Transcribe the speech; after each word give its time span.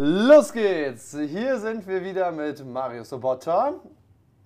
Los 0.00 0.54
geht's! 0.54 1.14
Hier 1.14 1.58
sind 1.58 1.86
wir 1.86 2.02
wieder 2.02 2.32
mit 2.32 2.64
Mario 2.64 3.04
Sobotta. 3.04 3.74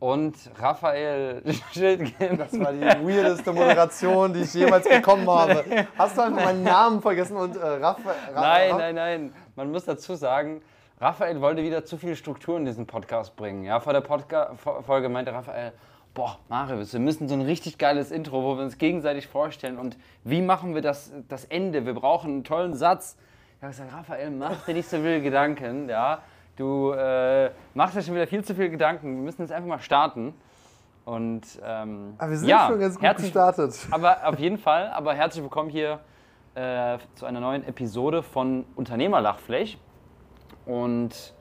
Und 0.01 0.35
Raphael 0.59 1.41
Schildgen. 1.73 2.37
Das 2.37 2.59
war 2.59 2.73
die 2.73 2.81
weirdeste 2.81 3.53
Moderation, 3.53 4.33
die 4.33 4.41
ich 4.41 4.53
jemals 4.55 4.89
bekommen 4.89 5.31
habe. 5.31 5.87
Hast 5.97 6.19
du 6.19 6.23
einfach 6.23 6.45
meinen 6.45 6.65
Namen 6.65 7.01
vergessen 7.01 7.37
und 7.37 7.55
äh, 7.55 7.65
Raphael. 7.65 8.35
Nein, 8.35 8.77
nein, 8.77 8.95
nein. 8.97 9.33
Man 9.55 9.71
muss 9.71 9.85
dazu 9.85 10.17
sagen, 10.17 10.63
Raphael 11.01 11.41
wollte 11.41 11.63
wieder 11.63 11.85
zu 11.85 11.97
viel 11.97 12.17
Struktur 12.17 12.57
in 12.57 12.65
diesen 12.65 12.89
Podcast 12.89 13.37
bringen. 13.37 13.63
Ja, 13.63 13.79
vor 13.79 13.93
der 13.93 14.01
Podca 14.01 14.57
Folge 14.57 15.09
meinte 15.09 15.33
Raphael, 15.33 15.73
boah, 16.13 16.41
Marius, 16.49 16.93
wir 16.93 16.99
müssen 16.99 17.29
so 17.29 17.35
ein 17.35 17.43
richtig 17.43 17.79
geiles 17.79 18.11
Intro, 18.11 18.43
wo 18.43 18.57
wir 18.57 18.65
uns 18.65 18.79
gegenseitig 18.79 19.29
vorstellen. 19.29 19.79
Und 19.79 19.97
wie 20.25 20.43
machen 20.43 20.75
wir 20.75 20.83
das, 20.83 21.13
das 21.29 21.45
Ende? 21.45 21.87
Wir 21.87 21.95
brauchen 21.95 22.33
einen 22.33 22.45
tollen 22.45 22.75
Satz. 22.75 23.17
Ich 23.59 23.63
habe 23.63 23.73
gesagt, 23.73 23.93
Raphael, 23.93 24.31
mach 24.31 24.65
dir 24.67 24.75
nicht 24.75 24.89
so 24.89 24.97
viele 24.99 25.23
Gedanken. 25.23 25.89
Ja, 25.89 26.19
du 26.57 26.93
äh, 26.93 27.51
machst 27.75 27.97
dir 27.97 28.03
schon 28.03 28.15
wieder 28.15 28.27
viel 28.27 28.45
zu 28.45 28.55
viele 28.55 28.71
Gedanken. 28.71 29.17
Wir 29.17 29.23
müssen 29.23 29.43
jetzt 29.43 29.51
einfach 29.53 29.69
mal 29.69 29.79
starten. 29.79 30.35
Und 31.05 31.43
ähm, 31.65 32.15
Aber 32.19 32.31
wir 32.31 32.37
sind 32.37 32.49
ja, 32.49 32.67
schon 32.69 32.81
ganz 32.81 32.97
gut 32.97 33.05
herzlich- 33.05 33.33
gestartet. 33.33 33.75
Aber 33.91 34.27
auf 34.27 34.39
jeden 34.39 34.59
Fall, 34.59 34.89
aber 34.91 35.15
herzlich 35.15 35.43
willkommen 35.43 35.71
hier 35.71 36.01
äh, 36.55 36.99
zu 37.15 37.25
einer 37.27 37.41
neuen 37.41 37.67
Episode 37.67 38.23
von 38.23 38.67
Unternehmerlachfläch. 38.75 39.79
Und 40.67 41.33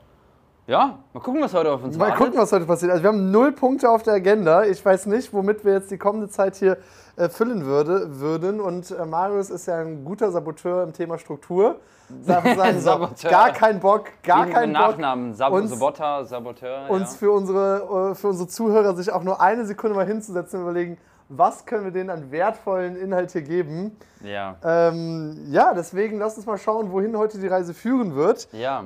ja, 0.68 0.98
mal 1.12 1.20
gucken, 1.20 1.42
was 1.42 1.52
heute 1.52 1.70
auf 1.72 1.82
uns 1.84 1.96
Mal 1.98 2.06
wartet. 2.10 2.18
gucken, 2.24 2.40
was 2.40 2.50
heute 2.52 2.64
passiert. 2.64 2.92
Also 2.92 3.02
wir 3.02 3.08
haben 3.08 3.30
null 3.30 3.52
Punkte 3.52 3.90
auf 3.90 4.02
der 4.04 4.14
Agenda. 4.14 4.64
Ich 4.64 4.82
weiß 4.84 5.06
nicht, 5.06 5.32
womit 5.32 5.64
wir 5.64 5.74
jetzt 5.74 5.90
die 5.90 5.98
kommende 5.98 6.28
Zeit 6.28 6.56
hier 6.56 6.78
äh, 7.16 7.28
füllen 7.28 7.64
würde, 7.64 8.20
würden. 8.20 8.60
Und 8.60 8.90
äh, 8.90 9.04
Marius 9.04 9.50
ist 9.50 9.66
ja 9.66 9.76
ein 9.78 10.04
guter 10.04 10.30
Saboteur 10.30 10.82
im 10.82 10.92
Thema 10.92 11.18
Struktur. 11.18 11.76
Sagen, 12.22 12.80
Saboteur. 12.80 13.30
gar 13.30 13.50
kein 13.52 13.80
Bock, 13.80 14.04
gar 14.22 14.46
kein 14.46 14.72
Bock. 14.72 14.82
Nachnamen, 14.82 15.34
Sab 15.34 15.52
uns- 15.52 15.70
Saboter, 15.70 16.24
Saboteur. 16.24 16.88
uns 16.88 17.12
ja. 17.12 17.18
für, 17.18 17.32
unsere, 17.32 18.10
äh, 18.12 18.14
für 18.14 18.28
unsere 18.28 18.48
Zuhörer 18.48 18.94
sich 18.94 19.10
auch 19.12 19.24
nur 19.24 19.40
eine 19.40 19.66
Sekunde 19.66 19.96
mal 19.96 20.06
hinzusetzen 20.06 20.60
und 20.60 20.66
überlegen, 20.66 20.98
was 21.28 21.66
können 21.66 21.82
wir 21.82 21.90
denen 21.90 22.10
an 22.10 22.30
wertvollen 22.30 22.94
Inhalt 22.94 23.32
hier 23.32 23.42
geben. 23.42 23.96
ja. 24.22 24.54
Ähm, 24.62 25.46
ja, 25.50 25.74
deswegen 25.74 26.18
lasst 26.18 26.36
uns 26.36 26.46
mal 26.46 26.58
schauen, 26.58 26.92
wohin 26.92 27.16
heute 27.18 27.38
die 27.40 27.48
Reise 27.48 27.74
führen 27.74 28.14
wird. 28.14 28.46
Ja. 28.52 28.84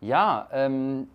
Ja, 0.00 0.46
ähm, 0.52 1.08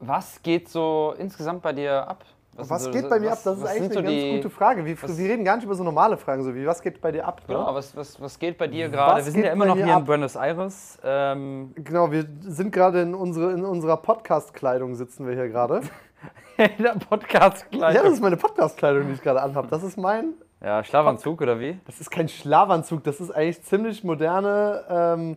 was 0.00 0.42
geht 0.42 0.68
so 0.68 1.14
insgesamt 1.18 1.62
bei 1.62 1.72
dir 1.72 2.08
ab? 2.08 2.24
Was, 2.56 2.82
sind 2.84 2.92
so- 2.94 3.00
geht 3.00 3.08
bei 3.10 3.18
mir 3.20 3.30
was- 3.30 3.38
ab? 3.38 3.44
Das 3.44 3.56
ist 3.58 3.62
was 3.64 3.70
eigentlich 3.70 3.82
sind 3.92 3.96
eine 3.98 4.08
so 4.08 4.12
ganz 4.12 4.22
die- 4.24 4.36
gute 4.36 4.50
Frage. 4.50 4.84
Wir, 4.84 5.02
was- 5.02 5.18
wir 5.18 5.28
reden 5.30 5.44
gar 5.44 5.56
nicht 5.56 5.64
über 5.64 5.74
so 5.74 5.84
normale 5.84 6.16
Fragen, 6.16 6.42
so 6.44 6.54
wie 6.54 6.66
was 6.66 6.80
geht 6.82 7.00
bei 7.00 7.12
dir 7.12 7.26
ab? 7.26 7.40
ne? 7.48 7.54
Genau, 7.54 7.74
was, 7.74 7.96
was, 7.96 8.20
was 8.20 8.38
geht 8.38 8.56
bei 8.58 8.66
dir 8.68 8.88
gerade? 8.88 9.24
Wir 9.24 9.30
sind 9.32 9.44
ja 9.44 9.52
immer 9.52 9.66
noch 9.66 9.76
hier 9.76 9.88
ab? 9.94 10.00
in 10.00 10.04
Buenos 10.06 10.36
Aires. 10.36 10.98
Ähm, 11.04 11.72
Genau, 11.76 12.10
wir 12.10 12.26
sind 12.40 12.72
gerade 12.72 13.02
in, 13.02 13.14
unsere, 13.14 13.52
in 13.52 13.64
unserer 13.64 13.96
Podcast-Kleidung 13.96 14.94
sitzen 14.94 15.26
wir 15.26 15.34
hier 15.34 15.48
gerade. 15.48 15.80
in 16.56 16.82
der 16.82 16.94
podcast 16.94 17.66
Ja, 17.70 17.92
das 17.92 18.14
ist 18.14 18.22
meine 18.22 18.36
Podcast-Kleidung, 18.38 19.06
die 19.06 19.12
ich 19.12 19.22
gerade 19.22 19.42
anhabe. 19.42 19.68
Das 19.68 19.82
ist 19.82 19.96
mein, 19.98 20.34
Ja, 20.64 20.82
Schlafanzug 20.82 21.40
oder 21.42 21.60
wie? 21.60 21.78
das 21.86 22.00
ist 22.00 22.10
kein 22.10 22.28
Schlafanzug, 22.28 23.04
das 23.04 23.20
ist 23.20 23.30
eigentlich 23.30 23.62
ziemlich 23.62 24.02
moderne, 24.02 24.82
ähm, 24.88 25.36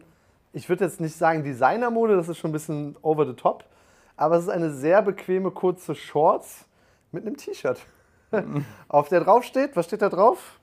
ich 0.53 0.67
würde 0.69 0.85
jetzt 0.85 0.99
nicht 1.01 1.15
sagen 1.15 1.43
Designermode, 1.43 2.15
das 2.15 2.29
ist 2.29 2.37
schon 2.37 2.49
ein 2.51 2.53
bisschen 2.53 2.95
over 3.01 3.25
the 3.25 3.33
top, 3.33 3.65
aber 4.15 4.37
es 4.37 4.43
ist 4.43 4.49
eine 4.49 4.71
sehr 4.71 5.01
bequeme 5.01 5.51
kurze 5.51 5.93
Shorts 5.93 6.65
mit 7.11 7.25
einem 7.25 7.37
T-Shirt. 7.37 7.79
Auf 8.87 9.09
der 9.09 9.21
drauf 9.21 9.43
steht, 9.43 9.75
was 9.75 9.85
steht 9.85 10.01
da 10.01 10.09
drauf? 10.09 10.59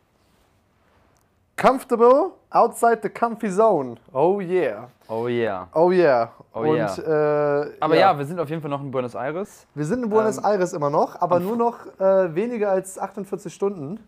Comfortable 1.56 2.32
outside 2.50 3.00
the 3.02 3.08
comfy 3.08 3.50
zone. 3.50 3.96
Oh 4.12 4.40
yeah. 4.40 4.88
Oh 5.08 5.26
yeah. 5.26 5.68
Oh 5.72 5.90
yeah. 5.90 6.30
Oh 6.52 6.60
Und, 6.60 6.76
yeah. 6.76 7.62
Äh, 7.62 7.72
Aber 7.80 7.96
ja. 7.96 8.16
wir 8.18 8.26
sind 8.26 8.38
auf 8.38 8.50
jeden 8.50 8.60
Fall 8.60 8.70
noch 8.70 8.82
in 8.82 8.90
Buenos 8.90 9.14
Aires. 9.14 9.66
Wir 9.74 9.86
sind 9.86 10.02
in 10.02 10.10
Buenos 10.10 10.36
Ähm, 10.36 10.44
Aires 10.44 10.74
immer 10.74 10.90
noch, 10.90 11.18
aber 11.20 11.40
nur 11.40 11.56
noch 11.56 11.86
äh, 11.98 12.34
weniger 12.34 12.70
als 12.70 12.98
48 12.98 13.52
Stunden, 13.52 14.00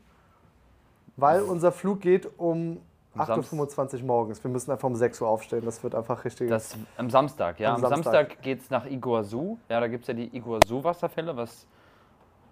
weil 1.16 1.40
unser 1.40 1.72
Flug 1.72 2.02
geht 2.02 2.28
um 2.38 2.82
Am 3.14 3.22
8.25 3.22 4.00
Uhr 4.00 4.04
morgens. 4.04 4.44
Wir 4.44 4.50
müssen 4.50 4.70
einfach 4.70 4.86
um 4.86 4.94
6 4.94 5.22
Uhr 5.22 5.28
aufstehen. 5.28 5.64
Das 5.64 5.82
wird 5.82 5.94
einfach 5.94 6.26
richtig. 6.26 6.50
Das 6.50 6.76
am 6.98 7.08
Samstag, 7.08 7.58
ja. 7.60 7.70
Am 7.70 7.76
Am, 7.76 7.80
Samstag. 7.90 8.12
Samstag, 8.12 8.42
geht 8.42 8.60
es 8.60 8.68
nach 8.68 8.84
Iguazu. 8.84 9.58
Ja, 9.70 9.80
da 9.80 9.88
gibt 9.88 10.02
es 10.02 10.08
ja 10.08 10.14
die 10.14 10.36
Iguazu-Wasserfälle, 10.36 11.34
was 11.34 11.66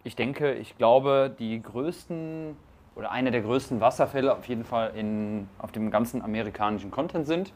ich 0.07 0.15
denke, 0.15 0.55
ich 0.55 0.79
glaube, 0.79 1.35
die 1.37 1.61
größten 1.61 2.57
oder 2.95 3.11
eine 3.11 3.33
der 3.33 3.43
größten 3.43 3.81
Wasserfälle 3.81 4.33
auf 4.33 4.47
jeden 4.47 4.65
Fall 4.65 4.93
in, 4.95 5.49
auf 5.59 5.73
dem 5.73 5.91
ganzen 5.91 6.23
amerikanischen 6.23 6.93
Kontinent 6.93 7.27
sind. 7.27 7.53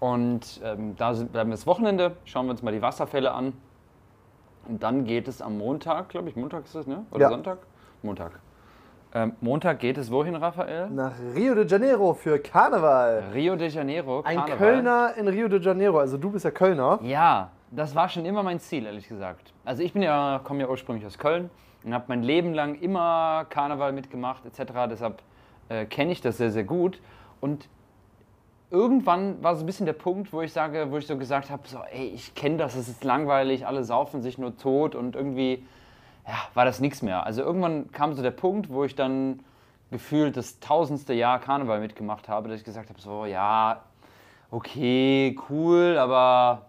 Und 0.00 0.62
ähm, 0.64 0.96
da 0.96 1.12
sind, 1.12 1.30
bleiben 1.30 1.50
wir 1.50 1.56
das 1.56 1.66
Wochenende, 1.66 2.16
schauen 2.24 2.46
wir 2.46 2.52
uns 2.52 2.62
mal 2.62 2.72
die 2.72 2.80
Wasserfälle 2.80 3.32
an. 3.32 3.52
Und 4.66 4.82
dann 4.82 5.04
geht 5.04 5.28
es 5.28 5.42
am 5.42 5.58
Montag, 5.58 6.08
glaube 6.08 6.30
ich, 6.30 6.36
Montag 6.36 6.64
ist 6.64 6.74
es, 6.74 6.86
ne? 6.86 7.04
Oder 7.10 7.22
Ja. 7.24 7.28
Sonntag? 7.28 7.58
Montag. 8.02 8.32
Ähm, 9.14 9.34
Montag 9.40 9.78
geht 9.78 9.98
es 9.98 10.10
wohin, 10.10 10.36
Raphael? 10.36 10.88
nach 10.88 11.12
Rio 11.34 11.54
de 11.54 11.66
Janeiro 11.66 12.14
für 12.14 12.38
Karneval. 12.38 13.24
Rio 13.34 13.56
de 13.56 13.68
Janeiro. 13.68 14.22
Ein 14.24 14.36
Karneval. 14.38 14.56
Kölner 14.58 15.14
in 15.16 15.28
Rio 15.28 15.48
de 15.48 15.60
Janeiro. 15.60 15.98
Also 15.98 16.16
du 16.16 16.30
bist 16.30 16.44
ja 16.46 16.50
Kölner. 16.50 16.98
Ja, 17.02 17.50
das 17.70 17.94
war 17.94 18.08
schon 18.08 18.24
immer 18.24 18.42
mein 18.42 18.60
Ziel, 18.60 18.86
ehrlich 18.86 19.08
gesagt. 19.08 19.52
Also 19.64 19.82
ich 19.82 19.92
bin 19.92 20.02
ja, 20.02 20.40
komme 20.42 20.60
ja 20.60 20.68
ursprünglich 20.68 21.06
aus 21.06 21.18
Köln 21.18 21.50
und 21.84 21.94
habe 21.94 22.04
mein 22.08 22.22
Leben 22.22 22.54
lang 22.54 22.74
immer 22.76 23.46
Karneval 23.48 23.92
mitgemacht 23.92 24.44
etc. 24.46 24.72
Deshalb 24.90 25.22
äh, 25.68 25.84
kenne 25.84 26.12
ich 26.12 26.20
das 26.20 26.38
sehr, 26.38 26.50
sehr 26.50 26.64
gut. 26.64 27.00
Und 27.40 27.68
irgendwann 28.70 29.42
war 29.42 29.54
so 29.54 29.62
ein 29.62 29.66
bisschen 29.66 29.86
der 29.86 29.92
Punkt, 29.92 30.32
wo 30.32 30.42
ich 30.42 30.52
sage, 30.52 30.90
wo 30.90 30.98
ich 30.98 31.06
so 31.06 31.16
gesagt 31.16 31.50
habe, 31.50 31.66
so, 31.66 31.78
ey, 31.90 32.08
ich 32.08 32.34
kenne 32.34 32.56
das, 32.56 32.74
es 32.74 32.88
ist 32.88 33.04
langweilig, 33.04 33.66
alle 33.66 33.84
saufen 33.84 34.22
sich 34.22 34.38
nur 34.38 34.56
tot 34.56 34.94
und 34.94 35.16
irgendwie, 35.16 35.64
ja, 36.26 36.34
war 36.54 36.64
das 36.64 36.80
nichts 36.80 37.02
mehr. 37.02 37.24
Also 37.24 37.42
irgendwann 37.42 37.90
kam 37.92 38.14
so 38.14 38.22
der 38.22 38.30
Punkt, 38.30 38.70
wo 38.70 38.84
ich 38.84 38.94
dann 38.94 39.40
gefühlt 39.90 40.36
das 40.36 40.60
tausendste 40.60 41.14
Jahr 41.14 41.38
Karneval 41.38 41.80
mitgemacht 41.80 42.28
habe, 42.28 42.48
dass 42.48 42.58
ich 42.58 42.64
gesagt 42.64 42.90
habe, 42.90 43.00
so, 43.00 43.24
ja, 43.24 43.82
okay, 44.50 45.38
cool, 45.48 45.96
aber 45.98 46.67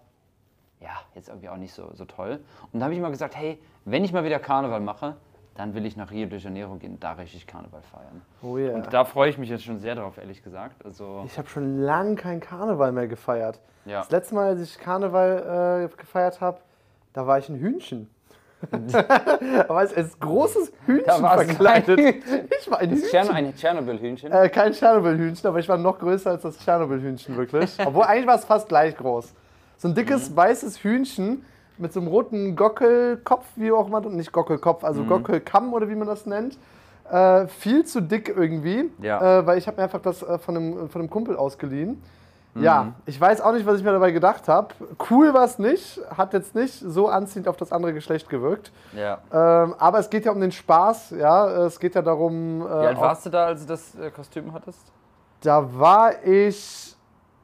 ja, 0.80 0.90
jetzt 1.14 1.28
irgendwie 1.28 1.48
auch 1.48 1.56
nicht 1.56 1.72
so, 1.74 1.90
so 1.94 2.04
toll. 2.04 2.40
Und 2.72 2.80
da 2.80 2.84
habe 2.84 2.94
ich 2.94 2.98
immer 2.98 3.10
gesagt, 3.10 3.36
hey, 3.36 3.58
wenn 3.84 4.04
ich 4.04 4.12
mal 4.12 4.24
wieder 4.24 4.38
Karneval 4.38 4.80
mache, 4.80 5.16
dann 5.56 5.74
will 5.74 5.84
ich 5.84 5.96
nach 5.96 6.10
Rio 6.10 6.26
de 6.26 6.38
Janeiro 6.38 6.74
gehen, 6.76 6.98
da 7.00 7.12
richtig 7.12 7.46
Karneval 7.46 7.82
feiern. 7.82 8.22
Oh 8.42 8.56
yeah. 8.56 8.74
Und 8.74 8.92
da 8.92 9.04
freue 9.04 9.28
ich 9.30 9.36
mich 9.36 9.50
jetzt 9.50 9.64
schon 9.64 9.78
sehr 9.78 9.94
drauf, 9.94 10.16
ehrlich 10.16 10.42
gesagt. 10.42 10.84
Also, 10.86 11.22
Ich 11.26 11.36
habe 11.38 11.48
schon 11.48 11.78
lange 11.80 12.14
kein 12.14 12.40
Karneval 12.40 12.92
mehr 12.92 13.08
gefeiert. 13.08 13.60
ja. 13.84 13.98
Das 14.00 14.10
letzte 14.10 14.34
Mal, 14.36 14.46
als 14.48 14.60
ich 14.62 14.78
Karneval 14.78 15.88
äh, 15.92 15.96
gefeiert 16.00 16.40
habe, 16.40 16.60
da 17.12 17.26
war 17.26 17.38
ich 17.38 17.48
ein 17.48 17.56
Hühnchen. 17.56 18.08
da 18.70 19.68
war 19.68 19.84
ich 19.84 19.96
als 19.96 20.18
großes 20.20 20.72
Hühnchen 20.86 21.04
verkleidet. 21.26 21.98
ein 21.98 22.22
Ich 22.60 22.70
war 22.70 22.78
ein 22.78 22.90
Hühnchen. 22.90 23.08
Tscherno- 23.08 23.32
ein 23.32 23.54
Tschernobyl-Hühnchen. 23.54 24.30
Äh, 24.32 24.48
kein 24.50 24.72
Tschernobyl-Hühnchen, 24.72 25.46
aber 25.48 25.58
ich 25.58 25.68
war 25.68 25.78
noch 25.78 25.98
größer 25.98 26.30
als 26.30 26.42
das 26.42 26.58
Tschernobyl-Hühnchen, 26.58 27.36
wirklich. 27.36 27.76
Obwohl, 27.84 28.04
eigentlich 28.04 28.26
war 28.26 28.36
es 28.36 28.44
fast 28.44 28.68
gleich 28.68 28.96
groß. 28.96 29.34
So 29.80 29.88
ein 29.88 29.94
dickes, 29.94 30.36
weißes 30.36 30.84
Hühnchen 30.84 31.42
mit 31.78 31.94
so 31.94 32.00
einem 32.00 32.08
roten 32.10 32.54
Gockelkopf, 32.54 33.46
wie 33.56 33.72
auch 33.72 33.86
immer, 33.86 34.00
nicht 34.02 34.30
Gockelkopf, 34.30 34.84
also 34.84 35.04
Gockelkamm 35.04 35.72
oder 35.72 35.88
wie 35.88 35.94
man 35.94 36.06
das 36.06 36.26
nennt. 36.26 36.58
Äh, 37.10 37.46
viel 37.48 37.86
zu 37.86 38.02
dick 38.02 38.28
irgendwie, 38.28 38.90
Ja. 39.00 39.38
äh, 39.38 39.46
weil 39.46 39.56
ich 39.56 39.66
habe 39.66 39.78
mir 39.78 39.84
einfach 39.84 40.02
das 40.02 40.22
äh, 40.22 40.38
von, 40.38 40.54
einem, 40.56 40.88
von 40.90 41.00
einem 41.00 41.08
Kumpel 41.10 41.34
ausgeliehen. 41.36 42.00
Ja, 42.56 42.94
ich 43.06 43.18
weiß 43.18 43.40
auch 43.40 43.52
nicht, 43.52 43.64
was 43.64 43.78
ich 43.78 43.84
mir 43.84 43.92
dabei 43.92 44.10
gedacht 44.10 44.48
habe. 44.48 44.74
Cool 45.08 45.32
war 45.32 45.44
es 45.44 45.58
nicht, 45.60 46.00
hat 46.14 46.32
jetzt 46.34 46.54
nicht 46.54 46.74
so 46.74 47.06
anziehend 47.08 47.46
auf 47.48 47.56
das 47.56 47.70
andere 47.72 47.94
Geschlecht 47.94 48.28
gewirkt. 48.28 48.72
Ja. 48.92 49.18
Ähm, 49.32 49.74
aber 49.78 50.00
es 50.00 50.10
geht 50.10 50.24
ja 50.26 50.32
um 50.32 50.40
den 50.40 50.50
Spaß, 50.52 51.10
ja. 51.18 51.64
Es 51.64 51.78
geht 51.80 51.94
ja 51.94 52.02
darum. 52.02 52.60
Äh, 52.60 52.64
Wie 52.64 52.68
alt 52.88 52.96
auch- 52.98 53.02
warst 53.02 53.24
du 53.24 53.30
da, 53.30 53.46
als 53.46 53.62
du 53.62 53.68
das 53.68 53.94
äh, 53.94 54.10
Kostüm 54.10 54.52
hattest? 54.52 54.80
da 55.42 55.66
war 55.78 56.22
ich, 56.24 56.94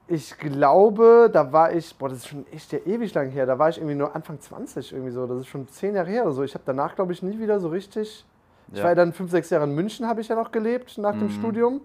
ich 0.09 0.39
glaube, 0.39 1.28
da 1.33 1.53
war 1.53 1.72
ich, 1.72 1.97
boah, 1.97 2.09
das 2.09 2.19
ist 2.19 2.28
schon 2.28 2.47
echt 2.53 2.72
ja 2.72 2.79
ewig 2.87 3.12
lang 3.14 3.29
her, 3.31 3.44
da 3.47 3.58
war 3.58 3.69
ich 3.69 3.79
irgendwie 3.79 3.97
nur 3.97 4.14
Anfang 4.14 4.41
20 4.41 4.93
irgendwie 4.93 5.11
so, 5.11 5.26
das 5.26 5.41
ist 5.41 5.49
schon 5.49 5.67
zehn 5.69 5.94
Jahre 5.97 6.08
her 6.11 6.23
oder 6.23 6.32
so. 6.32 6.43
Ich 6.44 6.55
habe 6.55 6.62
danach, 6.64 6.94
glaube 6.94 7.12
ich, 7.12 7.23
nie 7.23 7.38
wieder 7.38 7.58
so 7.58 7.69
richtig, 7.69 8.25
ich 8.69 8.76
Ja. 8.76 8.85
war 8.85 8.91
ja 8.91 8.94
dann 8.94 9.12
fünf, 9.12 9.31
sechs 9.31 9.50
Jahre 9.50 9.64
in 9.64 9.75
München, 9.75 10.06
habe 10.06 10.20
ich 10.20 10.29
ja 10.29 10.37
noch 10.37 10.53
gelebt 10.53 10.97
nach 10.99 11.14
Mhm. 11.14 11.19
dem 11.20 11.31
Studium 11.31 11.81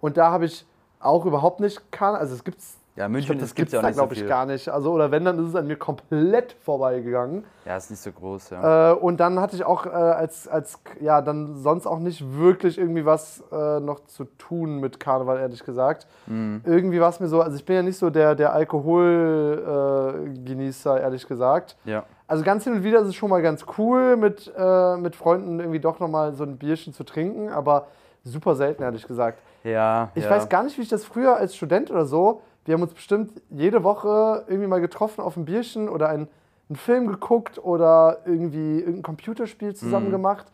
und 0.00 0.16
da 0.16 0.30
habe 0.30 0.46
ich 0.46 0.64
auch 1.00 1.26
überhaupt 1.26 1.60
nicht, 1.60 1.80
also 2.00 2.34
es 2.34 2.44
gibt's, 2.44 2.78
Ja, 2.96 3.08
München 3.08 3.36
glaub, 3.36 3.40
das 3.40 3.54
gibt's 3.54 3.70
gibt's 3.70 3.72
ja 3.72 3.78
auch 3.80 3.82
da, 3.82 3.88
nicht 3.88 3.96
so 3.96 4.00
glaube 4.02 4.14
ich, 4.14 4.20
viel. 4.20 4.28
gar 4.28 4.46
nicht. 4.46 4.68
Also, 4.70 4.90
oder 4.92 5.10
wenn, 5.10 5.22
dann 5.24 5.38
ist 5.38 5.48
es 5.50 5.54
an 5.54 5.66
mir 5.66 5.76
komplett 5.76 6.56
vorbeigegangen. 6.62 7.44
Ja, 7.66 7.76
ist 7.76 7.90
nicht 7.90 8.00
so 8.02 8.10
groß, 8.10 8.50
ja. 8.50 8.92
Äh, 8.92 8.94
und 8.94 9.20
dann 9.20 9.38
hatte 9.38 9.54
ich 9.54 9.64
auch 9.64 9.84
äh, 9.84 9.90
als, 9.90 10.48
als, 10.48 10.80
ja, 11.00 11.20
dann 11.20 11.56
sonst 11.56 11.86
auch 11.86 11.98
nicht 11.98 12.24
wirklich 12.38 12.78
irgendwie 12.78 13.04
was 13.04 13.44
äh, 13.52 13.80
noch 13.80 14.06
zu 14.06 14.24
tun 14.24 14.80
mit 14.80 14.98
Karneval, 14.98 15.38
ehrlich 15.38 15.62
gesagt. 15.62 16.06
Mhm. 16.26 16.62
Irgendwie 16.64 16.98
war 17.00 17.10
es 17.10 17.20
mir 17.20 17.28
so, 17.28 17.42
also 17.42 17.54
ich 17.56 17.64
bin 17.66 17.76
ja 17.76 17.82
nicht 17.82 17.98
so 17.98 18.08
der, 18.10 18.34
der 18.34 18.52
Alkoholgenießer, 18.54 20.96
äh, 20.98 21.02
ehrlich 21.02 21.26
gesagt. 21.26 21.76
ja. 21.84 22.04
Also 22.28 22.42
ganz 22.42 22.64
hin 22.64 22.72
und 22.72 22.82
wieder 22.82 22.98
ist 23.02 23.06
es 23.06 23.14
schon 23.14 23.30
mal 23.30 23.40
ganz 23.40 23.64
cool, 23.78 24.16
mit, 24.16 24.52
äh, 24.58 24.96
mit 24.96 25.14
Freunden 25.14 25.60
irgendwie 25.60 25.78
doch 25.78 26.00
nochmal 26.00 26.34
so 26.34 26.42
ein 26.42 26.58
Bierchen 26.58 26.92
zu 26.92 27.04
trinken, 27.04 27.50
aber 27.50 27.86
super 28.24 28.56
selten, 28.56 28.82
ehrlich 28.82 29.06
gesagt. 29.06 29.38
Ja, 29.62 30.10
Ich 30.16 30.24
ja. 30.24 30.30
weiß 30.30 30.48
gar 30.48 30.64
nicht, 30.64 30.76
wie 30.76 30.82
ich 30.82 30.88
das 30.88 31.04
früher 31.04 31.36
als 31.36 31.54
Student 31.54 31.88
oder 31.88 32.04
so, 32.04 32.40
wir 32.66 32.74
haben 32.74 32.82
uns 32.82 32.94
bestimmt 32.94 33.40
jede 33.50 33.84
Woche 33.84 34.44
irgendwie 34.48 34.66
mal 34.66 34.80
getroffen 34.80 35.22
auf 35.22 35.36
ein 35.36 35.44
Bierchen 35.44 35.88
oder 35.88 36.08
ein, 36.08 36.28
einen 36.68 36.76
Film 36.76 37.06
geguckt 37.06 37.58
oder 37.58 38.18
irgendwie 38.24 38.80
irgendein 38.80 39.02
Computerspiel 39.02 39.74
zusammen 39.74 40.10
gemacht. 40.10 40.46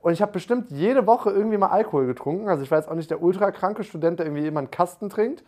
Und 0.00 0.12
ich 0.12 0.22
habe 0.22 0.32
bestimmt 0.32 0.70
jede 0.70 1.06
Woche 1.06 1.30
irgendwie 1.30 1.58
mal 1.58 1.68
Alkohol 1.68 2.06
getrunken. 2.06 2.48
Also 2.48 2.62
ich 2.62 2.70
war 2.70 2.78
jetzt 2.78 2.88
auch 2.88 2.94
nicht 2.94 3.10
der 3.10 3.22
ultra 3.22 3.50
kranke 3.50 3.84
Student, 3.84 4.18
der 4.18 4.26
irgendwie 4.26 4.46
immer 4.46 4.60
einen 4.60 4.70
Kasten 4.70 5.10
trinkt. 5.10 5.44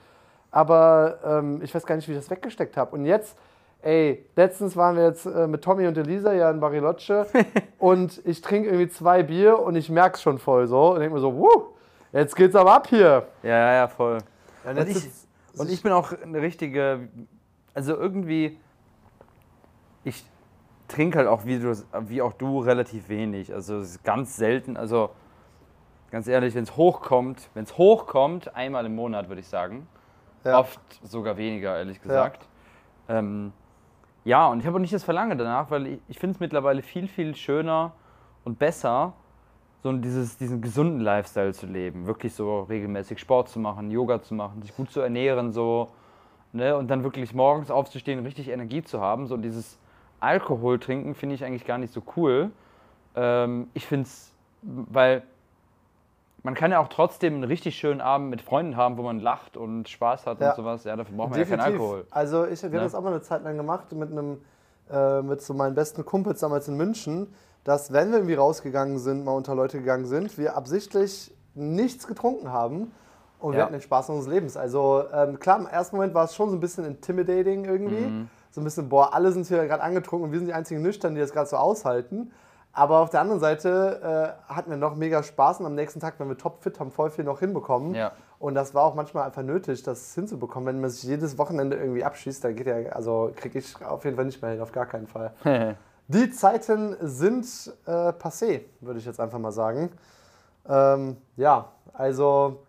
Aber 0.51 1.19
ähm, 1.25 1.61
ich 1.63 1.75
weiß 1.75 1.87
gar 1.87 1.97
nicht, 1.97 2.09
wie 2.09 2.13
ich 2.13 2.19
das 2.19 2.31
weggesteckt 2.31 2.77
habe. 2.77 2.95
Und 2.97 3.07
jetzt, 3.07 3.39
ey, 3.83 4.27
letztens 4.37 4.77
waren 4.77 4.97
wir 4.97 5.05
jetzt 5.05 5.25
äh, 5.25 5.47
mit 5.47 5.63
Tommy 5.63 5.87
und 5.87 5.97
Elisa 5.97 6.33
ja 6.33 6.51
in 6.51 6.61
Bariloche 6.61 7.27
und 7.79 8.21
ich 8.27 8.41
trinke 8.43 8.69
irgendwie 8.69 8.89
zwei 8.89 9.23
Bier 9.23 9.59
und 9.61 9.77
ich 9.77 9.89
merke 9.89 10.17
es 10.17 10.23
schon 10.23 10.39
voll 10.39 10.67
so. 10.67 10.93
Und 10.93 11.01
denke 11.01 11.15
mir 11.15 11.21
so, 11.21 11.35
wuh, 11.35 11.63
jetzt 12.13 12.35
geht's 12.35 12.57
aber 12.57 12.75
ab 12.75 12.89
hier. 12.89 13.27
Ja, 13.43 13.51
ja, 13.51 13.73
ja, 13.75 13.89
voll. 13.89 14.19
Ja, 14.65 14.71
Und 14.73 14.77
jetzt 14.79 14.91
ich, 14.91 15.20
und 15.61 15.71
ich 15.71 15.83
bin 15.83 15.93
auch 15.93 16.13
eine 16.13 16.41
richtige, 16.41 17.09
also 17.75 17.95
irgendwie, 17.95 18.59
ich 20.05 20.25
trinke 20.89 21.19
halt 21.19 21.29
auch 21.29 21.45
wie, 21.45 21.59
du, 21.59 21.77
wie 22.09 22.23
auch 22.23 22.33
du 22.33 22.61
relativ 22.61 23.09
wenig. 23.09 23.53
Also 23.53 23.77
es 23.77 23.91
ist 23.91 24.05
ganz 24.05 24.37
selten, 24.37 24.79
also 24.79 25.11
ganz 26.11 26.27
ehrlich, 26.29 26.55
wenn 26.55 26.65
es 26.65 26.77
hochkommt, 26.77 27.51
wenn 27.53 27.65
es 27.65 27.77
hochkommt, 27.77 28.55
einmal 28.57 28.87
im 28.87 28.95
Monat 28.95 29.29
würde 29.29 29.41
ich 29.43 29.49
sagen. 29.49 29.87
Ja. 30.45 30.59
Oft 30.59 30.81
sogar 31.03 31.37
weniger, 31.37 31.77
ehrlich 31.77 32.01
gesagt. 32.01 32.49
Ja, 33.07 33.19
ähm, 33.19 33.53
ja 34.25 34.47
und 34.47 34.61
ich 34.61 34.67
habe 34.67 34.77
auch 34.77 34.81
nicht 34.81 34.95
das 34.95 35.05
Verlangen 35.05 35.37
danach, 35.37 35.71
weil 35.71 35.87
ich, 35.87 36.01
ich 36.09 36.19
finde 36.19 36.35
es 36.37 36.41
mittlerweile 36.41 36.81
viel, 36.83 37.07
viel 37.07 37.37
schöner 37.37 37.93
und 38.45 38.59
besser, 38.59 39.13
so 39.83 39.93
dieses, 39.93 40.37
diesen 40.37 40.61
gesunden 40.61 41.01
Lifestyle 41.01 41.53
zu 41.55 41.67
leben. 41.67 42.07
Wirklich 42.07 42.35
so 42.35 42.63
regelmäßig 42.63 43.19
Sport 43.19 43.49
zu 43.49 43.59
machen, 43.59 43.91
Yoga 43.91 44.23
zu 44.23 44.35
machen, 44.35 44.61
sich 44.63 44.75
gut 44.77 44.91
zu 44.91 45.01
ernähren, 45.01 45.53
so. 45.53 45.89
Ne? 46.53 46.77
Und 46.77 46.89
dann 46.89 47.05
wirklich 47.05 47.33
morgens 47.35 47.71
aufzustehen 47.71 48.19
und 48.19 48.27
richtig 48.27 48.49
Energie 48.49 48.83
zu 48.83 49.01
haben. 49.01 49.27
So 49.27 49.37
dieses 49.37 49.79
Alkohol 50.19 50.79
trinken 50.79 51.15
finde 51.15 51.35
ich 51.37 51.45
eigentlich 51.45 51.65
gar 51.67 51.79
nicht 51.79 51.93
so 51.93 52.03
cool. 52.17 52.51
Ähm, 53.15 53.69
ich 53.73 53.87
finde 53.87 54.05
es, 54.07 54.33
weil 54.63 55.23
man 56.43 56.55
kann 56.55 56.71
ja 56.73 56.81
auch 56.81 56.89
trotzdem 56.89 57.35
einen 57.35 57.45
richtig 57.45 57.77
schönen 57.77 58.01
Abend 58.01 58.31
mit 58.31 58.43
Freunden 58.43 58.77
haben, 58.77 58.97
wo 58.97 59.03
man 59.03 59.21
lacht 59.21 59.57
und 59.57 59.89
Spaß 59.89 60.27
hat 60.27 60.41
Ja. 60.41 60.51
und 60.51 60.57
sowas. 60.57 60.85
Ja, 60.85 60.97
dafür 60.97 61.17
braucht 61.17 61.31
man 61.31 61.39
ja 61.39 61.45
keinen 61.45 61.61
Alkohol. 61.61 62.07
Also 62.11 62.47
ich, 62.47 62.63
wir 62.63 62.69
haben 62.69 62.77
Ne? 62.77 62.81
das 62.81 62.95
auch 62.95 63.03
mal 63.03 63.11
eine 63.13 63.23
Zeit 63.23 63.45
lang 63.45 63.57
gemacht 63.57 63.93
mit 63.93 64.11
einem, 64.11 64.39
äh, 64.91 65.23
mit 65.23 65.43
so 65.43 65.55
meinen 65.55 65.75
besten 65.75 66.05
Kumpels 66.05 66.41
damals 66.41 66.67
in 66.69 66.77
München, 66.77 67.29
dass 67.65 67.93
wenn 67.93 68.11
wir 68.11 68.19
irgendwie 68.19 68.35
rausgegangen 68.35 68.99
sind, 68.99 69.25
mal 69.25 69.33
unter 69.33 69.55
Leute 69.55 69.79
gegangen 69.79 70.07
sind, 70.07 70.39
wir 70.39 70.57
absichtlich 70.57 71.35
nichts 71.55 72.07
getrunken 72.07 72.53
haben 72.53 72.93
und 73.39 73.53
wir 73.53 73.59
Ja. 73.59 73.65
hatten 73.65 73.75
den 73.75 73.83
Spaß 73.83 74.09
unseres 74.11 74.33
Lebens. 74.33 74.57
Also 74.57 75.05
ähm, 75.13 75.39
klar, 75.39 75.59
im 75.59 75.67
ersten 75.67 75.97
Moment 75.97 76.15
war 76.15 76.25
es 76.25 76.35
schon 76.35 76.51
so 76.51 76.57
ein 76.57 76.61
bisschen 76.61 76.85
intimidating 76.85 77.65
irgendwie. 77.65 78.07
Mhm. 78.07 78.29
So 78.53 78.61
ein 78.61 78.65
bisschen, 78.65 78.89
boah, 78.89 79.15
alle 79.15 79.31
sind 79.33 79.47
hier 79.47 79.65
gerade 79.67 79.83
angetrunken 79.83 80.27
und 80.27 80.33
wir 80.33 80.39
sind 80.41 80.49
die 80.49 80.55
einzigen 80.55 80.83
Nüchtern, 80.83 81.15
die 81.15 81.21
das 81.21 81.33
gerade 81.33 81.49
so 81.49 81.57
aushalten. 81.57 82.33
Aber 82.73 82.99
auf 83.01 83.11
der 83.11 83.21
anderen 83.21 83.41
Seite 83.41 84.37
äh, 84.49 84.53
hatten 84.53 84.71
wir 84.71 84.77
noch 84.77 84.95
mega 84.97 85.23
Spaß 85.23 85.61
und 85.61 85.67
am 85.67 85.75
nächsten 85.75 85.99
Tag, 86.01 86.15
wenn 86.19 86.29
wir 86.29 86.39
topfit 86.39 86.79
haben, 86.81 86.91
voll 86.93 87.11
viel 87.11 87.25
noch 87.25 87.41
hinbekommen. 87.41 87.95
Ja. 87.95 88.13
Und 88.39 88.55
das 88.55 88.75
war 88.75 88.85
auch 88.85 88.95
manchmal 88.95 89.25
einfach 89.25 89.43
nötig, 89.43 89.83
das 89.83 90.15
hinzubekommen. 90.15 90.67
Wenn 90.67 90.81
man 90.81 90.89
sich 90.91 91.03
jedes 91.03 91.37
Wochenende 91.37 91.77
irgendwie 91.77 92.05
abschießt, 92.05 92.43
dann 92.45 92.55
geht 92.57 92.67
ja, 92.69 92.77
also 92.93 93.33
kriege 93.37 93.59
ich 93.59 93.85
auf 93.85 94.05
jeden 94.05 94.17
Fall 94.17 94.25
nicht 94.25 94.41
mehr 94.41 94.53
hin, 94.53 94.61
auf 94.61 94.73
gar 94.73 94.87
keinen 94.87 95.07
Fall. 95.09 95.33
Die 96.13 96.29
Zeiten 96.33 96.97
sind 97.03 97.47
äh, 97.87 97.91
passé, 97.91 98.63
würde 98.81 98.99
ich 98.99 99.07
jetzt 99.07 99.21
einfach 99.21 99.39
mal 99.39 99.53
sagen. 99.53 99.93
Ähm, 100.69 101.17
ja, 101.37 101.71
also 101.93 102.65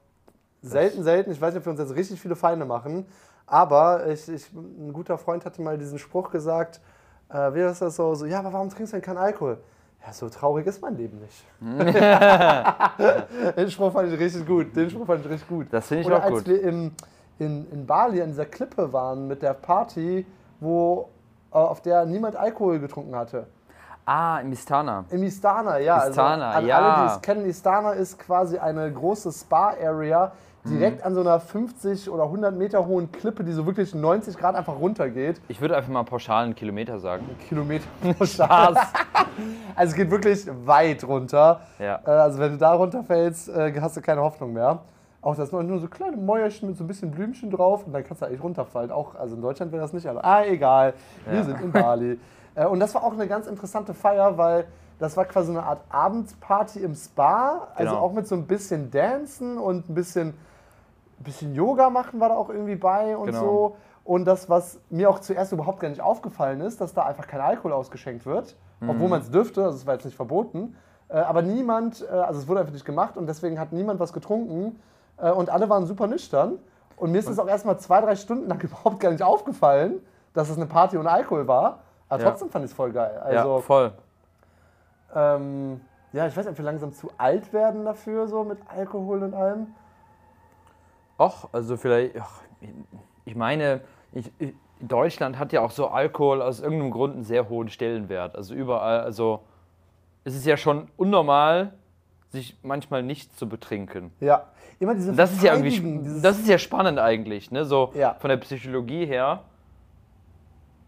selten, 0.61 1.01
selten. 1.01 1.31
Ich 1.31 1.41
weiß 1.41 1.55
nicht, 1.55 1.61
ob 1.61 1.65
wir 1.65 1.71
uns 1.71 1.79
jetzt 1.79 1.95
richtig 1.95 2.21
viele 2.21 2.35
Feinde 2.35 2.65
machen, 2.65 3.07
aber 3.47 4.05
ich, 4.05 4.29
ich, 4.29 4.53
ein 4.53 4.93
guter 4.93 5.17
Freund 5.17 5.43
hatte 5.43 5.59
mal 5.59 5.75
diesen 5.79 5.97
Spruch 5.97 6.29
gesagt, 6.29 6.81
äh, 7.29 7.51
wie 7.55 7.61
ist 7.61 7.81
das 7.81 7.95
so, 7.95 8.13
so, 8.13 8.27
ja, 8.27 8.37
aber 8.39 8.53
warum 8.53 8.69
trinkst 8.69 8.93
du 8.93 8.97
denn 8.97 9.03
keinen 9.03 9.17
Alkohol? 9.17 9.57
Ja, 10.05 10.13
so 10.13 10.29
traurig 10.29 10.67
ist 10.67 10.79
mein 10.79 10.95
Leben 10.95 11.19
nicht. 11.19 11.43
Den 13.57 13.71
Spruch 13.71 13.91
fand 13.91 14.13
ich 14.13 14.19
richtig 14.19 14.45
gut. 14.45 14.75
Den 14.75 14.87
Spruch 14.91 15.07
fand 15.07 15.25
ich 15.25 15.31
richtig 15.31 15.49
gut. 15.49 15.65
Das 15.71 15.87
finde 15.87 16.01
ich 16.01 16.07
Oder 16.07 16.17
auch 16.17 16.23
als 16.23 16.33
gut. 16.35 16.47
wir 16.47 16.61
im, 16.61 16.91
in, 17.39 17.71
in 17.71 17.87
Bali 17.87 18.21
an 18.21 18.29
dieser 18.29 18.45
Klippe 18.45 18.93
waren 18.93 19.27
mit 19.27 19.41
der 19.41 19.55
Party, 19.55 20.27
wo, 20.59 21.09
auf 21.51 21.81
der 21.81 22.05
niemand 22.05 22.35
Alkohol 22.35 22.79
getrunken 22.79 23.15
hatte. 23.15 23.47
Ah, 24.05 24.39
im 24.39 24.51
Istana. 24.51 25.05
Im 25.09 25.23
Istana, 25.23 25.77
ja. 25.77 26.07
Istana, 26.07 26.49
also 26.49 26.59
an 26.59 26.65
ja. 26.67 26.77
alle, 26.79 27.07
die 27.07 27.15
es 27.15 27.21
kennen, 27.21 27.45
Istana 27.45 27.91
ist 27.91 28.17
quasi 28.17 28.57
eine 28.57 28.91
große 28.91 29.31
Spa-Area 29.31 30.31
direkt 30.65 31.03
an 31.03 31.15
so 31.15 31.21
einer 31.21 31.39
50 31.39 32.09
oder 32.09 32.23
100 32.23 32.55
Meter 32.55 32.85
hohen 32.85 33.11
Klippe, 33.11 33.43
die 33.43 33.51
so 33.51 33.65
wirklich 33.65 33.95
90 33.95 34.37
Grad 34.37 34.55
einfach 34.55 34.79
runtergeht. 34.79 35.41
Ich 35.47 35.59
würde 35.59 35.75
einfach 35.75 35.91
mal 35.91 36.03
pauschal 36.03 36.43
einen 36.43 36.55
Kilometer 36.55 36.99
sagen. 36.99 37.27
Kilometer 37.47 37.85
pro 38.17 38.25
Spaß. 38.25 38.77
Also 39.75 39.91
es 39.91 39.95
geht 39.95 40.11
wirklich 40.11 40.45
weit 40.65 41.03
runter. 41.03 41.61
Ja. 41.79 41.99
Äh, 42.05 42.09
Also 42.09 42.39
wenn 42.39 42.51
du 42.51 42.57
da 42.57 42.73
runterfällst, 42.73 43.49
äh, 43.49 43.73
hast 43.79 43.95
du 43.97 44.01
keine 44.01 44.21
Hoffnung 44.21 44.51
mehr. 44.53 44.79
Auch 45.21 45.35
das 45.35 45.49
sind 45.51 45.67
nur 45.67 45.79
so 45.79 45.87
kleine 45.87 46.17
Mäuerchen 46.17 46.67
mit 46.67 46.77
so 46.77 46.83
ein 46.83 46.87
bisschen 46.87 47.11
Blümchen 47.11 47.51
drauf 47.51 47.85
und 47.85 47.93
dann 47.93 48.03
kannst 48.03 48.21
du 48.21 48.25
eigentlich 48.25 48.43
runterfallen. 48.43 48.91
Auch, 48.91 49.13
also 49.15 49.35
in 49.35 49.41
Deutschland 49.41 49.71
wäre 49.71 49.81
das 49.81 49.93
nicht, 49.93 50.07
aber 50.07 50.25
ah, 50.25 50.43
egal. 50.45 50.93
Wir 51.25 51.35
Ja. 51.37 51.43
sind 51.43 51.61
in 51.61 51.71
Bali. 51.71 52.19
Äh, 52.53 52.65
Und 52.65 52.81
das 52.81 52.93
war 52.93 53.05
auch 53.05 53.13
eine 53.13 53.27
ganz 53.29 53.47
interessante 53.47 53.93
Feier, 53.93 54.37
weil 54.37 54.65
das 54.99 55.15
war 55.15 55.23
quasi 55.23 55.51
eine 55.51 55.63
Art 55.63 55.79
Abendparty 55.89 56.79
im 56.79 56.95
Spa. 56.95 57.69
Also 57.75 57.91
Genau. 57.93 58.03
auch 58.03 58.11
mit 58.11 58.27
so 58.27 58.35
ein 58.35 58.45
bisschen 58.45 58.91
Dancen 58.91 59.57
und 59.57 59.89
ein 59.89 59.93
bisschen, 59.95 60.29
ein 61.19 61.23
bisschen 61.23 61.55
Yoga 61.55 61.89
machen 61.89 62.19
war 62.19 62.27
da 62.27 62.35
auch 62.35 62.49
irgendwie 62.49 62.75
bei 62.75 63.15
und 63.15 63.27
Genau. 63.27 63.39
so. 63.39 63.75
Und 64.03 64.25
das, 64.25 64.49
was 64.49 64.81
mir 64.89 65.09
auch 65.09 65.19
zuerst 65.19 65.53
überhaupt 65.53 65.79
gar 65.79 65.87
nicht 65.87 66.01
aufgefallen 66.01 66.59
ist, 66.59 66.81
dass 66.81 66.93
da 66.93 67.03
einfach 67.05 67.25
kein 67.25 67.39
Alkohol 67.39 67.71
ausgeschenkt 67.71 68.25
wird, 68.25 68.57
obwohl 68.85 69.07
man 69.07 69.21
es 69.21 69.29
dürfte, 69.31 69.63
also 69.63 69.77
es 69.77 69.85
war 69.85 69.93
jetzt 69.93 70.03
nicht 70.03 70.17
verboten. 70.17 70.75
Äh, 71.07 71.19
aber 71.19 71.41
niemand, 71.43 72.01
äh, 72.01 72.07
also 72.13 72.37
es 72.41 72.49
wurde 72.49 72.59
einfach 72.59 72.73
nicht 72.73 72.83
gemacht 72.85 73.15
und 73.15 73.27
deswegen 73.27 73.59
hat 73.61 73.71
niemand 73.71 74.01
was 74.01 74.11
getrunken 74.11 74.77
und 75.29 75.49
alle 75.49 75.69
waren 75.69 75.85
super 75.85 76.07
nüchtern. 76.07 76.57
Und 76.97 77.11
mir 77.11 77.19
ist 77.19 77.27
es 77.29 77.39
auch 77.39 77.47
erst 77.47 77.65
mal 77.65 77.77
zwei, 77.77 78.01
drei 78.01 78.15
Stunden 78.15 78.47
lang 78.47 78.59
überhaupt 78.63 78.99
gar 78.99 79.11
nicht 79.11 79.23
aufgefallen, 79.23 79.99
dass 80.33 80.49
es 80.49 80.57
eine 80.57 80.65
Party 80.65 80.97
ohne 80.97 81.09
Alkohol 81.11 81.47
war. 81.47 81.79
Aber 82.09 82.21
Ja. 82.23 82.29
trotzdem 82.29 82.49
fand 82.49 82.65
ich 82.65 82.71
es 82.71 82.75
voll 82.75 82.91
geil. 82.91 83.13
ja, 83.15 83.21
Also, 83.21 83.59
voll. 83.61 83.91
ähm, 85.15 85.81
ja, 86.13 86.27
ich 86.27 86.35
weiß 86.35 86.45
nicht, 86.45 86.51
ob 86.51 86.57
wir 86.57 86.65
langsam 86.65 86.93
zu 86.93 87.09
alt 87.17 87.53
werden 87.53 87.85
dafür, 87.85 88.27
so 88.27 88.43
mit 88.43 88.59
Alkohol 88.67 89.23
und 89.23 89.33
allem. 89.33 89.67
Och, 91.19 91.47
also 91.51 91.77
vielleicht, 91.77 92.15
ach, 92.19 92.41
ich 93.25 93.35
meine, 93.35 93.81
ich, 94.11 94.31
ich, 94.39 94.53
Deutschland 94.79 95.37
hat 95.37 95.53
ja 95.53 95.61
auch 95.61 95.71
so 95.71 95.87
Alkohol 95.89 96.41
aus 96.41 96.59
irgendeinem 96.59 96.91
Grund 96.91 97.13
einen 97.15 97.23
sehr 97.23 97.47
hohen 97.49 97.69
Stellenwert. 97.69 98.35
Also 98.35 98.53
überall, 98.55 99.01
also 99.01 99.41
es 100.23 100.35
ist 100.35 100.45
ja 100.45 100.57
schon 100.57 100.89
unnormal, 100.97 101.73
sich 102.29 102.57
manchmal 102.63 103.03
nicht 103.03 103.37
zu 103.37 103.47
betrinken. 103.47 104.11
Ja, 104.19 104.45
immer 104.81 104.95
diese 104.95 105.13
Das 105.13 105.31
ist 105.31 105.43
ja 105.43 105.53
irgendwie, 105.53 106.21
das 106.21 106.39
ist 106.39 106.47
ja 106.47 106.57
spannend 106.57 106.99
eigentlich, 106.99 107.51
ne? 107.51 107.65
So 107.65 107.91
Ja. 107.93 108.15
von 108.19 108.29
der 108.29 108.37
Psychologie 108.37 109.05
her. 109.05 109.43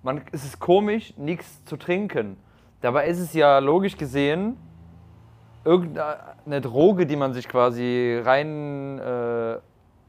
Man, 0.02 0.22
es 0.32 0.44
ist 0.44 0.60
komisch, 0.60 1.14
nichts 1.18 1.64
zu 1.66 1.78
trinken. 1.78 2.38
Dabei 2.82 3.08
ist 3.08 3.20
es 3.20 3.34
ja 3.34 3.60
logisch 3.60 3.96
gesehen 3.96 4.58
irgendeine 5.66 6.62
Droge, 6.62 7.06
die 7.06 7.16
man 7.16 7.34
sich 7.34 7.48
quasi 7.48 8.20
rein 8.24 9.00
äh, 9.00 9.54
äh, 9.54 9.60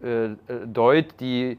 äh, 0.03 0.37
deut, 0.67 1.21
die 1.21 1.59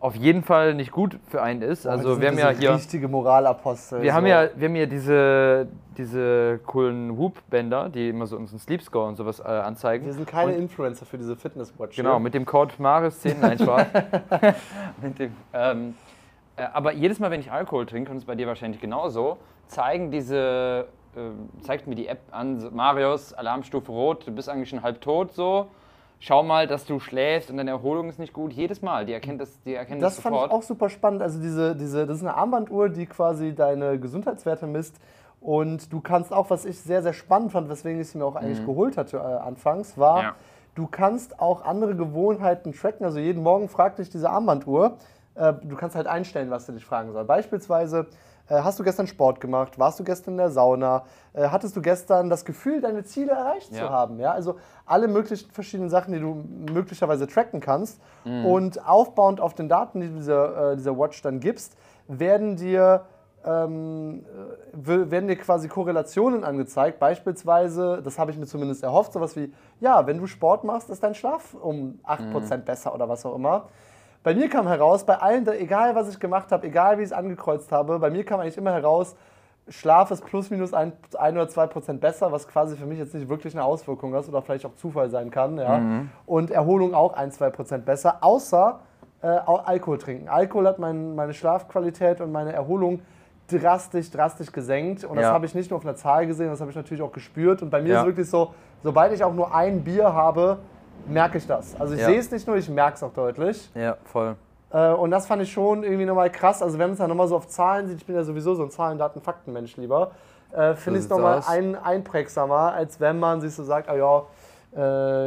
auf 0.00 0.14
jeden 0.14 0.42
Fall 0.42 0.74
nicht 0.74 0.92
gut 0.92 1.18
für 1.26 1.42
einen 1.42 1.62
ist. 1.62 1.82
Boah, 1.82 1.90
Also 1.90 2.20
wir 2.20 2.28
haben 2.28 2.38
ja 2.38 2.50
hier, 2.50 2.74
richtige 2.74 3.08
Moralapostel. 3.08 4.02
wir 4.02 4.14
haben 4.14 4.24
so. 4.24 4.28
ja, 4.30 4.48
wir 4.54 4.68
haben 4.68 4.76
ja 4.76 4.86
diese, 4.86 5.66
diese 5.96 6.60
coolen 6.66 7.18
Whoop-Bänder, 7.18 7.88
die 7.88 8.08
immer 8.10 8.26
so 8.26 8.36
unseren 8.36 8.60
Sleep 8.60 8.80
Score 8.82 9.08
und 9.08 9.16
sowas 9.16 9.40
äh, 9.40 9.44
anzeigen. 9.44 10.06
Wir 10.06 10.12
sind 10.12 10.26
keine 10.28 10.52
Und- 10.52 10.58
Influencer 10.62 11.04
für 11.04 11.18
diese 11.18 11.34
Fitnesswatch. 11.36 11.96
Genau, 11.96 12.20
mit 12.20 12.34
dem 12.34 12.46
Code 12.46 12.74
Maris10, 12.78 13.36
nein, 13.40 13.58
Spaß. 13.58 13.86
mit 15.02 15.18
dem, 15.18 15.32
ähm, 15.52 15.94
äh, 16.56 16.62
aber 16.72 16.92
jedes 16.92 17.18
Mal, 17.18 17.30
wenn 17.32 17.40
ich 17.40 17.50
Alkohol 17.50 17.86
trinke, 17.86 18.12
und 18.12 18.18
es 18.18 18.24
bei 18.24 18.36
dir 18.36 18.46
wahrscheinlich 18.46 18.80
genauso, 18.80 19.38
zeigen 19.66 20.12
diese, 20.12 20.86
ähm, 21.16 21.48
zeigt 21.62 21.88
mir 21.88 21.96
die 21.96 22.06
App 22.06 22.20
an, 22.30 22.68
Marius, 22.72 23.32
Alarmstufe 23.34 23.90
Rot, 23.90 24.26
du 24.28 24.32
bist 24.32 24.48
eigentlich 24.48 24.68
schon 24.68 24.82
halb 24.82 25.00
tot, 25.00 25.32
so. 25.32 25.66
Schau 26.20 26.42
mal, 26.42 26.66
dass 26.66 26.84
du 26.84 26.98
schläfst 26.98 27.48
und 27.50 27.58
deine 27.58 27.70
Erholung 27.70 28.08
ist 28.08 28.18
nicht 28.18 28.32
gut. 28.32 28.52
Jedes 28.52 28.82
Mal, 28.82 29.06
die 29.06 29.12
erkennt 29.12 29.40
das, 29.40 29.60
die 29.62 29.74
erkennt 29.74 30.02
das, 30.02 30.16
Das 30.16 30.22
fand 30.22 30.34
ich 30.34 30.40
sofort. 30.42 30.52
auch 30.58 30.62
super 30.62 30.88
spannend. 30.88 31.22
Also 31.22 31.40
diese, 31.40 31.76
diese, 31.76 32.06
das 32.06 32.16
ist 32.18 32.22
eine 32.24 32.34
Armbanduhr, 32.34 32.88
die 32.88 33.06
quasi 33.06 33.54
deine 33.54 33.98
Gesundheitswerte 34.00 34.66
misst. 34.66 34.96
Und 35.40 35.92
du 35.92 36.00
kannst 36.00 36.32
auch, 36.32 36.50
was 36.50 36.64
ich 36.64 36.80
sehr, 36.80 37.02
sehr 37.02 37.12
spannend 37.12 37.52
fand, 37.52 37.68
weswegen 37.68 38.00
ich 38.00 38.08
sie 38.08 38.18
mir 38.18 38.24
auch 38.24 38.34
eigentlich 38.34 38.64
geholt 38.66 38.96
hatte 38.96 39.18
äh, 39.18 39.20
anfangs, 39.20 39.96
war, 39.96 40.16
Mhm. 40.18 40.22
Ja. 40.24 40.34
du 40.74 40.86
kannst 40.88 41.38
auch 41.40 41.64
andere 41.64 41.94
Gewohnheiten 41.94 42.72
tracken. 42.72 43.04
Also 43.06 43.20
jeden 43.20 43.44
Morgen 43.44 43.68
fragt 43.68 44.00
dich 44.00 44.10
diese 44.10 44.28
Armbanduhr, 44.30 44.96
äh, 45.36 45.52
du 45.62 45.76
kannst 45.76 45.94
halt 45.94 46.08
einstellen, 46.08 46.50
was 46.50 46.66
du 46.66 46.72
dich 46.72 46.84
fragen 46.84 47.12
soll. 47.12 47.24
Beispielsweise, 47.24 48.06
hast 48.56 48.78
du 48.78 48.84
gestern 48.84 49.06
Sport 49.06 49.40
gemacht? 49.40 49.78
Warst 49.78 50.00
du 50.00 50.04
gestern 50.04 50.32
in 50.32 50.38
der 50.38 50.50
Sauna? 50.50 51.04
Äh, 51.34 51.48
hattest 51.48 51.76
du 51.76 51.82
gestern 51.82 52.30
das 52.30 52.44
Gefühl, 52.44 52.80
deine 52.80 53.04
Ziele 53.04 53.32
erreicht 53.32 53.72
Ja. 53.72 53.86
zu 53.86 53.90
haben? 53.90 54.18
Ja, 54.18 54.32
also 54.32 54.56
alle 54.86 55.08
möglichen 55.08 55.50
verschiedenen 55.50 55.90
Sachen, 55.90 56.12
die 56.12 56.20
du 56.20 56.42
möglicherweise 56.72 57.26
tracken 57.26 57.60
kannst. 57.60 58.00
Und 58.24 58.86
aufbauend 58.86 59.40
auf 59.40 59.54
den 59.54 59.68
Daten, 59.68 60.00
die 60.00 60.08
du 60.08 60.14
dieser, 60.16 60.72
äh, 60.72 60.76
dieser 60.76 60.98
Watch 60.98 61.20
dann 61.22 61.40
gibst, 61.40 61.76
werden 62.08 62.56
dir 62.56 63.04
ähm, 63.44 64.24
äh, 64.74 65.10
werden 65.10 65.28
dir 65.28 65.36
quasi 65.36 65.68
Korrelationen 65.68 66.42
angezeigt. 66.44 66.98
Beispielsweise, 66.98 68.02
das 68.02 68.18
habe 68.18 68.32
ich 68.32 68.36
mir 68.36 68.46
zumindest 68.46 68.82
erhofft, 68.82 69.12
sowas 69.12 69.36
wie, 69.36 69.52
ja, 69.80 70.06
wenn 70.06 70.18
du 70.18 70.26
Sport 70.26 70.64
machst, 70.64 70.90
ist 70.90 71.02
dein 71.02 71.14
Schlaf 71.14 71.54
um 71.54 72.00
8% 72.04 72.58
besser 72.64 72.92
oder 72.94 73.08
was 73.08 73.24
auch 73.24 73.36
immer. 73.36 73.68
Bei 74.22 74.34
mir 74.34 74.48
kam 74.48 74.66
heraus, 74.66 75.04
bei 75.04 75.16
allen, 75.16 75.46
egal 75.48 75.94
was 75.94 76.08
ich 76.08 76.18
gemacht 76.18 76.50
habe, 76.52 76.66
egal 76.66 76.98
wie 76.98 77.02
ich 77.02 77.08
es 77.08 77.12
angekreuzt 77.12 77.70
habe, 77.72 77.98
bei 77.98 78.10
mir 78.10 78.24
kam 78.24 78.40
eigentlich 78.40 78.58
immer 78.58 78.72
heraus, 78.72 79.16
Schlaf 79.68 80.10
ist 80.10 80.24
plus 80.24 80.50
minus 80.50 80.72
ein, 80.72 80.92
ein 81.18 81.34
oder 81.36 81.46
zwei 81.48 81.66
Prozent 81.66 82.00
besser, 82.00 82.32
was 82.32 82.48
quasi 82.48 82.74
für 82.74 82.86
mich 82.86 82.98
jetzt 82.98 83.14
nicht 83.14 83.28
wirklich 83.28 83.54
eine 83.54 83.64
Auswirkung 83.64 84.14
ist 84.14 84.28
oder 84.28 84.40
vielleicht 84.40 84.64
auch 84.64 84.74
Zufall 84.76 85.10
sein 85.10 85.30
kann. 85.30 85.58
Ja? 85.58 85.82
Und 86.24 86.50
Erholung 86.50 86.94
auch 86.94 87.12
ein, 87.14 87.30
zwei 87.32 87.50
Prozent 87.50 87.84
besser, 87.84 88.16
außer 88.22 88.80
äh, 89.20 89.26
Al- 89.26 89.60
Alkohol 89.66 89.98
trinken. 89.98 90.28
Alkohol 90.28 90.66
hat 90.66 90.78
mein, 90.78 91.14
meine 91.14 91.34
Schlafqualität 91.34 92.22
und 92.22 92.32
meine 92.32 92.54
Erholung 92.54 93.02
drastisch, 93.50 94.10
drastisch 94.10 94.52
gesenkt. 94.52 95.04
Und 95.04 95.16
das 95.16 95.24
Ja. 95.24 95.32
habe 95.32 95.44
ich 95.44 95.54
nicht 95.54 95.70
nur 95.70 95.76
auf 95.78 95.84
einer 95.84 95.96
Zahl 95.96 96.26
gesehen, 96.26 96.48
das 96.48 96.60
habe 96.62 96.70
ich 96.70 96.76
natürlich 96.76 97.02
auch 97.02 97.12
gespürt. 97.12 97.60
Und 97.60 97.68
bei 97.68 97.82
mir 97.82 97.92
Ja. 97.92 98.00
ist 98.00 98.06
wirklich 98.06 98.30
so, 98.30 98.54
sobald 98.82 99.12
ich 99.12 99.22
auch 99.22 99.34
nur 99.34 99.54
ein 99.54 99.84
Bier 99.84 100.14
habe, 100.14 100.58
merke 101.06 101.38
ich 101.38 101.46
das. 101.46 101.78
Also 101.80 101.94
ich 101.94 102.00
Ja. 102.00 102.06
sehe 102.06 102.18
es 102.18 102.30
nicht 102.30 102.46
nur, 102.46 102.56
ich 102.56 102.68
merke 102.68 102.94
es 102.96 103.02
auch 103.02 103.12
deutlich. 103.12 103.70
Ja, 103.74 103.96
voll. 104.04 104.36
Äh, 104.70 104.92
und 104.92 105.10
das 105.10 105.26
fand 105.26 105.42
ich 105.42 105.50
schon 105.52 105.82
irgendwie 105.82 106.04
nochmal 106.04 106.30
krass. 106.30 106.62
Also 106.62 106.78
wenn 106.78 106.86
man 106.88 106.92
es 106.92 106.98
dann 106.98 107.08
nochmal 107.08 107.28
so 107.28 107.36
auf 107.36 107.48
Zahlen 107.48 107.86
sieht, 107.86 107.98
ich 107.98 108.06
bin 108.06 108.14
ja 108.16 108.22
sowieso 108.22 108.54
so 108.54 108.62
ein 108.64 108.70
Zahlen, 108.70 108.98
Daten, 108.98 109.20
Fakten-Mensch 109.20 109.76
lieber, 109.76 110.10
äh, 110.52 110.74
finde 110.74 110.98
ich 110.98 111.04
es 111.04 111.10
nochmal 111.10 111.42
ein, 111.46 111.74
einprägsamer, 111.76 112.72
als 112.72 113.00
wenn 113.00 113.18
man 113.18 113.40
sich 113.40 113.54
so 113.54 113.64
sagt, 113.64 113.88
ah 113.88 113.94
ja, 113.94 114.22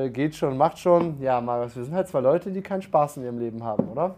äh, 0.05 0.09
geht 0.09 0.35
schon, 0.35 0.57
macht 0.57 0.77
schon. 0.77 1.19
Ja, 1.19 1.41
Marius, 1.41 1.75
wir 1.75 1.83
sind 1.83 1.95
halt 1.95 2.07
zwei 2.07 2.19
Leute, 2.19 2.51
die 2.51 2.61
keinen 2.61 2.81
Spaß 2.83 3.17
in 3.17 3.23
ihrem 3.23 3.39
Leben 3.39 3.63
haben, 3.63 3.87
oder? 3.89 4.15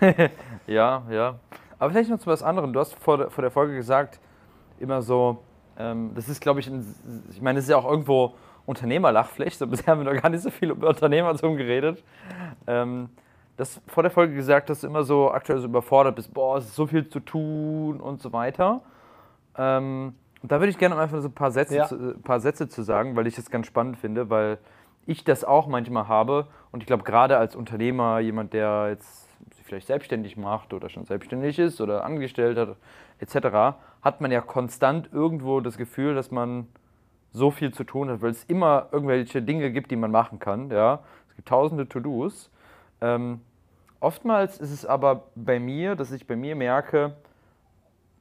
Ja, 0.66 1.02
ja. 1.10 1.34
Aber 1.78 1.90
vielleicht 1.90 2.10
noch 2.10 2.18
zu 2.18 2.26
was 2.26 2.42
anderem. 2.42 2.72
Du 2.72 2.80
hast 2.80 2.94
vor 2.94 3.18
der, 3.18 3.30
vor 3.30 3.42
der 3.42 3.50
Folge 3.50 3.76
gesagt, 3.76 4.18
immer 4.80 5.02
so, 5.02 5.38
ähm, 5.78 6.10
das 6.14 6.28
ist, 6.28 6.40
glaube 6.40 6.60
ich, 6.60 6.66
ein, 6.68 6.84
ich 7.30 7.40
meine, 7.40 7.58
es 7.58 7.66
ist 7.66 7.70
ja 7.70 7.76
auch 7.76 7.88
irgendwo 7.88 8.34
Unternehmerlachfläche. 8.66 9.56
So, 9.56 9.66
bisher 9.66 9.86
haben 9.92 10.04
wir 10.04 10.12
noch 10.12 10.20
gar 10.20 10.28
nicht 10.28 10.42
so 10.42 10.50
viel 10.50 10.70
über 10.70 10.88
Unternehmertum 10.88 11.56
geredet. 11.56 12.02
Ähm, 12.66 13.08
das 13.56 13.80
vor 13.86 14.02
der 14.02 14.12
Folge 14.12 14.34
gesagt, 14.34 14.68
dass 14.68 14.82
du 14.82 14.86
immer 14.86 15.02
so 15.02 15.30
aktuell 15.30 15.58
so 15.60 15.66
überfordert 15.66 16.16
bist, 16.16 16.34
boah, 16.34 16.58
es 16.58 16.66
ist 16.66 16.74
so 16.74 16.86
viel 16.86 17.08
zu 17.08 17.20
tun 17.20 18.00
und 18.00 18.20
so 18.20 18.32
weiter. 18.32 18.82
Ähm, 19.56 20.14
und 20.42 20.52
da 20.52 20.60
würde 20.60 20.70
ich 20.70 20.78
gerne 20.78 20.96
einfach 20.98 21.20
so 21.22 21.28
ein 21.28 21.32
paar 21.34 21.50
Sätze, 21.50 21.76
Ja. 21.76 21.86
zu, 21.86 21.96
äh, 21.96 22.14
paar 22.14 22.40
Sätze 22.40 22.68
zu 22.68 22.82
sagen, 22.82 23.16
weil 23.16 23.26
ich 23.26 23.34
das 23.36 23.50
ganz 23.50 23.66
spannend 23.66 23.96
finde, 23.96 24.28
weil 24.28 24.58
ich 25.06 25.24
das 25.24 25.44
auch 25.44 25.66
manchmal 25.66 26.08
habe. 26.08 26.48
Und 26.72 26.82
ich 26.82 26.86
glaube, 26.86 27.04
gerade 27.04 27.38
als 27.38 27.56
Unternehmer, 27.56 28.18
jemand, 28.18 28.52
der 28.52 28.88
jetzt 28.90 29.26
vielleicht 29.64 29.86
selbstständig 29.86 30.36
macht 30.36 30.72
oder 30.72 30.88
schon 30.88 31.04
selbstständig 31.04 31.58
ist 31.58 31.80
oder 31.80 32.04
angestellt 32.04 32.58
hat, 32.58 32.76
etc., 33.18 33.78
hat 34.02 34.20
man 34.20 34.30
ja 34.30 34.40
konstant 34.40 35.08
irgendwo 35.12 35.60
das 35.60 35.76
Gefühl, 35.78 36.14
dass 36.14 36.30
man 36.30 36.68
so 37.36 37.50
viel 37.50 37.72
zu 37.72 37.84
tun 37.84 38.08
hat, 38.08 38.22
weil 38.22 38.30
es 38.30 38.44
immer 38.44 38.88
irgendwelche 38.92 39.42
Dinge 39.42 39.70
gibt, 39.70 39.90
die 39.90 39.96
man 39.96 40.10
machen 40.10 40.38
kann. 40.38 40.70
Ja? 40.70 41.00
Es 41.28 41.36
gibt 41.36 41.48
tausende 41.48 41.86
To-Dos. 41.86 42.50
Ähm, 43.00 43.40
oftmals 44.00 44.58
ist 44.58 44.72
es 44.72 44.86
aber 44.86 45.24
bei 45.34 45.60
mir, 45.60 45.96
dass 45.96 46.12
ich 46.12 46.26
bei 46.26 46.34
mir 46.34 46.56
merke, 46.56 47.14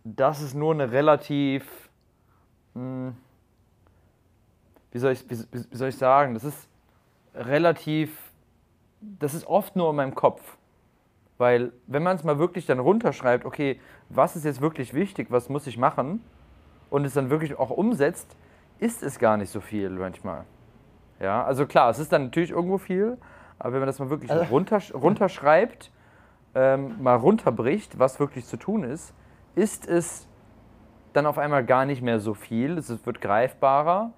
dass 0.04 0.42
es 0.42 0.54
nur 0.54 0.74
eine 0.74 0.92
relativ, 0.92 1.90
mh, 2.74 3.14
wie, 4.92 5.00
soll 5.00 5.14
ich, 5.14 5.30
wie 5.30 5.38
wie 5.52 5.78
soll 5.78 5.90
ich 5.90 5.98
sagen, 5.98 6.34
das 6.34 6.44
ist 6.44 6.68
relativ, 7.34 8.32
das 9.00 9.34
ist 9.34 9.48
oft 9.48 9.78
nur 9.78 9.90
in 9.92 9.96
meinem 9.96 10.16
Kopf. 10.16 10.58
Weil 11.38 11.72
wenn 11.88 12.04
man 12.04 12.18
es 12.18 12.24
mal 12.24 12.38
wirklich 12.38 12.66
dann 12.66 12.80
runterschreibt, 12.80 13.46
okay, 13.46 13.80
was 14.10 14.36
ist 14.36 14.44
jetzt 14.44 14.62
wirklich 14.62 14.94
wichtig, 14.94 15.28
was 15.32 15.48
muss 15.48 15.68
ich 15.68 15.78
machen 15.78 16.22
und 16.90 17.06
es 17.06 17.14
dann 17.14 17.30
wirklich 17.30 17.58
auch 17.58 17.72
umsetzt, 17.72 18.36
ist 18.80 19.04
es 19.04 19.20
gar 19.20 19.38
nicht 19.38 19.50
so 19.50 19.62
viel 19.62 19.90
manchmal. 19.90 20.46
Ja, 21.20 21.44
also 21.44 21.66
klar, 21.66 21.90
es 21.90 22.00
ist 22.00 22.12
dann 22.12 22.26
natürlich 22.26 22.52
irgendwo 22.52 22.78
viel, 22.78 23.18
aber 23.58 23.74
wenn 23.74 23.80
man 23.80 23.88
das 23.88 24.00
mal 24.00 24.10
wirklich 24.10 24.32
Also- 24.32 24.46
runtersch 24.46 24.94
runterschreibt, 24.94 25.92
ähm, 26.56 27.02
mal 27.02 27.16
runterbricht, 27.16 28.00
was 28.00 28.20
wirklich 28.20 28.46
zu 28.46 28.58
tun 28.58 28.84
ist, 28.84 29.14
ist 29.56 29.88
es 29.88 30.28
dann 31.14 31.26
auf 31.26 31.38
einmal 31.38 31.64
gar 31.66 31.86
nicht 31.86 32.02
mehr 32.02 32.20
so 32.20 32.34
viel. 32.34 32.78
Es 32.78 33.06
wird 33.06 33.22
greifbarer, 33.22 34.12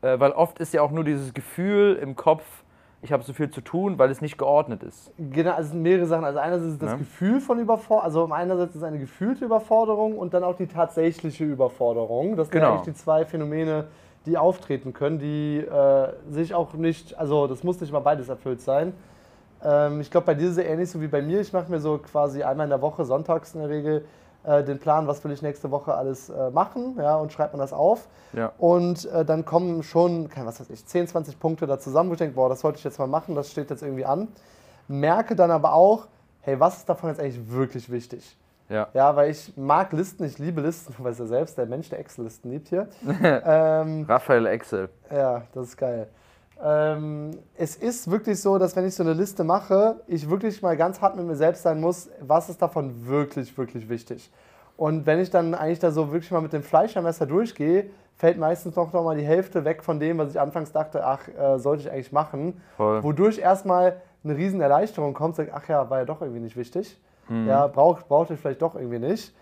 äh, 0.00 0.18
weil 0.18 0.32
oft 0.32 0.58
ist 0.58 0.72
ja 0.72 0.80
auch 0.82 0.90
nur 0.90 1.04
dieses 1.04 1.34
Gefühl 1.34 1.96
im 2.00 2.16
Kopf, 2.16 2.61
ich 3.02 3.12
habe 3.12 3.22
so 3.24 3.32
viel 3.32 3.50
zu 3.50 3.60
tun, 3.60 3.98
weil 3.98 4.10
es 4.10 4.20
nicht 4.20 4.38
geordnet 4.38 4.82
ist. 4.84 5.10
Genau, 5.18 5.50
also 5.50 5.62
es 5.62 5.70
sind 5.72 5.82
mehrere 5.82 6.06
Sachen. 6.06 6.24
Also 6.24 6.38
einerseits 6.38 6.72
ist 6.74 6.82
das 6.82 6.92
Ja. 6.92 6.96
Gefühl 6.96 7.40
von 7.40 7.58
Überforderung, 7.58 8.04
also 8.04 8.32
einerseits 8.32 8.70
ist 8.70 8.76
es 8.76 8.82
eine 8.84 8.98
gefühlte 9.00 9.44
Überforderung 9.44 10.16
und 10.16 10.32
dann 10.34 10.44
auch 10.44 10.56
die 10.56 10.68
tatsächliche 10.68 11.44
Überforderung. 11.44 12.36
Das 12.36 12.46
sind 12.48 12.60
Genau. 12.60 12.70
eigentlich 12.74 12.82
die 12.82 12.94
zwei 12.94 13.24
Phänomene, 13.24 13.88
die 14.24 14.38
auftreten 14.38 14.92
können, 14.92 15.18
die 15.18 15.58
äh, 15.58 16.08
sich 16.30 16.54
auch 16.54 16.74
nicht, 16.74 17.18
also 17.18 17.48
das 17.48 17.64
muss 17.64 17.80
nicht 17.80 17.92
mal 17.92 17.98
beides 18.00 18.28
erfüllt 18.28 18.60
sein. 18.60 18.92
Ähm, 19.64 20.00
ich 20.00 20.10
glaube, 20.10 20.26
bei 20.26 20.34
dir 20.34 20.44
ist 20.48 20.56
es 20.56 20.64
ähnlich 20.64 20.88
so 20.88 21.00
wie 21.00 21.08
bei 21.08 21.22
mir. 21.22 21.40
Ich 21.40 21.52
mache 21.52 21.68
mir 21.70 21.80
so 21.80 21.98
quasi 21.98 22.44
einmal 22.44 22.66
in 22.66 22.70
der 22.70 22.82
Woche, 22.82 23.04
sonntags 23.04 23.54
in 23.54 23.60
der 23.62 23.68
Regel, 23.68 24.04
äh, 24.44 24.64
den 24.64 24.78
Plan, 24.78 25.06
was 25.06 25.22
will 25.24 25.32
ich 25.32 25.42
nächste 25.42 25.70
Woche 25.70 25.94
alles 25.94 26.30
äh, 26.30 26.50
machen, 26.50 26.96
ja, 26.98 27.16
und 27.16 27.32
schreibt 27.32 27.52
man 27.52 27.60
das 27.60 27.72
auf. 27.72 28.08
Ja. 28.32 28.52
Und 28.58 29.04
äh, 29.06 29.24
dann 29.24 29.44
kommen 29.44 29.82
schon, 29.82 30.28
keine, 30.28 30.46
was 30.46 30.60
weiß 30.60 30.70
ich, 30.70 30.84
10, 30.84 31.08
20 31.08 31.38
Punkte 31.38 31.66
da 31.66 31.78
zusammen, 31.78 32.10
wo 32.10 32.14
ich 32.14 32.18
denke, 32.18 32.34
boah, 32.34 32.48
das 32.48 32.60
sollte 32.60 32.78
ich 32.78 32.84
jetzt 32.84 32.98
mal 32.98 33.06
machen, 33.06 33.34
das 33.34 33.50
steht 33.50 33.70
jetzt 33.70 33.82
irgendwie 33.82 34.04
an. 34.04 34.28
Merke 34.88 35.36
dann 35.36 35.50
aber 35.50 35.74
auch, 35.74 36.06
hey, 36.40 36.58
was 36.58 36.78
ist 36.78 36.88
davon 36.88 37.10
jetzt 37.10 37.20
eigentlich 37.20 37.50
wirklich 37.50 37.90
wichtig? 37.90 38.36
Ja. 38.68 38.88
Ja, 38.94 39.14
weil 39.14 39.30
ich 39.30 39.56
mag 39.56 39.92
Listen, 39.92 40.24
ich 40.24 40.38
liebe 40.38 40.60
Listen, 40.60 40.94
du 40.98 41.04
weißt 41.04 41.20
ja 41.20 41.26
selbst, 41.26 41.58
der 41.58 41.66
Mensch, 41.66 41.88
der 41.88 42.00
Excel-Listen 42.00 42.50
liebt 42.50 42.68
hier. 42.68 42.88
ähm, 43.22 44.06
Raphael 44.08 44.46
Excel. 44.46 44.88
ja, 45.10 45.42
das 45.52 45.68
ist 45.68 45.76
geil. 45.76 46.08
Ähm, 46.64 47.30
es 47.56 47.76
ist 47.76 48.10
wirklich 48.10 48.40
so, 48.40 48.56
dass 48.58 48.76
wenn 48.76 48.86
ich 48.86 48.94
so 48.94 49.02
eine 49.02 49.14
Liste 49.14 49.42
mache, 49.42 49.96
ich 50.06 50.30
wirklich 50.30 50.62
mal 50.62 50.76
ganz 50.76 51.00
hart 51.00 51.16
mit 51.16 51.26
mir 51.26 51.34
selbst 51.34 51.62
sein 51.62 51.80
muss, 51.80 52.08
was 52.20 52.48
ist 52.48 52.62
davon 52.62 53.06
wirklich, 53.06 53.56
wirklich 53.58 53.88
wichtig. 53.88 54.30
Und 54.76 55.06
wenn 55.06 55.18
ich 55.18 55.30
dann 55.30 55.54
eigentlich 55.54 55.80
da 55.80 55.90
so 55.90 56.12
wirklich 56.12 56.30
mal 56.30 56.40
mit 56.40 56.52
dem 56.52 56.62
Fleischermesser 56.62 57.26
durchgehe, 57.26 57.90
fällt 58.16 58.38
meistens 58.38 58.76
noch, 58.76 58.92
noch 58.92 59.02
mal 59.02 59.16
die 59.16 59.24
Hälfte 59.24 59.64
weg 59.64 59.82
von 59.82 59.98
dem, 59.98 60.18
was 60.18 60.30
ich 60.30 60.40
anfangs 60.40 60.72
dachte, 60.72 61.04
ach, 61.04 61.26
äh, 61.28 61.58
sollte 61.58 61.82
ich 61.82 61.90
eigentlich 61.90 62.12
machen. 62.12 62.60
Voll. 62.76 63.02
Wodurch 63.02 63.38
erstmal 63.38 64.00
eine 64.22 64.36
riesen 64.36 64.60
Erleichterung 64.60 65.14
kommt, 65.14 65.36
sagt, 65.36 65.50
ach 65.52 65.68
ja, 65.68 65.90
war 65.90 65.98
ja 65.98 66.04
doch 66.04 66.20
irgendwie 66.20 66.40
nicht 66.40 66.56
wichtig. 66.56 66.98
Ja, 67.46 67.66
braucht, 67.66 68.08
brauchte 68.08 68.34
ich 68.34 68.40
vielleicht 68.40 68.62
doch 68.62 68.74
irgendwie 68.74 68.98
nicht. 68.98 69.34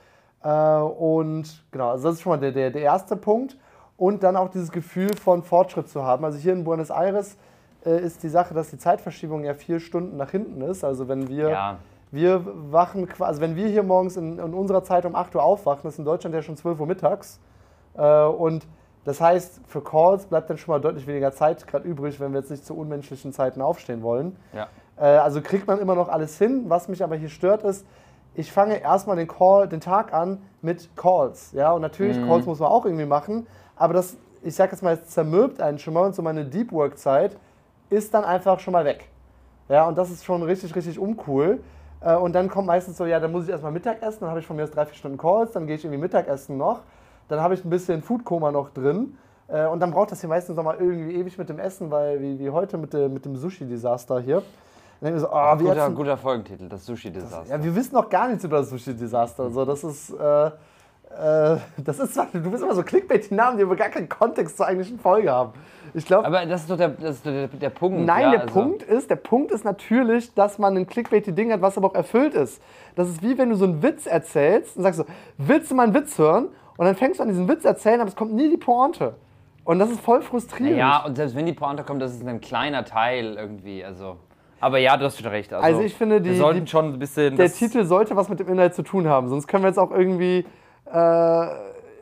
Äh, 0.43 0.49
und 0.49 1.65
genau, 1.71 1.91
also 1.91 2.09
das 2.09 2.17
ist 2.17 2.23
schon 2.23 2.31
mal 2.31 2.39
der, 2.39 2.53
der, 2.53 2.71
der 2.71 2.83
erste 2.83 3.17
Punkt. 3.17 3.57
Und 4.01 4.23
dann 4.23 4.35
auch 4.35 4.49
dieses 4.49 4.73
Gefühl 4.73 5.15
von 5.15 5.43
Fortschritt 5.43 5.91
zu 5.91 6.03
haben. 6.03 6.25
Also 6.25 6.39
hier 6.39 6.55
in 6.55 6.65
Buenos 6.65 6.89
Aires 6.89 7.37
äh, 7.85 8.01
ist 8.01 8.23
die 8.23 8.31
Sache, 8.31 8.55
dass 8.55 8.71
die 8.71 8.79
Zeitverschiebung 8.79 9.45
ja 9.45 9.53
vier 9.53 9.79
Stunden 9.79 10.17
nach 10.17 10.31
hinten 10.31 10.63
ist. 10.63 10.85
Also 10.85 11.07
wenn 11.07 11.29
wir, 11.29 11.51
Ja. 11.51 11.77
wir 12.11 12.43
wachen, 12.73 13.07
also 13.19 13.43
wenn 13.43 13.57
wir 13.57 13.69
hier 13.69 13.83
morgens 13.83 14.17
in, 14.17 14.39
in 14.39 14.55
unserer 14.55 14.83
Zeit 14.85 15.05
um 15.05 15.15
8 15.15 15.35
Uhr 15.35 15.43
aufwachen, 15.43 15.87
ist 15.87 15.99
in 15.99 16.07
Deutschland 16.07 16.35
ja 16.35 16.41
schon 16.41 16.57
12 16.57 16.81
Uhr 16.81 16.87
mittags. 16.87 17.41
Äh, 17.95 18.25
und 18.25 18.67
das 19.05 19.21
heißt, 19.21 19.61
für 19.67 19.83
Calls 19.83 20.25
bleibt 20.25 20.49
dann 20.49 20.57
schon 20.57 20.73
mal 20.73 20.81
deutlich 20.81 21.07
weniger 21.07 21.33
Zeit 21.33 21.67
gerade 21.67 21.87
übrig, 21.87 22.19
wenn 22.21 22.33
wir 22.33 22.41
jetzt 22.41 22.51
nicht 22.51 22.65
zu 22.65 22.75
unmenschlichen 22.75 23.35
Zeiten 23.35 23.61
aufstehen 23.61 24.03
wollen. 24.03 24.35
Ja. 24.55 24.69
Äh, 24.97 25.19
also 25.19 25.43
kriegt 25.43 25.67
man 25.67 25.79
immer 25.79 25.95
noch 25.95 26.09
alles 26.09 26.39
hin. 26.39 26.65
Was 26.69 26.89
mich 26.89 27.05
aber 27.05 27.17
hier 27.17 27.29
stört 27.29 27.65
ist, 27.65 27.87
ich 28.35 28.51
fange 28.51 28.81
erstmal 28.81 29.17
den 29.17 29.29
Call, 29.29 29.69
den 29.69 29.83
Tag 29.83 30.15
an 30.15 30.41
mit 30.63 30.89
Calls. 30.97 31.53
Ja, 31.53 31.73
und 31.73 31.83
natürlich, 31.83 32.17
Calls 32.27 32.47
muss 32.47 32.61
man 32.61 32.71
auch 32.71 32.87
irgendwie 32.87 33.05
machen, 33.05 33.47
aber 33.81 33.95
das, 33.95 34.17
ich 34.43 34.55
sag 34.55 34.71
jetzt 34.71 34.83
mal, 34.83 34.95
es 34.95 35.07
zermürbt 35.07 35.61
einen 35.61 35.79
schon 35.79 35.95
mal 35.95 36.05
und 36.07 36.15
so 36.15 36.23
meine 36.23 36.45
Deep 36.45 36.71
Work 36.73 36.99
Zeit 36.99 37.37
ist 37.89 38.15
dann 38.15 38.25
einfach 38.25 38.61
schon 38.61 38.73
mal 38.73 38.85
weg. 38.85 39.09
Ja, 39.69 39.87
und 39.89 39.97
das 39.99 40.11
ist 40.11 40.25
schon 40.25 40.43
richtig, 40.43 40.75
richtig 40.77 40.99
uncool. 40.99 41.61
Äh, 42.01 42.15
Und 42.15 42.33
dann 42.35 42.49
kommt 42.49 42.67
meistens 42.67 42.97
so, 42.97 43.05
ja, 43.07 43.19
dann 43.21 43.33
muss 43.33 43.45
ich 43.45 43.51
erstmal 43.51 43.73
Mittag 43.73 44.03
essen, 44.03 44.21
dann 44.21 44.31
habe 44.31 44.41
ich 44.41 44.47
von 44.47 44.57
mir 44.57 44.65
aus 44.65 44.71
drei, 44.71 44.87
vier 44.87 44.95
Stunden 44.97 45.19
Calls, 45.19 45.53
dann 45.53 45.67
gehe 45.67 45.77
ich 45.77 45.85
irgendwie 45.85 46.01
Mittagessen 46.01 46.57
noch, 46.57 46.81
dann 47.29 47.41
habe 47.41 47.55
ich 47.55 47.65
ein 47.65 47.71
bisschen 47.71 48.03
Foodkoma 48.03 48.51
noch 48.53 48.71
drin. 48.71 49.17
äh, 49.49 49.67
Und 49.67 49.81
dann 49.81 49.91
braucht 49.91 50.11
das 50.13 50.21
hier 50.21 50.29
meistens 50.29 50.57
noch 50.57 50.65
mal 50.65 50.77
irgendwie 50.79 51.15
ewig 51.17 51.37
mit 51.39 51.49
dem 51.49 51.59
Essen, 51.59 51.91
weil 51.91 52.21
wie, 52.21 52.39
wie 52.39 52.51
heute 52.51 52.79
mit, 52.79 52.93
dem- 52.93 53.13
mit 53.15 53.25
dem 53.25 53.37
Sushi-Desaster 53.37 54.21
hier. 54.21 54.43
Dann 55.01 55.19
so, 55.19 55.29
oh, 55.31 55.59
wie 55.59 55.65
Guter, 55.65 55.91
guter 55.91 56.17
Folgentitel, 56.17 56.69
das 56.69 56.85
Sushi-Desaster. 56.87 57.57
Ja, 57.57 57.63
wir 57.65 57.75
wissen 57.75 57.95
noch 57.95 58.09
gar 58.11 58.29
nichts 58.29 58.45
über 58.45 58.59
das 58.59 58.69
Sushi-Desaster. 58.71 59.45
Also 59.45 59.65
das 59.65 59.83
ist, 59.85 60.11
Äh, 60.11 60.51
das 61.15 61.99
ist 61.99 62.15
zwar, 62.15 62.29
du 62.33 62.51
bist 62.51 62.63
immer 62.63 62.75
so 62.75 62.83
Clickbait-Namen, 62.83 63.59
die 63.59 63.65
aber 63.65 63.77
gar 63.77 63.89
keinen 63.89 64.09
Kontext 64.09 64.57
zur 64.57 64.67
eigentlichen 64.67 64.99
Folge 64.99 65.31
haben. 65.31 65.53
Ich 65.93 66.07
glaube. 66.07 66.27
Aber 66.27 66.47
das 66.47 66.63
ist 66.63 66.71
doch 66.71 66.77
der, 66.77 66.91
das 66.91 67.17
ist 67.17 67.27
der, 67.27 67.49
der 67.49 67.71
Punkt. 67.71 68.01
Nein, 68.07 68.23
ja, 68.23 68.31
der 68.31 68.41
also- 68.43 68.55
Punkt 68.55 68.83
ist, 68.85 69.11
der 69.11 69.17
Punkt 69.17 69.51
ist 69.51 69.65
natürlich, 69.65 70.33
dass 70.35 70.59
man 70.59 70.77
ein 70.77 70.87
Clickbait-Ding 70.87 71.53
hat, 71.53 71.63
was 71.63 71.77
aber 71.77 71.89
auch 71.89 71.95
erfüllt 71.95 72.35
ist. 72.35 72.63
Das 72.95 73.09
ist 73.09 73.23
wie 73.23 73.37
wenn 73.39 73.51
du 73.51 73.57
so 73.57 73.65
einen 73.65 73.83
Witz 73.83 74.07
erzählst 74.07 74.77
und 74.77 74.85
sagst 74.85 74.99
so, 74.99 75.05
willst 75.37 75.71
du 75.71 75.75
mal 75.75 75.85
einen 75.85 75.95
Witz 75.95 76.17
hören? 76.17 76.49
Und 76.77 76.87
dann 76.87 76.95
fängst 76.95 77.19
du 77.19 77.23
an 77.25 77.29
diesen 77.29 77.49
Witz 77.49 77.65
erzählen, 77.65 78.01
aber 78.01 78.09
es 78.09 78.17
kommt 78.17 78.33
nie 78.33 78.49
die 78.49 78.57
Pointe. 78.57 79.15
Und 79.65 79.79
das 79.81 79.91
ist 79.91 80.01
voll 80.01 80.23
frustrierend. 80.23 80.79
Ja, 80.79 81.05
und 81.05 81.17
selbst 81.17 81.35
wenn 81.37 81.45
die 81.45 81.53
Pointe 81.53 81.83
kommt, 81.83 82.01
das 82.01 82.13
ist 82.15 82.27
ein 82.27 82.41
kleiner 82.41 82.85
Teil 82.85 83.35
irgendwie. 83.37 83.85
Also. 83.85 84.17
Aber 84.61 84.79
ja, 84.79 84.97
du 84.97 85.05
hast 85.05 85.21
schon 85.21 85.29
recht. 85.31 85.53
Also, 85.53 85.65
Also 85.67 85.81
ich 85.83 85.95
finde, 85.95 86.21
die- 86.21 86.31
wir 86.31 86.37
sollten 86.37 86.65
die- 86.65 86.71
schon 86.71 86.95
ein 86.95 86.99
bisschen. 86.99 87.37
der 87.37 87.53
Titel 87.53 87.85
sollte 87.85 88.15
was 88.17 88.29
mit 88.29 88.39
dem 88.41 88.49
Inhalt 88.49 88.75
zu 88.75 88.83
tun 88.83 89.09
haben. 89.09 89.29
Sonst 89.29 89.47
können 89.49 89.65
wir 89.65 89.69
jetzt 89.69 89.79
auch 89.79 89.91
irgendwie, 89.91 90.47
äh, 90.93 91.49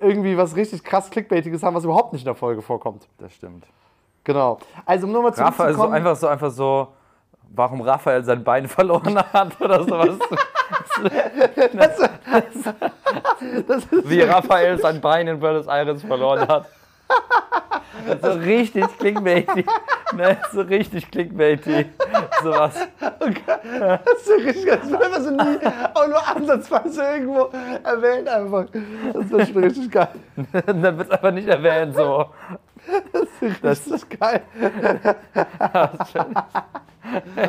irgendwie 0.01 0.37
was 0.37 0.57
richtig 0.57 0.85
krass 0.85 1.11
Clickbaitiges 1.11 1.63
haben, 1.63 1.75
was 1.75 1.85
überhaupt 1.85 2.13
nicht 2.13 2.23
in 2.23 2.27
der 2.27 2.35
Folge 2.35 2.63
vorkommt. 2.63 3.09
Das 3.19 3.33
stimmt. 3.35 3.67
Genau. 4.25 4.59
Also 4.85 5.07
um 5.07 5.13
nochmal 5.13 5.33
Raphael 5.33 5.71
ist 5.71 5.77
so 5.77 5.89
einfach 5.89 6.17
so, 6.17 6.27
einfach 6.27 6.51
so, 6.51 6.89
warum 7.55 7.81
Raphael 7.81 8.25
sein 8.25 8.45
Bein 8.45 8.69
verloren 8.69 9.19
hat 9.19 9.59
oder 9.61 9.85
sowas. 9.85 10.19
das 11.73 11.99
ist 13.85 14.11
Wie 14.11 14.21
Raphael 14.21 14.79
sein 14.79 15.01
Bein 15.01 15.29
in 15.29 15.41
Buenos 15.41 15.67
Aires 15.67 16.03
verloren 16.03 16.47
hat. 16.47 16.67
So 18.23 18.31
richtig 18.33 18.99
clickbaity. 18.99 19.65
Ne, 20.15 20.39
so 20.53 20.63
richtig 20.63 21.11
clickbaity. 21.11 21.87
Sowas. 22.43 22.75
Das 23.01 24.21
ist 24.21 24.29
ja 24.29 24.35
richtig, 24.37 24.67
das 24.67 24.91
wird 24.91 25.03
einfach 25.03 25.21
so 25.21 25.31
nie 25.31 25.59
auch 25.95 26.09
nur 26.09 26.29
ansatzweise 26.29 27.03
irgendwo 27.03 27.51
erwähnt 27.85 28.29
einfach. 28.29 28.67
Das 29.13 29.31
wird 29.31 29.49
schon 29.49 29.65
richtig 29.65 29.91
geil. 29.91 30.09
Dann 30.67 30.83
wird 30.83 31.01
es 31.01 31.11
aber 31.11 31.31
nicht 31.31 31.49
erwähnt, 31.49 31.95
so. 31.95 32.27
Das 33.63 33.87
ist 33.87 34.09
geil. 34.19 34.43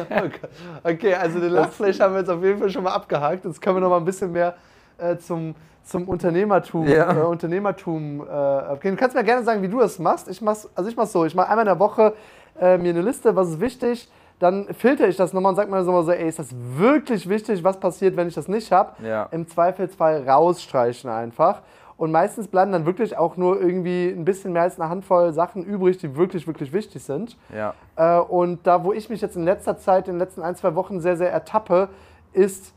okay. 0.09 0.39
okay, 0.83 1.13
also 1.13 1.39
den 1.39 1.51
Lachflash 1.51 1.99
haben 1.99 2.13
wir 2.13 2.19
jetzt 2.21 2.29
auf 2.29 2.43
jeden 2.43 2.59
Fall 2.59 2.69
schon 2.69 2.83
mal 2.83 2.93
abgehakt. 2.93 3.45
Jetzt 3.45 3.61
können 3.61 3.77
wir 3.77 3.81
noch 3.81 3.89
mal 3.89 3.97
ein 3.97 4.05
bisschen 4.05 4.31
mehr 4.31 4.55
äh, 4.97 5.17
zum, 5.17 5.55
zum 5.89 6.08
Unternehmertum, 6.08 6.88
Ja. 6.88 7.12
äh, 7.12 7.24
Unternehmertum 7.24 8.22
äh, 8.22 8.31
abgehen. 8.31 8.96
Du 8.96 9.00
kannst 9.00 9.15
mir 9.15 9.24
gerne 9.24 9.43
sagen, 9.43 9.62
wie 9.62 9.67
du 9.67 9.79
das 9.79 10.00
machst. 10.00 10.29
Ich 10.29 10.41
mach's, 10.41 10.69
also 10.75 10.89
ich 10.89 10.96
mach's 10.96 11.12
so, 11.12 11.25
ich 11.25 11.36
mache 11.36 11.50
einmal 11.50 11.65
in 11.65 11.69
der 11.72 11.79
Woche 11.79 12.13
äh, 12.60 12.77
mir 12.77 12.89
eine 12.91 13.01
Liste, 13.01 13.36
was 13.36 13.50
ist 13.50 13.60
wichtig. 13.60 14.10
Dann 14.39 14.67
filter 14.74 15.08
ich 15.08 15.17
das 15.17 15.34
nochmal 15.34 15.50
und 15.51 15.55
sag 15.58 15.69
mir 15.69 15.84
so, 15.84 16.01
so, 16.01 16.12
ey, 16.12 16.27
ist 16.29 16.39
das 16.39 16.55
wirklich 16.77 17.27
wichtig? 17.27 17.62
Was 17.63 17.77
passiert, 17.77 18.15
wenn 18.15 18.27
ich 18.29 18.36
das 18.36 18.48
nicht 18.48 18.72
habe? 18.72 18.91
Ja. 19.05 19.27
Im 19.31 19.48
Zweifelsfall 19.48 20.24
rausstreichen 20.29 21.10
einfach. 21.10 21.62
Und 21.98 22.12
meistens 22.13 22.48
bleiben 22.48 22.72
dann 22.72 22.86
wirklich 22.86 23.17
auch 23.17 23.36
nur 23.36 23.60
irgendwie 23.60 24.08
ein 24.08 24.24
bisschen 24.24 24.53
mehr 24.53 24.62
als 24.62 24.79
eine 24.79 24.89
Handvoll 24.89 25.34
Sachen 25.34 25.65
übrig, 25.65 25.98
die 25.98 26.15
wirklich, 26.15 26.48
wirklich 26.48 26.72
wichtig 26.72 27.03
sind. 27.03 27.36
Ja. 27.53 27.74
Äh, 27.98 28.22
und 28.22 28.65
da, 28.65 28.86
wo 28.86 28.93
ich 28.93 29.10
mich 29.10 29.19
jetzt 29.19 29.36
in 29.36 29.43
letzter 29.43 29.77
Zeit, 29.77 30.08
in 30.08 30.13
den 30.13 30.19
letzten 30.19 30.41
ein, 30.41 30.55
zwei 30.55 30.75
Wochen 30.75 31.01
sehr, 31.01 31.17
sehr 31.17 31.29
ertappe, 31.34 31.89
ist 32.31 32.74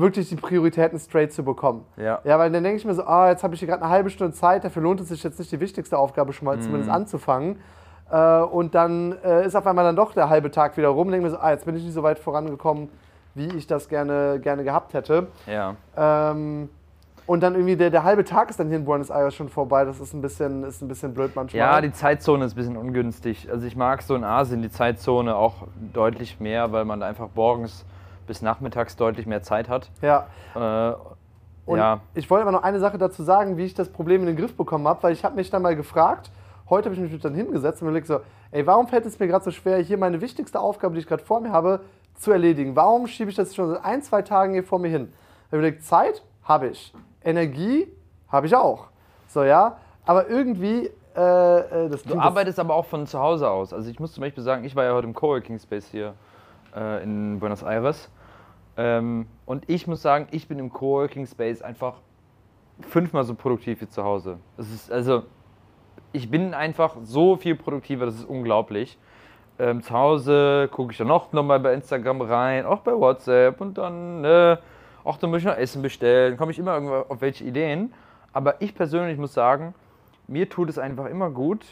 wirklich 0.00 0.28
die 0.28 0.36
Prioritäten 0.36 0.98
straight 0.98 1.32
zu 1.32 1.42
bekommen. 1.44 1.84
Ja. 1.96 2.20
Ja, 2.24 2.38
weil 2.38 2.50
dann 2.50 2.62
denke 2.62 2.78
ich 2.78 2.84
mir 2.84 2.94
so, 2.94 3.04
ah, 3.04 3.28
jetzt 3.30 3.42
habe 3.42 3.54
ich 3.54 3.60
hier 3.60 3.68
gerade 3.68 3.82
eine 3.82 3.90
halbe 3.90 4.10
Stunde 4.10 4.32
Zeit, 4.34 4.64
dafür 4.64 4.82
lohnt 4.82 5.00
es 5.00 5.08
sich 5.08 5.22
jetzt 5.22 5.38
nicht 5.38 5.50
die 5.52 5.60
wichtigste 5.60 5.98
Aufgabe 5.98 6.32
schon 6.32 6.46
mal 6.46 6.56
Mhm. 6.56 6.62
zumindest 6.62 6.90
anzufangen. 6.90 7.58
Äh, 8.10 8.40
und 8.40 8.74
dann 8.74 9.16
äh, 9.24 9.44
ist 9.46 9.54
auf 9.54 9.66
einmal 9.66 9.84
dann 9.84 9.96
doch 9.96 10.14
der 10.14 10.28
halbe 10.28 10.50
Tag 10.50 10.76
wieder 10.76 10.88
rum, 10.88 11.10
denke 11.10 11.24
mir 11.26 11.30
so, 11.30 11.38
ah, 11.38 11.50
jetzt 11.50 11.64
bin 11.66 11.76
ich 11.76 11.82
nicht 11.84 11.94
so 11.94 12.02
weit 12.02 12.18
vorangekommen, 12.18 12.88
wie 13.34 13.48
ich 13.56 13.66
das 13.66 13.88
gerne, 13.88 14.40
gerne 14.42 14.64
gehabt 14.64 14.94
hätte. 14.94 15.26
Ja. 15.46 15.74
Ähm, 15.96 16.70
und 17.26 17.42
dann 17.42 17.54
irgendwie 17.54 17.76
der, 17.76 17.90
der 17.90 18.04
halbe 18.04 18.24
Tag 18.24 18.48
ist 18.48 18.58
dann 18.58 18.68
hier 18.68 18.78
in 18.78 18.86
Buenos 18.86 19.10
Aires 19.10 19.34
schon 19.34 19.50
vorbei. 19.50 19.84
Das 19.84 20.00
ist 20.00 20.14
ein 20.14 20.22
bisschen, 20.22 20.64
ist 20.64 20.80
ein 20.80 20.88
bisschen 20.88 21.12
blöd 21.12 21.32
manchmal. 21.36 21.58
Ja, 21.58 21.80
die 21.82 21.92
Zeitzone 21.92 22.46
ist 22.46 22.54
ein 22.54 22.56
bisschen 22.56 22.76
ungünstig. 22.78 23.48
Also 23.52 23.66
ich 23.66 23.76
mag 23.76 24.00
so 24.00 24.14
in 24.14 24.24
Asien 24.24 24.62
die 24.62 24.70
Zeitzone 24.70 25.36
auch 25.36 25.66
deutlich 25.92 26.40
mehr, 26.40 26.72
weil 26.72 26.86
man 26.86 27.02
einfach 27.02 27.28
morgens 27.34 27.84
bis 28.28 28.42
nachmittags 28.42 28.94
deutlich 28.94 29.26
mehr 29.26 29.42
Zeit 29.42 29.68
hat. 29.68 29.90
ja. 30.00 30.28
Äh, 30.54 30.94
Und 31.66 31.78
ja. 31.78 32.00
ich 32.14 32.30
wollte 32.30 32.42
aber 32.42 32.52
noch 32.52 32.62
eine 32.62 32.78
Sache 32.78 32.96
dazu 32.96 33.22
sagen, 33.22 33.56
wie 33.56 33.64
ich 33.64 33.74
das 33.74 33.88
Problem 33.90 34.20
in 34.22 34.26
den 34.28 34.36
Griff 34.36 34.56
bekommen 34.56 34.86
habe, 34.88 35.02
weil 35.02 35.12
ich 35.12 35.24
habe 35.24 35.34
mich 35.34 35.50
dann 35.50 35.60
mal 35.60 35.76
gefragt, 35.76 36.30
heute 36.70 36.88
habe 36.88 36.94
ich 36.94 37.12
mich 37.12 37.20
dann 37.20 37.34
hingesetzt 37.34 37.82
und 37.82 37.92
mir 37.92 38.04
so, 38.04 38.20
ey, 38.52 38.66
warum 38.66 38.86
fällt 38.88 39.04
es 39.04 39.18
mir 39.18 39.26
gerade 39.26 39.44
so 39.44 39.50
schwer, 39.50 39.78
hier 39.78 39.98
meine 39.98 40.20
wichtigste 40.20 40.60
Aufgabe, 40.60 40.94
die 40.94 41.00
ich 41.00 41.06
gerade 41.06 41.22
vor 41.22 41.40
mir 41.40 41.52
habe, 41.52 41.80
zu 42.14 42.32
erledigen? 42.32 42.74
Warum 42.74 43.06
schiebe 43.06 43.28
ich 43.30 43.36
das 43.36 43.54
schon 43.54 43.68
seit 43.68 43.84
ein, 43.84 44.02
zwei 44.02 44.22
Tagen 44.22 44.52
hier 44.54 44.64
vor 44.64 44.78
mir 44.78 44.88
hin? 44.88 45.12
Ich 45.12 45.52
habe 45.52 45.58
überlegt, 45.58 45.84
Zeit 45.84 46.22
habe 46.44 46.68
ich, 46.68 46.94
Energie 47.22 47.88
habe 48.28 48.46
ich 48.46 48.56
auch. 48.56 48.86
So, 49.26 49.44
ja, 49.44 49.76
aber 50.06 50.28
irgendwie, 50.28 50.90
äh, 51.14 51.84
äh, 51.84 51.88
das 51.90 52.02
Du 52.02 52.18
arbeitest 52.18 52.58
aber 52.58 52.74
auch 52.74 52.86
von 52.86 53.06
zu 53.06 53.18
Hause 53.18 53.48
aus. 53.50 53.74
Also 53.74 53.90
ich 53.90 54.00
muss 54.00 54.12
zum 54.12 54.22
Beispiel 54.22 54.42
sagen, 54.42 54.64
ich 54.64 54.74
war 54.74 54.84
ja 54.84 54.94
heute 54.94 55.06
im 55.06 55.12
Coworking 55.14 55.58
Space 55.58 55.86
hier 55.90 56.14
äh, 56.74 57.02
in 57.02 57.38
Buenos 57.40 57.62
Aires. 57.62 58.08
Ähm, 58.78 59.26
und 59.44 59.68
ich 59.68 59.88
muss 59.88 60.00
sagen, 60.00 60.28
ich 60.30 60.46
bin 60.46 60.60
im 60.60 60.72
Coworking 60.72 61.26
Space 61.26 61.62
einfach 61.62 61.94
fünfmal 62.80 63.24
so 63.24 63.34
produktiv 63.34 63.80
wie 63.80 63.88
zu 63.88 64.04
Hause. 64.04 64.38
Es 64.56 64.72
ist 64.72 64.92
also, 64.92 65.24
ich 66.12 66.30
bin 66.30 66.54
einfach 66.54 66.96
so 67.02 67.36
viel 67.36 67.56
produktiver, 67.56 68.06
das 68.06 68.14
ist 68.14 68.24
unglaublich. 68.24 68.96
Ähm, 69.58 69.82
zu 69.82 69.92
Hause 69.92 70.68
gucke 70.70 70.92
ich 70.92 70.98
dann 70.98 71.08
noch, 71.08 71.32
noch 71.32 71.42
mal 71.42 71.58
bei 71.58 71.74
Instagram 71.74 72.20
rein, 72.20 72.64
auch 72.64 72.78
bei 72.80 72.92
WhatsApp 72.92 73.60
und 73.60 73.76
dann, 73.78 74.24
äh, 74.24 74.56
auch 75.02 75.16
dann 75.16 75.30
muss 75.30 75.40
ich 75.40 75.46
noch 75.46 75.56
Essen 75.56 75.82
bestellen, 75.82 76.36
komme 76.36 76.52
ich 76.52 76.58
immer 76.60 76.74
irgendwo 76.74 77.12
auf 77.12 77.20
welche 77.20 77.42
Ideen. 77.42 77.92
Aber 78.32 78.62
ich 78.62 78.76
persönlich 78.76 79.18
muss 79.18 79.34
sagen, 79.34 79.74
mir 80.28 80.48
tut 80.48 80.68
es 80.68 80.78
einfach 80.78 81.06
immer 81.06 81.30
gut, 81.30 81.66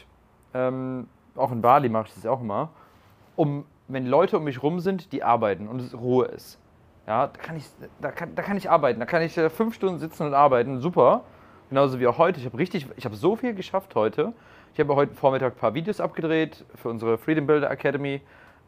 ähm, 0.53 1.07
auch 1.37 1.53
in 1.53 1.61
Bali 1.61 1.87
mache 1.87 2.07
ich 2.09 2.15
das 2.15 2.25
auch 2.25 2.41
immer, 2.41 2.69
um, 3.37 3.63
wenn 3.87 4.05
Leute 4.05 4.37
um 4.37 4.43
mich 4.43 4.61
rum 4.61 4.81
sind, 4.81 5.13
die 5.13 5.23
arbeiten 5.23 5.69
und 5.69 5.79
es 5.79 5.97
Ruhe 5.97 6.25
ist. 6.25 6.59
Ja, 7.07 7.27
da 7.27 7.41
kann 7.41 7.55
ich, 7.55 7.65
da 8.01 8.11
kann, 8.11 8.35
da 8.35 8.43
kann 8.43 8.57
ich 8.57 8.69
arbeiten, 8.69 8.99
da 8.99 9.05
kann 9.05 9.21
ich 9.21 9.37
äh, 9.37 9.49
fünf 9.49 9.73
Stunden 9.73 9.97
sitzen 9.97 10.27
und 10.27 10.33
arbeiten, 10.33 10.81
super. 10.81 11.23
Genauso 11.69 11.99
wie 11.99 12.07
auch 12.07 12.17
heute. 12.17 12.39
Ich 12.39 12.45
habe 12.45 12.57
richtig, 12.57 12.85
ich 12.95 13.05
habe 13.05 13.15
so 13.15 13.35
viel 13.35 13.53
geschafft 13.53 13.95
heute. 13.95 14.33
Ich 14.73 14.79
habe 14.79 14.95
heute 14.95 15.15
Vormittag 15.15 15.53
ein 15.53 15.57
paar 15.57 15.73
Videos 15.73 15.99
abgedreht 15.99 16.65
für 16.75 16.89
unsere 16.89 17.17
Freedom 17.17 17.47
Builder 17.47 17.71
Academy. 17.71 18.21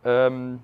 Ähm, 0.04 0.60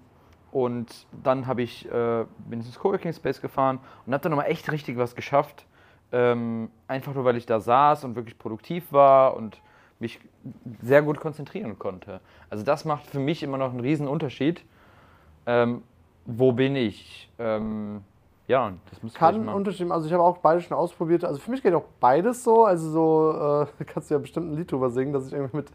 und 0.52 1.06
dann 1.24 1.48
habe 1.48 1.62
ich, 1.64 1.86
äh, 1.92 2.26
bin 2.40 2.62
ins 2.62 2.80
Coworking 2.80 3.12
Space 3.12 3.42
gefahren 3.42 3.80
und 4.06 4.14
habe 4.14 4.24
dann 4.24 4.32
nochmal 4.32 4.50
echt 4.50 4.72
richtig 4.72 4.98
was 4.98 5.16
geschafft. 5.16 5.66
Ähm, 6.12 6.70
einfach 6.88 7.14
nur, 7.14 7.26
weil 7.26 7.36
ich 7.36 7.46
da 7.46 7.60
saß 7.60 8.06
und 8.06 8.16
wirklich 8.16 8.38
produktiv 8.38 8.92
war 8.92 9.36
und 9.36 9.62
mich 10.00 10.20
sehr 10.82 11.02
gut 11.02 11.20
konzentrieren 11.20 11.78
konnte. 11.78 12.22
Also 12.50 12.64
das 12.64 12.86
macht 12.86 13.06
für 13.06 13.20
mich 13.20 13.44
immer 13.44 13.58
noch 13.58 13.72
einen 13.72 13.82
riesen 13.82 14.08
Unterschied. 14.08 14.64
Ähm, 15.46 15.84
wo 16.26 16.52
bin 16.52 16.76
ich? 16.76 17.30
Ähm, 17.40 18.02
ja, 18.48 18.74
das 18.90 19.02
muss 19.02 19.14
kann 19.14 19.36
einen 19.36 19.50
Unterschied 19.50 19.88
machen. 19.88 19.96
Also 19.96 20.08
ich 20.08 20.14
habe 20.14 20.24
auch 20.24 20.38
beides 20.38 20.66
schon 20.66 20.78
ausprobiert. 20.78 21.24
Also 21.26 21.40
für 21.40 21.52
mich 21.52 21.64
geht 21.64 21.74
auch 21.74 21.86
beides 22.00 22.44
so. 22.44 22.66
Also 22.66 22.90
so 22.90 23.68
äh, 23.80 23.84
kannst 23.86 24.10
du 24.10 24.16
ja 24.16 24.20
bestimmt 24.20 24.52
ein 24.52 24.58
Lied 24.58 24.72
drüber 24.72 24.90
singen, 24.90 25.14
dass 25.14 25.28
ich 25.28 25.34
irgendwie 25.34 25.58
mit 25.58 25.68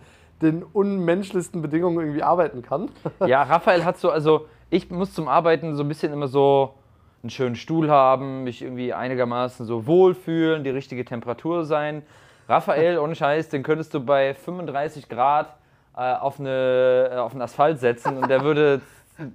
den 0.42 0.62
unmenschlichsten 0.62 1.62
Bedingungen 1.62 1.98
irgendwie 1.98 2.22
arbeiten 2.22 2.62
kann. 2.62 2.90
Ja, 3.26 3.42
Raphael 3.42 3.84
hat 3.84 3.98
so, 3.98 4.10
also 4.10 4.46
ich 4.70 4.90
muss 4.90 5.12
zum 5.12 5.28
Arbeiten 5.28 5.74
so 5.74 5.82
ein 5.82 5.88
bisschen 5.88 6.12
immer 6.12 6.28
so 6.28 6.74
einen 7.22 7.30
schönen 7.30 7.56
Stuhl 7.56 7.90
haben, 7.90 8.44
mich 8.44 8.62
irgendwie 8.62 8.94
einigermaßen 8.94 9.66
so 9.66 9.86
wohlfühlen, 9.86 10.64
die 10.64 10.70
richtige 10.70 11.04
Temperatur 11.04 11.64
sein. 11.64 12.02
Raphael, 12.48 12.98
ohne 13.00 13.14
Scheiß, 13.14 13.48
den 13.50 13.62
könntest 13.62 13.92
du 13.92 14.00
bei 14.00 14.32
35 14.32 15.08
Grad 15.08 15.54
äh, 15.96 16.14
auf, 16.14 16.40
eine, 16.40 17.10
äh, 17.12 17.16
auf 17.16 17.32
den 17.32 17.42
Asphalt 17.42 17.78
setzen 17.80 18.16
und 18.16 18.30
der 18.30 18.42
würde 18.42 18.80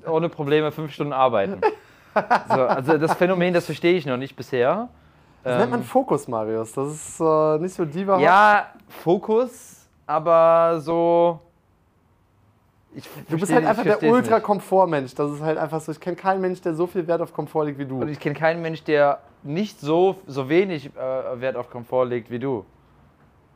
ohne 0.07 0.29
Probleme 0.29 0.71
fünf 0.71 0.91
Stunden 0.93 1.13
arbeiten. 1.13 1.61
So, 2.47 2.61
also 2.61 2.97
das 2.97 3.13
Phänomen, 3.15 3.53
das 3.53 3.65
verstehe 3.65 3.93
ich 3.93 4.05
noch 4.05 4.17
nicht 4.17 4.35
bisher. 4.35 4.87
Das 5.43 5.59
nennt 5.59 5.71
man 5.71 5.83
Fokus, 5.83 6.27
Marius. 6.27 6.73
Das 6.73 6.87
ist 6.87 7.19
äh, 7.19 7.59
nicht 7.59 7.75
so 7.75 7.85
diva. 7.85 8.15
Ähm, 8.15 8.21
Ja, 8.21 8.67
Fokus, 8.87 9.85
aber 10.07 10.79
so. 10.79 11.39
Ich 12.95 13.07
du 13.29 13.37
bist 13.37 13.53
halt 13.53 13.65
einfach 13.65 13.83
der. 13.83 14.01
Ultra-Komfort-Mensch. 14.01 15.13
Das 15.13 15.31
ist 15.31 15.41
halt 15.41 15.57
einfach 15.57 15.81
so. 15.81 15.91
Ich 15.91 15.99
kenne 15.99 16.15
keinen 16.15 16.41
Mensch, 16.41 16.61
der 16.61 16.73
so 16.73 16.87
viel 16.87 17.05
Wert 17.05 17.21
auf 17.21 17.33
Komfort 17.33 17.65
legt 17.65 17.77
wie 17.77 17.85
du. 17.85 18.01
Und 18.01 18.07
ich 18.07 18.19
kenne 18.19 18.33
keinen 18.33 18.61
Mensch, 18.61 18.83
der 18.83 19.19
nicht 19.43 19.79
so, 19.79 20.15
so 20.25 20.49
wenig 20.49 20.87
äh, 20.95 21.41
Wert 21.41 21.57
auf 21.57 21.69
Komfort 21.69 22.05
legt 22.05 22.31
wie 22.31 22.39
du. 22.39 22.65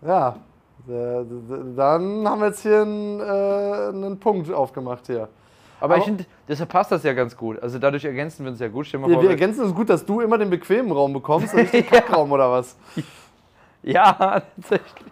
Ja. 0.02 0.36
Äh, 0.88 1.24
Dann 1.76 2.28
haben 2.28 2.40
wir 2.42 2.48
jetzt 2.48 2.62
hier 2.62 2.82
einen, 2.82 3.20
äh, 3.20 3.24
einen 4.06 4.20
Punkt 4.20 4.52
aufgemacht 4.52 5.08
hier. 5.08 5.30
Aber, 5.80 5.94
Aber- 5.94 5.98
ich 5.98 6.04
finde, 6.06 6.26
deshalb 6.48 6.70
passt 6.70 6.92
das 6.92 7.04
ja 7.04 7.14
ganz 7.14 7.36
gut. 7.36 7.62
Also 7.62 7.80
dadurch 7.80 8.04
ergänzen 8.06 8.44
wir 8.46 8.52
uns 8.52 8.60
ja 8.60 8.68
gut. 8.68 8.88
Stell 8.88 9.00
dir 9.00 9.04
mal 9.04 9.10
Wir, 9.10 9.16
vor, 9.16 9.24
wir 9.24 9.30
ergänzen 9.30 9.64
uns 9.64 9.74
gut, 9.74 9.90
dass 9.90 10.06
du 10.06 10.22
immer 10.22 10.38
den 10.38 10.50
bequemen 10.50 10.92
Raum 10.92 11.14
bekommst 11.14 11.54
und 11.54 11.62
nicht 11.62 11.74
den 11.74 11.86
Kackraum 11.90 12.32
oder 12.32 12.52
was? 12.52 12.76
ja, 13.84 14.42
tatsächlich. 14.56 15.04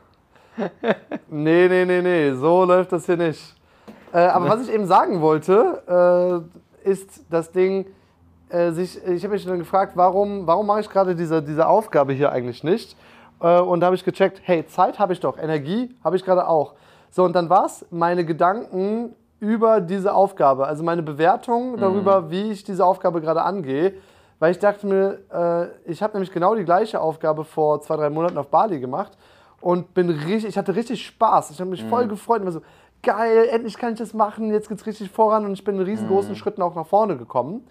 Nee, 1.29 1.67
nee, 1.67 1.85
nee, 1.85 2.01
nee, 2.01 2.33
so 2.33 2.63
läuft 2.63 2.91
das 2.91 3.05
hier 3.05 3.17
nicht. 3.17 3.55
Äh, 4.11 4.19
aber 4.19 4.49
was 4.49 4.67
ich 4.67 4.73
eben 4.73 4.87
sagen 4.87 5.21
wollte, 5.21 6.43
äh, 6.83 6.89
ist 6.89 7.25
das 7.29 7.51
Ding, 7.51 7.85
äh, 8.49 8.71
sich, 8.71 8.97
ich 9.05 9.23
habe 9.23 9.33
mich 9.35 9.45
dann 9.45 9.59
gefragt, 9.59 9.91
warum, 9.95 10.47
warum 10.47 10.65
mache 10.65 10.79
ich 10.79 10.89
gerade 10.89 11.15
diese, 11.15 11.43
diese 11.43 11.67
Aufgabe 11.67 12.13
hier 12.13 12.31
eigentlich 12.31 12.63
nicht? 12.63 12.95
Äh, 13.39 13.59
und 13.59 13.81
da 13.81 13.87
habe 13.87 13.95
ich 13.95 14.03
gecheckt, 14.03 14.41
hey, 14.45 14.65
Zeit 14.65 14.97
habe 14.99 15.13
ich 15.13 15.19
doch, 15.19 15.37
Energie 15.37 15.93
habe 16.03 16.15
ich 16.15 16.23
gerade 16.25 16.47
auch. 16.47 16.73
So, 17.11 17.23
und 17.23 17.33
dann 17.33 17.49
war 17.49 17.65
es 17.65 17.85
meine 17.91 18.25
Gedanken 18.25 19.13
über 19.39 19.81
diese 19.81 20.13
Aufgabe, 20.13 20.65
also 20.65 20.83
meine 20.83 21.03
Bewertung 21.03 21.77
darüber, 21.77 22.31
wie 22.31 22.51
ich 22.51 22.63
diese 22.63 22.85
Aufgabe 22.85 23.21
gerade 23.21 23.43
angehe. 23.43 23.93
Weil 24.39 24.51
ich 24.51 24.59
dachte 24.59 24.85
mir, 24.85 25.19
äh, 25.33 25.91
ich 25.91 26.03
habe 26.03 26.13
nämlich 26.13 26.31
genau 26.31 26.53
die 26.53 26.63
gleiche 26.63 27.01
Aufgabe 27.01 27.43
vor 27.43 27.81
zwei, 27.81 27.95
drei 27.95 28.09
Monaten 28.09 28.37
auf 28.37 28.49
Bali 28.49 28.79
gemacht 28.79 29.17
und 29.61 29.93
bin 29.95 30.09
richtig, 30.09 30.45
ich 30.45 30.57
hatte 30.57 30.75
richtig 30.75 31.03
Spaß. 31.05 31.51
Ich 31.51 31.59
habe 31.59 31.71
mich 31.71 31.83
voll 31.83 32.07
gefreut 32.07 32.41
und 32.41 32.45
war 32.45 32.51
so, 32.51 32.61
geil, 33.01 33.47
endlich 33.51 33.77
kann 33.77 33.93
ich 33.93 33.99
das 33.99 34.13
machen, 34.13 34.51
jetzt 34.51 34.69
geht's 34.69 34.85
richtig 34.85 35.09
voran 35.09 35.45
und 35.45 35.53
ich 35.53 35.63
bin 35.63 35.75
in 35.75 35.81
riesengroßen 35.81 36.35
Schritten 36.35 36.61
auch 36.61 36.75
nach 36.75 36.85
vorne 36.85 37.17
gekommen. 37.17 37.67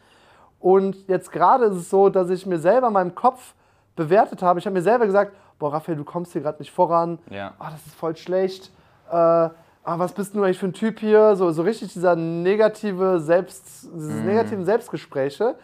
Und 0.59 1.07
jetzt 1.07 1.31
gerade 1.31 1.67
ist 1.67 1.77
es 1.77 1.91
so, 1.91 2.09
dass 2.09 2.31
ich 2.31 2.47
mir 2.47 2.59
selber 2.59 2.89
in 2.89 2.93
meinem 2.93 3.15
Kopf 3.15 3.55
bewertet 3.95 4.43
habe. 4.43 4.59
Ich 4.59 4.67
habe 4.67 4.75
mir 4.75 4.83
selber 4.83 5.07
gesagt, 5.07 5.33
boah, 5.59 5.73
Raphael, 5.73 5.97
du 5.97 6.05
kommst 6.05 6.33
hier 6.33 6.43
gerade 6.43 6.59
nicht 6.59 6.73
voran. 6.73 7.19
Ja. 7.31 7.53
Ah, 7.59 7.71
das 7.71 7.87
ist 7.87 7.95
voll 7.95 8.17
schlecht. 8.17 8.73
Äh, 9.11 9.51
ah, 9.87 9.99
was 9.99 10.13
bist 10.13 10.35
du 10.35 10.43
eigentlich 10.43 10.59
für 10.59 10.67
ein 10.67 10.73
Typ 10.73 10.99
hier? 11.01 11.37
So, 11.37 11.51
so 11.53 11.63
richtig 11.63 11.93
dieser 11.93 12.17
negative 12.17 13.21
Selbst, 13.21 13.89
dieses 13.95 14.23
negativen 14.23 14.65
Selbstgespräche. 14.65 15.55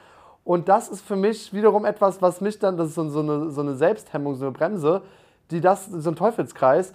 Und 0.45 0.69
das 0.69 0.89
ist 0.89 1.03
für 1.05 1.17
mich 1.17 1.53
wiederum 1.53 1.85
etwas, 1.85 2.23
was 2.23 2.41
mich 2.41 2.59
dann, 2.59 2.77
das 2.77 2.89
ist 2.89 2.95
so, 2.95 3.09
so, 3.09 3.21
eine, 3.21 3.51
so 3.51 3.61
eine 3.61 3.75
Selbsthemmung, 3.75 4.35
so 4.37 4.45
eine 4.47 4.53
Bremse, 4.53 5.03
die 5.51 5.61
das, 5.61 5.87
so 5.87 6.11
ein 6.11 6.17
Teufelskreis. 6.17 6.95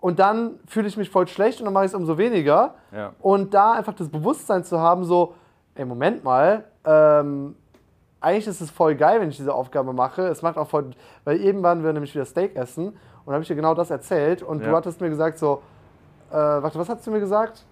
Und 0.00 0.18
dann 0.18 0.58
fühle 0.66 0.86
ich 0.88 0.96
mich 0.96 1.08
voll 1.10 1.26
schlecht 1.28 1.60
und 1.60 1.64
dann 1.64 1.72
mache 1.72 1.86
ich 1.86 1.92
es 1.92 1.94
umso 1.94 2.18
weniger. 2.18 2.74
Ja. 2.92 3.12
Und 3.20 3.54
da 3.54 3.72
einfach 3.72 3.94
das 3.94 4.08
Bewusstsein 4.08 4.62
zu 4.64 4.78
haben, 4.80 5.04
so, 5.04 5.34
ey, 5.76 5.84
Moment 5.84 6.22
mal, 6.24 6.64
ähm, 6.84 7.54
eigentlich 8.20 8.46
ist 8.46 8.60
es 8.60 8.70
voll 8.70 8.94
geil, 8.96 9.20
wenn 9.20 9.28
ich 9.28 9.36
diese 9.36 9.54
Aufgabe 9.54 9.92
mache. 9.92 10.22
Es 10.28 10.42
macht 10.42 10.56
auch 10.56 10.68
voll, 10.68 10.90
weil 11.24 11.40
eben 11.40 11.62
waren 11.62 11.82
wir 11.84 11.92
nämlich 11.92 12.14
wieder 12.14 12.24
Steak 12.24 12.56
essen 12.56 12.88
und 12.88 13.26
da 13.26 13.32
habe 13.32 13.42
ich 13.42 13.48
dir 13.48 13.54
genau 13.56 13.74
das 13.74 13.90
erzählt 13.90 14.42
und 14.42 14.62
du 14.64 14.70
Ja. 14.70 14.76
hattest 14.76 15.00
mir 15.00 15.08
gesagt 15.08 15.38
so, 15.38 15.62
äh, 16.34 16.62
warte, 16.62 16.78
was 16.78 16.88
hast 16.88 17.06
du 17.06 17.10
mir 17.10 17.20
gesagt? 17.20 17.64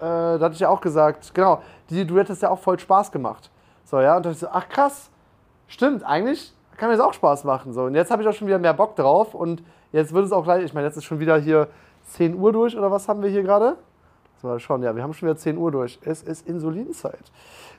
Äh, 0.00 0.04
da 0.04 0.38
hatte 0.40 0.54
ich 0.54 0.60
ja 0.60 0.68
auch 0.68 0.80
gesagt, 0.80 1.34
genau, 1.34 1.62
die, 1.90 2.06
du 2.06 2.18
hättest 2.18 2.42
ja 2.42 2.50
auch 2.50 2.58
voll 2.58 2.78
Spaß 2.78 3.12
gemacht. 3.12 3.50
So, 3.84 4.00
ja, 4.00 4.16
und 4.16 4.24
da 4.24 4.30
dachte 4.30 4.32
ich 4.32 4.38
so, 4.38 4.48
ach 4.50 4.68
krass, 4.68 5.10
stimmt, 5.68 6.02
eigentlich 6.04 6.54
kann 6.76 6.88
mir 6.88 6.96
das 6.96 7.04
auch 7.04 7.12
Spaß 7.12 7.44
machen. 7.44 7.72
So, 7.72 7.84
und 7.84 7.94
jetzt 7.94 8.10
habe 8.10 8.22
ich 8.22 8.28
auch 8.28 8.32
schon 8.32 8.48
wieder 8.48 8.58
mehr 8.58 8.74
Bock 8.74 8.96
drauf 8.96 9.34
und 9.34 9.62
jetzt 9.92 10.12
wird 10.12 10.24
es 10.24 10.32
auch 10.32 10.44
gleich, 10.44 10.64
ich 10.64 10.74
meine, 10.74 10.86
jetzt 10.86 10.96
ist 10.96 11.04
schon 11.04 11.20
wieder 11.20 11.38
hier 11.38 11.68
10 12.04 12.34
Uhr 12.36 12.52
durch 12.52 12.76
oder 12.76 12.90
was 12.90 13.08
haben 13.08 13.22
wir 13.22 13.28
hier 13.30 13.42
gerade? 13.42 13.76
Das 14.34 14.44
war 14.44 14.58
schon, 14.58 14.82
ja, 14.82 14.96
wir 14.96 15.02
haben 15.02 15.12
schon 15.12 15.28
wieder 15.28 15.36
10 15.36 15.56
Uhr 15.56 15.70
durch. 15.70 16.00
Es 16.04 16.22
ist 16.22 16.48
Insulinzeit. 16.48 17.30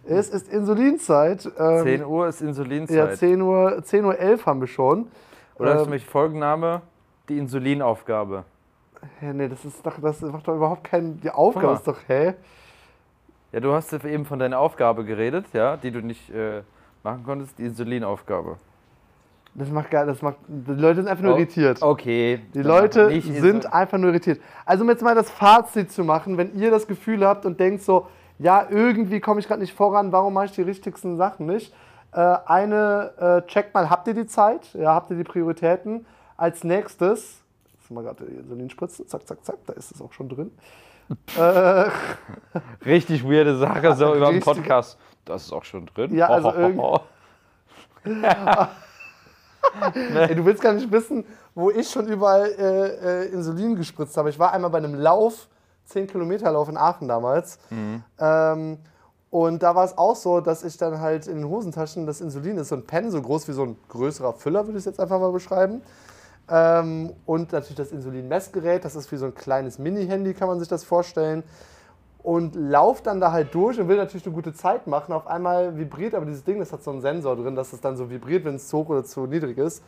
Es 0.06 0.30
ist 0.30 0.48
Insulinzeit. 0.48 1.52
Ähm, 1.58 1.84
10 1.84 2.06
Uhr 2.06 2.28
ist 2.28 2.42
Insulinzeit. 2.42 2.96
Ja, 2.96 3.12
10 3.12 3.42
Uhr, 3.42 3.84
10 3.84 4.06
Uhr 4.06 4.18
11 4.18 4.46
haben 4.46 4.62
wir 4.62 4.68
schon. 4.68 5.08
Oder 5.56 5.72
ist 5.74 5.80
Ähm, 5.80 5.84
nämlich 5.86 6.06
Folgenname 6.06 6.82
die 7.28 7.38
Insulinaufgabe. 7.38 8.46
Ja, 9.22 9.34
nee, 9.34 9.48
das 9.48 9.63
ist 9.66 9.86
doch, 9.86 10.00
das 10.00 10.22
macht 10.22 10.48
doch 10.48 10.56
überhaupt 10.56 10.84
keinen, 10.84 11.20
die 11.22 11.30
Aufgabe 11.30 11.74
ist 11.74 11.88
doch, 11.88 12.00
hä? 12.08 12.34
Ja, 13.52 13.60
du 13.60 13.74
hast 13.74 13.94
eben 13.94 14.26
von 14.26 14.39
deiner 14.39 14.60
Aufgabe 14.60 15.06
geredet, 15.06 15.46
ja, 15.54 15.78
die 15.78 15.92
du 15.92 16.02
nicht 16.02 16.30
äh, 16.32 16.63
machen 17.04 17.24
konntest, 17.24 17.58
die 17.60 17.66
Insulinaufgabe. 17.66 18.58
Das 19.56 19.70
macht 19.70 19.92
geil, 19.92 20.08
das 20.08 20.22
macht, 20.24 20.38
die 20.48 20.72
Leute 20.72 21.02
sind 21.02 21.08
einfach 21.08 21.24
nur 21.24 21.36
Oh, 21.36 21.38
irritiert. 21.38 21.80
Okay. 21.82 22.42
Die 22.56 22.63
Leute 22.63 23.12
sind 23.22 23.72
einfach 23.72 24.00
nur 24.00 24.10
irritiert. 24.10 24.42
Also 24.66 24.84
um 24.84 24.89
jetzt 24.89 25.04
mal 25.04 25.13
das 25.13 25.30
Fazit 25.30 25.92
zu 25.92 26.04
machen, 26.04 26.38
wenn 26.38 26.56
ihr 26.56 26.72
das 26.72 26.88
Gefühl 26.88 27.24
habt 27.26 27.46
und 27.46 27.60
denkt 27.60 27.84
so, 27.84 28.08
ja, 28.39 28.66
irgendwie 28.68 29.20
komme 29.20 29.39
ich 29.39 29.48
gerade 29.48 29.62
nicht 29.62 29.76
voran, 29.76 30.12
warum 30.12 30.34
mache 30.34 30.46
ich 30.46 30.52
die 30.54 30.63
richtigsten 30.63 31.18
Sachen 31.18 31.46
nicht? 31.46 31.72
Äh, 32.13 32.38
eine, 32.46 33.44
äh, 33.46 33.48
checkt 33.48 33.76
mal, 33.76 33.92
habt 33.92 34.08
ihr 34.08 34.16
die 34.16 34.26
Zeit? 34.26 34.74
Ja, 34.74 34.96
habt 34.96 35.12
ihr 35.12 35.18
die 35.18 35.24
Prioritäten? 35.24 36.08
Als 36.36 36.63
nächstes, 36.63 37.43
ist 37.84 37.91
mal 37.91 38.04
gerade 38.04 38.26
die 38.26 38.36
Insulinspritze, 38.36 39.06
zack, 39.06 39.28
zack, 39.28 39.43
zack, 39.46 39.58
da 39.65 39.74
ist 39.74 39.91
es 39.91 40.02
auch 40.02 40.12
schon 40.13 40.30
drin. 40.30 40.52
äh, 41.38 41.86
Richtig 42.86 43.24
weirde 43.26 43.58
Sache, 43.58 43.96
so 43.96 44.15
über 44.15 44.32
den. 44.32 44.39
Podcast. 44.41 44.98
Das 45.26 45.43
ist 45.46 45.54
auch 45.54 45.63
schon 45.63 45.86
drin. 45.88 46.15
Ja, 46.15 46.28
also 46.30 46.50
Ho, 46.50 46.56
ho, 46.56 46.60
irgend- 46.60 46.82
ho. 46.82 47.00
Ey, 50.15 50.36
du 50.36 50.46
willst 50.46 50.62
gar 50.62 50.74
nicht 50.74 50.91
wissen, 50.91 51.24
wo 51.56 51.72
ich 51.72 51.89
schon 51.89 52.08
überall 52.08 52.46
äh, 52.58 53.24
äh, 53.24 53.30
Insulin 53.34 53.76
gespritzt 53.76 54.17
habe. 54.17 54.30
Ich 54.30 54.38
war 54.38 54.52
einmal 54.52 54.69
bei 54.69 54.78
einem 54.80 54.93
Lauf, 54.96 55.48
10 55.86 56.08
Kilometer 56.08 56.52
Lauf 56.52 56.67
in 56.69 56.78
Aachen 56.78 57.08
damals. 57.08 57.60
Ähm, 58.19 58.78
und 59.30 59.63
da 59.63 59.74
war 59.76 59.86
es 59.86 59.98
auch 59.98 60.15
so, 60.15 60.41
dass 60.41 60.63
ich 60.63 60.78
dann 60.78 61.00
halt 61.00 61.28
in 61.28 61.38
den 61.38 61.48
Hosentaschen, 61.50 62.06
das 62.06 62.22
Insulin 62.22 62.58
ist 62.58 62.69
so 62.69 62.76
ein 62.76 62.86
Pen, 62.86 63.10
so 63.10 63.22
groß 63.22 63.48
wie 63.48 63.54
so 63.54 63.63
ein 63.63 63.78
größerer 63.89 64.34
Füller, 64.34 64.62
würde 64.67 64.74
ich 64.78 64.82
es 64.82 64.86
jetzt 64.86 65.00
einfach 65.00 65.19
mal 65.19 65.32
beschreiben. 65.32 65.82
Ähm, 66.50 67.14
und 67.26 67.52
natürlich 67.52 67.78
das 67.78 67.92
Insulinmessgerät, 67.92 68.84
das 68.84 68.96
ist 68.96 69.12
wie 69.12 69.18
so 69.18 69.26
ein 69.26 69.36
kleines 69.36 69.80
Mini-Handy, 69.80 70.34
kann 70.34 70.48
man 70.48 70.60
sich 70.60 70.68
das 70.68 70.84
vorstellen. 70.84 71.44
Und 72.22 72.56
lauf 72.56 73.02
dann 73.02 73.20
da 73.20 73.32
halt 73.32 73.54
durch 73.54 73.80
und 73.80 73.90
will 73.90 73.98
natürlich 73.98 74.26
eine 74.26 74.34
gute 74.34 74.54
Zeit 74.54 74.88
machen. 74.88 75.14
Auf 75.14 75.28
einmal 75.28 75.78
vibriert 75.78 76.16
aber 76.16 76.26
dieses 76.26 76.44
Ding, 76.44 76.60
das 76.60 76.72
hat 76.72 76.82
so 76.82 76.92
einen 76.92 77.02
Sensor 77.02 77.36
drin, 77.36 77.56
dass 77.56 77.74
es 77.74 77.82
dann 77.82 77.98
so 77.98 78.10
vibriert, 78.10 78.46
wenn 78.46 78.56
es 78.56 78.70
zu 78.70 78.78
hoch 78.78 78.90
oder 78.90 79.04
zu 79.04 79.26
niedrig 79.26 79.58
ist. 79.58 79.84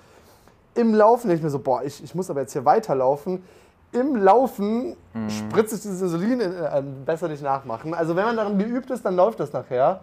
Im 0.74 0.94
Laufen 0.94 1.30
denke 1.30 1.38
ich 1.38 1.44
mir 1.44 1.50
so, 1.50 1.60
boah, 1.60 1.84
ich, 1.84 2.04
ich 2.04 2.14
muss 2.14 2.30
aber 2.30 2.42
jetzt 2.42 2.52
hier 2.52 2.66
weiterlaufen. 2.66 3.42
Im 3.94 4.18
Laufen 4.18 4.98
spritze 5.30 5.76
ich 5.76 5.82
dieses 5.82 6.02
Insulin, 6.02 6.42
in, 6.42 6.52
äh, 6.52 6.84
besser 7.06 7.30
nicht 7.30 7.42
nachmachen. 7.42 7.94
Also 7.94 8.18
wenn 8.18 8.26
man 8.26 8.36
daran 8.36 8.58
geübt 8.58 8.92
ist, 8.92 9.06
dann 9.06 9.16
läuft 9.16 9.40
das 9.40 9.54
nachher. 9.54 10.02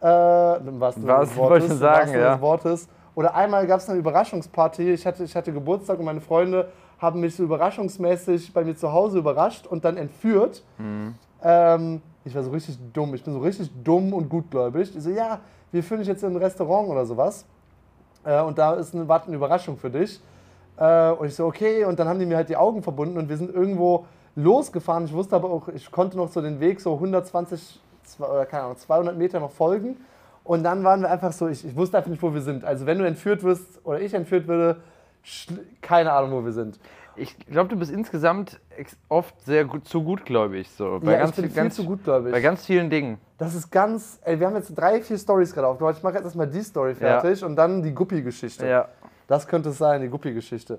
Äh, 0.00 0.06
Was 0.06 0.96
ich 0.96 1.70
im 1.70 1.76
sagen, 1.76 2.12
ja. 2.12 2.40
Wortes. 2.40 2.88
Oder 3.18 3.34
einmal 3.34 3.66
gab 3.66 3.80
es 3.80 3.88
eine 3.88 3.98
Überraschungsparty. 3.98 4.92
Ich 4.92 5.04
hatte, 5.04 5.24
ich 5.24 5.34
hatte 5.34 5.52
Geburtstag 5.52 5.98
und 5.98 6.04
meine 6.04 6.20
Freunde 6.20 6.68
haben 7.00 7.18
mich 7.18 7.34
so 7.34 7.42
überraschungsmäßig 7.42 8.52
bei 8.52 8.62
mir 8.62 8.76
zu 8.76 8.92
Hause 8.92 9.18
überrascht 9.18 9.66
und 9.66 9.84
dann 9.84 9.96
entführt. 9.96 10.62
Ähm, 11.42 12.00
ich 12.24 12.32
war 12.36 12.44
so 12.44 12.52
richtig 12.52 12.78
dumm. 12.92 13.12
Ich 13.16 13.24
bin 13.24 13.32
so 13.32 13.40
richtig 13.40 13.72
dumm 13.82 14.12
und 14.12 14.28
gutgläubig. 14.28 14.94
Ich 14.94 15.02
so, 15.02 15.10
ja, 15.10 15.40
wir 15.72 15.82
führen 15.82 15.98
dich 15.98 16.06
jetzt 16.06 16.22
in 16.22 16.30
ein 16.30 16.36
Restaurant 16.36 16.90
oder 16.90 17.04
sowas. 17.04 17.44
Äh, 18.22 18.40
und 18.40 18.56
da 18.56 18.74
ist 18.74 18.94
eine, 18.94 19.08
wartet 19.08 19.30
eine 19.30 19.36
Überraschung 19.36 19.76
für 19.76 19.90
dich. 19.90 20.20
Äh, 20.76 21.10
und 21.10 21.26
ich 21.26 21.34
so, 21.34 21.44
okay. 21.44 21.86
Und 21.86 21.98
dann 21.98 22.06
haben 22.06 22.20
die 22.20 22.26
mir 22.26 22.36
halt 22.36 22.48
die 22.48 22.56
Augen 22.56 22.84
verbunden 22.84 23.18
und 23.18 23.28
wir 23.28 23.36
sind 23.36 23.52
irgendwo 23.52 24.06
losgefahren. 24.36 25.06
Ich 25.06 25.12
wusste 25.12 25.34
aber 25.34 25.50
auch, 25.50 25.66
ich 25.66 25.90
konnte 25.90 26.16
noch 26.16 26.28
so 26.28 26.40
den 26.40 26.60
Weg 26.60 26.80
so 26.80 26.94
120 26.94 27.80
zwei- 28.04 28.28
oder 28.28 28.46
keine 28.46 28.62
Ahnung, 28.62 28.76
200 28.76 29.18
Meter 29.18 29.40
noch 29.40 29.50
folgen. 29.50 29.96
Und 30.48 30.62
dann 30.62 30.82
waren 30.82 31.02
wir 31.02 31.10
einfach 31.10 31.32
so, 31.32 31.46
ich, 31.46 31.62
ich 31.62 31.76
wusste 31.76 31.98
einfach 31.98 32.08
nicht, 32.08 32.22
wo 32.22 32.32
wir 32.32 32.40
sind. 32.40 32.64
Also 32.64 32.86
wenn 32.86 32.98
du 32.98 33.06
entführt 33.06 33.42
wirst 33.42 33.84
oder 33.84 34.00
ich 34.00 34.14
entführt 34.14 34.48
würde, 34.48 34.80
keine 35.82 36.10
Ahnung, 36.10 36.32
wo 36.32 36.42
wir 36.42 36.52
sind. 36.52 36.80
Ich 37.16 37.36
glaube, 37.48 37.68
du 37.68 37.76
bist 37.76 37.92
insgesamt 37.92 38.58
oft 39.10 39.38
sehr 39.42 39.66
gut, 39.66 39.86
zu 39.86 40.02
gutgläubig. 40.02 40.70
So. 40.70 41.00
Bei, 41.02 41.12
ja, 41.12 41.18
ganz, 41.18 41.30
ich 41.32 41.36
bin 41.36 41.44
viel- 41.50 41.54
ganz, 41.54 41.74
zu 41.74 41.84
gutgläubig. 41.84 42.32
bei 42.32 42.40
ganz 42.40 42.64
vielen 42.64 42.88
Dingen. 42.88 43.18
Das 43.36 43.54
ist 43.54 43.70
ganz, 43.70 44.20
ey, 44.24 44.40
wir 44.40 44.46
haben 44.46 44.56
jetzt 44.56 44.70
drei, 44.74 45.02
vier 45.02 45.18
Stories 45.18 45.52
gerade 45.52 45.66
aufgemacht. 45.66 45.98
Ich 45.98 46.02
mache 46.02 46.14
jetzt 46.14 46.24
erstmal 46.24 46.46
die 46.46 46.62
Story 46.62 46.94
fertig 46.94 47.44
und 47.44 47.54
dann 47.54 47.82
die 47.82 47.92
Guppi-Geschichte. 47.92 48.66
Ja. 48.66 48.88
Das 49.26 49.46
könnte 49.46 49.68
es 49.68 49.76
sein, 49.76 50.00
die 50.00 50.08
Guppi-Geschichte. 50.08 50.78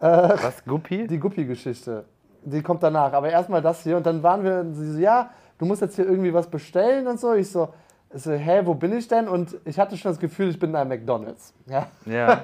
Was, 0.00 0.64
Guppi? 0.64 1.06
Die 1.10 1.18
Guppi-Geschichte. 1.18 2.06
Die 2.44 2.62
kommt 2.62 2.82
danach. 2.82 3.12
Aber 3.12 3.28
erstmal 3.28 3.60
das 3.60 3.82
hier. 3.82 3.98
Und 3.98 4.06
dann 4.06 4.22
waren 4.22 4.42
wir, 4.42 4.64
sie 4.72 4.92
so, 4.94 4.98
ja, 4.98 5.28
du 5.58 5.66
musst 5.66 5.82
jetzt 5.82 5.96
hier 5.96 6.06
irgendwie 6.06 6.32
was 6.32 6.46
bestellen 6.48 7.06
und 7.06 7.20
so. 7.20 7.34
Ich 7.34 7.50
so, 7.50 7.68
ich 8.14 8.22
so, 8.22 8.32
hä, 8.32 8.62
wo 8.64 8.74
bin 8.74 8.96
ich 8.96 9.08
denn? 9.08 9.28
Und 9.28 9.56
ich 9.64 9.78
hatte 9.78 9.96
schon 9.96 10.10
das 10.10 10.18
Gefühl, 10.18 10.50
ich 10.50 10.58
bin 10.58 10.70
in 10.70 10.76
einem 10.76 10.88
McDonalds. 10.90 11.54
Ja. 11.66 11.86
Ja. 12.06 12.42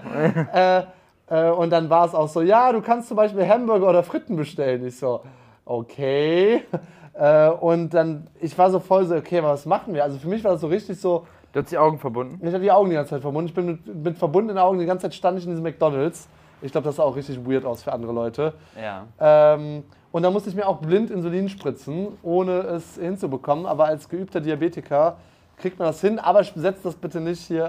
äh, 1.28 1.48
äh, 1.48 1.50
und 1.50 1.70
dann 1.70 1.90
war 1.90 2.07
es 2.07 2.14
auch 2.14 2.28
so, 2.28 2.40
ja, 2.40 2.72
du 2.72 2.81
kannst 2.81 3.09
zum 3.09 3.16
Beispiel 3.16 3.46
Hamburger 3.46 3.88
oder 3.88 4.02
Fritten 4.02 4.37
bestellen. 4.37 4.87
Ich 4.87 4.98
so, 4.98 5.22
okay. 5.64 6.62
Äh, 7.20 7.50
und 7.50 7.94
dann, 7.94 8.28
ich 8.40 8.57
war 8.57 8.70
so 8.70 8.78
voll 8.78 9.04
so, 9.04 9.16
okay, 9.16 9.42
was 9.42 9.66
machen 9.66 9.92
wir? 9.92 10.04
Also 10.04 10.18
für 10.18 10.28
mich 10.28 10.44
war 10.44 10.52
das 10.52 10.61
so 10.61 10.68
richtig 10.68 11.00
so, 11.00 11.26
Du 11.52 11.61
hast 11.61 11.70
die 11.70 11.78
Augen 11.78 11.98
verbunden. 11.98 12.38
ich 12.40 12.52
hatte 12.52 12.62
die 12.62 12.70
Augen 12.70 12.90
die 12.90 12.96
ganze 12.96 13.11
Zeit 13.11 13.22
verbunden. 13.22 13.48
Ich 13.48 13.54
bin 13.54 13.66
mit, 13.66 14.04
mit 14.04 14.18
verbundenen 14.18 14.59
Augen 14.59 14.78
die 14.78 14.87
ganze 14.87 15.02
Zeit 15.02 15.14
stand 15.14 15.38
ich 15.38 15.44
in 15.44 15.50
diesem 15.50 15.64
McDonalds. 15.64 16.28
Ich 16.61 16.72
glaube, 16.72 16.85
das 16.85 16.96
sah 16.96 17.04
auch 17.04 17.16
richtig 17.16 17.38
weird 17.46 17.64
aus 17.64 17.83
für 17.83 17.92
andere 17.92 18.12
Leute. 18.12 18.54
Ja. 18.81 19.07
Ähm, 19.18 19.85
und 20.12 20.22
dann 20.22 20.33
musste 20.33 20.50
ich 20.50 20.57
mir 20.57 20.66
auch 20.66 20.78
blind 20.78 21.11
Insulin 21.11 21.48
spritzen, 21.48 22.09
ohne 22.22 22.61
es 22.61 22.96
hinzubekommen. 22.96 23.64
Aber 23.64 23.87
als 23.87 24.09
geübter 24.09 24.40
Diabetiker 24.40 25.16
kriegt 25.61 25.79
man 25.79 25.88
das 25.88 26.01
hin. 26.01 26.18
Aber 26.18 26.42
setzt 26.44 26.85
das 26.85 26.94
bitte 26.94 27.21
nicht 27.21 27.40
hier, 27.47 27.64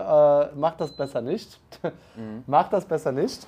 äh, 0.54 0.58
macht 0.58 0.80
das 0.82 0.91
besser 0.91 1.21
nicht. 1.21 1.60
macht 2.47 2.73
das 2.73 2.86
besser 2.86 3.12
nicht. 3.12 3.45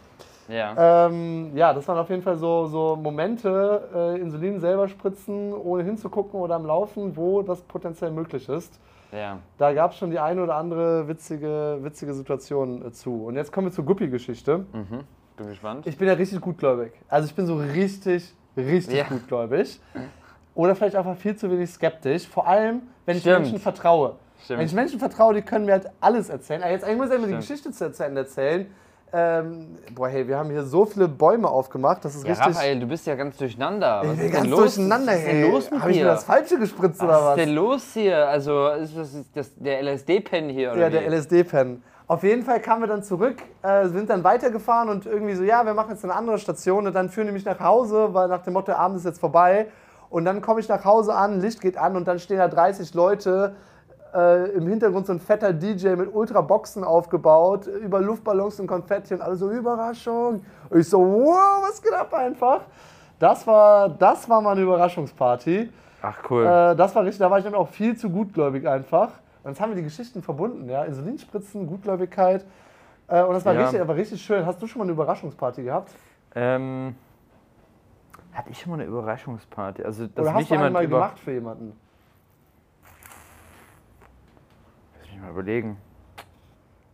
Ja. 0.47 1.05
Ähm, 1.07 1.55
ja, 1.55 1.73
das 1.73 1.87
waren 1.87 1.97
auf 1.97 2.09
jeden 2.09 2.23
Fall 2.23 2.35
so, 2.35 2.65
so 2.65 2.95
Momente, 2.95 3.87
äh, 3.95 4.19
Insulin 4.19 4.59
selber 4.59 4.87
spritzen, 4.87 5.53
ohne 5.53 5.83
hinzugucken 5.83 6.39
oder 6.39 6.55
am 6.55 6.65
Laufen, 6.65 7.15
wo 7.15 7.41
das 7.41 7.61
potenziell 7.61 8.11
möglich 8.11 8.49
ist. 8.49 8.77
ja. 9.13 9.37
Da 9.57 9.71
gab 9.73 9.91
es 9.91 9.97
schon 9.97 10.11
die 10.11 10.19
eine 10.19 10.43
oder 10.43 10.55
andere 10.55 11.07
witzige, 11.07 11.77
witzige 11.81 12.13
Situation 12.13 12.85
äh, 12.85 12.91
zu. 12.91 13.27
Und 13.27 13.35
jetzt 13.35 13.51
kommen 13.53 13.67
wir 13.67 13.71
zur 13.71 13.85
Guppi-Geschichte. 13.85 14.65
Mhm. 14.73 15.03
Bin 15.37 15.47
gespannt. 15.47 15.87
Ich 15.87 15.97
bin 15.97 16.07
ja 16.09 16.15
richtig 16.15 16.41
gutgläubig. 16.41 16.91
Also 17.07 17.27
ich 17.27 17.35
bin 17.35 17.45
so 17.45 17.55
richtig, 17.55 18.33
richtig 18.57 18.95
Ja. 18.97 19.05
gutgläubig. 19.05 19.79
Oder 20.53 20.75
vielleicht 20.75 20.97
einfach 20.97 21.15
viel 21.15 21.35
zu 21.37 21.49
wenig 21.49 21.69
skeptisch. 21.69 22.27
Vor 22.27 22.45
allem, 22.45 22.81
wenn 23.05 23.15
ich 23.15 23.21
Stimmt. 23.23 23.41
Menschen 23.43 23.59
vertraue. 23.59 24.15
Stimmt. 24.43 24.59
Wenn 24.59 24.65
ich 24.65 24.73
Menschen 24.73 24.99
vertraue, 24.99 25.33
die 25.33 25.41
können 25.41 25.65
mir 25.65 25.73
halt 25.73 25.89
alles 25.99 26.29
erzählen. 26.29 26.61
Ah, 26.63 26.69
Jetzt 26.69 26.83
eigentlich 26.83 26.97
muss 26.97 27.09
ich 27.09 27.15
immer 27.15 27.27
die. 27.27 27.35
Geschichte 27.35 27.71
zu 27.71 27.85
Ende 28.05 28.21
erzählen. 28.21 28.67
ähm, 29.13 29.75
boah, 29.93 30.07
hey, 30.07 30.25
wir 30.27 30.37
haben 30.37 30.49
hier 30.49 30.63
so 30.63 30.85
viele 30.85 31.07
Bäume 31.09 31.49
aufgemacht, 31.49 32.05
das 32.05 32.15
ist 32.15 32.23
Ja, 32.25 32.29
richtig. 32.31 32.55
Raphael, 32.55 32.79
du 32.79 32.87
bist 32.87 33.05
ja 33.05 33.15
ganz 33.15 33.35
durcheinander. 33.37 34.01
Was 34.05 34.11
ich 34.13 34.17
bin 34.17 34.25
ist 34.27 34.33
denn 34.33 34.41
ganz 34.43 34.47
los? 34.49 34.59
durcheinander, 34.75 35.11
Was 35.11 35.17
ist 35.19 35.27
denn 35.27 35.35
hey. 35.35 35.51
los 35.51 35.71
mit 35.71 35.81
Habe 35.81 35.91
ich 35.91 35.97
mir 35.97 36.05
das 36.05 36.23
Falsche 36.23 36.59
gespritzt 36.59 37.03
oder 37.03 37.11
was 37.13 37.23
was? 37.23 37.37
ist 37.37 37.45
denn 37.45 37.55
los 37.55 37.83
hier? 37.93 38.27
Also, 38.29 38.67
ist 38.69 38.97
das, 38.97 39.09
das 39.33 39.51
der 39.57 39.81
LSD-Pen 39.83 40.49
hier? 40.49 40.71
Oder 40.71 40.79
Ja, 40.81 40.87
wie? 40.87 40.91
der 40.91 41.07
LSD-Pen. 41.11 41.83
Auf 42.07 42.23
jeden 42.23 42.43
Fall 42.43 42.59
kamen 42.61 42.83
wir 42.83 42.87
dann 42.87 43.03
zurück, 43.03 43.37
äh, 43.63 43.87
sind 43.87 44.09
dann 44.09 44.23
weitergefahren 44.23 44.89
und 44.89 45.05
irgendwie 45.05 45.33
so, 45.35 45.43
ja, 45.43 45.65
wir 45.65 45.73
machen 45.73 45.91
jetzt 45.91 46.03
eine 46.03 46.13
andere 46.15 46.37
Station 46.39 46.85
und 46.87 46.93
dann 46.93 47.09
führen 47.09 47.27
die 47.27 47.33
mich 47.33 47.45
nach 47.45 47.59
Hause, 47.59 48.13
weil 48.13 48.27
nach 48.27 48.43
dem 48.43 48.53
Motto, 48.53 48.71
Abend 48.73 48.97
ist 48.97 49.05
jetzt 49.05 49.19
vorbei. 49.19 49.67
Und 50.09 50.25
dann 50.25 50.41
komme 50.41 50.59
ich 50.59 50.67
nach 50.67 50.83
Hause 50.83 51.13
an, 51.15 51.39
Licht 51.39 51.61
geht 51.61 51.77
an 51.77 51.95
und 51.95 52.07
dann 52.07 52.19
stehen 52.19 52.37
da 52.37 52.49
30 52.49 52.93
Leute, 52.93 53.55
äh, 54.13 54.49
im 54.51 54.67
Hintergrund 54.67 55.05
so 55.05 55.13
ein 55.13 55.19
fetter 55.19 55.53
DJ 55.53 55.89
mit 55.95 56.13
Ultraboxen 56.13 56.83
aufgebaut, 56.83 57.67
über 57.67 58.01
Luftballons 58.01 58.59
und 58.59 58.67
Konfetti 58.67 59.13
und 59.13 59.21
alle 59.21 59.35
so, 59.35 59.49
Überraschung. 59.49 60.45
Und 60.69 60.79
ich 60.79 60.89
so, 60.89 60.99
wow, 60.99 61.63
was 61.67 61.81
geht 61.81 61.93
ab 61.93 62.13
einfach? 62.13 62.61
Das 63.19 63.45
war, 63.45 63.89
das 63.89 64.27
war 64.29 64.41
mal 64.41 64.51
eine 64.51 64.61
Überraschungsparty. 64.61 65.69
Ach 66.01 66.17
cool. 66.29 66.45
Äh, 66.45 66.75
das 66.75 66.95
war 66.95 67.03
richtig, 67.03 67.19
da 67.19 67.29
war 67.29 67.37
ich 67.37 67.43
dann 67.43 67.55
auch 67.55 67.69
viel 67.69 67.95
zu 67.95 68.09
gutgläubig 68.09 68.67
einfach. 68.67 69.11
Und 69.43 69.51
jetzt 69.51 69.61
haben 69.61 69.69
wir 69.71 69.75
die 69.75 69.83
Geschichten 69.83 70.21
verbunden, 70.21 70.69
ja. 70.69 70.83
Insulinspritzen, 70.83 71.67
Gutgläubigkeit. 71.67 72.45
Äh, 73.07 73.23
und 73.23 73.33
das 73.33 73.45
war 73.45 73.53
Ja. 73.53 73.61
richtig, 73.61 73.81
aber 73.81 73.95
richtig 73.95 74.21
schön. 74.21 74.45
Hast 74.45 74.61
du 74.61 74.67
schon 74.67 74.79
mal 74.79 74.85
eine 74.85 74.93
Überraschungsparty 74.93 75.63
gehabt? 75.63 75.91
Ähm, 76.33 76.95
hatte 78.33 78.49
ich 78.49 78.59
schon 78.59 78.71
mal 78.71 78.79
eine 78.79 78.85
Überraschungsparty? 78.85 79.83
Also, 79.83 80.07
dass 80.07 80.25
Oder 80.25 80.33
mich 80.33 80.41
hast 80.43 80.49
du 80.49 80.53
eine 80.55 80.63
jemand 80.63 80.73
mal 80.73 80.87
gemacht 80.87 81.19
für 81.19 81.31
jemanden? 81.31 81.77
Lass 84.99 85.09
mich 85.10 85.10
mal 85.21 85.31
überlegen. 85.31 85.77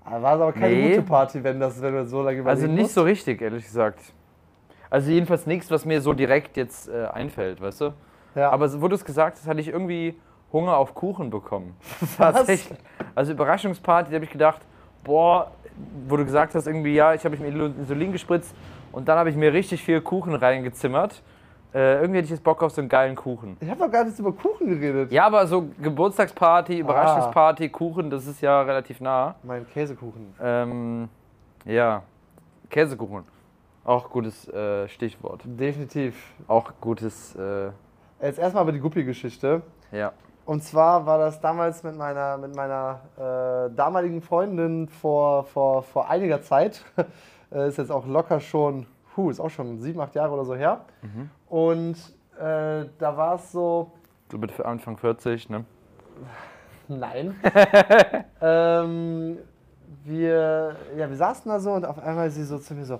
Ah, 0.05 0.21
War 0.21 0.35
es 0.35 0.41
aber 0.41 0.53
keine 0.53 0.73
Nee. 0.75 0.89
gute 0.95 1.01
Party, 1.01 1.43
wenn, 1.43 1.59
das, 1.59 1.81
wenn 1.81 1.93
du 1.93 2.05
so 2.05 2.21
lange 2.23 2.37
überlegen 2.39 2.47
Also 2.61 2.67
nicht 2.67 2.83
musst. 2.83 2.93
so 2.93 3.03
richtig, 3.03 3.41
ehrlich 3.41 3.65
gesagt. 3.65 3.99
Also 4.89 5.11
jedenfalls 5.11 5.45
nichts, 5.45 5.69
was 5.69 5.83
mir 5.85 5.99
so 6.01 6.13
direkt 6.13 6.55
jetzt 6.55 6.87
äh, 6.87 7.05
einfällt, 7.07 7.59
weißt 7.61 7.81
du? 7.81 7.93
Ja. 8.35 8.49
Aber 8.51 8.81
wo 8.81 8.87
du 8.87 8.95
es 8.95 9.03
gesagt 9.03 9.37
hast, 9.37 9.47
hatte 9.47 9.59
ich 9.59 9.67
irgendwie 9.67 10.15
Hunger 10.53 10.77
auf 10.77 10.95
Kuchen 10.95 11.29
bekommen. 11.29 11.75
Tatsächlich. 12.17 12.77
Also 13.15 13.33
Überraschungsparty, 13.33 14.11
da 14.11 14.15
habe 14.15 14.25
ich 14.25 14.31
gedacht, 14.31 14.61
boah, 15.03 15.51
wo 16.07 16.15
du 16.15 16.23
gesagt 16.23 16.55
hast, 16.55 16.67
irgendwie, 16.67 16.93
ja, 16.95 17.13
ich 17.13 17.25
habe 17.25 17.35
mit 17.35 17.53
Insulin 17.77 18.13
gespritzt 18.13 18.55
und 18.93 19.09
dann 19.09 19.17
habe 19.17 19.29
ich 19.29 19.35
mir 19.35 19.51
richtig 19.51 19.83
viel 19.83 19.99
Kuchen 19.99 20.35
reingezimmert. 20.35 21.21
Äh, 21.73 21.95
irgendwie 21.95 22.17
hätte 22.17 22.25
ich 22.25 22.31
jetzt 22.31 22.43
Bock 22.43 22.63
auf 22.63 22.71
so 22.71 22.81
einen 22.81 22.89
geilen 22.89 23.15
Kuchen. 23.15 23.57
ich 23.59 23.69
habe 23.69 23.79
doch 23.79 23.91
gar 23.91 24.05
nicht 24.05 24.17
über 24.17 24.31
Kuchen 24.31 24.67
geredet. 24.67 25.11
Ja, 25.11 25.25
aber 25.25 25.45
so 25.47 25.67
Geburtstagsparty, 25.81 26.79
Überraschungsparty, 26.79 27.69
Kuchen, 27.69 28.09
das 28.09 28.25
ist 28.25 28.41
ja 28.41 28.61
relativ 28.61 29.01
nah. 29.01 29.35
Mein 29.43 29.67
Käsekuchen. 29.69 30.33
Ähm, 30.41 31.09
ja, 31.65 32.03
Käsekuchen. 32.69 33.23
Auch 33.83 34.09
gutes 34.09 34.47
äh, 34.49 34.87
Stichwort. 34.87 35.41
Definitiv. 35.45 36.15
Auch 36.47 36.71
gutes, 36.81 37.35
äh, 37.35 37.69
Jetzt 38.21 38.39
erstmal 38.39 38.61
aber 38.63 38.71
die 38.71 38.79
Guppi-Geschichte. 38.79 39.61
ja. 39.91 40.11
Und 40.45 40.63
zwar 40.63 41.05
war 41.05 41.17
das 41.17 41.41
damals 41.41 41.83
mit 41.83 41.97
meiner, 41.97 42.37
mit 42.37 42.55
meiner 42.55 43.01
äh, 43.17 43.75
damaligen 43.75 44.21
Freundin 44.21 44.87
vor, 44.87 45.43
vor, 45.43 45.83
vor 45.83 46.09
einiger 46.09 46.41
Zeit. 46.41 46.85
äh, 47.51 47.67
ist 47.67 47.77
jetzt 47.77 47.91
auch 47.91 48.07
locker 48.07 48.39
schon, 48.39 48.85
puh, 49.17 49.31
ist 49.31 49.39
auch 49.39 49.49
schon 49.49 49.79
sieben, 49.79 49.99
acht 49.99 50.13
Jahre 50.13 50.31
oder 50.31 50.45
so 50.45 50.53
her. 50.53 50.81
Und 51.49 51.95
äh, 52.39 52.85
da 52.99 53.17
war 53.17 53.33
es 53.35 53.51
so, 53.51 53.91
So 54.31 54.37
mit 54.37 54.61
Anfang 54.61 54.95
40, 54.95 55.49
ne? 55.49 55.65
nein. 56.87 57.33
ähm, 58.41 59.39
wir, 60.03 60.75
ja, 60.95 61.09
wir 61.09 61.15
saßen 61.15 61.49
da 61.49 61.59
so 61.59 61.71
und 61.71 61.83
auf 61.83 61.97
einmal 61.97 62.29
sie 62.29 62.43
so 62.43 62.59
zu 62.59 62.75
mir 62.75 62.85
so, 62.85 62.99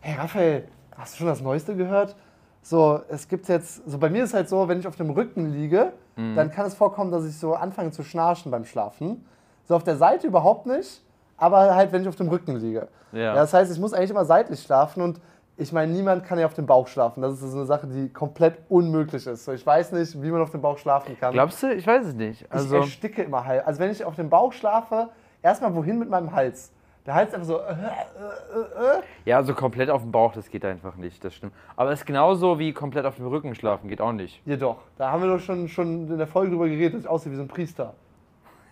hey 0.00 0.16
Raphael, 0.18 0.68
hast 0.98 1.14
du 1.14 1.18
schon 1.18 1.28
das 1.28 1.40
Neueste 1.40 1.74
gehört? 1.74 2.14
So, 2.60 3.00
es 3.08 3.26
gibt 3.26 3.48
jetzt, 3.48 3.88
so 3.88 3.96
bei 3.96 4.10
mir 4.10 4.24
ist 4.24 4.34
halt 4.34 4.50
so, 4.50 4.68
wenn 4.68 4.80
ich 4.80 4.86
auf 4.86 4.96
dem 4.96 5.08
Rücken 5.08 5.46
liege, 5.46 5.94
dann 6.34 6.50
kann 6.50 6.66
es 6.66 6.74
vorkommen, 6.74 7.10
dass 7.12 7.24
ich 7.24 7.38
so 7.38 7.54
anfange 7.54 7.92
zu 7.92 8.02
schnarchen 8.02 8.50
beim 8.50 8.64
Schlafen. 8.64 9.24
So 9.64 9.76
auf 9.76 9.84
der 9.84 9.96
Seite 9.96 10.26
überhaupt 10.26 10.66
nicht, 10.66 11.00
aber 11.38 11.74
halt, 11.76 11.92
wenn 11.92 12.02
ich 12.02 12.08
auf 12.08 12.16
dem 12.16 12.28
Rücken 12.28 12.56
liege. 12.56 12.88
Ja. 13.12 13.34
das 13.34 13.54
heißt, 13.54 13.72
ich 13.72 13.78
muss 13.78 13.92
eigentlich 13.94 14.10
immer 14.10 14.24
seitlich 14.24 14.60
schlafen 14.62 15.00
und 15.02 15.20
ich 15.58 15.72
meine, 15.72 15.92
niemand 15.92 16.24
kann 16.24 16.38
ja 16.38 16.46
auf 16.46 16.54
dem 16.54 16.66
Bauch 16.66 16.86
schlafen. 16.86 17.20
Das 17.20 17.32
ist 17.34 17.40
so 17.40 17.58
eine 17.58 17.66
Sache, 17.66 17.88
die 17.88 18.12
komplett 18.12 18.58
unmöglich 18.68 19.26
ist. 19.26 19.44
So, 19.44 19.52
ich 19.52 19.66
weiß 19.66 19.90
nicht, 19.92 20.22
wie 20.22 20.30
man 20.30 20.40
auf 20.40 20.50
dem 20.50 20.62
Bauch 20.62 20.78
schlafen 20.78 21.18
kann. 21.18 21.32
Glaubst 21.32 21.62
du? 21.64 21.74
Ich 21.74 21.84
weiß 21.84 22.06
es 22.06 22.14
nicht. 22.14 22.42
Ich 22.42 22.52
Also, 22.52 22.76
ersticke 22.76 23.24
immer 23.24 23.44
Hals. 23.44 23.66
Also 23.66 23.80
wenn 23.80 23.90
ich 23.90 24.04
auf 24.04 24.14
dem 24.14 24.30
Bauch 24.30 24.52
schlafe, 24.52 25.08
erstmal 25.42 25.74
wohin 25.74 25.98
mit 25.98 26.08
meinem 26.08 26.32
Hals? 26.32 26.72
Der 27.04 27.14
Hals 27.14 27.34
einfach 27.34 27.46
so. 27.46 27.58
Äh, 27.58 27.72
äh, 27.72 27.74
äh, 27.74 28.98
äh. 28.98 29.02
ja, 29.24 29.42
so 29.42 29.52
komplett 29.52 29.90
auf 29.90 30.02
dem 30.02 30.12
Bauch, 30.12 30.32
das 30.32 30.48
geht 30.48 30.64
einfach 30.64 30.94
nicht, 30.94 31.24
das 31.24 31.34
stimmt. 31.34 31.52
Aber 31.74 31.90
es 31.90 32.00
ist 32.00 32.06
genauso 32.06 32.58
wie 32.60 32.72
komplett 32.72 33.04
auf 33.04 33.16
dem 33.16 33.26
Rücken 33.26 33.54
schlafen, 33.56 33.88
geht 33.88 34.00
auch 34.00 34.12
nicht. 34.12 34.40
Jedoch, 34.44 34.76
da 34.96 35.10
haben 35.10 35.22
wir 35.22 35.28
doch 35.28 35.40
schon, 35.40 35.66
schon 35.66 36.06
in 36.08 36.18
der 36.18 36.26
Folge 36.28 36.52
drüber 36.52 36.68
geredet, 36.68 36.94
dass 36.94 37.00
ich 37.02 37.08
aussehe 37.08 37.32
wie 37.32 37.36
so 37.36 37.42
ein 37.42 37.48
Priester. 37.48 37.94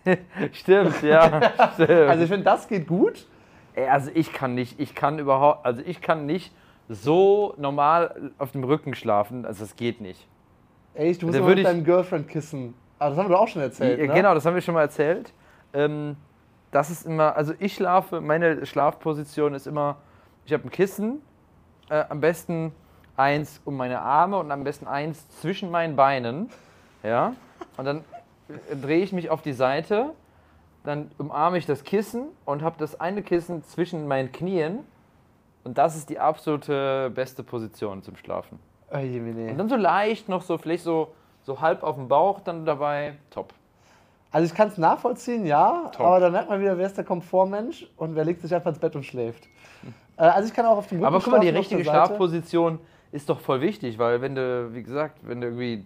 Stimmt, 0.53 1.03
ja. 1.03 1.51
stimmt. 1.75 1.91
Also 1.91 2.23
ich 2.23 2.29
finde, 2.29 2.45
das 2.45 2.69
geht 2.69 2.87
gut. 2.87 3.27
Ey, 3.75 3.89
also 3.89 4.11
ich 4.15 4.33
kann 4.33 4.55
nicht, 4.55 4.79
ich 4.79 4.95
kann 4.95 5.19
überhaupt, 5.19 5.67
also 5.67 5.83
ich 5.85 6.01
kann 6.01 6.27
nicht 6.27 6.55
so 6.89 7.55
normal 7.57 8.33
auf 8.39 8.53
dem 8.53 8.65
Rücken 8.65 8.95
schlafen, 8.95 9.45
also 9.45 9.65
das 9.65 9.77
geht 9.77 10.01
nicht. 10.01 10.27
Ey, 10.95 11.17
du 11.17 11.27
musst 11.27 11.41
mit 11.41 11.65
deinem 11.65 11.85
Girlfriend 11.85 12.29
kissen. 12.29 12.75
Aber 12.99 13.11
das 13.11 13.19
haben 13.19 13.29
wir 13.29 13.35
doch 13.35 13.43
auch 13.43 13.49
schon 13.49 13.63
erzählt, 13.63 13.99
Ja, 13.99 14.07
ne? 14.07 14.15
Genau, 14.15 14.35
das 14.35 14.47
haben 14.47 14.55
wir 14.55 14.63
schon 14.63 14.75
mal 14.75 14.83
erzählt. 14.83 15.33
Ähm, 15.75 16.17
das 16.71 16.91
ist 16.91 17.07
immer, 17.07 17.37
also 17.37 17.53
ich 17.59 17.75
schlafe, 17.75 18.21
meine 18.21 18.65
Schlafposition 18.65 19.55
ist 19.55 19.67
immer, 19.67 19.97
ich 20.45 20.53
habe 20.53 20.65
ein 20.65 20.71
Kissen, 20.71 21.21
äh, 21.91 22.05
am 22.09 22.21
besten 22.21 22.73
eins 23.17 23.61
um 23.65 23.77
meine 23.77 24.01
Arme 24.01 24.39
und 24.39 24.51
am 24.51 24.65
besten 24.65 24.87
eins 24.87 25.29
zwischen 25.41 25.71
meinen 25.71 25.97
Beinen. 25.97 26.51
Ja, 27.03 27.35
und 27.77 27.85
dann 27.85 28.05
äh, 28.49 28.77
drehe 28.77 29.03
ich 29.03 29.13
mich 29.13 29.31
auf 29.31 29.43
die 29.43 29.53
Seite, 29.53 30.13
dann 30.85 31.11
umarme 31.19 31.59
ich 31.59 31.67
das 31.67 31.85
Kissen 31.85 32.29
und 32.45 32.63
habe 32.63 32.77
das 32.79 33.01
eine 33.01 33.23
Kissen 33.23 33.63
zwischen 33.65 34.07
meinen 34.09 34.33
Knien. 34.33 34.81
Und 35.67 35.77
das 35.77 35.97
ist 35.97 36.09
die 36.11 36.21
absolute 36.21 37.11
beste 37.13 37.43
Position 37.43 38.01
zum 38.01 38.15
Schlafen. 38.15 38.61
Oh. 38.89 38.99
Und 38.99 39.59
dann 39.59 39.69
so 39.69 39.75
leicht 39.75 40.29
noch 40.29 40.43
so, 40.43 40.59
vielleicht 40.59 40.85
so, 40.85 41.13
so 41.43 41.61
halb 41.61 41.83
auf 41.83 41.97
dem 41.97 42.07
Bauch 42.07 42.39
dann 42.39 42.65
dabei. 42.65 43.17
Top. 43.31 43.53
Also 44.31 44.47
ich 44.47 44.55
kann 44.55 44.69
es 44.69 44.79
nachvollziehen, 44.79 45.45
ja, 45.45 45.91
Top. 45.91 46.07
aber 46.07 46.21
da 46.21 46.31
merkt 46.31 46.49
man 46.51 46.61
wieder, 46.61 46.79
wer 46.79 46.87
ist 46.87 46.97
der 46.97 47.05
Komfortmensch 47.05 47.85
und 47.97 48.15
wer 48.15 48.25
legt 48.25 48.43
sich 48.43 48.55
einfach 48.55 48.71
ins 48.71 48.79
Bett 48.79 48.95
und 48.95 49.05
schläft. 49.05 49.49
Äh, 50.19 50.23
also 50.23 50.49
ich 50.49 50.55
kann 50.55 50.67
auch 50.67 50.79
auf 50.79 50.87
dem 50.87 50.99
Rücken 50.99 51.07
Aber 51.07 51.21
guck 51.21 51.33
mal, 51.33 51.41
die 51.41 51.49
richtige. 51.49 51.83
Schlafposition 51.83 52.79
ist 53.11 53.29
doch 53.29 53.41
voll 53.41 53.61
wichtig, 53.61 53.99
weil 53.99 54.23
wenn 54.23 54.37
du, 54.37 54.73
wie 54.73 54.85
gesagt, 54.85 55.19
wenn 55.23 55.41
du 55.41 55.49
irgendwie, 55.49 55.85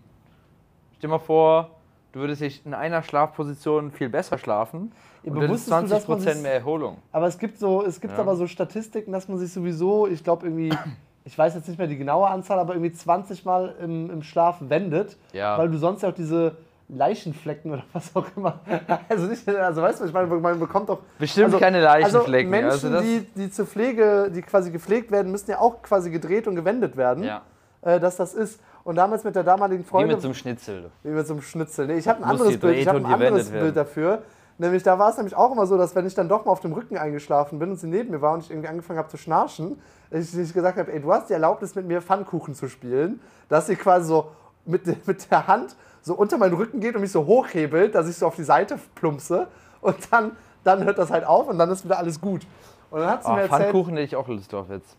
stell 0.99 1.09
mal 1.09 1.19
vor, 1.19 1.71
du 2.13 2.21
würdest 2.21 2.41
dich 2.41 2.65
in 2.67 2.75
einer 2.75 3.03
Schlafposition 3.03 3.91
viel 3.91 4.09
besser 4.09 4.39
schlafen 4.39 4.93
Ja, 5.23 5.31
und 5.33 5.37
dann 5.37 5.45
ist 5.45 5.51
wusstest 5.51 5.83
du, 5.83 5.87
dass 5.95 6.09
man 6.09 6.19
20% 6.21 6.33
sich- 6.35 6.43
mehr 6.43 6.55
Erholung. 6.55 6.99
Aber 7.13 7.27
es 7.27 7.39
gibt 7.39 7.59
so, 7.59 7.85
es 7.85 8.01
gibt 8.01 8.15
Ja. 8.15 8.21
aber 8.21 8.37
so 8.37 8.47
Statistiken, 8.47 9.13
dass 9.13 9.29
man 9.29 9.39
sich 9.39 9.53
sowieso, 9.53 10.07
ich 10.07 10.23
glaube 10.25 10.47
irgendwie, 10.47 10.71
ich 11.25 11.37
weiß 11.39 11.55
jetzt 11.55 11.69
nicht 11.69 11.79
mehr 11.79 11.87
die 11.87 11.99
genaue 11.99 12.29
Anzahl, 12.29 12.59
aber 12.59 12.75
irgendwie 12.75 12.93
20 12.93 13.45
Mal 13.45 13.75
im, 13.83 14.11
im 14.11 14.23
Schlaf 14.23 14.57
wendet, 14.61 15.17
Ja. 15.33 15.57
weil 15.59 15.69
du 15.69 15.79
sonst 15.79 16.03
ja 16.03 16.09
auch 16.09 16.15
diese 16.15 16.57
Leichenflecken 16.89 17.71
oder 17.71 17.85
was 17.93 18.15
auch 18.17 18.27
immer. 18.37 18.61
Also 19.09 19.27
nicht, 19.27 19.49
also 19.49 19.81
weißt 19.83 20.01
du, 20.01 20.07
ich 20.07 20.13
meine, 20.13 20.27
man 20.27 20.59
bekommt 20.59 20.89
doch 20.89 20.99
Bestimmt 21.19 21.59
keine 21.59 21.81
Leichenflecken. 21.81 22.53
Also 22.55 22.89
Also 22.89 22.89
Menschen, 22.89 22.93
das- 22.93 23.03
die, 23.35 23.41
die 23.43 23.51
zur 23.51 23.67
Pflege, 23.67 24.31
die 24.35 24.43
quasi 24.43 24.71
gepflegt 24.71 25.11
werden, 25.13 25.31
müssen 25.31 25.51
ja 25.51 25.61
auch 25.61 25.83
quasi 25.83 26.11
gedreht 26.11 26.47
und 26.49 26.57
gewendet 26.57 26.97
werden, 26.97 27.23
Ja. 27.25 27.43
äh, 27.83 28.01
dass 28.01 28.17
das 28.17 28.35
ist. 28.35 28.61
Und 28.85 28.97
damals 28.97 29.25
mit 29.25 29.35
der 29.37 29.45
damaligen 29.45 29.85
Wie 29.85 29.89
Freundin, 29.89 30.13
mit 30.17 30.23
so 30.23 30.29
einem 30.29 30.35
Schnitzel. 30.35 30.91
wie 31.03 31.11
mit 31.11 31.27
so 31.27 31.35
einem 31.35 31.43
Schnitzel. 31.43 31.87
Nee, 31.87 31.99
ich 31.99 32.09
habe 32.09 32.19
ein 32.23 32.25
anderes 32.31 32.59
Bild, 32.59 32.77
ich 32.79 32.89
habe 32.89 32.99
ein 32.99 33.07
anderes 33.07 33.51
Bild 33.51 33.77
dafür. 33.77 34.23
Nämlich, 34.59 34.83
da 34.83 34.99
war 34.99 35.09
es 35.11 35.17
nämlich 35.17 35.35
auch 35.37 35.53
immer 35.53 35.67
so, 35.67 35.79
dass 35.79 35.95
wenn 35.95 36.07
ich 36.07 36.15
dann 36.15 36.29
doch 36.29 36.45
mal 36.45 36.53
auf 36.53 36.61
dem 36.61 36.73
Rücken 36.73 36.99
eingeschlafen 36.99 37.59
bin 37.59 37.71
und 37.71 37.77
sie 37.79 37.87
neben 37.87 38.11
mir 38.11 38.21
war 38.21 38.35
und 38.35 38.41
ich 38.45 38.51
irgendwie 38.51 38.69
angefangen 38.69 38.99
habe 38.99 39.09
zu 39.09 39.17
schnarchen, 39.17 39.81
ich, 40.11 40.37
ich 40.37 40.53
gesagt 40.53 40.79
habe, 40.79 40.93
ey, 40.93 41.01
du 41.01 41.11
hast 41.13 41.31
die 41.31 41.33
Erlaubnis, 41.33 41.75
mit 41.75 41.87
mir 41.87 42.03
Pfannkuchen 42.03 42.55
zu 42.55 42.69
spielen, 42.69 43.21
dass 43.49 43.67
sie 43.69 43.77
quasi 43.77 44.07
so 44.09 44.29
mit, 44.67 44.85
mit 45.07 45.31
der 45.31 45.47
Hand 45.47 45.77
so 46.03 46.15
unter 46.15 46.37
meinen 46.37 46.55
Rücken 46.55 46.81
geht 46.81 46.95
und 46.95 47.01
mich 47.01 47.13
so 47.13 47.25
hochhebelt, 47.25 47.95
dass 47.95 48.07
ich 48.09 48.17
so 48.17 48.27
auf 48.27 48.37
die 48.37 48.45
Seite 48.45 48.79
plumpse 48.95 49.47
und 49.81 49.97
dann, 50.11 50.33
dann 50.65 50.85
hört 50.85 50.99
das 50.99 51.11
halt 51.11 51.25
auf 51.25 51.49
und 51.49 51.59
dann 51.59 51.71
ist 51.71 51.85
wieder 51.85 51.99
alles 51.99 52.21
gut. 52.21 52.47
Und 52.91 53.01
dann 53.01 53.09
hat 53.11 53.23
sie 53.25 53.31
Oh, 53.31 53.35
mir 53.35 53.43
erzählt, 53.43 53.63
Pfannkuchen 53.63 53.95
hätte 53.95 54.05
ich 54.05 54.17
auch 54.17 54.29
Lust 54.29 54.53
drauf 54.53 54.67
jetzt. 54.69 54.95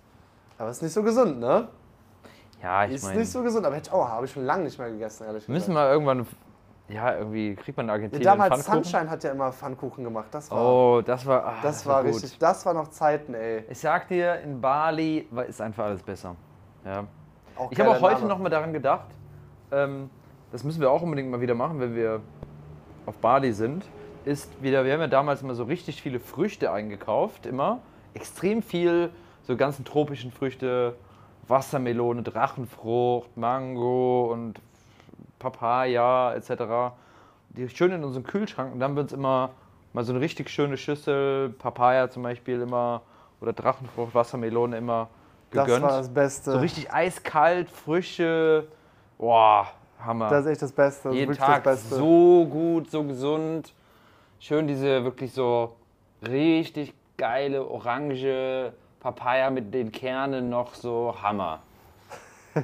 aber 0.57 0.69
ist 0.71 0.81
nicht 0.81 0.93
so 0.93 1.03
gesund, 1.03 1.39
ne? 1.39 1.67
Ja, 2.61 2.85
ich 2.85 2.93
Ist 2.93 3.03
meine, 3.05 3.19
nicht 3.19 3.31
so 3.31 3.41
gesund, 3.41 3.65
aber 3.65 3.75
hätte 3.75 3.91
habe 3.91 4.25
ich 4.25 4.31
schon 4.31 4.45
lange 4.45 4.63
nicht 4.65 4.77
mehr 4.77 4.89
gegessen, 4.91 5.23
ehrlich 5.25 5.45
gesagt. 5.45 5.49
müssen 5.49 5.73
wir 5.73 5.89
irgendwann, 5.91 6.27
ja, 6.87 7.17
irgendwie 7.17 7.55
kriegt 7.55 7.77
man 7.77 7.85
in 7.85 7.89
Ja, 7.89 7.93
Argentinien 7.93 8.23
damals 8.25 8.63
Pfannkuchen. 8.65 8.83
Sunshine 8.83 9.09
hat 9.09 9.23
ja 9.23 9.31
immer 9.31 9.51
Pfannkuchen 9.51 10.03
gemacht, 10.03 10.27
das 10.31 10.51
war... 10.51 10.57
Oh, 10.63 11.01
das 11.01 11.25
war, 11.25 11.45
ah, 11.45 11.53
Das 11.63 11.85
war 11.85 12.03
gut. 12.03 12.13
richtig, 12.13 12.37
das 12.37 12.65
war 12.65 12.73
noch 12.73 12.89
Zeiten, 12.89 13.33
ey. 13.33 13.63
Ich 13.69 13.79
sag 13.79 14.07
dir, 14.07 14.39
in 14.41 14.61
Bali 14.61 15.27
ist 15.47 15.61
einfach 15.61 15.85
alles 15.85 16.03
besser. 16.03 16.35
Ja. 16.85 17.05
Auch 17.57 17.71
Ich 17.71 17.79
habe 17.79 17.89
auch 17.91 18.01
heute 18.01 18.15
Name. 18.15 18.27
noch 18.27 18.39
mal 18.39 18.49
daran 18.49 18.73
gedacht, 18.73 19.07
ähm, 19.71 20.09
das 20.51 20.63
müssen 20.63 20.81
wir 20.81 20.91
auch 20.91 21.01
unbedingt 21.01 21.31
mal 21.31 21.41
wieder 21.41 21.55
machen, 21.55 21.79
wenn 21.79 21.95
wir 21.95 22.21
auf 23.05 23.17
Bali 23.17 23.53
sind, 23.53 23.85
ist 24.25 24.61
wieder, 24.61 24.85
wir 24.85 24.93
haben 24.93 25.01
ja 25.01 25.07
damals 25.07 25.41
immer 25.41 25.55
so 25.55 25.63
richtig 25.63 26.01
viele 26.01 26.19
Früchte 26.19 26.71
eingekauft, 26.71 27.45
immer 27.47 27.79
extrem 28.13 28.61
viel 28.61 29.09
so 29.43 29.55
ganzen 29.57 29.85
tropischen 29.85 30.31
Früchte, 30.31 30.95
Wassermelone, 31.47 32.23
Drachenfrucht, 32.23 33.35
Mango 33.37 34.31
und 34.31 34.59
Papaya 35.39 36.33
etc. 36.35 36.93
Die 37.49 37.67
schön 37.69 37.91
in 37.91 38.03
unseren 38.03 38.23
Kühlschrank 38.23 38.73
und 38.73 38.79
dann 38.79 38.95
wird 38.95 39.07
es 39.07 39.13
immer 39.13 39.51
mal 39.93 40.03
so 40.03 40.13
eine 40.13 40.21
richtig 40.21 40.49
schöne 40.49 40.77
Schüssel, 40.77 41.49
Papaya 41.49 42.09
zum 42.09 42.23
Beispiel 42.23 42.61
immer 42.61 43.01
oder 43.41 43.53
Drachenfrucht, 43.53 44.13
Wassermelone 44.15 44.77
immer 44.77 45.09
Das 45.51 45.65
gegönnt. 45.65 45.83
war 45.83 45.97
das 45.97 46.13
Beste. 46.13 46.51
so 46.51 46.59
richtig 46.59 46.91
eiskalt, 46.93 47.69
frische, 47.69 48.67
boah, 49.17 49.67
Hammer. 50.03 50.29
das 50.29 50.45
ist 50.45 50.51
echt 50.51 50.61
das 50.61 50.71
Beste. 50.71 51.09
Das 51.09 51.17
Jeden 51.17 51.35
Tag 51.35 51.63
das 51.63 51.81
Beste. 51.81 51.95
so 51.95 52.45
gut, 52.49 52.89
so 52.89 53.03
gesund. 53.03 53.73
Schön 54.39 54.67
diese 54.67 55.03
wirklich 55.03 55.33
so 55.33 55.75
richtig 56.27 56.93
geile 57.17 57.67
orange 57.67 58.71
Papaya 59.01 59.49
mit 59.49 59.73
den 59.73 59.91
Kernen 59.91 60.49
noch 60.49 60.75
so 60.75 61.15
Hammer. 61.21 61.59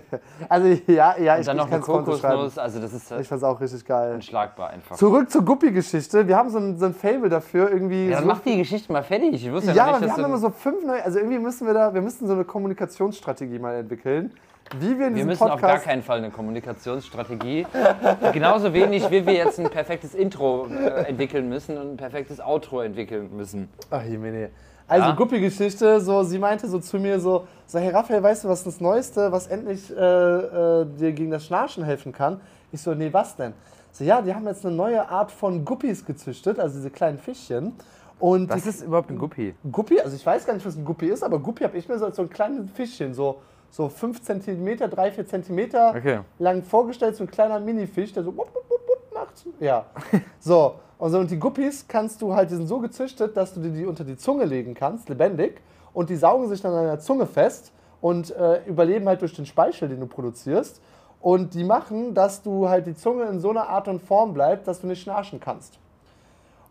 Also 0.50 0.68
ja, 0.92 1.18
ja, 1.18 1.36
Und 1.36 1.40
ich, 1.40 1.46
dann 1.46 1.58
noch 1.58 1.72
eine. 1.72 1.80
Kokosnuss, 1.80 2.58
also 2.58 2.80
das 2.82 2.92
ist 2.92 3.10
Ich 3.12 3.28
fand's 3.28 3.44
auch 3.44 3.60
richtig 3.60 3.86
geil. 3.86 4.16
unschlagbar 4.16 4.70
einfach. 4.70 4.98
Zurück 4.98 5.32
zur 5.32 5.46
Guppi-Geschichte. 5.46 6.28
Wir 6.28 6.36
haben 6.36 6.50
so 6.50 6.58
ein, 6.60 6.78
so 6.78 6.88
ein 6.88 6.94
Fable 6.94 7.30
dafür 7.30 7.72
irgendwie. 7.72 8.08
Ja, 8.08 8.16
dann 8.16 8.24
so 8.24 8.28
mach 8.28 8.40
die 8.42 8.58
Geschichte 8.58 8.92
mal 8.92 9.02
fertig. 9.04 9.34
Ich 9.34 9.50
wusste 9.52 9.72
ja, 9.72 9.76
Ja, 9.78 9.86
noch 9.86 9.94
aber 9.94 10.06
nicht, 10.06 10.18
wir 10.18 10.24
haben 10.24 10.30
immer 10.30 10.40
so 10.40 10.50
fünf 10.50 10.86
neue, 10.86 11.04
also 11.04 11.20
irgendwie 11.20 11.40
müssen 11.40 11.66
wir 11.66 11.74
da, 11.74 11.94
wir 11.94 12.02
müssen 12.02 12.28
so 12.28 12.34
eine 12.34 12.44
Kommunikationsstrategie 12.44 13.60
mal 13.60 13.76
entwickeln, 13.76 14.34
wie 14.78 15.00
wir 15.00 15.08
in 15.08 15.16
wir 15.16 15.26
müssen 15.26 15.44
auf 15.44 15.52
Podcast, 15.52 15.74
gar 15.74 15.80
keinen 15.80 16.04
Fall 16.04 16.18
eine 16.18 16.32
Kommunikationsstrategie. 16.32 17.66
Genauso 18.34 18.74
wenig, 18.74 19.10
wie 19.10 19.26
wir 19.26 19.34
jetzt 19.34 19.58
ein 19.58 19.70
perfektes 19.70 20.14
Intro 20.14 20.68
äh, 20.68 21.06
entwickeln 21.08 21.48
müssen 21.48 21.78
und 21.78 21.94
ein 21.94 21.98
perfektes 21.98 22.42
Outro 22.42 22.82
entwickeln 22.82 23.30
müssen. 23.36 23.70
Ach, 23.90 24.04
Jemine. 24.04 24.50
Also 24.88 25.10
Ja? 25.10 25.16
Guppi-Geschichte, 25.16 26.00
so, 26.00 26.24
sie 26.24 26.40
meinte 26.40 26.68
so 26.68 26.80
zu 26.80 26.98
mir 26.98 27.20
so, 27.20 27.46
so, 27.66 27.78
hey 27.80 27.90
Raphael, 27.90 28.24
weißt 28.24 28.46
du, 28.46 28.48
was 28.48 28.64
das 28.64 28.80
Neueste, 28.80 29.32
was 29.32 29.48
endlich 29.48 29.92
äh, 29.92 29.96
äh, 29.96 30.86
dir 30.86 31.12
gegen 31.12 31.32
das 31.32 31.46
Schnarchen 31.46 31.84
helfen 31.84 32.14
kann? 32.14 32.40
Ich 32.72 32.82
so, 32.82 32.94
nee, 32.94 33.12
was 33.12 33.36
denn? 33.36 33.54
So, 33.92 34.04
ja, 34.06 34.22
die 34.22 34.34
haben 34.34 34.46
jetzt 34.48 34.66
eine 34.66 34.76
neue 34.76 35.08
Art 35.10 35.32
von 35.32 35.66
Guppis 35.66 36.06
gezüchtet, 36.06 36.60
also 36.60 36.76
diese 36.76 36.90
kleinen 36.90 37.18
Fischchen. 37.18 37.74
Und 38.20 38.50
Was 38.50 38.64
die, 38.64 38.70
ist 38.70 38.82
überhaupt 38.82 39.12
ein 39.12 39.18
Guppi? 39.18 39.54
Guppi, 39.72 40.00
also 40.00 40.16
ich 40.16 40.26
weiß 40.26 40.46
gar 40.46 40.54
nicht, 40.54 40.66
was 40.66 40.76
ein 40.76 40.86
Guppi 40.86 41.08
ist, 41.08 41.22
aber 41.24 41.38
Guppi 41.40 41.64
habe 41.66 41.78
ich 41.78 41.88
mir 41.88 42.00
so 42.00 42.06
als 42.06 42.16
so 42.16 42.24
ein 42.24 42.30
kleines 42.30 42.72
Fischchen, 42.72 43.14
so, 43.14 43.42
so 43.70 43.90
5 43.90 44.22
cm, 44.22 44.78
3, 44.78 45.12
4 45.12 45.28
cm 45.28 45.60
Okay. 45.96 46.20
lang 46.40 46.64
vorgestellt, 46.64 47.16
so 47.16 47.26
ein 47.26 47.30
kleiner 47.30 47.60
Minifisch, 47.60 48.14
der 48.14 48.24
so 48.24 48.36
wupp, 48.36 48.48
wupp, 48.56 48.70
wupp 48.70 49.14
macht. 49.14 49.46
Ja. 49.60 49.86
so. 50.40 50.76
Und, 50.98 51.12
so, 51.12 51.20
und 51.20 51.30
die 51.30 51.38
Guppies 51.38 51.88
kannst 51.88 52.22
du 52.22 52.34
halt, 52.34 52.50
die 52.50 52.56
sind 52.56 52.68
so 52.68 52.80
gezüchtet, 52.80 53.38
dass 53.38 53.54
du 53.54 53.60
dir 53.60 53.70
die 53.70 53.86
unter 53.86 54.04
die 54.04 54.18
Zunge 54.18 54.46
legen 54.46 54.74
kannst, 54.74 55.10
lebendig. 55.10 55.62
Und 55.94 56.10
die 56.10 56.16
saugen 56.16 56.48
sich 56.50 56.62
dann 56.62 56.74
an 56.74 56.86
deiner 56.86 57.00
Zunge 57.00 57.26
fest 57.26 57.72
und 58.02 58.36
äh, 58.36 58.64
überleben 58.66 59.08
halt 59.08 59.22
durch 59.22 59.34
den 59.34 59.46
Speichel, 59.46 59.90
den 59.90 60.00
du 60.00 60.08
produzierst. 60.08 60.82
Und 61.22 61.54
die 61.54 61.64
machen, 61.64 62.14
dass 62.14 62.42
du 62.42 62.70
halt 62.70 62.88
die 62.88 62.96
Zunge 62.96 63.24
in 63.26 63.40
so 63.40 63.50
einer 63.50 63.68
Art 63.70 63.88
und 63.88 64.02
Form 64.02 64.34
bleibt, 64.34 64.68
dass 64.68 64.82
du 64.82 64.88
nicht 64.88 65.02
schnarchen 65.02 65.40
kannst. 65.40 65.80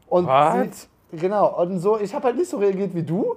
Und 0.09 0.27
What? 0.27 0.75
sie, 1.11 1.17
genau, 1.17 1.61
und 1.61 1.81
so, 1.81 1.99
ich 1.99 2.15
habe 2.15 2.27
halt 2.27 2.37
nicht 2.37 2.49
so 2.49 2.59
reagiert 2.59 2.95
wie 2.95 3.03
du, 3.03 3.37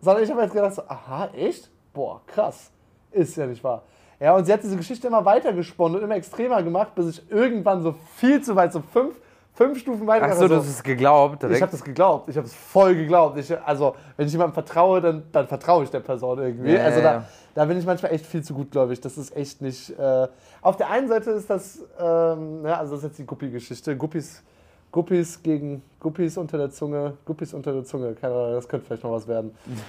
sondern 0.00 0.22
ich 0.22 0.30
habe 0.30 0.42
halt 0.42 0.52
gedacht, 0.52 0.74
so, 0.74 0.82
aha, 0.86 1.30
echt? 1.34 1.70
Boah, 1.94 2.20
krass. 2.26 2.70
Ist 3.10 3.36
ja 3.36 3.46
nicht 3.46 3.64
wahr. 3.64 3.82
Ja, 4.20 4.36
und 4.36 4.44
sie 4.44 4.52
hat 4.52 4.62
diese 4.62 4.76
Geschichte 4.76 5.06
immer 5.06 5.24
weiter 5.24 5.52
gesponnen 5.52 5.98
und 5.98 6.04
immer 6.04 6.16
extremer 6.16 6.62
gemacht, 6.62 6.94
bis 6.94 7.18
ich 7.18 7.30
irgendwann 7.30 7.82
so 7.82 7.94
viel 8.16 8.42
zu 8.42 8.54
weit, 8.54 8.72
so 8.72 8.80
fünf, 8.80 9.18
fünf 9.54 9.78
Stufen 9.78 10.06
weiter 10.06 10.26
Achso, 10.26 10.42
war, 10.42 10.48
du 10.48 10.56
hast 10.56 10.68
es 10.68 10.82
geglaubt 10.82 11.42
direkt. 11.42 11.56
ich 11.56 11.62
habe 11.62 11.72
das 11.72 11.84
geglaubt. 11.84 12.28
Ich 12.28 12.36
habe 12.36 12.46
es 12.46 12.54
voll 12.54 12.94
geglaubt. 12.94 13.38
Ich, 13.38 13.56
also, 13.64 13.94
wenn 14.16 14.26
ich 14.26 14.32
jemandem 14.32 14.54
vertraue, 14.54 15.00
dann, 15.00 15.22
dann 15.32 15.46
vertraue 15.46 15.84
ich 15.84 15.90
der 15.90 16.00
Person 16.00 16.38
irgendwie. 16.38 16.72
Ja, 16.72 16.84
also, 16.84 17.00
da, 17.00 17.24
da 17.54 17.64
bin 17.64 17.78
ich 17.78 17.86
manchmal 17.86 18.12
echt 18.12 18.26
viel 18.26 18.42
zu 18.42 18.54
gut, 18.54 18.70
glaube 18.70 18.92
ich. 18.92 19.00
Das 19.00 19.16
ist 19.16 19.34
echt 19.36 19.62
nicht. 19.62 19.90
Äh, 19.98 20.28
auf 20.60 20.76
der 20.76 20.90
einen 20.90 21.08
Seite 21.08 21.30
ist 21.30 21.48
das, 21.48 21.78
ähm, 21.98 22.64
ja, 22.64 22.78
also 22.78 22.94
das 22.94 23.04
ist 23.04 23.08
jetzt 23.10 23.18
die 23.18 23.26
Guppi-Geschichte. 23.26 23.96
Guppis, 23.96 24.42
Guppis 24.90 25.42
gegen 25.42 25.82
Guppis 26.00 26.36
unter 26.36 26.58
der 26.58 26.70
Zunge. 26.70 27.16
Guppis 27.24 27.54
unter 27.54 27.72
der 27.72 27.84
Zunge. 27.84 28.14
Keine 28.14 28.34
Ahnung, 28.34 28.54
das 28.54 28.68
könnte 28.68 28.86
vielleicht 28.86 29.04
noch 29.04 29.12
was 29.12 29.26
werden. 29.26 29.56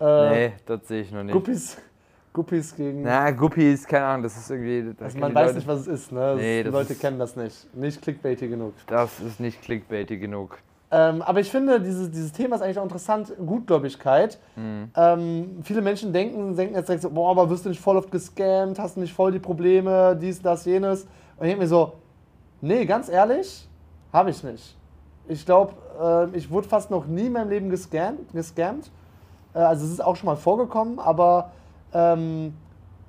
Äh, 0.00 0.30
nee, 0.30 0.52
das 0.66 0.88
sehe 0.88 1.02
ich 1.02 1.12
noch 1.12 1.22
nicht. 1.22 1.32
Guppis, 1.32 1.76
Guppis 2.34 2.74
gegen. 2.74 3.02
Na, 3.02 3.30
Guppies, 3.30 3.86
keine 3.86 4.04
Ahnung, 4.06 4.24
das 4.24 4.36
ist 4.36 4.50
irgendwie. 4.50 4.92
Das, 4.98 5.04
also 5.06 5.18
man 5.20 5.32
weiß 5.34 5.46
Leute- 5.46 5.54
nicht, 5.56 5.68
was 5.68 5.80
es 5.80 5.86
ist. 5.86 6.12
Ne? 6.12 6.20
Das 6.20 6.36
Nee, 6.40 6.58
die 6.58 6.64
das 6.64 6.72
Leute 6.72 6.92
ist- 6.92 7.00
kennen 7.00 7.18
das 7.18 7.36
nicht. 7.36 7.74
Nicht 7.76 8.02
clickbaity 8.02 8.48
genug. 8.48 8.74
das 8.88 9.20
ist 9.20 9.38
nicht 9.40 9.62
clickbaity 9.62 10.18
genug. 10.18 10.58
Ähm, 10.90 11.22
aber 11.22 11.40
ich 11.40 11.50
finde, 11.50 11.80
dieses, 11.80 12.10
dieses 12.10 12.32
Thema 12.32 12.56
ist 12.56 12.62
eigentlich 12.62 12.78
auch 12.78 12.82
interessant, 12.84 13.32
Gutgläubigkeit. 13.44 14.38
Mhm. 14.56 14.90
Ähm, 14.96 15.58
viele 15.62 15.80
Menschen 15.80 16.12
denken, 16.12 16.54
denken 16.56 16.74
jetzt 16.74 16.88
direkt 16.88 17.02
so, 17.02 17.10
boah, 17.10 17.30
aber 17.30 17.48
wirst 17.50 17.64
du 17.64 17.68
nicht 17.68 17.80
voll 17.80 17.96
oft 17.96 18.10
gescammt, 18.10 18.78
hast 18.78 18.96
du 18.96 19.00
nicht 19.00 19.12
voll 19.14 19.32
die 19.32 19.38
Probleme, 19.40 20.16
dies, 20.20 20.42
das, 20.42 20.64
jenes. 20.66 21.02
Und 21.36 21.46
ich 21.46 21.50
denke 21.50 21.62
mir 21.62 21.68
so, 21.68 21.94
nee, 22.60 22.84
ganz 22.84 23.08
ehrlich, 23.08 23.68
habe 24.12 24.30
ich 24.30 24.42
nicht. 24.44 24.76
Ich 25.26 25.44
glaube, 25.46 25.72
äh, 26.32 26.36
ich 26.36 26.50
wurde 26.50 26.68
fast 26.68 26.90
noch 26.90 27.06
nie 27.06 27.26
in 27.26 27.32
meinem 27.32 27.48
Leben 27.50 27.70
gescammt. 27.70 28.32
gescammt. 28.32 28.90
Äh, 29.54 29.58
also 29.60 29.86
es 29.86 29.92
ist 29.92 30.04
auch 30.04 30.14
schon 30.16 30.26
mal 30.26 30.36
vorgekommen, 30.36 30.98
aber 30.98 31.50
ähm, 31.94 32.54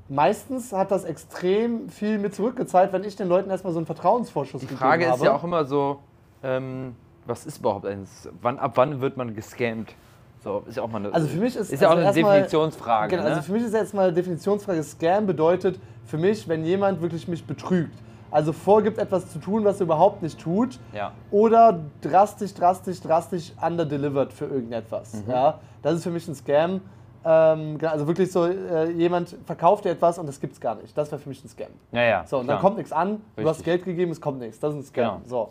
meistens 0.09 0.71
hat 0.71 0.91
das 0.91 1.03
extrem 1.03 1.89
viel 1.89 2.17
mit 2.19 2.35
zurückgezahlt, 2.35 2.93
wenn 2.93 3.03
ich 3.03 3.15
den 3.15 3.27
Leuten 3.27 3.49
erstmal 3.49 3.73
so 3.73 3.79
einen 3.79 3.85
Vertrauensvorschuss 3.85 4.61
Die 4.61 4.67
gegeben 4.67 4.79
Frage 4.79 5.05
habe. 5.07 5.17
ist 5.17 5.23
ja 5.23 5.33
auch 5.35 5.43
immer 5.43 5.65
so, 5.65 5.99
ähm, 6.43 6.95
was 7.25 7.45
ist 7.45 7.57
überhaupt 7.59 7.85
eins? 7.85 8.29
Wann, 8.41 8.59
ab 8.59 8.73
wann 8.75 9.01
wird 9.01 9.17
man 9.17 9.33
gescammt? 9.33 9.95
So, 10.43 10.63
ist 10.67 10.77
ja 10.77 10.83
auch 10.83 10.87
mal 10.91 10.99
eine. 10.99 11.11
Also 11.11 11.27
für 11.27 11.39
mich 11.39 11.55
ist, 11.55 11.73
Ist 11.73 11.81
ja 11.81 11.87
auch 11.87 11.91
also 11.93 12.01
eine 12.01 12.07
erstmal- 12.09 12.33
Definitionsfrage. 12.41 13.09
Genau, 13.15 13.23
ne? 13.23 13.29
also 13.29 13.41
für 13.41 13.51
mich 13.53 13.63
ist 13.63 13.73
jetzt 13.73 13.95
mal 13.95 14.13
Definitionsfrage, 14.13 14.83
Scam 14.83 15.25
bedeutet 15.25 15.79
für 16.05 16.19
mich, 16.19 16.47
wenn 16.47 16.63
jemand 16.63 17.01
wirklich 17.01 17.27
mich 17.27 17.43
betrügt. 17.45 17.97
Also 18.29 18.53
vorgibt, 18.53 18.99
etwas 18.99 19.31
zu 19.31 19.39
tun, 19.39 19.63
was 19.65 19.79
er 19.79 19.85
überhaupt 19.85 20.21
nicht 20.21 20.39
tut. 20.39 20.77
Ja. 20.93 21.13
Oder 21.31 21.79
drastisch, 22.01 22.53
drastisch, 22.53 22.99
drastisch 23.01 23.53
underdelivered 23.59 24.33
für 24.33 24.45
irgendetwas. 24.45 25.13
Mhm. 25.25 25.31
Ja, 25.31 25.59
das 25.81 25.95
ist 25.95 26.03
für 26.03 26.11
mich 26.11 26.27
ein 26.27 26.35
Scam. 26.35 26.81
Ähm, 27.27 27.79
genau, 27.79 27.91
also 27.91 28.05
wirklich 28.07 28.31
so, 28.31 28.45
äh, 28.45 28.91
jemand 28.91 29.35
verkauft 29.47 29.83
dir 29.85 29.89
etwas 29.89 30.19
und 30.19 30.27
das 30.27 30.39
gibt 30.39 30.53
es 30.53 30.61
gar 30.61 30.75
nicht. 30.75 30.95
Das 30.95 31.11
wäre 31.11 31.19
für 31.19 31.29
mich 31.29 31.43
ein 31.43 31.49
Scam. 31.49 31.69
ja, 31.91 32.01
ja. 32.03 32.23
So, 32.27 32.37
und 32.37 32.43
klar. 32.45 32.57
dann 32.57 32.61
kommt 32.61 32.77
nichts 32.77 32.91
an, 32.91 33.19
du 33.35 33.41
hast 33.43 33.57
Richtig. 33.59 33.65
Geld 33.65 33.85
gegeben, 33.85 34.11
es 34.11 34.21
kommt 34.21 34.39
nichts. 34.39 34.59
Das 34.59 34.73
ist 34.73 34.79
ein 34.79 34.83
Scam. 34.83 35.21
Genau. 35.23 35.49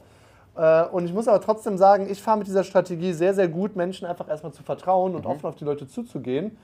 So. 0.54 0.60
Äh, 0.60 0.84
und 0.86 1.04
ich 1.06 1.12
muss 1.12 1.26
aber 1.26 1.40
trotzdem 1.40 1.76
sagen, 1.76 2.06
ich 2.08 2.22
fahre 2.22 2.38
mit 2.38 2.46
dieser 2.46 2.62
Strategie 2.62 3.12
sehr, 3.12 3.34
sehr 3.34 3.48
gut, 3.48 3.74
Menschen 3.74 4.06
einfach 4.06 4.28
erstmal 4.28 4.52
zu 4.52 4.62
vertrauen 4.62 5.10
Mhm. 5.12 5.18
und 5.18 5.26
offen 5.26 5.46
auf 5.46 5.56
die 5.56 5.64
Leute 5.64 5.88
zuzugehen. 5.88 6.56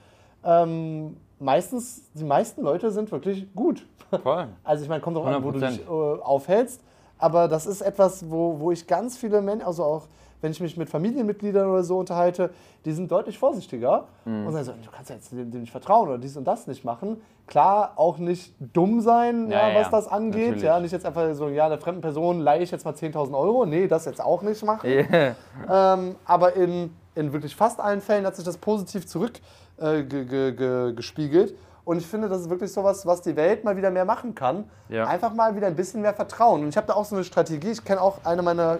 Ähm, 0.45 1.17
meistens, 1.39 2.09
die 2.13 2.23
meisten 2.23 2.61
Leute 2.61 2.89
sind 2.91 3.11
wirklich 3.11 3.53
gut. 3.53 3.85
Voll. 4.23 4.47
Also 4.63 4.83
ich 4.83 4.89
meine, 4.89 5.01
kommt 5.01 5.17
auch 5.17 5.25
an, 5.25 5.43
wo 5.43 5.51
du 5.51 5.59
100%. 5.59 5.67
dich 5.71 5.81
äh, 5.81 5.89
aufhältst. 5.89 6.81
Aber 7.17 7.47
das 7.49 7.65
ist 7.65 7.81
etwas, 7.81 8.29
wo, 8.31 8.59
wo 8.59 8.71
ich 8.71 8.87
ganz 8.87 9.17
viele 9.17 9.41
Menschen, 9.41 9.65
also 9.67 9.83
auch 9.83 10.07
wenn 10.41 10.51
ich 10.51 10.59
mich 10.59 10.75
mit 10.77 10.89
Familienmitgliedern 10.89 11.69
oder 11.69 11.83
so 11.83 11.99
unterhalte, 11.99 12.49
die 12.85 12.91
sind 12.91 13.11
deutlich 13.11 13.37
vorsichtiger 13.37 14.05
Mhm. 14.25 14.47
und 14.47 14.53
sagen 14.53 14.65
so, 14.65 14.71
du 14.73 14.89
kannst 14.91 15.09
ja 15.09 15.15
jetzt 15.15 15.31
dem, 15.31 15.51
dem 15.51 15.61
nicht 15.61 15.71
vertrauen 15.71 16.09
oder 16.09 16.17
dies 16.17 16.35
und 16.37 16.45
das 16.45 16.67
nicht 16.67 16.83
machen. 16.83 17.21
Klar, 17.47 17.93
auch 17.95 18.17
nicht 18.17 18.53
dumm 18.59 19.01
sein, 19.01 19.49
Ja, 19.51 19.69
ja, 19.69 19.79
was 19.81 19.89
das 19.89 20.07
angeht. 20.07 20.41
natürlich. 20.47 20.63
Ja, 20.63 20.79
nicht 20.79 20.91
jetzt 20.91 21.05
einfach 21.05 21.33
so, 21.35 21.49
ja, 21.49 21.69
der 21.69 21.77
fremden 21.79 22.01
Person 22.01 22.39
leihe 22.39 22.63
ich 22.63 22.71
jetzt 22.71 22.85
mal 22.85 22.93
10.000 22.93 23.37
Euro. 23.37 23.65
Nee, 23.65 23.87
das 23.87 24.05
jetzt 24.05 24.21
auch 24.21 24.41
nicht 24.41 24.63
machen. 24.63 24.89
Yeah. 24.89 25.35
Ähm, 25.69 26.15
aber 26.25 26.55
in, 26.55 26.95
in 27.15 27.33
wirklich 27.33 27.55
fast 27.55 27.79
allen 27.79 28.01
Fällen 28.01 28.25
hat 28.25 28.35
sich 28.35 28.45
das 28.45 28.57
positiv 28.57 29.05
zurückgespiegelt. 29.05 31.51
Äh, 31.51 31.55
und 31.83 31.97
ich 31.97 32.05
finde, 32.05 32.29
das 32.29 32.41
ist 32.41 32.49
wirklich 32.49 32.71
sowas, 32.71 33.05
was 33.05 33.21
die 33.21 33.35
Welt 33.35 33.63
mal 33.63 33.75
wieder 33.75 33.89
mehr 33.89 34.05
machen 34.05 34.35
kann. 34.35 34.65
Ja. 34.87 35.07
Einfach 35.07 35.33
mal 35.33 35.55
wieder 35.55 35.67
ein 35.67 35.75
bisschen 35.75 36.01
mehr 36.01 36.13
Vertrauen. 36.13 36.61
Und 36.63 36.69
ich 36.69 36.77
habe 36.77 36.87
da 36.87 36.93
auch 36.93 37.05
so 37.05 37.15
eine 37.15 37.23
Strategie. 37.25 37.71
Ich 37.71 37.83
kenne 37.83 37.99
auch 38.01 38.19
eine 38.23 38.41
meiner, 38.43 38.77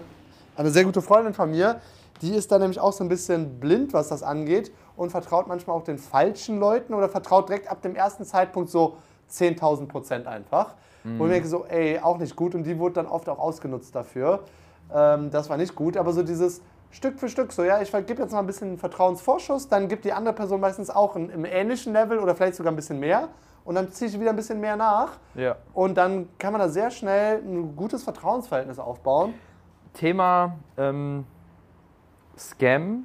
eine 0.56 0.70
sehr 0.70 0.84
gute 0.84 1.02
Freundin 1.02 1.34
von 1.34 1.50
mir, 1.50 1.80
die 2.20 2.34
ist 2.34 2.52
da 2.52 2.58
nämlich 2.58 2.78
auch 2.78 2.92
so 2.92 3.02
ein 3.02 3.08
bisschen 3.08 3.58
blind, 3.58 3.92
was 3.92 4.08
das 4.08 4.22
angeht 4.22 4.72
und 4.96 5.10
vertraut 5.10 5.48
manchmal 5.48 5.76
auch 5.76 5.84
den 5.84 5.98
falschen 5.98 6.58
Leuten 6.58 6.94
oder 6.94 7.08
vertraut 7.08 7.48
direkt 7.48 7.68
ab 7.68 7.82
dem 7.82 7.96
ersten 7.96 8.24
Zeitpunkt 8.24 8.70
so 8.70 8.96
10.000 9.30 9.86
Prozent 9.88 10.26
einfach. 10.26 10.74
Wo 11.04 11.24
ich 11.24 11.30
mir 11.30 11.34
denke 11.34 11.48
so, 11.48 11.64
ey, 11.64 11.98
auch 11.98 12.18
nicht 12.18 12.36
gut. 12.36 12.54
Und 12.54 12.62
die 12.62 12.78
wurde 12.78 12.94
dann 12.94 13.06
oft 13.06 13.28
auch 13.28 13.38
ausgenutzt 13.38 13.94
dafür. 13.94 14.44
Ähm, 14.94 15.30
das 15.30 15.50
war 15.50 15.56
nicht 15.56 15.74
gut, 15.74 15.96
aber 15.96 16.12
so 16.12 16.22
dieses 16.22 16.60
Stück 16.90 17.18
für 17.18 17.28
Stück, 17.28 17.52
so 17.52 17.64
ja, 17.64 17.80
ich 17.80 17.90
gebe 17.90 18.22
jetzt 18.22 18.32
mal 18.32 18.40
ein 18.40 18.46
bisschen 18.46 18.76
Vertrauensvorschuss, 18.76 19.68
dann 19.68 19.88
gibt 19.88 20.04
die 20.04 20.12
andere 20.12 20.34
Person 20.34 20.60
meistens 20.60 20.90
auch 20.90 21.16
ein, 21.16 21.30
im 21.30 21.44
ähnlichen 21.46 21.92
Level 21.92 22.18
oder 22.18 22.34
vielleicht 22.34 22.54
sogar 22.54 22.70
ein 22.70 22.76
bisschen 22.76 23.00
mehr 23.00 23.28
und 23.64 23.74
dann 23.74 23.90
ziehe 23.90 24.10
ich 24.10 24.20
wieder 24.20 24.30
ein 24.30 24.36
bisschen 24.36 24.60
mehr 24.60 24.76
nach 24.76 25.12
ja. 25.34 25.56
und 25.72 25.96
dann 25.96 26.28
kann 26.38 26.52
man 26.52 26.60
da 26.60 26.68
sehr 26.68 26.90
schnell 26.90 27.38
ein 27.38 27.74
gutes 27.76 28.02
Vertrauensverhältnis 28.02 28.78
aufbauen. 28.78 29.32
Thema 29.94 30.58
ähm, 30.76 31.24
Scam. 32.36 33.04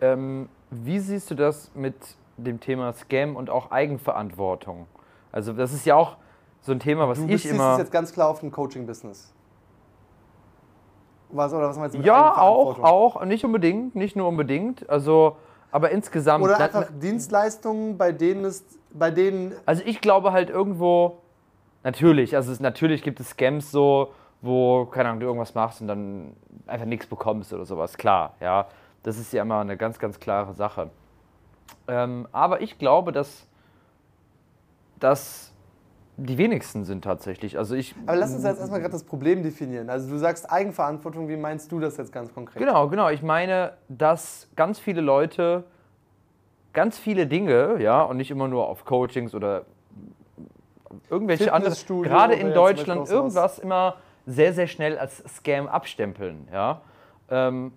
Ähm, 0.00 0.48
wie 0.70 0.98
siehst 0.98 1.30
du 1.30 1.34
das 1.34 1.70
mit 1.74 1.94
dem 2.36 2.60
Thema 2.60 2.92
Scam 2.92 3.36
und 3.36 3.50
auch 3.50 3.70
Eigenverantwortung? 3.70 4.86
Also 5.32 5.52
das 5.52 5.72
ist 5.72 5.86
ja 5.86 5.94
auch 5.96 6.16
so 6.60 6.72
ein 6.72 6.80
Thema, 6.80 7.08
was 7.08 7.18
Du 7.18 7.28
ich 7.28 7.46
immer... 7.46 7.72
es 7.72 7.78
jetzt 7.78 7.92
ganz 7.92 8.12
klar 8.12 8.28
auf 8.28 8.42
ein 8.42 8.50
Coaching-Business. 8.50 9.32
Was, 11.30 11.52
oder 11.52 11.68
was 11.68 11.78
meinst 11.78 11.94
du 11.94 11.98
mit 11.98 12.06
Ja, 12.06 12.40
auch, 12.40 12.78
auch, 12.78 13.24
nicht 13.24 13.44
unbedingt, 13.44 13.94
nicht 13.94 14.16
nur 14.16 14.28
unbedingt. 14.28 14.88
Also 14.88 15.36
Aber 15.70 15.90
insgesamt. 15.90 16.42
Oder 16.42 16.56
na- 16.58 16.64
einfach 16.64 16.88
Dienstleistungen, 16.90 17.98
bei 17.98 18.12
denen 18.12 18.44
es, 18.44 18.64
bei 18.92 19.10
denen 19.10 19.54
Also 19.66 19.82
ich 19.84 20.00
glaube 20.00 20.32
halt 20.32 20.48
irgendwo, 20.48 21.18
natürlich, 21.82 22.34
also 22.34 22.50
es, 22.50 22.60
natürlich 22.60 23.02
gibt 23.02 23.20
es 23.20 23.30
Scams 23.30 23.70
so, 23.70 24.12
wo, 24.40 24.86
keine 24.86 25.08
Ahnung, 25.08 25.20
du 25.20 25.26
irgendwas 25.26 25.54
machst 25.54 25.80
und 25.80 25.88
dann 25.88 26.32
einfach 26.66 26.86
nichts 26.86 27.06
bekommst 27.06 27.52
oder 27.52 27.64
sowas, 27.64 27.96
klar, 27.96 28.34
ja. 28.40 28.66
Das 29.02 29.18
ist 29.18 29.32
ja 29.32 29.42
immer 29.42 29.60
eine 29.60 29.76
ganz, 29.76 29.98
ganz 29.98 30.18
klare 30.18 30.54
Sache. 30.54 30.90
Ähm, 31.86 32.26
aber 32.32 32.60
ich 32.60 32.78
glaube, 32.78 33.12
dass, 33.12 33.46
dass 34.98 35.52
die 36.16 36.36
wenigsten 36.36 36.84
sind 36.84 37.04
tatsächlich. 37.04 37.56
Also 37.56 37.76
ich. 37.76 37.94
Aber 38.06 38.16
lass 38.16 38.34
uns 38.34 38.42
jetzt 38.42 38.58
erstmal 38.58 38.80
gerade 38.80 38.92
das 38.92 39.04
Problem 39.04 39.42
definieren. 39.42 39.88
Also 39.88 40.10
du 40.10 40.18
sagst 40.18 40.50
Eigenverantwortung, 40.50 41.28
wie 41.28 41.36
meinst 41.36 41.70
du 41.70 41.78
das 41.78 41.96
jetzt 41.96 42.12
ganz 42.12 42.34
konkret? 42.34 42.58
Genau, 42.58 42.88
genau. 42.88 43.08
Ich 43.08 43.22
meine, 43.22 43.74
dass 43.88 44.48
ganz 44.56 44.80
viele 44.80 45.00
Leute 45.00 45.64
ganz 46.72 46.98
viele 46.98 47.26
Dinge, 47.26 47.80
ja, 47.80 48.02
und 48.02 48.16
nicht 48.16 48.30
immer 48.30 48.48
nur 48.48 48.68
auf 48.68 48.84
Coachings 48.84 49.34
oder 49.34 49.64
irgendwelche 51.08 51.52
andere, 51.52 51.74
gerade 52.02 52.34
in 52.34 52.52
Deutschland 52.52 53.08
irgendwas 53.08 53.58
immer 53.58 53.96
sehr, 54.28 54.52
sehr 54.52 54.66
schnell 54.66 54.98
als 54.98 55.24
Scam 55.26 55.66
abstempeln, 55.66 56.48
ja. 56.52 56.82
Ähm, 57.30 57.72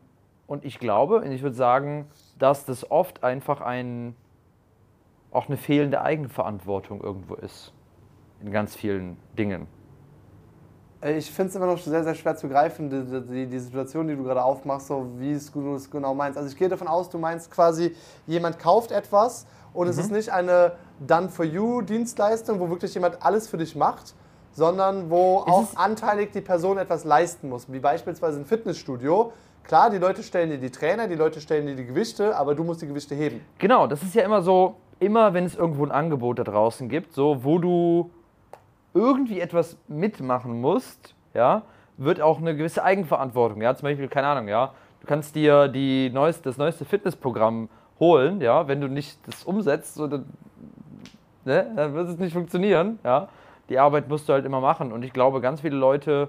und 0.47 0.65
ich 0.65 0.79
glaube, 0.79 1.21
und 1.21 1.31
ich 1.31 1.43
würde 1.43 1.55
sagen, 1.55 2.07
dass 2.37 2.65
das 2.65 2.91
oft 2.91 3.23
einfach 3.23 3.61
ein, 3.61 4.15
auch 5.31 5.47
eine 5.47 5.55
fehlende 5.55 6.01
Eigenverantwortung 6.01 7.01
irgendwo 7.01 7.35
ist. 7.35 7.73
In 8.41 8.51
ganz 8.51 8.75
vielen 8.75 9.15
Dingen. 9.37 9.67
Äh, 11.01 11.17
Ich 11.17 11.31
finde 11.31 11.51
es 11.51 11.55
immer 11.55 11.67
noch 11.67 11.77
sehr, 11.77 12.03
sehr 12.03 12.15
schwer 12.15 12.35
zu 12.35 12.49
greifen, 12.49 12.89
die, 12.89 13.21
die, 13.21 13.47
die 13.47 13.59
Situation, 13.59 14.09
die 14.09 14.15
du 14.17 14.23
gerade 14.23 14.43
aufmachst, 14.43 14.87
so 14.87 15.07
wie 15.19 15.31
es 15.31 15.49
du 15.51 15.75
es 15.75 15.89
genau 15.89 16.13
meinst. 16.13 16.37
Also 16.37 16.49
ich 16.51 16.57
gehe 16.57 16.67
davon 16.67 16.87
aus, 16.89 17.09
du 17.09 17.17
meinst 17.17 17.49
quasi, 17.49 17.95
jemand 18.27 18.59
kauft 18.59 18.91
etwas 18.91 19.47
und 19.73 19.87
es 19.87 19.97
ist 19.97 20.11
nicht 20.11 20.33
eine 20.33 20.73
Done-for-You-Dienstleistung, 21.07 22.59
wo 22.59 22.69
wirklich 22.69 22.93
jemand 22.93 23.23
alles 23.23 23.47
für 23.47 23.57
dich 23.57 23.73
macht, 23.73 24.15
sondern 24.53 25.09
wo 25.09 25.37
auch 25.37 25.75
anteilig 25.75 26.31
die 26.33 26.41
Person 26.41 26.77
etwas 26.77 27.03
leisten 27.03 27.49
muss, 27.49 27.71
wie 27.71 27.79
beispielsweise 27.79 28.39
ein 28.39 28.45
Fitnessstudio. 28.45 29.33
Klar, 29.63 29.89
die 29.89 29.97
Leute 29.97 30.23
stellen 30.23 30.49
dir 30.49 30.57
die 30.57 30.71
Trainer, 30.71 31.07
die 31.07 31.15
Leute 31.15 31.39
stellen 31.39 31.67
dir 31.67 31.75
die 31.75 31.85
Gewichte, 31.85 32.35
aber 32.35 32.55
du 32.55 32.63
musst 32.63 32.81
die 32.81 32.87
Gewichte 32.87 33.15
heben. 33.15 33.41
Genau, 33.59 33.87
das 33.87 34.01
ist 34.03 34.15
ja 34.15 34.23
immer 34.23 34.41
so, 34.41 34.75
immer 34.99 35.33
wenn 35.33 35.45
es 35.45 35.55
irgendwo 35.55 35.85
ein 35.85 35.91
Angebot 35.91 36.39
da 36.39 36.43
draußen 36.43 36.89
gibt, 36.89 37.13
so 37.13 37.43
wo 37.43 37.59
du 37.59 38.09
irgendwie 38.93 39.39
etwas 39.39 39.77
mitmachen 39.87 40.59
musst, 40.59 41.15
ja, 41.33 41.63
wird 41.97 42.19
auch 42.19 42.39
eine 42.39 42.55
gewisse 42.55 42.83
Eigenverantwortung, 42.83 43.61
ja, 43.61 43.75
zum 43.75 43.83
Beispiel, 43.83 44.07
keine 44.07 44.27
Ahnung, 44.27 44.47
ja, 44.47 44.73
du 44.99 45.07
kannst 45.07 45.35
dir 45.35 45.67
die 45.67 46.09
neueste, 46.09 46.43
das 46.43 46.57
neueste 46.57 46.83
Fitnessprogramm 46.83 47.69
holen, 47.99 48.41
ja, 48.41 48.67
wenn 48.67 48.81
du 48.81 48.87
nicht 48.87 49.19
das 49.27 49.43
umsetzt, 49.43 49.95
so, 49.95 50.07
dann, 50.07 50.25
ne, 51.45 51.71
dann 51.75 51.93
wird 51.93 52.09
es 52.09 52.17
nicht 52.17 52.33
funktionieren, 52.33 52.99
ja, 53.03 53.29
die 53.71 53.79
Arbeit 53.79 54.09
musst 54.09 54.27
du 54.27 54.33
halt 54.33 54.45
immer 54.45 54.59
machen 54.59 54.91
und 54.91 55.01
ich 55.03 55.13
glaube, 55.13 55.39
ganz 55.39 55.61
viele 55.61 55.77
Leute 55.77 56.27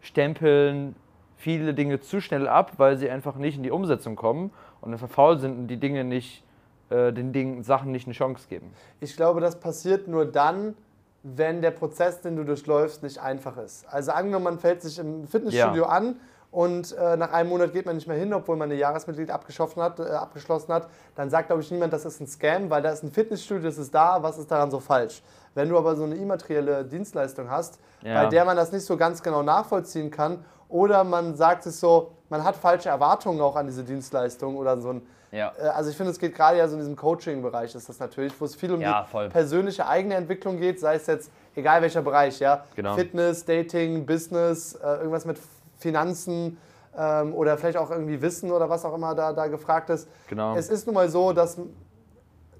stempeln 0.00 0.96
viele 1.36 1.74
Dinge 1.74 2.00
zu 2.00 2.22
schnell 2.22 2.48
ab, 2.48 2.72
weil 2.78 2.96
sie 2.96 3.10
einfach 3.10 3.36
nicht 3.36 3.58
in 3.58 3.62
die 3.62 3.70
Umsetzung 3.70 4.16
kommen 4.16 4.50
und 4.80 4.92
einfach 4.94 5.10
faul 5.10 5.38
sind 5.38 5.58
und 5.58 5.66
die 5.68 5.76
Dinge 5.76 6.04
nicht, 6.04 6.42
äh, 6.88 7.12
den 7.12 7.34
Dingen, 7.34 7.62
Sachen 7.62 7.92
nicht 7.92 8.06
eine 8.06 8.14
Chance 8.14 8.48
geben. 8.48 8.72
Ich 9.00 9.14
glaube, 9.14 9.40
das 9.42 9.60
passiert 9.60 10.08
nur 10.08 10.24
dann, 10.24 10.74
wenn 11.22 11.60
der 11.60 11.72
Prozess, 11.72 12.22
den 12.22 12.36
du 12.36 12.44
durchläufst, 12.44 13.02
nicht 13.02 13.18
einfach 13.18 13.58
ist. 13.58 13.86
Also 13.92 14.12
angenommen, 14.12 14.44
man 14.44 14.58
fällt 14.58 14.80
sich 14.80 14.98
im 14.98 15.26
Fitnessstudio 15.26 15.82
Ja. 15.82 15.88
an 15.90 16.16
und 16.50 16.96
äh, 16.96 17.18
nach 17.18 17.32
einem 17.32 17.50
Monat 17.50 17.74
geht 17.74 17.84
man 17.84 17.96
nicht 17.96 18.08
mehr 18.08 18.16
hin, 18.16 18.32
obwohl 18.32 18.56
man 18.56 18.70
eine 18.70 18.80
Jahresmitglied 18.80 19.30
abgeschlossen 19.30 19.82
hat, 19.82 20.00
äh, 20.00 20.04
abgeschlossen 20.04 20.72
hat, 20.72 20.88
dann 21.14 21.28
sagt, 21.28 21.48
glaube 21.48 21.60
ich, 21.60 21.70
niemand, 21.70 21.92
das 21.92 22.06
ist 22.06 22.20
ein 22.20 22.26
Scam, 22.26 22.70
weil 22.70 22.80
da 22.80 22.90
ist 22.92 23.02
ein 23.02 23.10
Fitnessstudio, 23.10 23.64
das 23.64 23.76
ist 23.76 23.94
da, 23.94 24.22
was 24.22 24.38
ist 24.38 24.50
daran 24.50 24.70
so 24.70 24.80
falsch? 24.80 25.22
Wenn 25.56 25.70
du 25.70 25.78
aber 25.78 25.96
so 25.96 26.04
eine 26.04 26.14
immaterielle 26.16 26.84
Dienstleistung 26.84 27.50
hast, 27.50 27.80
Ja. 28.02 28.22
bei 28.22 28.26
der 28.28 28.44
man 28.44 28.56
das 28.56 28.72
nicht 28.72 28.84
so 28.84 28.96
ganz 28.98 29.22
genau 29.22 29.42
nachvollziehen 29.42 30.10
kann, 30.10 30.44
oder 30.68 31.02
man 31.02 31.34
sagt 31.34 31.64
es 31.66 31.80
so, 31.80 32.12
man 32.28 32.44
hat 32.44 32.56
falsche 32.56 32.90
Erwartungen 32.90 33.40
auch 33.40 33.56
an 33.56 33.66
diese 33.66 33.82
Dienstleistung 33.82 34.56
oder 34.56 34.78
so 34.80 34.90
ein 34.90 35.02
Ja. 35.32 35.52
äh, 35.58 35.68
Also 35.68 35.90
ich 35.90 35.96
finde, 35.96 36.12
es 36.12 36.18
geht 36.18 36.34
gerade 36.34 36.58
ja 36.58 36.68
so 36.68 36.74
in 36.74 36.80
diesem 36.80 36.94
Coaching-Bereich 36.94 37.74
ist 37.74 37.88
das 37.88 37.98
natürlich, 37.98 38.38
wo 38.38 38.44
es 38.44 38.54
viel 38.54 38.70
um 38.72 38.80
Ja, 38.82 39.02
die 39.04 39.10
voll. 39.10 39.28
persönliche 39.30 39.86
eigene 39.88 40.14
Entwicklung 40.16 40.58
geht, 40.58 40.78
sei 40.78 40.96
es 40.96 41.06
jetzt, 41.06 41.30
egal 41.54 41.80
welcher 41.80 42.02
Bereich, 42.02 42.38
ja, 42.38 42.64
Genau. 42.76 42.94
Fitness, 42.94 43.44
Dating, 43.46 44.04
Business, 44.04 44.74
äh, 44.74 44.96
irgendwas 44.98 45.24
mit 45.24 45.38
Finanzen 45.78 46.58
ähm, 46.98 47.34
oder 47.34 47.56
vielleicht 47.56 47.78
auch 47.78 47.90
irgendwie 47.90 48.20
Wissen 48.20 48.50
oder 48.52 48.68
was 48.68 48.84
auch 48.84 48.94
immer 48.94 49.14
da, 49.14 49.32
da 49.32 49.46
gefragt 49.46 49.88
ist. 49.88 50.06
Genau. 50.28 50.54
Es 50.54 50.68
ist 50.68 50.86
nun 50.86 50.94
mal 50.94 51.08
so, 51.08 51.32
dass, 51.32 51.56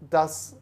dass 0.09 0.57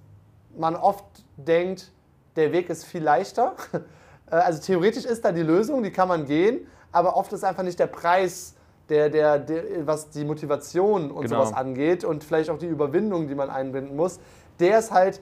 man 0.57 0.75
oft 0.77 1.05
denkt, 1.37 1.91
der 2.37 2.53
Weg 2.53 2.69
ist 2.71 2.85
viel 2.85 3.03
leichter. 3.03 3.55
Äh, 4.31 4.37
Also 4.37 4.63
theoretisch 4.63 5.05
ist 5.05 5.23
da 5.23 5.33
die 5.33 5.43
Lösung, 5.43 5.83
die 5.83 5.91
kann 5.91 6.09
man 6.09 6.25
gehen, 6.25 6.67
aber 6.93 7.15
oft 7.15 7.31
ist 7.35 7.45
einfach 7.45 7.63
nicht 7.63 7.79
der 7.79 7.89
Preis, 7.89 8.55
der, 8.89 9.11
der, 9.11 9.39
der, 9.39 9.87
was 9.87 10.09
die 10.09 10.25
Motivation 10.25 11.11
und 11.11 11.25
Genau. 11.27 11.45
sowas 11.45 11.53
angeht 11.55 12.05
und 12.05 12.25
vielleicht 12.25 12.49
auch 12.49 12.57
die 12.57 12.67
Überwindung, 12.67 13.29
die 13.29 13.35
man 13.35 13.51
einbinden 13.51 13.95
muss, 13.97 14.19
der 14.61 14.79
ist 14.79 14.93
halt, 14.93 15.21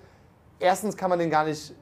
erstens 0.61 0.97
kann 0.97 1.11
man 1.11 1.19
den 1.19 1.31
gar 1.31 1.45
nicht 1.45 1.75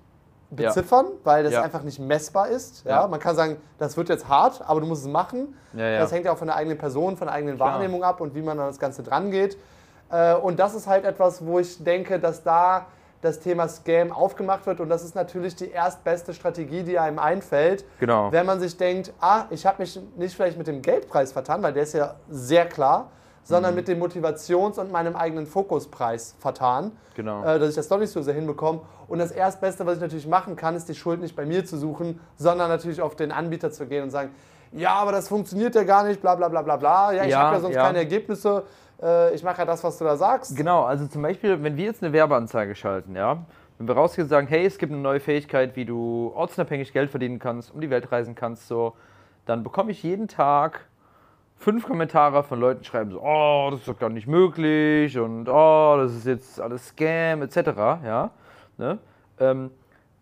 beziffern, 0.50 1.08
weil 1.22 1.44
das 1.44 1.52
Ja. 1.52 1.60
einfach 1.62 1.82
nicht 1.82 1.98
messbar 1.98 2.48
ist. 2.48 2.84
Ja? 2.86 3.02
Ja. 3.02 3.06
Man 3.06 3.20
kann 3.20 3.36
sagen, 3.36 3.58
das 3.78 3.98
wird 3.98 4.08
jetzt 4.08 4.26
hart, 4.26 4.62
aber 4.66 4.80
du 4.80 4.86
musst 4.86 5.02
es 5.02 5.08
machen. 5.08 5.54
Ja, 5.74 5.86
ja. 5.86 5.98
Das 6.00 6.12
hängt 6.12 6.24
ja 6.24 6.32
auch 6.32 6.38
von 6.38 6.46
der 6.48 6.56
eigenen 6.56 6.78
Person, 6.78 7.18
von 7.18 7.26
der 7.26 7.34
eigenen 7.34 7.56
Klar. 7.56 7.74
Wahrnehmung 7.74 8.02
ab 8.02 8.22
und 8.22 8.34
wie 8.34 8.40
man 8.42 8.58
an 8.58 8.66
das 8.68 8.78
Ganze 8.78 9.02
dran 9.02 9.30
geht. 9.30 9.58
Äh, 10.10 10.34
Und 10.36 10.58
das 10.58 10.74
ist 10.74 10.86
halt 10.86 11.04
etwas, 11.04 11.44
wo 11.44 11.58
ich 11.58 11.84
denke, 11.84 12.18
dass 12.18 12.42
da 12.42 12.86
das 13.22 13.40
Thema 13.40 13.68
Scam 13.68 14.12
aufgemacht 14.12 14.66
wird 14.66 14.80
und 14.80 14.88
das 14.88 15.04
ist 15.04 15.14
natürlich 15.14 15.54
die 15.54 15.70
erstbeste 15.70 16.32
Strategie, 16.32 16.82
die 16.82 16.98
einem 16.98 17.18
einfällt, 17.18 17.84
Genau. 17.98 18.32
wenn 18.32 18.46
man 18.46 18.60
sich 18.60 18.76
denkt, 18.76 19.12
ah, 19.20 19.44
ich 19.50 19.66
habe 19.66 19.82
mich 19.82 20.00
nicht 20.16 20.34
vielleicht 20.34 20.56
mit 20.56 20.66
dem 20.66 20.80
Geldpreis 20.82 21.32
vertan, 21.32 21.62
weil 21.62 21.72
der 21.72 21.82
ist 21.82 21.92
ja 21.94 22.14
sehr 22.30 22.66
klar, 22.66 23.10
sondern 23.42 23.74
mit 23.74 23.88
dem 23.88 23.98
Motivations- 24.02 24.78
und 24.78 24.92
meinem 24.92 25.16
eigenen 25.16 25.46
Fokuspreis 25.46 26.34
vertan, 26.38 26.92
Genau. 27.14 27.42
äh, 27.44 27.58
dass 27.58 27.70
ich 27.70 27.74
das 27.74 27.88
doch 27.88 27.98
nicht 27.98 28.10
so 28.12 28.22
sehr 28.22 28.34
hinbekomme. 28.34 28.80
Und 29.08 29.18
das 29.18 29.32
Erstbeste, 29.32 29.84
was 29.86 29.96
ich 29.96 30.00
natürlich 30.00 30.26
machen 30.28 30.56
kann, 30.56 30.74
ist 30.76 30.88
die 30.88 30.94
Schuld 30.94 31.20
nicht 31.20 31.34
bei 31.36 31.44
mir 31.44 31.64
zu 31.64 31.76
suchen, 31.76 32.20
sondern 32.36 32.68
natürlich 32.68 33.00
auf 33.02 33.16
den 33.16 33.32
Anbieter 33.32 33.70
zu 33.70 33.86
gehen 33.86 34.04
und 34.04 34.10
sagen, 34.10 34.30
ja, 34.72 34.94
aber 34.94 35.10
das 35.12 35.26
funktioniert 35.28 35.74
ja 35.74 35.82
gar 35.82 36.04
nicht, 36.04 36.20
bla 36.20 36.36
bla 36.36 36.48
bla 36.48 36.62
bla 36.62 36.76
bla, 36.76 37.12
ja, 37.12 37.24
ich 37.24 37.30
Ja, 37.30 37.40
habe 37.40 37.56
ja 37.56 37.60
sonst 37.60 37.74
ja. 37.74 37.82
keine 37.82 37.98
Ergebnisse, 37.98 38.62
äh, 39.02 39.34
ich 39.34 39.42
mache 39.42 39.58
ja 39.58 39.64
das, 39.64 39.82
was 39.84 39.98
du 39.98 40.04
da 40.04 40.16
sagst. 40.16 40.56
Genau, 40.56 40.84
also 40.84 41.06
zum 41.06 41.22
Beispiel, 41.22 41.62
wenn 41.62 41.76
wir 41.76 41.84
jetzt 41.84 42.02
eine 42.02 42.12
Werbeanzeige 42.12 42.74
schalten, 42.74 43.16
ja, 43.16 43.44
wenn 43.78 43.88
wir 43.88 43.94
rausgehen 43.94 44.26
und 44.26 44.28
sagen, 44.28 44.46
hey, 44.46 44.66
es 44.66 44.78
gibt 44.78 44.92
eine 44.92 45.00
neue 45.00 45.20
Fähigkeit, 45.20 45.76
wie 45.76 45.84
du 45.84 46.32
ortsunabhängig 46.34 46.92
Geld 46.92 47.10
verdienen 47.10 47.38
kannst, 47.38 47.72
um 47.72 47.80
die 47.80 47.90
Welt 47.90 48.12
reisen 48.12 48.34
kannst, 48.34 48.68
so, 48.68 48.94
dann 49.46 49.62
bekomme 49.62 49.90
ich 49.90 50.02
jeden 50.02 50.28
Tag 50.28 50.86
fünf 51.56 51.86
Kommentare 51.86 52.42
von 52.42 52.58
Leuten, 52.60 52.84
schreiben 52.84 53.10
so, 53.10 53.20
oh, 53.22 53.68
das 53.70 53.80
ist 53.80 53.88
doch 53.88 53.98
gar 53.98 54.08
nicht 54.08 54.26
möglich 54.26 55.18
und 55.18 55.48
oh, 55.48 55.96
das 55.98 56.14
ist 56.14 56.26
jetzt 56.26 56.60
alles 56.60 56.88
Scam, 56.88 57.42
etc., 57.42 57.56
ja, 58.04 58.30
ne? 58.78 58.98
ähm, 59.38 59.70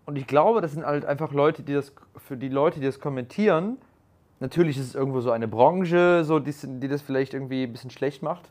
und 0.04 0.16
ich 0.16 0.26
glaube, 0.26 0.60
das 0.60 0.72
sind 0.72 0.86
halt 0.86 1.04
einfach 1.04 1.32
Leute, 1.32 1.62
die 1.62 1.74
das, 1.74 1.92
für 2.16 2.36
die 2.36 2.48
Leute, 2.48 2.80
die 2.80 2.86
das 2.86 2.98
kommentieren, 2.98 3.76
natürlich 4.40 4.78
ist 4.78 4.86
es 4.86 4.94
irgendwo 4.94 5.20
so 5.20 5.30
eine 5.30 5.46
Branche, 5.46 6.24
so, 6.24 6.38
die, 6.38 6.54
die 6.64 6.88
das 6.88 7.02
vielleicht 7.02 7.34
irgendwie 7.34 7.64
ein 7.64 7.72
bisschen 7.72 7.90
schlecht 7.90 8.22
macht. 8.22 8.50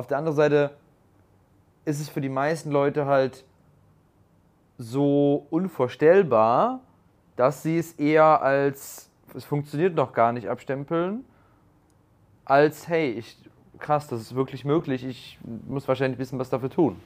Auf 0.00 0.06
der 0.06 0.16
anderen 0.16 0.34
Seite 0.34 0.70
ist 1.84 2.00
es 2.00 2.08
für 2.08 2.22
die 2.22 2.30
meisten 2.30 2.70
Leute 2.70 3.04
halt 3.04 3.44
so 4.78 5.46
unvorstellbar, 5.50 6.80
dass 7.36 7.62
sie 7.62 7.76
es 7.76 7.92
eher 7.92 8.40
als 8.40 9.10
es 9.34 9.44
funktioniert 9.44 9.94
noch 9.94 10.14
gar 10.14 10.32
nicht 10.32 10.48
abstempeln, 10.48 11.22
als 12.46 12.88
hey, 12.88 13.10
ich, 13.10 13.36
krass, 13.78 14.08
das 14.08 14.22
ist 14.22 14.34
wirklich 14.34 14.64
möglich, 14.64 15.04
ich 15.04 15.38
muss 15.68 15.86
wahrscheinlich 15.86 16.16
ein 16.16 16.18
bisschen 16.18 16.38
was 16.38 16.48
dafür 16.48 16.70
tun. 16.70 16.98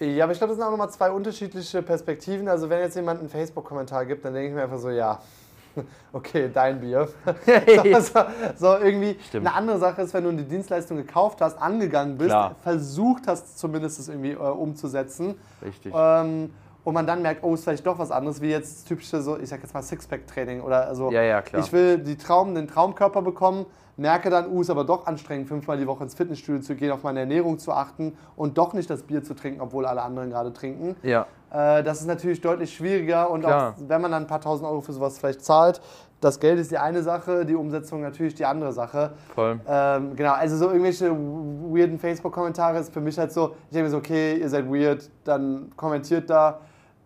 Ja, 0.00 0.24
aber 0.24 0.32
ich 0.32 0.38
glaube, 0.38 0.52
das 0.52 0.56
sind 0.56 0.66
auch 0.66 0.70
nochmal 0.70 0.88
zwei 0.88 1.10
unterschiedliche 1.10 1.82
Perspektiven. 1.82 2.48
Also 2.48 2.70
wenn 2.70 2.80
jetzt 2.80 2.96
jemand 2.96 3.20
einen 3.20 3.28
Facebook-Kommentar 3.28 4.06
gibt, 4.06 4.24
dann 4.24 4.32
denke 4.32 4.48
ich 4.48 4.54
mir 4.54 4.62
einfach 4.62 4.78
so, 4.78 4.88
ja, 4.88 5.20
okay, 6.12 6.50
dein 6.52 6.80
Bier. 6.80 7.08
so, 8.00 8.20
so, 8.56 8.78
irgendwie 8.78 9.16
Stimmt. 9.28 9.46
eine 9.46 9.56
andere 9.56 9.78
Sache 9.78 10.02
ist, 10.02 10.14
wenn 10.14 10.24
du 10.24 10.32
die 10.32 10.44
Dienstleistung 10.44 10.96
gekauft 10.96 11.40
hast, 11.40 11.60
angegangen 11.60 12.18
bist, 12.18 12.30
Klar. 12.30 12.56
versucht 12.62 13.26
hast 13.26 13.58
zumindest 13.58 13.98
es 14.00 14.08
irgendwie 14.08 14.32
äh, 14.32 14.36
umzusetzen 14.36 15.34
Richtig. 15.62 15.92
ähm, 15.96 16.50
und 16.84 16.94
man 16.94 17.06
dann 17.06 17.22
merkt, 17.22 17.44
oh, 17.44 17.54
ist 17.54 17.64
vielleicht 17.64 17.86
doch 17.86 17.98
was 17.98 18.10
anderes, 18.10 18.40
wie 18.40 18.50
jetzt 18.50 18.78
das 18.78 18.84
typische 18.84 19.20
so, 19.22 19.38
ich 19.38 19.48
sag 19.48 19.62
jetzt 19.62 19.74
mal 19.74 19.82
Sixpack-Training 19.82 20.60
oder 20.62 20.86
also 20.88 21.10
Ja, 21.10 21.22
ja, 21.22 21.42
klar. 21.42 21.62
ich 21.62 21.72
will 21.72 21.98
die 21.98 22.16
Traum, 22.16 22.54
den 22.54 22.66
Traumkörper 22.66 23.22
bekommen, 23.22 23.66
merke 23.96 24.30
dann, 24.30 24.50
uh, 24.50 24.62
ist 24.62 24.70
aber 24.70 24.84
doch 24.84 25.06
anstrengend, 25.06 25.48
fünfmal 25.48 25.76
die 25.78 25.86
Woche 25.86 26.02
ins 26.04 26.14
Fitnessstudio 26.14 26.60
zu 26.62 26.74
gehen, 26.74 26.90
auf 26.90 27.02
meine 27.02 27.20
Ernährung 27.20 27.58
zu 27.58 27.72
achten 27.72 28.16
und 28.36 28.58
doch 28.58 28.72
nicht 28.72 28.88
das 28.90 29.02
Bier 29.02 29.22
zu 29.22 29.34
trinken, 29.34 29.60
obwohl 29.60 29.86
alle 29.86 30.02
anderen 30.02 30.30
gerade 30.30 30.52
trinken. 30.52 30.96
Ja, 31.02 31.26
Äh, 31.52 31.82
das 31.82 32.00
ist 32.00 32.06
natürlich 32.06 32.40
deutlich 32.40 32.74
schwieriger 32.74 33.30
und 33.30 33.42
Klar. 33.42 33.74
auch 33.78 33.82
wenn 33.86 34.00
man 34.00 34.10
dann 34.10 34.22
ein 34.22 34.26
paar 34.26 34.40
tausend 34.40 34.66
Euro 34.66 34.80
für 34.80 34.92
sowas 34.94 35.18
vielleicht 35.18 35.44
zahlt, 35.44 35.82
das 36.22 36.40
Geld 36.40 36.58
ist 36.58 36.70
die 36.70 36.78
eine 36.78 37.02
Sache, 37.02 37.44
die 37.44 37.54
Umsetzung 37.54 38.00
natürlich 38.00 38.34
die 38.34 38.46
andere 38.46 38.72
Sache. 38.72 39.12
Voll. 39.34 39.60
Ähm, 39.68 40.16
genau, 40.16 40.32
also 40.32 40.56
so 40.56 40.68
irgendwelche 40.68 41.10
weirden 41.10 41.98
Facebook-Kommentare 41.98 42.78
ist 42.78 42.92
für 42.92 43.00
mich 43.00 43.18
halt 43.18 43.32
so, 43.32 43.54
ich 43.66 43.72
denke 43.72 43.84
mir 43.84 43.90
so, 43.90 43.96
okay, 43.98 44.36
ihr 44.36 44.48
seid 44.48 44.66
weird, 44.72 45.10
dann 45.24 45.70
kommentiert 45.76 46.30
da. 46.30 46.60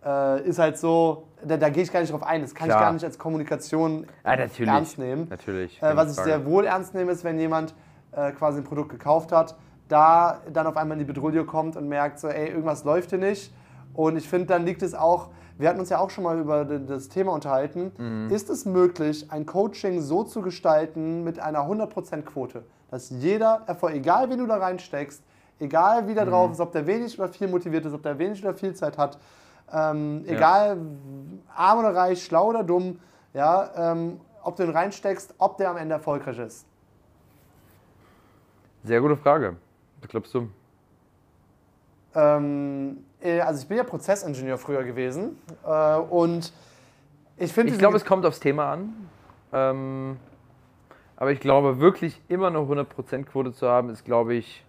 Äh, 0.06 0.42
ist 0.48 0.58
halt 0.60 0.78
so, 0.78 1.24
da, 1.44 1.56
da 1.56 1.68
gehe 1.68 1.82
ich 1.82 1.92
gar 1.92 2.00
nicht 2.00 2.12
drauf 2.12 2.22
ein. 2.22 2.40
Das 2.42 2.54
kann 2.54 2.68
Klar. 2.68 2.78
ich 2.80 2.84
gar 2.86 2.92
nicht 2.92 3.04
als 3.04 3.18
Kommunikation 3.18 4.06
natürlich. 4.22 4.68
ernst 4.72 4.98
nehmen. 4.98 5.26
Natürlich. 5.28 5.82
Äh, 5.82 5.96
was 5.96 6.16
ich 6.16 6.22
sehr 6.22 6.46
wohl 6.46 6.64
ernst 6.64 6.94
nehme, 6.94 7.10
ist, 7.10 7.24
wenn 7.24 7.38
jemand 7.40 7.74
äh, 8.12 8.30
quasi 8.32 8.58
ein 8.60 8.64
Produkt 8.64 8.90
gekauft 8.90 9.32
hat, 9.32 9.56
da 9.88 10.40
dann 10.52 10.66
auf 10.68 10.76
einmal 10.76 10.96
in 10.98 11.04
die 11.06 11.12
Bedrohung 11.12 11.46
kommt 11.46 11.76
und 11.76 11.88
merkt, 11.88 12.20
so, 12.20 12.28
ey, 12.28 12.48
irgendwas 12.50 12.84
läuft 12.84 13.10
hier 13.10 13.18
nicht. 13.18 13.52
Und 13.94 14.16
ich 14.16 14.28
finde, 14.28 14.46
dann 14.46 14.64
liegt 14.64 14.82
es 14.82 14.94
auch, 14.94 15.28
wir 15.58 15.68
hatten 15.68 15.80
uns 15.80 15.88
ja 15.88 15.98
auch 15.98 16.10
schon 16.10 16.22
mal 16.22 16.38
über 16.38 16.64
das 16.64 17.08
Thema 17.08 17.32
unterhalten, 17.32 17.90
Mhm. 17.98 18.30
ist 18.30 18.48
es 18.50 18.64
möglich, 18.64 19.26
ein 19.32 19.44
Coaching 19.46 20.00
so 20.02 20.22
zu 20.22 20.40
gestalten 20.42 21.24
mit 21.24 21.40
einer 21.40 21.66
100% 21.66 22.22
Quote, 22.22 22.62
dass 22.90 23.10
jeder 23.10 23.62
Erfolg, 23.66 23.94
egal 23.94 24.30
wie 24.30 24.36
du 24.36 24.46
da 24.46 24.58
reinsteckst, 24.58 25.22
egal 25.58 26.06
wie 26.06 26.14
der 26.14 26.26
Mhm. 26.26 26.30
drauf 26.30 26.52
ist, 26.52 26.60
ob 26.60 26.72
der 26.72 26.86
wenig 26.86 27.18
oder 27.18 27.28
viel 27.28 27.48
motiviert 27.48 27.86
ist, 27.86 27.94
ob 27.94 28.02
der 28.02 28.18
wenig 28.18 28.42
oder 28.44 28.54
viel 28.54 28.74
Zeit 28.74 28.98
hat, 28.98 29.18
ähm, 29.72 30.24
egal 30.26 30.78
arm 31.54 31.78
oder 31.78 31.94
reich, 31.94 32.24
schlau 32.24 32.48
oder 32.48 32.62
dumm, 32.62 33.00
ja, 33.32 33.92
ähm, 33.92 34.20
ob 34.42 34.56
du 34.56 34.64
ihn 34.64 34.70
reinsteckst, 34.70 35.34
ob 35.38 35.56
der 35.58 35.70
am 35.70 35.76
Ende 35.76 35.94
erfolgreich 35.94 36.38
ist. 36.38 36.66
Sehr 38.84 39.00
gute 39.00 39.16
Frage. 39.16 39.56
Was 40.00 40.08
glaubst 40.08 40.34
du? 40.34 40.48
Ähm, 42.14 43.04
äh, 43.20 43.40
also 43.40 43.60
ich 43.60 43.68
bin 43.68 43.76
ja 43.76 43.84
Prozessingenieur 43.84 44.56
früher 44.56 44.84
gewesen 44.84 45.38
äh, 45.64 45.96
und 45.96 46.52
ich 47.36 47.52
finde 47.52 47.72
Ich 47.72 47.78
glaube, 47.78 47.96
es 47.96 48.04
kommt 48.04 48.24
aufs 48.24 48.40
Thema 48.40 48.72
an. 48.72 49.08
Ähm, 49.52 50.16
aber 51.16 51.32
ich 51.32 51.40
glaube, 51.40 51.80
wirklich 51.80 52.20
immer 52.28 52.46
eine 52.46 52.58
100% 52.58 53.24
Quote 53.24 53.52
zu 53.52 53.68
haben, 53.68 53.90
ist, 53.90 54.04
glaube 54.04 54.34
ich, 54.34 54.64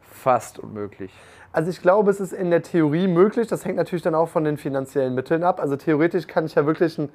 fast 0.00 0.58
unmöglich. 0.58 1.12
Also 1.54 1.70
ich 1.70 1.80
glaube, 1.80 2.10
es 2.10 2.18
ist 2.18 2.32
in 2.32 2.50
der 2.50 2.62
Theorie 2.62 3.06
möglich. 3.06 3.46
Das 3.46 3.64
hängt 3.64 3.76
natürlich 3.76 4.02
dann 4.02 4.16
auch 4.16 4.28
von 4.28 4.42
den 4.42 4.56
finanziellen 4.56 5.14
Mitteln 5.14 5.44
ab. 5.44 5.60
Also 5.60 5.76
theoretisch 5.76 6.26
kann 6.26 6.46
ich 6.46 6.56
ja 6.56 6.66
wirklich 6.66 6.98
ein 6.98 7.10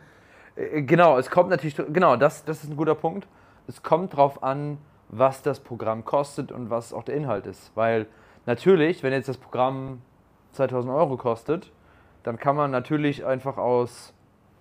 Äh, 0.55 0.81
Genau, 0.83 1.17
es 1.17 1.29
kommt 1.29 1.49
natürlich, 1.49 1.75
genau, 1.75 2.15
das, 2.15 2.45
das 2.45 2.63
ist 2.63 2.69
ein 2.69 2.77
guter 2.77 2.95
Punkt. 2.95 3.27
Es 3.67 3.83
kommt 3.83 4.15
drauf 4.15 4.41
an, 4.41 4.77
was 5.09 5.41
das 5.41 5.59
Programm 5.59 6.05
kostet 6.05 6.53
und 6.53 6.69
was 6.69 6.93
auch 6.93 7.03
der 7.03 7.15
Inhalt 7.15 7.47
ist. 7.47 7.71
Weil 7.75 8.05
natürlich, 8.45 9.03
wenn 9.03 9.11
jetzt 9.11 9.27
das 9.27 9.37
Programm 9.37 10.01
2000 10.53 10.93
Euro 10.93 11.17
kostet, 11.17 11.71
dann 12.23 12.37
kann 12.37 12.55
man 12.55 12.71
natürlich 12.71 13.25
einfach 13.25 13.57
aus 13.57 14.13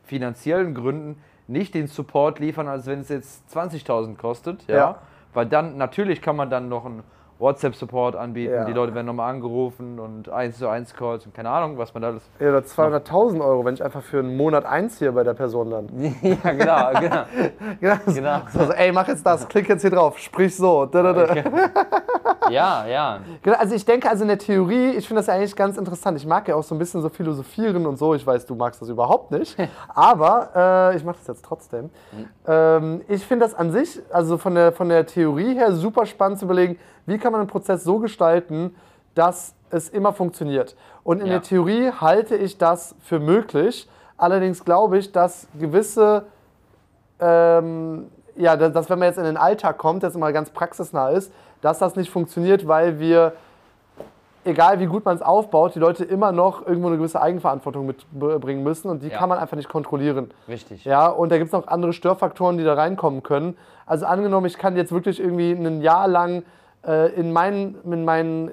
finanziellen 0.02 0.74
Gründen 0.74 1.22
nicht 1.46 1.74
den 1.74 1.86
Support 1.86 2.40
liefern, 2.40 2.66
als 2.66 2.86
wenn 2.86 3.00
es 3.00 3.10
jetzt 3.10 3.44
20.000 3.56 4.16
kostet. 4.16 4.66
Ja? 4.66 4.76
Ja. 4.76 4.98
Weil 5.34 5.46
dann, 5.46 5.76
natürlich 5.76 6.20
kann 6.20 6.34
man 6.34 6.50
dann 6.50 6.68
noch 6.68 6.84
einen 6.84 7.04
WhatsApp-Support 7.38 8.16
anbieten, 8.16 8.52
Ja. 8.52 8.64
die 8.64 8.72
Leute 8.72 8.94
werden 8.94 9.06
nochmal 9.06 9.30
angerufen 9.32 9.98
und 10.00 10.28
1 10.28 10.58
zu 10.58 10.68
1 10.68 10.94
Calls 10.94 11.24
und 11.26 11.34
keine 11.34 11.50
Ahnung, 11.50 11.78
was 11.78 11.94
man 11.94 12.02
da 12.02 12.08
alles. 12.08 12.22
ja, 12.40 12.48
oder 12.48 12.58
200.000 12.60 13.40
Euro, 13.44 13.64
wenn 13.64 13.74
ich 13.74 13.84
einfach 13.84 14.02
für 14.02 14.18
einen 14.18 14.36
Monat 14.36 14.64
eins 14.64 14.98
hier 14.98 15.12
bei 15.12 15.22
der 15.24 15.34
Person 15.34 15.70
dann. 15.70 15.88
ja, 16.22 16.52
genau, 16.52 17.00
genau. 17.00 17.24
Genau. 17.80 17.96
Genau. 18.06 18.38
So, 18.52 18.64
so, 18.66 18.72
ey, 18.72 18.90
mach 18.92 19.06
jetzt 19.08 19.24
das, 19.24 19.46
klick 19.48 19.68
jetzt 19.68 19.82
hier 19.82 19.90
drauf, 19.90 20.18
sprich 20.18 20.56
so. 20.56 20.86
Da, 20.86 21.02
da, 21.02 21.12
da. 21.12 21.34
Ja, 22.50 22.86
ja. 22.86 23.18
Genau, 23.42 23.56
also 23.56 23.74
ich 23.74 23.84
denke, 23.84 24.08
also 24.08 24.22
in 24.22 24.28
der 24.28 24.38
Theorie, 24.38 24.90
ich 24.96 25.06
finde 25.06 25.20
das 25.20 25.26
ja 25.26 25.34
eigentlich 25.34 25.54
ganz 25.54 25.76
interessant. 25.76 26.16
Ich 26.18 26.26
mag 26.26 26.48
ja 26.48 26.54
auch 26.56 26.62
so 26.62 26.74
ein 26.74 26.78
bisschen 26.78 27.02
so 27.02 27.08
philosophieren 27.08 27.86
und 27.86 27.96
so. 27.98 28.14
Ich 28.14 28.26
weiß, 28.26 28.46
du 28.46 28.54
magst 28.54 28.80
das 28.82 28.88
überhaupt 28.88 29.30
nicht. 29.30 29.56
Aber 29.94 30.50
äh, 30.92 30.96
ich 30.96 31.04
mache 31.04 31.16
das 31.18 31.26
jetzt 31.28 31.44
trotzdem. 31.44 31.90
Ähm, 32.46 33.02
ich 33.08 33.24
finde 33.24 33.44
das 33.44 33.54
an 33.54 33.70
sich, 33.70 34.00
also 34.10 34.38
von 34.38 34.54
der, 34.54 34.72
von 34.72 34.88
der 34.88 35.06
Theorie 35.06 35.54
her, 35.54 35.72
super 35.72 36.06
spannend 36.06 36.38
zu 36.38 36.46
überlegen, 36.46 36.78
wie 37.08 37.18
kann 37.18 37.32
man 37.32 37.40
einen 37.40 37.50
Prozess 37.50 37.84
so 37.84 37.98
gestalten, 37.98 38.74
dass 39.14 39.54
es 39.70 39.88
immer 39.88 40.12
funktioniert. 40.12 40.76
Und 41.04 41.20
in 41.20 41.26
Ja. 41.26 41.32
der 41.34 41.42
Theorie 41.42 41.90
halte 41.90 42.36
ich 42.36 42.56
das 42.58 42.94
für 43.00 43.18
möglich. 43.18 43.88
Allerdings 44.16 44.64
glaube 44.64 44.98
ich, 44.98 45.12
dass 45.12 45.48
gewisse 45.58 46.24
ähm, 47.20 48.06
ja, 48.36 48.56
dass, 48.56 48.72
dass 48.72 48.88
wenn 48.88 48.98
man 49.00 49.08
jetzt 49.08 49.18
in 49.18 49.24
den 49.24 49.36
Alltag 49.36 49.78
kommt, 49.78 50.02
das 50.04 50.14
immer 50.14 50.32
ganz 50.32 50.50
praxisnah 50.50 51.08
ist, 51.10 51.32
dass 51.60 51.78
das 51.80 51.96
nicht 51.96 52.08
funktioniert, 52.10 52.68
weil 52.68 53.00
wir, 53.00 53.32
egal 54.44 54.78
wie 54.78 54.86
gut 54.86 55.04
man 55.04 55.16
es 55.16 55.22
aufbaut, 55.22 55.74
die 55.74 55.80
Leute 55.80 56.04
immer 56.04 56.30
noch 56.30 56.64
irgendwo 56.64 56.86
eine 56.86 56.96
gewisse 56.96 57.20
Eigenverantwortung 57.20 57.86
mitbringen 57.86 58.62
müssen 58.62 58.88
und 58.90 59.02
die 59.02 59.08
Ja. 59.08 59.18
kann 59.18 59.28
man 59.28 59.38
einfach 59.38 59.56
nicht 59.56 59.68
kontrollieren. 59.68 60.30
Richtig. 60.46 60.84
Ja, 60.84 61.08
und 61.08 61.32
da 61.32 61.38
gibt 61.38 61.48
es 61.48 61.52
noch 61.52 61.66
andere 61.66 61.92
Störfaktoren, 61.92 62.58
die 62.58 62.64
da 62.64 62.74
reinkommen 62.74 63.24
können. 63.24 63.56
Also 63.86 64.06
angenommen, 64.06 64.46
ich 64.46 64.56
kann 64.58 64.76
jetzt 64.76 64.92
wirklich 64.92 65.18
irgendwie 65.18 65.50
ein 65.50 65.80
Jahr 65.80 66.06
lang 66.06 66.44
äh, 66.86 67.12
in 67.14 67.32
meinen, 67.32 67.76
in 67.84 68.04
meinen 68.04 68.48
äh, 68.48 68.52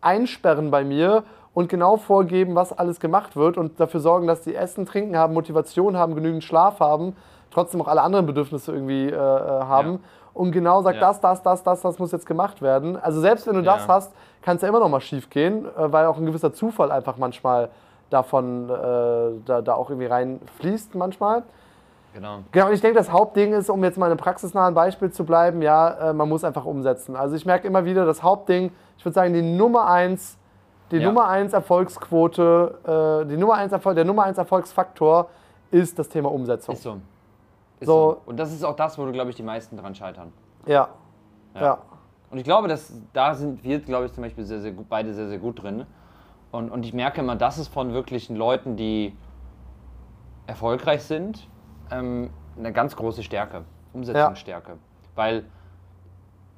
einsperren 0.00 0.70
bei 0.70 0.84
mir 0.84 1.24
und 1.54 1.68
genau 1.68 1.96
vorgeben, 1.96 2.54
was 2.54 2.72
alles 2.76 2.98
gemacht 3.00 3.36
wird 3.36 3.58
und 3.58 3.78
dafür 3.78 4.00
sorgen, 4.00 4.26
dass 4.26 4.42
die 4.42 4.54
Essen, 4.54 4.86
Trinken 4.86 5.16
haben, 5.16 5.34
Motivation 5.34 5.96
haben, 5.96 6.14
genügend 6.14 6.44
Schlaf 6.44 6.80
haben, 6.80 7.14
trotzdem 7.50 7.80
auch 7.82 7.88
alle 7.88 8.02
anderen 8.02 8.26
Bedürfnisse 8.26 8.72
irgendwie 8.72 9.08
äh, 9.08 9.14
äh, 9.14 9.16
haben. 9.16 9.92
Ja. 9.92 9.98
Und 10.34 10.52
genau 10.52 10.80
sagt, 10.80 10.96
Ja. 10.96 11.08
das, 11.08 11.20
das, 11.20 11.42
das, 11.42 11.62
das, 11.62 11.82
das 11.82 11.98
muss 11.98 12.10
jetzt 12.10 12.24
gemacht 12.26 12.62
werden. 12.62 12.96
Also 12.96 13.20
selbst 13.20 13.46
wenn 13.46 13.54
du 13.54 13.62
das 13.62 13.86
Ja. 13.86 13.94
hast, 13.94 14.14
kann 14.40 14.56
es 14.56 14.62
ja 14.62 14.68
immer 14.68 14.80
noch 14.80 14.88
mal 14.88 15.00
schief 15.00 15.28
gehen, 15.28 15.66
äh, 15.66 15.92
weil 15.92 16.06
auch 16.06 16.16
ein 16.16 16.24
gewisser 16.24 16.52
Zufall 16.54 16.90
einfach 16.90 17.18
manchmal 17.18 17.68
davon 18.08 18.68
äh, 18.70 18.72
da, 19.44 19.60
da 19.62 19.74
auch 19.74 19.90
irgendwie 19.90 20.06
reinfließt 20.06 20.94
manchmal. 20.94 21.42
Genau. 22.12 22.40
Genau, 22.50 22.66
und 22.66 22.72
ich 22.74 22.80
denke, 22.80 22.98
das 22.98 23.10
Hauptding 23.10 23.52
ist, 23.54 23.70
um 23.70 23.82
jetzt 23.84 23.96
mal 23.96 24.06
in 24.06 24.12
einem 24.12 24.18
praxisnahen 24.18 24.74
Beispiel 24.74 25.10
zu 25.10 25.24
bleiben, 25.24 25.62
ja, 25.62 26.10
äh, 26.10 26.12
man 26.12 26.28
muss 26.28 26.44
einfach 26.44 26.64
umsetzen. 26.64 27.16
Also 27.16 27.36
ich 27.36 27.46
merke 27.46 27.66
immer 27.66 27.84
wieder, 27.84 28.04
das 28.04 28.22
Hauptding, 28.22 28.70
ich 28.98 29.04
würde 29.04 29.14
sagen, 29.14 29.32
die 29.32 29.42
Nummer 29.42 29.86
eins, 29.86 30.36
die 30.90 30.98
Ja. 30.98 31.08
Nummer 31.08 31.28
eins 31.28 31.52
Erfolgsquote, 31.54 33.22
äh, 33.24 33.28
die 33.28 33.36
Nummer 33.36 33.54
eins 33.54 33.72
Erfolg, 33.72 33.96
der 33.96 34.04
Nummer 34.04 34.24
eins 34.24 34.36
Erfolgsfaktor 34.36 35.28
ist 35.70 35.98
das 35.98 36.08
Thema 36.08 36.30
Umsetzung. 36.30 36.74
Ist 36.74 36.82
so. 36.82 37.00
Ist 37.80 37.86
So. 37.86 37.92
so. 38.10 38.20
Und 38.26 38.36
das 38.38 38.52
ist 38.52 38.62
auch 38.62 38.76
das, 38.76 38.98
wo, 38.98 39.10
glaube 39.10 39.30
ich, 39.30 39.36
die 39.36 39.42
meisten 39.42 39.76
dran 39.78 39.94
scheitern. 39.94 40.32
Ja. 40.66 40.88
ja. 41.54 41.78
Und 42.30 42.38
ich 42.38 42.44
glaube, 42.44 42.68
dass 42.68 42.92
da 43.12 43.34
sind 43.34 43.64
wir, 43.64 43.80
glaube 43.80 44.06
ich, 44.06 44.12
zum 44.12 44.22
Beispiel 44.22 44.44
sehr, 44.44 44.60
sehr 44.60 44.72
gut, 44.72 44.88
beide 44.88 45.14
sehr, 45.14 45.28
sehr 45.28 45.38
gut 45.38 45.62
drin. 45.62 45.86
Und, 46.50 46.70
und 46.70 46.84
ich 46.84 46.92
merke 46.92 47.22
immer, 47.22 47.36
das 47.36 47.56
ist 47.58 47.68
von 47.68 47.94
wirklichen 47.94 48.36
Leuten, 48.36 48.76
die 48.76 49.16
erfolgreich 50.46 51.02
sind, 51.02 51.48
ähm, 51.92 52.30
eine 52.56 52.72
ganz 52.72 52.96
große 52.96 53.22
Stärke, 53.22 53.64
Umsetzungsstärke. 53.92 54.78
Weil 55.14 55.44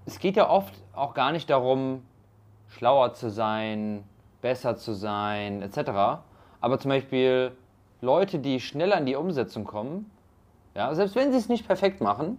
es 0.07 0.19
geht 0.19 0.37
ja 0.37 0.49
oft 0.49 0.75
auch 0.95 1.15
gar 1.15 1.33
nicht 1.33 1.51
darum, 1.51 2.05
schlauer 2.69 3.15
zu 3.15 3.31
sein, 3.31 4.05
besser 4.41 4.77
zu 4.77 4.93
sein, 4.93 5.63
etc. 5.63 6.23
Aber 6.61 6.79
zum 6.79 6.91
Beispiel 6.91 7.53
Leute, 8.01 8.39
die 8.39 8.61
schneller 8.61 8.99
in 8.99 9.07
die 9.07 9.17
Umsetzung 9.17 9.65
kommen, 9.65 10.11
ja, 10.75 10.95
selbst 10.95 11.15
wenn 11.15 11.31
sie 11.33 11.39
es 11.39 11.49
nicht 11.49 11.67
perfekt 11.67 12.01
machen, 12.01 12.39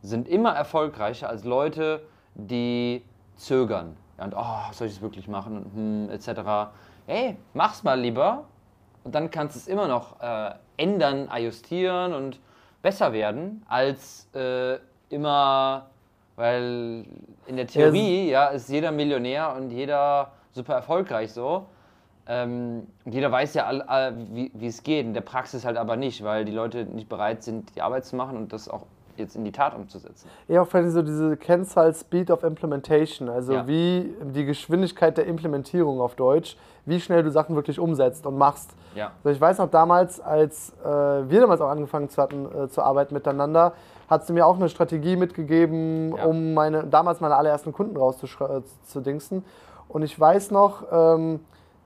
sind 0.00 0.26
immer 0.26 0.54
erfolgreicher 0.54 1.28
als 1.28 1.44
Leute, 1.44 2.02
die 2.34 3.02
zögern. 3.36 3.96
Ja, 4.18 4.24
und, 4.24 4.34
oh, 4.36 4.72
soll 4.72 4.88
ich 4.88 4.94
es 4.94 5.02
wirklich 5.02 5.28
machen? 5.28 5.56
Und, 5.58 5.74
hm, 5.74 6.10
etc. 6.10 6.72
Ey, 7.06 7.36
mach's 7.54 7.82
mal 7.82 7.98
lieber. 8.00 8.44
Und 9.04 9.14
dann 9.14 9.30
kannst 9.30 9.56
du 9.56 9.60
es 9.60 9.68
immer 9.68 9.88
noch 9.88 10.20
äh, 10.20 10.54
ändern, 10.76 11.28
ajustieren 11.28 12.14
und 12.14 12.38
besser 12.82 13.12
werden, 13.12 13.64
als 13.68 14.28
äh, 14.34 14.78
immer, 15.08 15.86
weil 16.36 17.04
in 17.46 17.56
der 17.56 17.66
Theorie 17.66 18.30
ja, 18.30 18.46
ist 18.46 18.68
jeder 18.68 18.92
Millionär 18.92 19.54
und 19.54 19.70
jeder 19.70 20.32
super 20.52 20.74
erfolgreich 20.74 21.32
so. 21.32 21.66
Ähm, 22.26 22.86
und 23.04 23.12
jeder 23.12 23.32
weiß 23.32 23.54
ja, 23.54 23.66
all, 23.66 23.82
all, 23.82 24.14
wie 24.32 24.66
es 24.66 24.82
geht. 24.82 25.06
In 25.06 25.14
der 25.14 25.22
Praxis 25.22 25.64
halt 25.64 25.76
aber 25.76 25.96
nicht, 25.96 26.22
weil 26.22 26.44
die 26.44 26.52
Leute 26.52 26.84
nicht 26.84 27.08
bereit 27.08 27.42
sind, 27.42 27.74
die 27.74 27.82
Arbeit 27.82 28.04
zu 28.04 28.14
machen 28.16 28.36
und 28.36 28.52
das 28.52 28.68
auch 28.68 28.86
jetzt 29.16 29.36
in 29.36 29.44
die 29.44 29.52
Tat 29.52 29.74
umzusetzen. 29.74 30.28
Ja, 30.48 30.62
auch 30.62 30.66
vielleicht 30.66 30.90
so 30.90 31.02
diese 31.02 31.36
Kennzahl 31.36 31.94
Speed 31.94 32.30
of 32.30 32.42
Implementation, 32.42 33.28
also 33.28 33.52
Ja. 33.52 33.66
wie 33.66 34.14
die 34.34 34.44
Geschwindigkeit 34.44 35.16
der 35.16 35.26
Implementierung 35.26 36.00
auf 36.00 36.14
Deutsch, 36.14 36.56
wie 36.86 37.00
schnell 37.00 37.22
du 37.22 37.30
Sachen 37.30 37.54
wirklich 37.54 37.78
umsetzt 37.78 38.26
und 38.26 38.36
machst. 38.38 38.70
Ja. 38.94 39.12
Also 39.22 39.34
ich 39.34 39.40
weiß 39.40 39.58
noch 39.58 39.70
damals, 39.70 40.20
als 40.20 40.72
äh, 40.84 40.86
wir 40.86 41.40
damals 41.40 41.60
auch 41.60 41.68
angefangen 41.70 42.08
zu, 42.08 42.20
hatten, 42.20 42.46
äh, 42.64 42.68
zu 42.68 42.82
arbeiten 42.82 43.14
miteinander, 43.14 43.72
hast 44.08 44.28
du 44.28 44.32
mir 44.34 44.46
auch 44.46 44.56
eine 44.56 44.68
Strategie 44.68 45.16
mitgegeben, 45.16 46.14
Ja. 46.16 46.26
um 46.26 46.54
meine, 46.54 46.84
damals 46.84 47.20
meine 47.20 47.36
allerersten 47.36 47.72
Kunden 47.72 47.96
rauszudingsen. 47.96 49.44
Und 49.88 50.02
ich 50.02 50.18
weiß 50.18 50.50
noch, 50.50 50.84
ähm, 50.90 51.40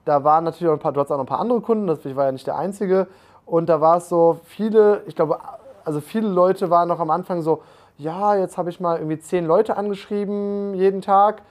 da 0.05 0.23
waren 0.25 0.45
natürlich 0.45 0.69
auch 0.69 0.75
ein 0.75 0.81
paar, 0.81 0.93
du 0.93 1.01
hattest 1.01 1.13
auch 1.13 1.17
noch 1.17 1.25
ein 1.25 1.29
paar 1.29 1.41
andere 1.41 1.61
Kunden, 1.61 1.87
das, 1.87 2.05
ich 2.05 2.17
war 2.17 2.27
ja 2.27 2.33
nicht 2.33 2.47
der 2.47 2.57
Einzige. 2.57 3.09
Und 3.45 3.69
da 3.69 3.81
war 3.81 3.99
es 3.99 4.09
so, 4.09 4.39
viele, 4.45 5.03
ich 5.07 5.15
glaube, 5.15 5.39
also 5.87 6.01
viele 6.01 6.29
Leute 6.29 6.69
waren 6.71 6.89
noch 6.89 7.01
am 7.01 7.11
Anfang 7.11 7.41
so, 7.43 7.63
ja, 7.97 8.35
jetzt 8.37 8.59
habe 8.59 8.69
ich 8.71 8.81
mal 8.81 8.99
irgendwie 8.99 9.19
zehn 9.19 9.47
Leute 9.47 9.77
angeschrieben 9.77 10.75
jeden 10.75 11.01
Tag. 11.01 11.43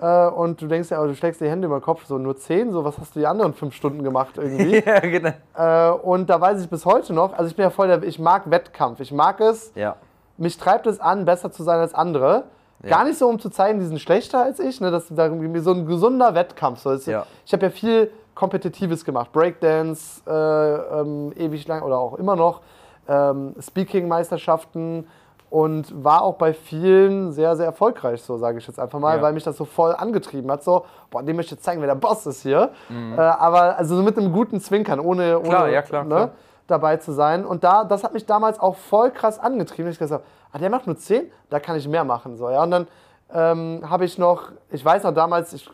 Äh, 0.00 0.26
und 0.26 0.60
du 0.60 0.66
denkst 0.66 0.90
ja, 0.90 0.98
aber 0.98 1.06
du 1.06 1.14
schlägst 1.14 1.40
die 1.40 1.48
Hände 1.48 1.66
über 1.66 1.78
den 1.78 1.82
Kopf, 1.84 2.04
so 2.06 2.18
nur 2.18 2.36
10, 2.36 2.72
so 2.72 2.84
was 2.84 2.98
hast 2.98 3.14
du 3.14 3.20
die 3.20 3.26
anderen 3.28 3.54
fünf 3.54 3.74
Stunden 3.74 4.02
gemacht 4.02 4.36
irgendwie? 4.36 4.82
ja, 4.86 4.98
genau. 4.98 5.30
äh, 5.56 5.90
und 6.02 6.28
da 6.28 6.40
weiß 6.40 6.60
ich 6.60 6.68
bis 6.68 6.84
heute 6.84 7.12
noch, 7.14 7.32
also 7.32 7.46
ich 7.48 7.54
bin 7.54 7.62
ja 7.62 7.70
voll 7.70 7.86
der, 7.86 8.02
ich 8.02 8.18
mag 8.18 8.50
Wettkampf, 8.50 8.98
ich 8.98 9.12
mag 9.12 9.40
es, 9.40 9.70
Ja. 9.76 9.94
mich 10.36 10.58
treibt 10.58 10.88
es 10.88 10.98
an, 11.00 11.24
besser 11.24 11.52
zu 11.52 11.62
sein 11.62 11.78
als 11.78 11.94
andere. 11.94 12.44
Ja. 12.82 12.90
Gar 12.90 13.04
nicht 13.04 13.18
so, 13.18 13.28
um 13.28 13.38
zu 13.38 13.48
zeigen, 13.50 13.78
die 13.78 13.86
sind 13.86 14.00
schlechter 14.00 14.42
als 14.42 14.58
ich, 14.58 14.80
ne? 14.80 14.90
das 14.90 15.10
ist 15.10 15.16
so 15.16 15.70
ein 15.72 15.86
gesunder 15.86 16.34
Wettkampf. 16.34 16.80
So. 16.80 16.90
Das- 16.90 17.06
Ja. 17.06 17.24
Ich 17.46 17.52
habe 17.52 17.66
ja 17.66 17.70
viel 17.70 18.10
Kompetitives 18.34 19.04
gemacht, 19.04 19.30
Breakdance, 19.32 20.20
äh, 20.26 21.00
ähm, 21.00 21.32
ewig 21.36 21.68
lang 21.68 21.82
oder 21.82 21.98
auch 21.98 22.14
immer 22.18 22.34
noch, 22.34 22.62
ähm, 23.08 23.54
Speaking-Meisterschaften 23.60 25.06
und 25.50 26.04
war 26.04 26.22
auch 26.22 26.34
bei 26.34 26.52
vielen 26.52 27.30
sehr, 27.32 27.54
sehr 27.56 27.66
erfolgreich, 27.66 28.22
so 28.22 28.36
sage 28.38 28.58
ich 28.58 28.66
jetzt 28.66 28.80
einfach 28.80 28.98
mal, 28.98 29.16
Ja. 29.16 29.22
weil 29.22 29.32
mich 29.32 29.44
das 29.44 29.56
so 29.56 29.64
voll 29.64 29.94
angetrieben 29.94 30.50
hat. 30.50 30.64
So, 30.64 30.84
boah, 31.10 31.22
dem 31.22 31.36
möchte 31.36 31.54
ich 31.54 31.58
jetzt 31.58 31.64
zeigen, 31.64 31.80
wer 31.80 31.88
der 31.88 31.94
Boss 31.94 32.26
ist 32.26 32.42
hier. 32.42 32.70
Äh, 32.90 33.20
aber 33.20 33.78
also 33.78 33.94
so 33.96 34.02
mit 34.02 34.18
einem 34.18 34.32
guten 34.32 34.60
Zwinkern, 34.60 34.98
ohne, 34.98 35.38
Mhm. 35.38 35.42
Klar, 35.44 35.62
ohne 35.64 35.72
ja, 35.72 35.82
klar, 35.82 36.02
ne, 36.04 36.08
klar. 36.14 36.30
dabei 36.66 36.96
zu 36.96 37.12
sein. 37.12 37.44
Und 37.46 37.62
da, 37.62 37.84
das 37.84 38.02
hat 38.02 38.14
mich 38.14 38.26
damals 38.26 38.58
auch 38.58 38.74
voll 38.76 39.10
krass 39.12 39.38
angetrieben. 39.38 39.90
Ich 39.92 39.98
gesagt, 39.98 40.24
ah, 40.52 40.58
der 40.58 40.70
macht 40.70 40.86
nur 40.86 40.96
10, 40.96 41.30
da 41.50 41.60
kann 41.60 41.76
ich 41.76 41.86
mehr 41.86 42.04
machen. 42.04 42.36
So, 42.36 42.50
ja. 42.50 42.62
Und 42.62 42.70
dann 42.72 42.86
ähm, 43.32 43.82
habe 43.88 44.04
ich 44.06 44.18
noch, 44.18 44.50
ich 44.70 44.84
weiß 44.84 45.04
noch 45.04 45.14
damals, 45.14 45.52
ich, 45.52 45.68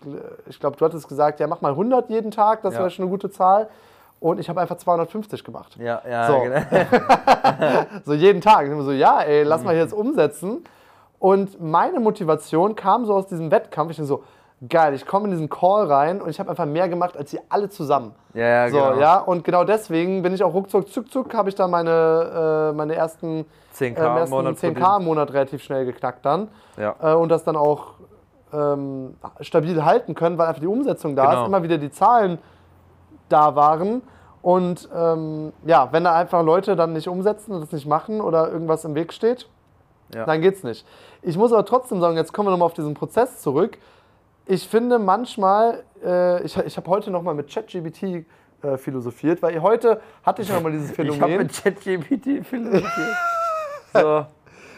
ich 0.46 0.60
glaube, 0.60 0.76
du 0.76 0.84
hattest 0.84 1.08
gesagt, 1.08 1.40
ja, 1.40 1.46
mach 1.46 1.60
mal 1.62 1.72
100 1.72 2.10
jeden 2.10 2.30
Tag, 2.30 2.60
das 2.62 2.74
Ja. 2.74 2.80
wäre 2.80 2.90
schon 2.90 3.04
eine 3.04 3.10
gute 3.10 3.30
Zahl. 3.30 3.68
Und 4.20 4.38
ich 4.38 4.48
habe 4.50 4.60
einfach 4.60 4.76
250 4.76 5.42
gemacht. 5.44 5.76
Ja, 5.80 6.02
ja, 6.08 6.26
So. 6.26 6.40
genau. 6.40 6.60
So 8.04 8.12
jeden 8.12 8.40
Tag. 8.40 8.66
Ich 8.68 8.82
so, 8.84 8.92
ja, 8.92 9.20
ey, 9.22 9.42
lass 9.44 9.64
mal 9.64 9.74
jetzt 9.74 9.92
umsetzen. 9.94 10.62
Und 11.18 11.60
meine 11.60 12.00
Motivation 12.00 12.74
kam 12.74 13.04
so 13.06 13.14
aus 13.14 13.26
diesem 13.26 13.50
Wettkampf. 13.50 13.90
Ich 13.92 13.96
dachte 13.96 14.06
so, 14.08 14.22
geil, 14.68 14.92
ich 14.94 15.06
komme 15.06 15.24
in 15.26 15.30
diesen 15.32 15.48
Call 15.48 15.86
rein 15.90 16.20
und 16.20 16.28
ich 16.28 16.38
habe 16.38 16.50
einfach 16.50 16.66
mehr 16.66 16.88
gemacht 16.88 17.16
als 17.16 17.30
sie 17.30 17.40
alle 17.48 17.68
zusammen. 17.70 18.14
Ja, 18.34 18.46
ja, 18.46 18.68
so, 18.70 18.76
genau. 18.76 19.00
ja, 19.00 19.18
und 19.18 19.42
genau 19.44 19.64
deswegen 19.64 20.22
bin 20.22 20.34
ich 20.34 20.42
auch 20.44 20.52
ruckzuck, 20.52 20.88
zuck, 20.88 21.10
zuck, 21.10 21.34
habe 21.34 21.48
ich 21.48 21.54
dann 21.54 21.70
meine, 21.70 22.70
äh, 22.70 22.76
meine 22.76 22.94
ersten 22.94 23.46
10K 23.74 23.84
äh, 23.98 24.06
im 24.06 24.16
ersten 24.18 24.34
Monat 24.34 24.56
10k 24.56 24.98
im 24.98 25.04
Monat 25.04 25.32
relativ 25.32 25.62
schnell 25.62 25.86
geknackt 25.86 26.24
dann. 26.26 26.48
Ja. 26.76 26.94
Äh, 27.02 27.14
und 27.14 27.30
das 27.30 27.42
dann 27.44 27.56
auch 27.56 27.94
ähm, 28.52 29.14
stabil 29.40 29.82
halten 29.84 30.14
können, 30.14 30.36
weil 30.36 30.48
einfach 30.48 30.60
die 30.60 30.66
Umsetzung 30.66 31.16
da 31.16 31.26
Genau. 31.30 31.42
ist, 31.42 31.48
immer 31.48 31.62
wieder 31.62 31.78
die 31.78 31.90
Zahlen 31.90 32.38
da 33.32 33.54
waren. 33.56 34.02
Und 34.42 34.88
ähm, 34.94 35.52
ja, 35.66 35.88
wenn 35.92 36.04
da 36.04 36.14
einfach 36.14 36.42
Leute 36.42 36.76
dann 36.76 36.92
nicht 36.94 37.08
umsetzen 37.08 37.52
und 37.52 37.60
das 37.60 37.72
nicht 37.72 37.86
machen 37.86 38.20
oder 38.20 38.50
irgendwas 38.50 38.84
im 38.84 38.94
Weg 38.94 39.12
steht, 39.12 39.48
Ja. 40.14 40.24
dann 40.24 40.40
geht's 40.40 40.62
nicht. 40.62 40.86
Ich 41.22 41.36
muss 41.36 41.52
aber 41.52 41.64
trotzdem 41.66 42.00
sagen, 42.00 42.16
jetzt 42.16 42.32
kommen 42.32 42.46
wir 42.48 42.50
nochmal 42.52 42.66
auf 42.66 42.72
diesen 42.74 42.94
Prozess 42.94 43.40
zurück. 43.40 43.76
Ich 44.46 44.66
finde 44.66 44.98
manchmal, 44.98 45.84
äh, 46.04 46.42
ich, 46.42 46.56
ich 46.56 46.76
habe 46.76 46.88
heute 46.90 47.10
nochmal 47.10 47.34
mit 47.34 47.52
ChatGPT 47.52 48.24
äh, 48.62 48.76
philosophiert, 48.78 49.42
weil 49.42 49.60
heute 49.62 50.00
hatte 50.24 50.42
ich 50.42 50.50
nochmal 50.52 50.72
dieses 50.72 50.90
Ich 50.92 50.98
habe 50.98 51.12
Phänomen. 51.12 51.38
mit 51.38 51.52
ChatGPT 51.52 52.44
philosophiert. 52.46 53.16
so, 53.92 54.24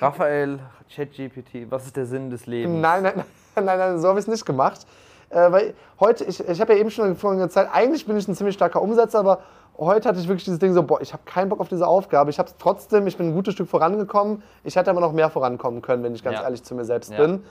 Raphael, 0.00 0.58
ChatGPT, 0.94 1.70
was 1.70 1.86
ist 1.86 1.96
der 1.96 2.06
Sinn 2.06 2.28
des 2.30 2.46
Lebens? 2.46 2.80
Nein, 2.82 3.02
nein, 3.04 3.12
nein, 3.54 3.64
nein, 3.64 3.78
nein 3.78 3.98
so 4.00 4.08
habe 4.08 4.18
ich 4.18 4.24
es 4.24 4.28
nicht 4.28 4.44
gemacht. 4.44 4.86
Äh, 5.32 5.50
weil 5.50 5.74
heute, 5.98 6.24
ich, 6.24 6.46
ich 6.46 6.60
habe 6.60 6.74
ja 6.74 6.78
eben 6.78 6.90
schon 6.90 7.16
vorhin 7.16 7.40
gezeigt, 7.40 7.70
eigentlich 7.72 8.06
bin 8.06 8.16
ich 8.16 8.28
ein 8.28 8.34
ziemlich 8.34 8.54
starker 8.54 8.82
Umsetzer, 8.82 9.18
aber 9.18 9.40
heute 9.78 10.08
hatte 10.08 10.18
ich 10.20 10.28
wirklich 10.28 10.44
dieses 10.44 10.58
Ding 10.58 10.74
so, 10.74 10.82
boah, 10.82 11.00
ich 11.00 11.12
habe 11.12 11.22
keinen 11.24 11.48
Bock 11.48 11.60
auf 11.60 11.68
diese 11.68 11.86
Aufgabe. 11.86 12.30
Ich 12.30 12.38
habe 12.38 12.48
es 12.48 12.56
trotzdem, 12.58 13.06
ich 13.06 13.16
bin 13.16 13.28
ein 13.28 13.34
gutes 13.34 13.54
Stück 13.54 13.68
vorangekommen. 13.68 14.42
Ich 14.62 14.76
hätte 14.76 14.90
aber 14.90 15.00
noch 15.00 15.12
mehr 15.12 15.30
vorankommen 15.30 15.80
können, 15.80 16.02
wenn 16.02 16.14
ich 16.14 16.22
ganz 16.22 16.38
Ja. 16.38 16.44
ehrlich 16.44 16.62
zu 16.62 16.74
mir 16.74 16.84
selbst 16.84 17.12
Ja. 17.12 17.16
bin. 17.18 17.42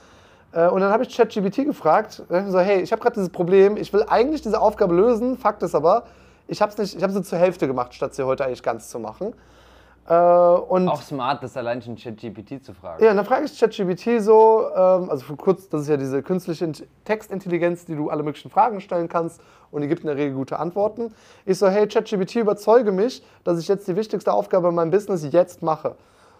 Äh, 0.52 0.68
und 0.68 0.80
dann 0.80 0.92
habe 0.92 1.02
ich 1.02 1.14
ChatGPT 1.16 1.64
gefragt, 1.64 2.22
ich 2.30 2.50
so, 2.52 2.60
hey, 2.60 2.80
ich 2.80 2.92
habe 2.92 3.02
gerade 3.02 3.14
dieses 3.14 3.30
Problem, 3.30 3.76
ich 3.76 3.92
will 3.92 4.04
eigentlich 4.08 4.42
diese 4.42 4.60
Aufgabe 4.60 4.94
lösen, 4.94 5.36
Fakt 5.36 5.62
ist 5.62 5.74
aber, 5.74 6.04
ich 6.46 6.62
habe 6.62 6.72
nicht, 6.80 6.94
ich 6.96 7.02
habe 7.02 7.12
sie 7.12 7.22
zur 7.22 7.38
Hälfte 7.38 7.66
gemacht, 7.66 7.94
statt 7.94 8.14
sie 8.14 8.22
heute 8.24 8.44
eigentlich 8.44 8.62
ganz 8.62 8.90
zu 8.90 8.98
machen. 9.00 9.34
Äh, 10.08 10.12
Auch 10.12 11.02
smart, 11.02 11.42
das 11.44 11.56
allein 11.56 11.80
schon 11.80 11.94
ChatGPT 11.96 12.64
zu 12.64 12.74
fragen. 12.74 13.04
ja, 13.04 13.10
und 13.12 13.16
dann 13.16 13.24
frage 13.26 13.44
ich 13.44 13.58
ChatGPT 13.58 14.20
so, 14.20 14.66
ähm, 14.74 15.08
also 15.10 15.24
für 15.24 15.36
kurz, 15.36 15.68
das 15.68 15.82
ist 15.82 15.88
ja 15.88 15.96
diese 15.96 16.22
künstliche 16.22 16.64
Int- 16.64 16.84
Textintelligenz, 17.04 17.84
die 17.84 17.94
du 17.94 18.10
alle 18.10 18.22
möglichen 18.24 18.50
Fragen 18.50 18.80
stellen 18.80 19.08
kannst 19.08 19.40
und 19.70 19.82
die 19.82 19.88
gibt 19.88 20.00
in 20.02 20.08
der 20.08 20.16
Regel 20.16 20.34
gute 20.34 20.58
Antworten. 20.58 21.14
Ich 21.46 21.58
so, 21.58 21.68
hey 21.68 21.86
ChatGPT, 21.86 22.36
überzeuge 22.36 22.90
mich, 22.90 23.24
dass 23.44 23.60
ich 23.60 23.68
jetzt 23.68 23.86
die 23.86 23.94
wichtigste 23.94 24.32
Aufgabe 24.32 24.68
in 24.68 24.74
meinem 24.74 24.90
Business 24.90 25.24
jetzt 25.30 25.62
mache. 25.62 25.94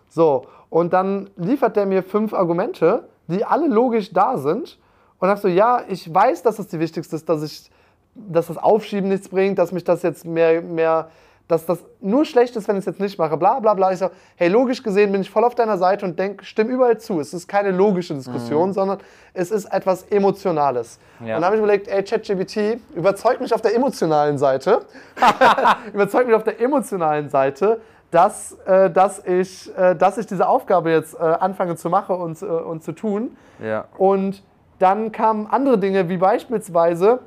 So, 0.08 0.46
und 0.68 0.92
dann 0.92 1.30
liefert 1.36 1.76
der 1.76 1.86
mir 1.86 2.02
fünf 2.02 2.34
Argumente, 2.34 3.08
die 3.28 3.44
alle 3.44 3.68
logisch 3.68 4.12
da 4.12 4.38
sind. 4.38 4.78
Und 5.20 5.28
dann 5.28 5.36
so, 5.36 5.46
ja, 5.46 5.82
ich 5.88 6.12
weiß, 6.12 6.42
dass 6.42 6.56
das 6.56 6.66
die 6.66 6.80
wichtigste 6.80 7.14
ist, 7.14 7.28
dass 7.28 7.44
ich, 7.44 7.70
dass 8.16 8.48
das 8.48 8.58
Aufschieben 8.58 9.08
nichts 9.08 9.28
bringt, 9.28 9.56
dass 9.58 9.70
mich 9.70 9.84
das 9.84 10.02
jetzt 10.02 10.24
mehr, 10.26 10.60
mehr, 10.60 11.08
dass 11.52 11.66
das 11.66 11.84
nur 12.00 12.24
schlecht 12.24 12.56
ist, 12.56 12.66
wenn 12.66 12.76
ich 12.76 12.80
es 12.80 12.86
jetzt 12.86 13.00
nicht 13.00 13.18
mache, 13.18 13.36
bla 13.36 13.60
bla 13.60 13.74
bla. 13.74 13.92
Ich 13.92 13.98
so, 13.98 14.10
hey, 14.36 14.48
logisch 14.48 14.82
gesehen 14.82 15.12
bin 15.12 15.20
ich 15.20 15.30
voll 15.30 15.44
auf 15.44 15.54
deiner 15.54 15.76
Seite 15.76 16.06
und 16.06 16.18
denk, 16.18 16.44
stimm 16.44 16.68
überall 16.68 16.98
zu. 16.98 17.20
Es 17.20 17.34
ist 17.34 17.46
keine 17.46 17.70
logische 17.70 18.14
Diskussion, 18.14 18.72
sondern 18.72 18.98
es 19.34 19.50
ist 19.50 19.66
etwas 19.66 20.04
Emotionales. 20.04 20.98
Ja. 21.20 21.36
Und 21.36 21.42
dann 21.42 21.44
habe 21.44 21.56
ich 21.56 21.62
überlegt, 21.62 21.88
ey, 21.88 22.02
ChatGPT, 22.02 22.80
überzeugt 22.96 23.40
mich 23.40 23.54
auf 23.54 23.60
der 23.60 23.74
emotionalen 23.74 24.38
Seite, 24.38 24.80
überzeugt 25.92 26.26
mich 26.26 26.34
auf 26.34 26.44
der 26.44 26.58
emotionalen 26.60 27.28
Seite, 27.28 27.80
dass, 28.10 28.56
äh, 28.66 28.90
dass, 28.90 29.24
ich, 29.24 29.70
äh, 29.76 29.94
dass 29.94 30.18
ich 30.18 30.26
diese 30.26 30.48
Aufgabe 30.48 30.90
jetzt 30.90 31.14
äh, 31.14 31.18
anfange 31.18 31.76
zu 31.76 31.90
machen 31.90 32.16
und, 32.16 32.40
äh, 32.40 32.46
und 32.46 32.82
zu 32.82 32.92
tun. 32.92 33.36
Ja. 33.62 33.84
Und 33.98 34.42
dann 34.78 35.12
kamen 35.12 35.46
andere 35.50 35.78
Dinge, 35.78 36.08
wie 36.08 36.16
beispielsweise, 36.16 37.20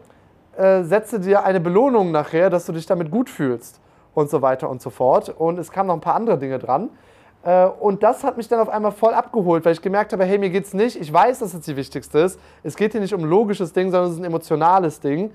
äh, 0.58 0.84
setze 0.84 1.20
dir 1.20 1.44
eine 1.44 1.60
Belohnung 1.60 2.12
nachher, 2.12 2.50
dass 2.50 2.66
du 2.66 2.72
dich 2.72 2.86
damit 2.86 3.12
gut 3.12 3.30
fühlst 3.30 3.80
und 4.16 4.30
so 4.32 4.42
weiter 4.42 4.70
und 4.70 4.82
so 4.82 4.90
fort. 4.90 5.30
Und 5.30 5.60
es 5.60 5.72
kamen 5.72 5.88
noch 5.88 5.94
ein 5.94 6.02
paar 6.02 6.16
andere 6.16 6.40
Dinge 6.40 6.58
dran. 6.58 6.90
Äh, 7.44 7.66
und 7.66 8.02
das 8.02 8.24
hat 8.24 8.38
mich 8.38 8.48
dann 8.48 8.60
auf 8.60 8.70
einmal 8.70 8.92
voll 8.92 9.14
abgeholt, 9.14 9.64
weil 9.66 9.74
ich 9.74 9.82
gemerkt 9.82 10.12
habe, 10.14 10.26
hey, 10.26 10.40
mir 10.40 10.50
geht's 10.50 10.74
nicht, 10.74 11.00
ich 11.00 11.14
weiß, 11.14 11.40
dass 11.40 11.54
es 11.54 11.62
die 11.62 11.76
wichtigste 11.76 12.20
ist. 12.20 12.40
Es 12.64 12.76
geht 12.76 12.94
hier 12.94 13.02
nicht 13.02 13.14
um 13.14 13.22
ein 13.22 13.30
logisches 13.30 13.72
Ding, 13.72 13.92
sondern 13.92 14.10
es 14.10 14.16
ist 14.16 14.22
ein 14.22 14.26
emotionales 14.26 15.00
Ding. 15.00 15.32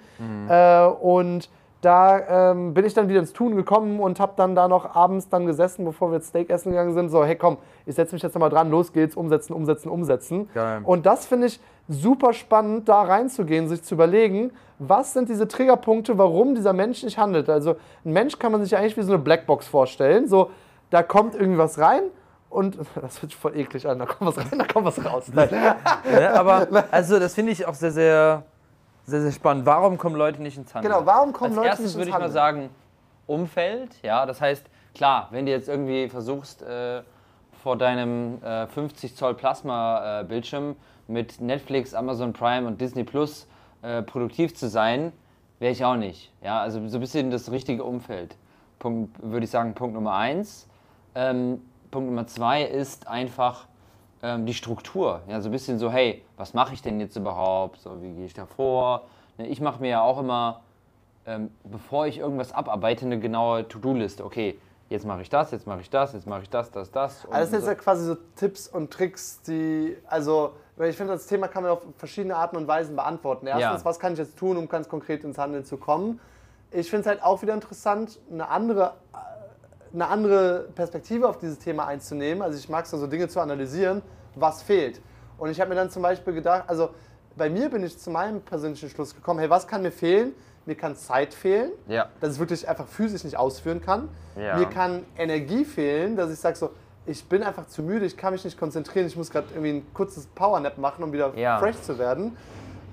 Äh, 0.49 0.87
und 0.87 1.49
da 1.83 2.51
ähm, 2.51 2.75
bin 2.75 2.85
ich 2.85 2.93
dann 2.93 3.09
wieder 3.09 3.21
ins 3.21 3.33
Tun 3.33 3.57
gekommen 3.57 4.01
und 4.01 4.21
habe 4.21 4.33
dann 4.37 4.55
da 4.55 4.69
noch 4.69 4.95
abends 4.95 5.31
dann 5.31 5.47
gesessen, 5.47 5.85
bevor 5.87 6.11
wir 6.11 6.17
jetzt 6.17 6.29
Steak 6.29 6.51
essen 6.51 6.73
gegangen 6.73 6.93
sind. 6.93 7.09
So, 7.09 7.25
hey 7.25 7.37
komm, 7.37 7.57
ich 7.87 7.95
setze 7.95 8.15
mich 8.15 8.23
jetzt 8.23 8.35
nochmal 8.35 8.51
dran, 8.51 8.71
los 8.71 8.93
geht's, 8.93 9.17
umsetzen, 9.17 9.55
umsetzen, 9.55 9.89
umsetzen. 9.89 10.51
Geil. 10.53 10.83
Und 10.85 11.07
das 11.07 11.25
finde 11.27 11.47
ich 11.47 11.61
super 11.91 12.33
spannend, 12.33 12.89
da 12.89 13.03
reinzugehen, 13.03 13.69
sich 13.69 13.83
zu 13.83 13.95
überlegen, 13.95 14.53
was 14.79 15.13
sind 15.13 15.29
diese 15.29 15.49
Triggerpunkte, 15.49 16.17
warum 16.17 16.55
dieser 16.55 16.73
Mensch 16.73 17.03
nicht 17.03 17.19
handelt. 17.19 17.51
Also 17.51 17.77
ein 18.05 18.13
Mensch 18.13 18.39
kann 18.39 18.53
man 18.53 18.63
sich 18.63 18.71
ja 18.71 18.79
eigentlich 18.79 18.97
wie 18.97 19.03
so 19.03 19.13
eine 19.13 19.23
Blackbox 19.23 19.67
vorstellen. 19.67 20.29
So, 20.29 20.51
da 20.91 21.03
kommt 21.03 21.35
irgendwie 21.35 21.59
was 21.59 21.79
rein 21.79 22.03
und 22.49 22.79
das 22.95 23.21
hört 23.21 23.33
sich 23.33 23.37
voll 23.37 23.57
eklig 23.57 23.87
an. 23.89 23.99
Da 23.99 24.07
kommt 24.07 24.37
was 24.37 24.39
rein, 24.39 24.59
da 24.59 24.65
kommt 24.65 24.87
was 24.87 25.05
raus. 25.05 25.29
Ne, 25.33 25.77
aber 26.35 26.69
also 26.93 27.19
das 27.19 27.35
finde 27.35 27.53
ich 27.53 27.67
auch 27.67 27.75
sehr, 27.75 27.91
sehr, 27.91 28.45
sehr, 29.05 29.21
sehr 29.23 29.33
spannend. 29.33 29.67
Warum 29.67 29.99
kommen 29.99 30.15
Leute 30.17 30.41
nicht 30.41 30.57
ins 30.57 30.73
Handeln? 30.73 30.93
Genau, 30.93 31.05
warum 31.05 31.33
kommen 31.33 31.51
Als 31.51 31.57
Leute 31.57 31.69
erstes 31.69 31.87
nicht 31.87 31.95
würde 31.97 32.03
ins 32.03 32.09
ich 32.09 32.13
mal 32.13 32.25
Handeln? 32.25 32.33
sagen, 32.33 32.71
Umfeld. 33.27 33.97
Ja, 34.03 34.27
das 34.27 34.41
heißt, 34.41 34.65
klar, 34.95 35.29
wenn 35.33 35.45
du 35.45 35.53
jetzt 35.53 35.69
irgendwie 35.69 36.09
versuchst, 36.09 36.63
äh, 36.63 37.03
vor 37.63 37.77
deinem 37.77 38.43
äh, 38.43 38.67
50 38.69 39.17
Zoll 39.17 39.35
Plasma-Bildschirm 39.35 40.77
mit 41.11 41.41
Netflix, 41.41 41.93
Amazon 41.95 42.33
Prime 42.33 42.67
und 42.67 42.81
Disney 42.81 43.05
Plus 43.05 43.47
äh, 43.83 44.03
produktiv 44.03 44.55
zu 44.55 44.69
sein, 44.69 45.13
wäre 45.59 45.73
ich 45.73 45.85
auch 45.85 45.97
nicht. 45.97 46.33
Ja, 46.43 46.61
also 46.61 46.87
so 46.89 46.97
ein 46.97 47.01
bisschen 47.01 47.31
das 47.31 47.51
richtige 47.51 47.85
Umfeld. 47.85 48.37
Punkt, 48.79 49.17
würde 49.23 49.45
ich 49.45 49.51
sagen, 49.51 49.75
Punkt 49.75 49.95
Nummer 49.95 50.15
eins. 50.15 50.69
Ähm, 51.15 51.61
Punkt 51.91 52.09
Nummer 52.09 52.27
zwei 52.27 52.63
ist 52.63 53.09
einfach 53.09 53.67
ähm, 54.23 54.47
die 54.47 54.55
Struktur. 54.55 55.21
Ja, 55.29 55.41
so 55.41 55.49
ein 55.49 55.53
bisschen 55.53 55.79
so, 55.79 55.91
hey, 55.91 56.23
was 56.37 56.55
mache 56.55 56.75
ich 56.75 56.83
denn 56.83 57.01
jetzt 57.01 57.17
überhaupt? 57.17 57.81
So, 57.81 58.01
wie 58.03 58.13
gehe 58.13 58.27
ich 58.27 58.35
da 58.35 58.47
vor? 58.47 59.03
Ne, 59.39 59.49
Ich 59.49 59.61
mache 59.61 59.81
mir 59.81 59.89
ja 59.91 60.03
auch 60.03 60.21
immer, 60.21 60.61
ähm, 61.27 61.51
bevor 61.65 62.07
ich 62.07 62.19
irgendwas 62.19 62.53
abarbeite, 62.53 63.05
eine 63.05 63.19
genaue 63.19 63.67
To-Do-Liste. 63.69 64.25
Okay, 64.25 64.59
jetzt 64.89 65.07
mache 65.07 65.23
ich 65.23 65.29
das, 65.31 65.51
jetzt 65.51 65.67
mache 65.67 65.81
ich 65.81 65.91
das, 65.91 66.13
jetzt 66.13 66.27
mache 66.27 66.43
ich 66.43 66.51
das, 66.51 66.71
das, 66.71 66.91
das. 66.91 67.27
Also 67.27 67.31
das 67.31 67.51
sind 67.51 67.55
jetzt 67.59 67.65
so. 67.65 67.71
ja 67.71 67.75
quasi 67.75 68.05
so 68.07 68.17
Tipps 68.37 68.69
und 68.69 68.91
Tricks, 68.91 69.43
die, 69.43 69.97
also, 70.07 70.53
weil 70.81 70.89
ich 70.89 70.97
finde, 70.97 71.13
das 71.13 71.27
Thema 71.27 71.47
kann 71.47 71.63
man 71.63 71.73
auf 71.73 71.83
verschiedene 71.99 72.35
Arten 72.37 72.57
und 72.57 72.67
Weisen 72.67 72.97
beantworten. 72.97 73.47
Erstens, 73.47 73.83
Ja. 73.83 73.85
was 73.85 73.99
kann 73.99 74.15
ich 74.15 74.19
jetzt 74.19 74.39
tun, 74.39 74.57
um 74.57 74.67
ganz 74.67 74.89
konkret 74.89 75.23
ins 75.25 75.37
Handeln 75.37 75.63
zu 75.67 75.77
kommen? 75.77 76.21
Ich 76.71 76.89
finde 76.89 77.03
es 77.03 77.07
halt 77.07 77.23
auch 77.23 77.43
wieder 77.43 77.53
interessant, 77.53 78.19
eine 78.33 78.49
andere, 78.49 78.95
eine 79.93 80.09
andere 80.09 80.69
Perspektive 80.75 81.29
auf 81.29 81.37
dieses 81.37 81.59
Thema 81.59 81.87
einzunehmen. 81.87 82.43
Also 82.43 82.57
ich 82.59 82.71
mag 82.71 82.87
es 82.87 82.93
so 82.93 83.07
Dinge 83.07 83.29
zu 83.29 83.41
analysieren, 83.41 84.01
was 84.37 84.63
fehlt. 84.63 85.03
Und 85.37 85.51
ich 85.51 85.61
habe 85.61 85.69
mir 85.69 85.77
dann 85.77 85.91
zum 85.91 86.01
Beispiel 86.01 86.33
gedacht, 86.33 86.65
also 86.67 86.89
bei 87.37 87.51
mir 87.51 87.69
bin 87.69 87.85
ich 87.85 87.99
zu 87.99 88.09
meinem 88.11 88.41
persönlichen 88.41 88.89
Schluss 88.89 89.15
gekommen, 89.15 89.41
hey, 89.41 89.51
was 89.51 89.67
kann 89.69 89.83
mir 89.83 89.93
fehlen? 89.93 90.33
Mir 90.65 90.77
kann 90.77 90.97
Zeit 90.97 91.35
fehlen, 91.35 91.73
Ja. 91.89 92.07
dass 92.23 92.35
ich 92.35 92.39
wirklich 92.41 92.67
einfach 92.67 92.87
physisch 92.87 93.25
nicht 93.25 93.37
ausführen 93.37 93.83
kann. 93.83 94.09
Ja. 94.35 94.57
Mir 94.57 94.65
kann 94.67 95.05
Energie 95.19 95.67
fehlen, 95.67 96.17
dass 96.17 96.31
ich 96.33 96.39
sage 96.39 96.57
so, 96.57 96.71
ich 97.07 97.25
bin 97.29 97.43
einfach 97.43 97.67
zu 97.67 97.83
müde, 97.83 98.05
ich 98.07 98.17
kann 98.17 98.33
mich 98.33 98.45
nicht 98.45 98.59
konzentrieren, 98.59 99.07
ich 99.07 99.17
muss 99.17 99.31
gerade 99.31 99.49
irgendwie 99.53 99.71
ein 99.79 99.95
kurzes 99.95 100.27
Powernap 100.27 100.79
machen, 100.79 101.03
um 101.03 101.13
wieder 101.13 101.35
Ja. 101.37 101.59
fresh 101.59 101.81
zu 101.83 101.99
werden. 101.99 102.37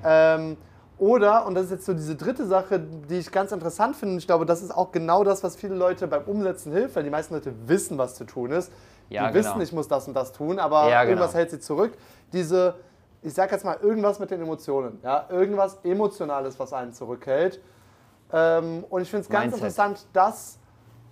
Ähm, 0.03 0.58
oder, 0.97 1.45
und 1.45 1.53
das 1.53 1.66
ist 1.66 1.72
jetzt 1.72 1.86
so 1.86 1.93
diese 1.93 2.16
dritte 2.16 2.47
Sache, 2.47 2.80
die 2.80 3.20
ich 3.20 3.32
ganz 3.32 3.51
interessant 3.51 3.95
finde, 3.95 4.14
und 4.14 4.18
ich 4.20 4.26
glaube, 4.28 4.45
das 4.45 4.64
ist 4.64 4.76
auch 4.76 4.91
genau 4.91 5.24
das, 5.24 5.43
was 5.43 5.55
viele 5.55 5.76
Leute 5.76 6.08
beim 6.08 6.24
Umsetzen 6.24 6.72
hilft, 6.72 6.95
weil 6.95 7.03
die 7.03 7.10
meisten 7.12 7.36
Leute 7.36 7.53
wissen, 7.68 7.97
was 7.99 8.16
zu 8.16 8.24
tun 8.24 8.51
ist. 8.51 8.72
Ja, 9.10 9.28
die 9.28 9.34
genau. 9.34 9.45
wissen, 9.49 9.62
ich 9.62 9.72
muss 9.74 9.88
das 9.88 10.08
und 10.08 10.16
das 10.16 10.32
tun, 10.32 10.58
aber 10.60 10.89
Ja, 10.89 11.03
genau. 11.03 11.12
irgendwas 11.18 11.36
hält 11.36 11.51
sie 11.51 11.60
zurück. 11.60 11.93
Diese, 12.34 12.76
ich 13.22 13.34
sag 13.34 13.51
jetzt 13.51 13.64
mal, 13.64 13.78
irgendwas 13.82 14.20
mit 14.20 14.32
den 14.32 14.41
Emotionen. 14.41 14.99
Ja? 15.03 15.26
Irgendwas 15.30 15.78
Emotionales, 15.84 16.60
was 16.60 16.74
einen 16.74 16.93
zurückhält. 16.93 17.62
Ähm, 18.34 18.84
und 18.89 19.01
ich 19.01 19.10
finde 19.10 19.22
es 19.22 19.30
ganz 19.30 19.43
Mindset. 19.53 19.60
interessant, 19.62 20.08
das 20.14 20.58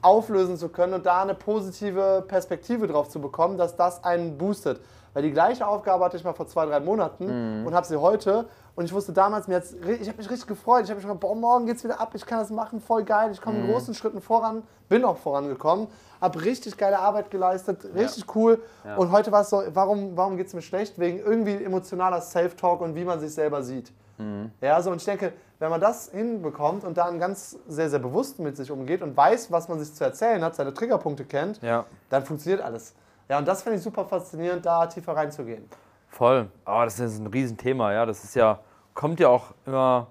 auflösen 0.01 0.57
zu 0.57 0.69
können 0.69 0.93
und 0.93 1.05
da 1.05 1.21
eine 1.21 1.33
positive 1.33 2.23
Perspektive 2.27 2.87
drauf 2.87 3.09
zu 3.09 3.19
bekommen, 3.19 3.57
dass 3.57 3.75
das 3.75 4.03
einen 4.03 4.37
boostet. 4.37 4.79
Weil 5.15 5.23
die 5.23 5.31
gleiche 5.31 5.65
Aufgabe 5.65 6.03
hatte 6.03 6.17
ich 6.17 6.23
mal 6.25 6.33
vor 6.33 6.45
zwei, 6.45 6.65
drei 6.65 6.79
Monaten 6.81 7.61
Mhm. 7.61 7.65
und 7.65 7.73
habe 7.73 7.87
sie 7.87 7.95
heute. 7.95 8.45
Und 8.75 8.83
ich 8.83 8.91
wusste 8.93 9.13
damals, 9.13 9.47
mir 9.47 9.57
ich 9.59 10.07
habe 10.09 10.17
mich 10.17 10.29
richtig 10.29 10.45
gefreut. 10.45 10.83
Ich 10.83 10.89
habe 10.89 10.97
mich 10.97 11.05
gedacht, 11.07 11.21
boah, 11.21 11.33
morgen 11.33 11.65
geht's 11.65 11.85
wieder 11.85 12.01
ab, 12.01 12.11
ich 12.13 12.25
kann 12.25 12.39
das 12.39 12.49
machen, 12.49 12.81
voll 12.81 13.03
geil. 13.05 13.31
Ich 13.31 13.39
Mhm. 13.39 13.43
komme 13.45 13.59
in 13.61 13.71
großen 13.71 13.93
Schritten 13.93 14.19
voran, 14.21 14.63
bin 14.89 15.05
auch 15.05 15.15
vorangekommen, 15.17 15.87
habe 16.19 16.43
richtig 16.43 16.75
geile 16.77 16.99
Arbeit 16.99 17.31
geleistet, 17.31 17.85
richtig 17.95 18.35
cool. 18.35 18.61
Ja. 18.83 18.97
Und 18.97 19.11
heute 19.11 19.31
war 19.31 19.41
es 19.41 19.49
so, 19.49 19.63
warum, 19.73 20.17
warum 20.17 20.35
geht 20.35 20.47
es 20.47 20.53
mir 20.53 20.61
schlecht? 20.61 20.99
Wegen 20.99 21.19
irgendwie 21.19 21.63
emotionaler 21.63 22.19
Self-Talk 22.19 22.81
und 22.81 22.93
wie 22.95 23.05
man 23.05 23.21
sich 23.21 23.33
selber 23.33 23.63
sieht. 23.63 23.93
Mhm. 24.17 24.51
Ja, 24.59 24.81
so 24.81 24.91
und 24.91 24.97
ich 24.97 25.05
denke, 25.05 25.31
wenn 25.59 25.69
man 25.69 25.79
das 25.79 26.09
hinbekommt 26.09 26.83
und 26.83 26.97
dann 26.97 27.17
ganz 27.19 27.57
sehr, 27.69 27.89
sehr 27.89 27.99
bewusst 27.99 28.39
mit 28.39 28.57
sich 28.57 28.69
umgeht 28.69 29.01
und 29.01 29.15
weiß, 29.15 29.49
was 29.49 29.69
man 29.69 29.79
sich 29.79 29.93
zu 29.95 30.03
erzählen 30.03 30.43
hat, 30.43 30.55
seine 30.55 30.73
Triggerpunkte 30.73 31.23
kennt, 31.23 31.61
Ja. 31.61 31.85
dann 32.09 32.25
funktioniert 32.25 32.61
alles. 32.61 32.93
Ja, 33.27 33.39
und 33.39 33.47
das 33.47 33.63
finde 33.63 33.77
ich 33.77 33.83
super 33.83 34.05
faszinierend, 34.05 34.65
da 34.65 34.85
tiefer 34.85 35.15
reinzugehen. 35.15 35.67
Voll. 36.09 36.49
Aber 36.63 36.85
das 36.85 36.99
ist 36.99 37.19
ein 37.19 37.27
Riesenthema, 37.27 37.91
ja. 37.91 38.05
Das 38.05 38.23
ist 38.23 38.35
ja, 38.35 38.59
kommt 38.93 39.19
ja 39.19 39.29
auch 39.29 39.53
immer, 39.65 40.07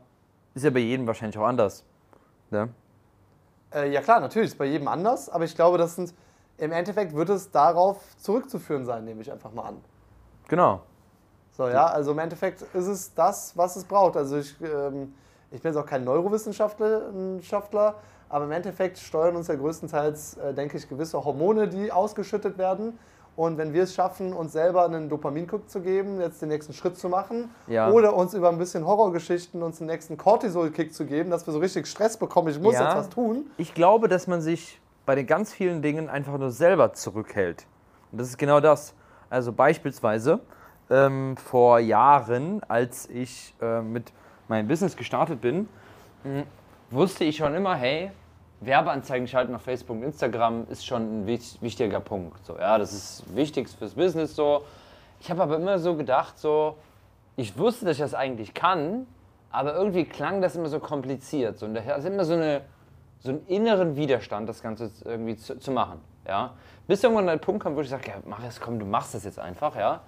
ist 0.55 0.65
ja 0.65 0.71
bei 0.71 0.81
jedem 0.81 1.07
wahrscheinlich 1.07 1.39
auch 1.39 1.47
anders. 1.47 1.85
Ne? 2.51 2.69
Äh, 3.73 3.91
ja 3.91 4.01
klar, 4.01 4.21
natürlich, 4.21 4.51
ist 4.51 4.59
bei 4.59 4.67
jedem 4.67 4.89
anders, 4.89 5.29
aber 5.29 5.45
ich 5.45 5.55
glaube, 5.55 5.79
das 5.79 5.97
sind, 5.97 6.13
im 6.59 6.73
Endeffekt 6.73 7.15
wird 7.15 7.31
es 7.31 7.51
darauf 7.51 8.17
zurückzuführen 8.19 8.85
sein, 8.85 9.05
nehme 9.05 9.23
ich 9.23 9.31
einfach 9.31 9.53
mal 9.53 9.69
an. 9.69 9.81
Genau. 10.49 10.81
So, 11.53 11.69
ja, 11.69 11.87
also 11.87 12.13
im 12.13 12.19
Endeffekt 12.19 12.63
ist 12.63 12.87
es 12.87 13.15
das, 13.15 13.57
was 13.57 13.77
es 13.77 13.85
braucht. 13.85 14.17
Also 14.17 14.39
ich, 14.39 14.61
ähm, 14.61 15.15
ich 15.53 15.63
bin 15.63 15.73
jetzt 15.73 15.81
auch 15.81 15.87
kein 15.87 16.03
Neurowissenschaftler, 16.03 17.15
Wissenschaftler, 17.15 17.95
aber 18.29 18.45
im 18.45 18.53
Endeffekt 18.53 18.99
steuern 18.99 19.37
uns 19.37 19.49
ja 19.49 19.55
größtenteils, 19.55 20.37
äh, 20.39 20.55
denke 20.55 20.77
ich, 20.77 20.89
gewisse 20.89 21.25
Hormone, 21.25 21.69
die 21.69 21.93
ausgeschüttet 21.93 22.59
werden. 22.59 22.99
Und 23.37 23.59
wenn 23.59 23.73
wir 23.73 23.83
es 23.83 23.95
schaffen, 23.95 24.33
uns 24.33 24.53
selber 24.53 24.85
einen 24.85 25.09
Dopaminkick 25.09 25.69
zu 25.69 25.81
geben, 25.81 26.21
jetzt 26.21 26.41
den 26.41 26.49
nächsten 26.51 26.73
Schritt 26.73 26.97
zu 26.97 27.09
machen, 27.09 27.51
Ja. 27.67 27.91
oder 27.91 28.15
uns 28.15 28.33
über 28.33 28.49
ein 28.49 28.59
bisschen 28.59 28.87
Horrorgeschichten 28.87 29.61
uns 29.63 29.79
den 29.79 29.89
nächsten 29.89 30.17
Cortisol-Kick 30.17 30.95
zu 30.95 31.05
geben, 31.05 31.31
dass 31.31 31.45
wir 31.47 31.53
so 31.53 31.59
richtig 31.59 31.89
Stress 31.89 32.17
bekommen, 32.17 32.49
ich 32.49 32.61
muss 32.61 32.75
Ja. 32.75 32.85
jetzt 32.85 32.97
was 32.97 33.09
tun. 33.09 33.47
Ich 33.57 33.75
glaube, 33.75 34.07
dass 34.07 34.29
man 34.29 34.41
sich 34.41 34.81
bei 35.05 35.17
den 35.17 35.27
ganz 35.27 35.53
vielen 35.53 35.83
Dingen 35.83 36.09
einfach 36.09 36.39
nur 36.39 36.51
selber 36.53 36.93
zurückhält. 36.93 37.67
Und 38.13 38.21
das 38.21 38.29
ist 38.29 38.39
genau 38.39 38.61
das. 38.61 38.95
Also 39.31 39.53
beispielsweise 39.53 40.39
ähm, 40.91 41.37
vor 41.37 41.81
Jahren, 41.81 42.63
als 42.69 43.09
ich 43.11 43.55
äh, 43.61 43.81
mit 43.83 44.13
meinem 44.47 44.69
Business 44.69 44.97
gestartet 44.97 45.41
bin, 45.41 45.69
wusste 46.95 47.25
ich 47.25 47.37
schon 47.37 47.55
immer, 47.55 47.75
hey, 47.75 48.11
Werbeanzeigen 48.61 49.27
schalten 49.29 49.55
auf 49.55 49.63
Facebook 49.63 49.97
und 49.97 50.05
Instagram 50.05 50.67
ist 50.71 50.87
schon 50.87 51.23
ein 51.23 51.27
wich- 51.27 51.59
wichtiger 51.61 52.01
Punkt. 52.01 52.45
So, 52.47 52.57
ja, 52.57 52.79
das 52.79 52.93
ist 52.93 53.25
wichtig 53.35 53.69
fürs 53.69 53.95
Business 53.95 54.35
so. 54.35 54.65
Ich 55.21 55.31
habe 55.31 55.43
aber 55.43 55.57
immer 55.57 55.79
so 55.79 55.97
gedacht, 55.97 56.39
so, 56.39 56.77
ich 57.37 57.59
wusste, 57.59 57.85
dass 57.85 57.97
ich 57.97 58.03
das 58.03 58.15
eigentlich 58.15 58.55
kann, 58.55 59.07
aber 59.51 59.75
irgendwie 59.75 60.05
klang 60.05 60.41
das 60.41 60.57
immer 60.57 60.69
so 60.69 60.79
kompliziert. 60.79 61.59
So, 61.59 61.67
und 61.67 61.75
da 61.75 61.81
ist 61.81 62.05
immer 62.05 62.25
so, 62.25 62.35
eine, 62.35 62.63
so 63.21 63.31
einen 63.31 63.47
inneren 63.47 63.97
Widerstand, 63.97 64.49
das 64.49 64.63
Ganze 64.63 64.91
irgendwie 65.05 65.37
zu, 65.37 65.59
zu 65.59 65.73
machen. 65.73 66.01
Ja? 66.27 66.55
Bis 66.87 67.03
irgendwann 67.03 67.29
ein 67.29 67.41
Punkt 67.41 67.65
kam, 67.65 67.77
wo 67.77 67.81
ich 67.81 67.89
sage, 67.89 68.09
ja, 68.09 68.15
mach 68.25 68.43
es, 68.45 68.61
komm, 68.61 68.79
du 68.79 68.87
machst 68.87 69.15
das 69.15 69.25
jetzt 69.25 69.39
einfach. 69.39 69.77
Ja? 69.77 70.01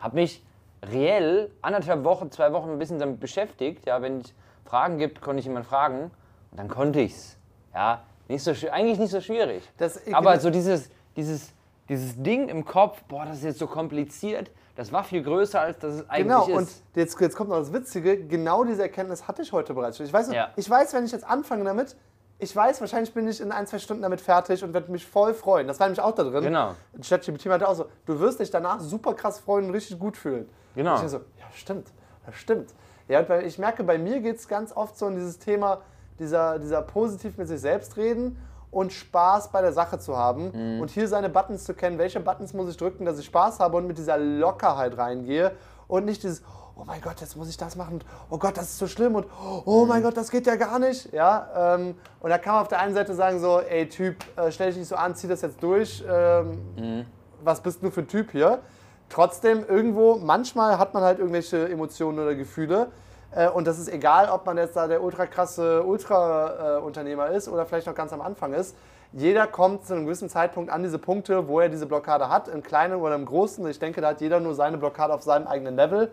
Hab 0.00 0.14
mich 0.14 0.42
reell 0.90 1.50
anderthalb 1.62 2.02
Wochen, 2.04 2.30
zwei 2.30 2.52
Wochen 2.52 2.70
ein 2.70 2.78
bisschen 2.78 2.98
damit 2.98 3.20
beschäftigt. 3.20 3.86
Ja, 3.86 4.00
wenn 4.00 4.20
es 4.20 4.32
Fragen 4.64 4.98
gibt, 4.98 5.20
konnte 5.20 5.40
ich 5.40 5.46
jemanden 5.46 5.68
fragen 5.68 6.10
und 6.50 6.58
dann 6.58 6.68
konnte 6.68 7.00
ich's. 7.00 7.36
Ja, 7.74 8.02
nicht 8.28 8.42
so, 8.42 8.52
eigentlich 8.70 8.98
nicht 8.98 9.10
so 9.10 9.20
schwierig. 9.20 9.62
Das- 9.76 10.00
Aber 10.12 10.38
so 10.40 10.50
dieses, 10.50 10.90
dieses, 11.16 11.50
dieses 11.88 12.20
Ding 12.22 12.48
im 12.48 12.64
Kopf, 12.64 13.02
boah, 13.04 13.24
das 13.24 13.38
ist 13.38 13.44
jetzt 13.44 13.58
so 13.58 13.66
kompliziert, 13.66 14.50
das 14.76 14.92
war 14.92 15.04
viel 15.04 15.22
größer, 15.22 15.60
als 15.60 15.78
das 15.78 15.94
es 15.94 16.08
eigentlich 16.10 16.24
Genau, 16.26 16.46
ist. 16.46 16.52
und 16.56 16.96
jetzt, 16.96 17.20
jetzt 17.20 17.36
kommt 17.36 17.50
noch 17.50 17.58
das 17.58 17.72
Witzige, 17.72 18.24
genau 18.24 18.64
diese 18.64 18.82
Erkenntnis 18.82 19.26
hatte 19.28 19.42
ich 19.42 19.52
heute 19.52 19.74
bereits 19.74 19.96
schon. 19.96 20.06
Ich 20.06 20.12
weiß, 20.12 20.32
Ja. 20.32 20.50
ich 20.56 20.68
weiß, 20.68 20.94
wenn 20.94 21.04
ich 21.04 21.12
jetzt 21.12 21.24
anfange 21.28 21.64
damit, 21.64 21.96
ich 22.38 22.54
weiß, 22.56 22.80
wahrscheinlich 22.80 23.12
bin 23.12 23.28
ich 23.28 23.40
in 23.40 23.52
ein, 23.52 23.66
zwei 23.66 23.78
Stunden 23.78 24.02
damit 24.02 24.20
fertig 24.20 24.64
und 24.64 24.72
werde 24.72 24.90
mich 24.90 25.04
voll 25.06 25.34
freuen. 25.34 25.66
Das 25.68 25.78
war 25.78 25.86
nämlich 25.88 26.00
auch 26.00 26.14
da 26.14 26.22
drin. 26.22 26.42
Genau. 26.42 26.74
ChatGPT 27.06 27.46
meinte 27.46 27.68
auch 27.68 27.74
so, 27.74 27.84
du 28.06 28.18
wirst 28.18 28.40
dich 28.40 28.50
danach 28.50 28.80
super 28.80 29.12
krass 29.12 29.38
freuen 29.40 29.66
und 29.66 29.72
richtig 29.72 29.98
gut 29.98 30.16
fühlen. 30.16 30.48
Genau. 30.74 30.96
Und 30.98 31.04
ich 31.04 31.10
so, 31.10 31.18
ja 31.18 31.44
stimmt, 31.54 31.88
das 32.24 32.36
stimmt. 32.36 32.70
Ja, 33.08 33.20
und 33.20 33.28
weil 33.28 33.44
ich 33.44 33.58
merke, 33.58 33.84
bei 33.84 33.98
mir 33.98 34.20
geht 34.20 34.36
es 34.36 34.48
ganz 34.48 34.74
oft 34.74 34.96
so 34.96 35.08
in 35.08 35.16
dieses 35.16 35.38
Thema, 35.38 35.82
dieser, 36.20 36.58
dieser 36.58 36.82
positiv 36.82 37.36
mit 37.38 37.48
sich 37.48 37.60
selbst 37.60 37.96
reden 37.96 38.38
und 38.70 38.92
Spaß 38.92 39.50
bei 39.50 39.62
der 39.62 39.72
Sache 39.72 39.98
zu 39.98 40.16
haben 40.16 40.52
Mhm. 40.76 40.80
und 40.80 40.90
hier 40.90 41.08
seine 41.08 41.28
Buttons 41.28 41.64
zu 41.64 41.74
kennen, 41.74 41.98
welche 41.98 42.20
Buttons 42.20 42.54
muss 42.54 42.68
ich 42.70 42.76
drücken, 42.76 43.04
dass 43.04 43.18
ich 43.18 43.26
Spaß 43.26 43.58
habe 43.58 43.76
und 43.78 43.86
mit 43.86 43.98
dieser 43.98 44.16
Lockerheit 44.18 44.96
reingehe 44.96 45.52
und 45.88 46.04
nicht 46.04 46.22
dieses, 46.22 46.42
oh 46.76 46.84
mein 46.86 47.00
Gott, 47.00 47.20
jetzt 47.20 47.36
muss 47.36 47.48
ich 47.48 47.56
das 47.56 47.74
machen 47.74 47.94
und 47.94 48.04
oh 48.30 48.38
Gott, 48.38 48.56
das 48.56 48.64
ist 48.64 48.78
so 48.78 48.86
schlimm 48.86 49.16
und 49.16 49.26
oh 49.64 49.82
Mhm. 49.82 49.88
mein 49.88 50.02
Gott, 50.04 50.16
das 50.16 50.30
geht 50.30 50.46
ja 50.46 50.54
gar 50.56 50.78
nicht. 50.78 51.12
Ja, 51.12 51.74
ähm, 51.74 51.96
und 52.20 52.30
da 52.30 52.38
kann 52.38 52.52
man 52.54 52.62
auf 52.62 52.68
der 52.68 52.78
einen 52.78 52.94
Seite 52.94 53.14
sagen 53.14 53.40
so, 53.40 53.60
ey 53.60 53.88
Typ, 53.88 54.16
äh, 54.36 54.52
stell 54.52 54.68
dich 54.68 54.76
nicht 54.78 54.88
so 54.88 54.94
an, 54.96 55.14
zieh 55.16 55.26
das 55.26 55.42
jetzt 55.42 55.60
durch, 55.62 56.04
ähm, 56.08 56.58
Mhm. 56.76 57.06
was 57.42 57.60
bist 57.60 57.82
du 57.82 57.90
für 57.90 58.02
ein 58.02 58.08
Typ 58.08 58.30
hier? 58.30 58.60
Trotzdem 59.08 59.64
irgendwo, 59.66 60.16
manchmal 60.16 60.78
hat 60.78 60.94
man 60.94 61.02
halt 61.02 61.18
irgendwelche 61.18 61.68
Emotionen 61.68 62.20
oder 62.20 62.36
Gefühle. 62.36 62.86
Äh, 63.32 63.48
und 63.48 63.66
das 63.66 63.78
ist 63.78 63.88
egal, 63.88 64.28
ob 64.28 64.46
man 64.46 64.56
jetzt 64.56 64.76
da 64.76 64.86
der 64.86 65.02
ultra 65.02 65.26
krasse 65.26 65.82
Ultra-Unternehmer 65.84 67.28
ist 67.28 67.48
oder 67.48 67.66
vielleicht 67.66 67.86
noch 67.86 67.94
ganz 67.94 68.12
am 68.12 68.20
Anfang 68.20 68.52
ist. 68.52 68.76
Jeder 69.12 69.46
kommt 69.46 69.86
zu 69.86 69.94
einem 69.94 70.04
gewissen 70.04 70.28
Zeitpunkt 70.28 70.70
an 70.70 70.82
diese 70.82 70.98
Punkte, 70.98 71.48
wo 71.48 71.60
er 71.60 71.68
diese 71.68 71.86
Blockade 71.86 72.28
hat, 72.28 72.48
im 72.48 72.62
Kleinen 72.62 72.94
oder 72.94 73.16
im 73.16 73.24
Großen. 73.24 73.66
Ich 73.68 73.78
denke, 73.78 74.00
da 74.00 74.08
hat 74.08 74.20
jeder 74.20 74.38
nur 74.38 74.54
seine 74.54 74.78
Blockade 74.78 75.12
auf 75.12 75.22
seinem 75.22 75.48
eigenen 75.48 75.74
Level. 75.74 76.12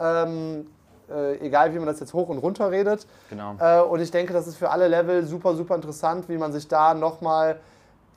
Ähm, 0.00 0.66
äh, 1.10 1.36
egal, 1.46 1.74
wie 1.74 1.78
man 1.78 1.86
das 1.86 2.00
jetzt 2.00 2.14
hoch 2.14 2.28
und 2.28 2.38
runter 2.38 2.70
redet. 2.70 3.06
Genau. 3.28 3.56
Äh, 3.58 3.82
und 3.82 4.00
ich 4.00 4.10
denke, 4.10 4.32
das 4.32 4.46
ist 4.46 4.56
für 4.56 4.70
alle 4.70 4.88
Level 4.88 5.24
super, 5.24 5.54
super 5.54 5.74
interessant, 5.74 6.28
wie 6.28 6.38
man 6.38 6.52
sich 6.52 6.68
da 6.68 6.94
nochmal 6.94 7.58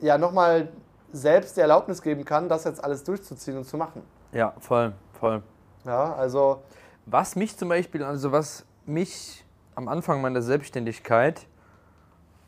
ja, 0.00 0.18
noch 0.18 0.32
mal 0.32 0.68
selbst 1.12 1.56
die 1.56 1.60
Erlaubnis 1.60 2.02
geben 2.02 2.24
kann, 2.24 2.48
das 2.48 2.64
jetzt 2.64 2.82
alles 2.82 3.04
durchzuziehen 3.04 3.56
und 3.56 3.64
zu 3.64 3.76
machen. 3.76 4.02
Ja, 4.32 4.52
voll, 4.58 4.92
voll. 5.18 5.42
Ja, 5.84 6.14
also 6.14 6.60
Was 7.06 7.36
mich 7.36 7.56
zum 7.56 7.68
Beispiel, 7.68 8.02
also 8.02 8.32
was 8.32 8.66
mich 8.84 9.44
am 9.76 9.88
Anfang 9.88 10.20
meiner 10.20 10.42
Selbstständigkeit 10.42 11.46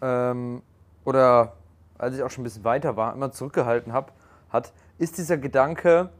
ähm, 0.03 0.63
oder 1.05 1.55
als 1.97 2.17
ich 2.17 2.23
auch 2.23 2.31
schon 2.31 2.43
ein 2.43 2.45
bisschen 2.45 2.65
weiter 2.65 2.97
war, 2.97 3.13
immer 3.13 3.31
zurückgehalten 3.31 3.93
hab, 3.93 4.13
hat, 4.51 4.73
ist 4.99 5.19
dieser 5.19 5.37
Gedanke, 5.37 6.11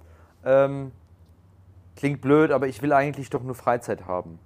ähm, 0.45 0.93
klingt 1.97 2.21
blöd, 2.21 2.53
aber 2.53 2.69
ich 2.69 2.81
will 2.81 2.93
eigentlich 2.93 3.29
doch 3.29 3.43
nur 3.43 3.57
Freizeit 3.57 4.07
haben. 4.07 4.39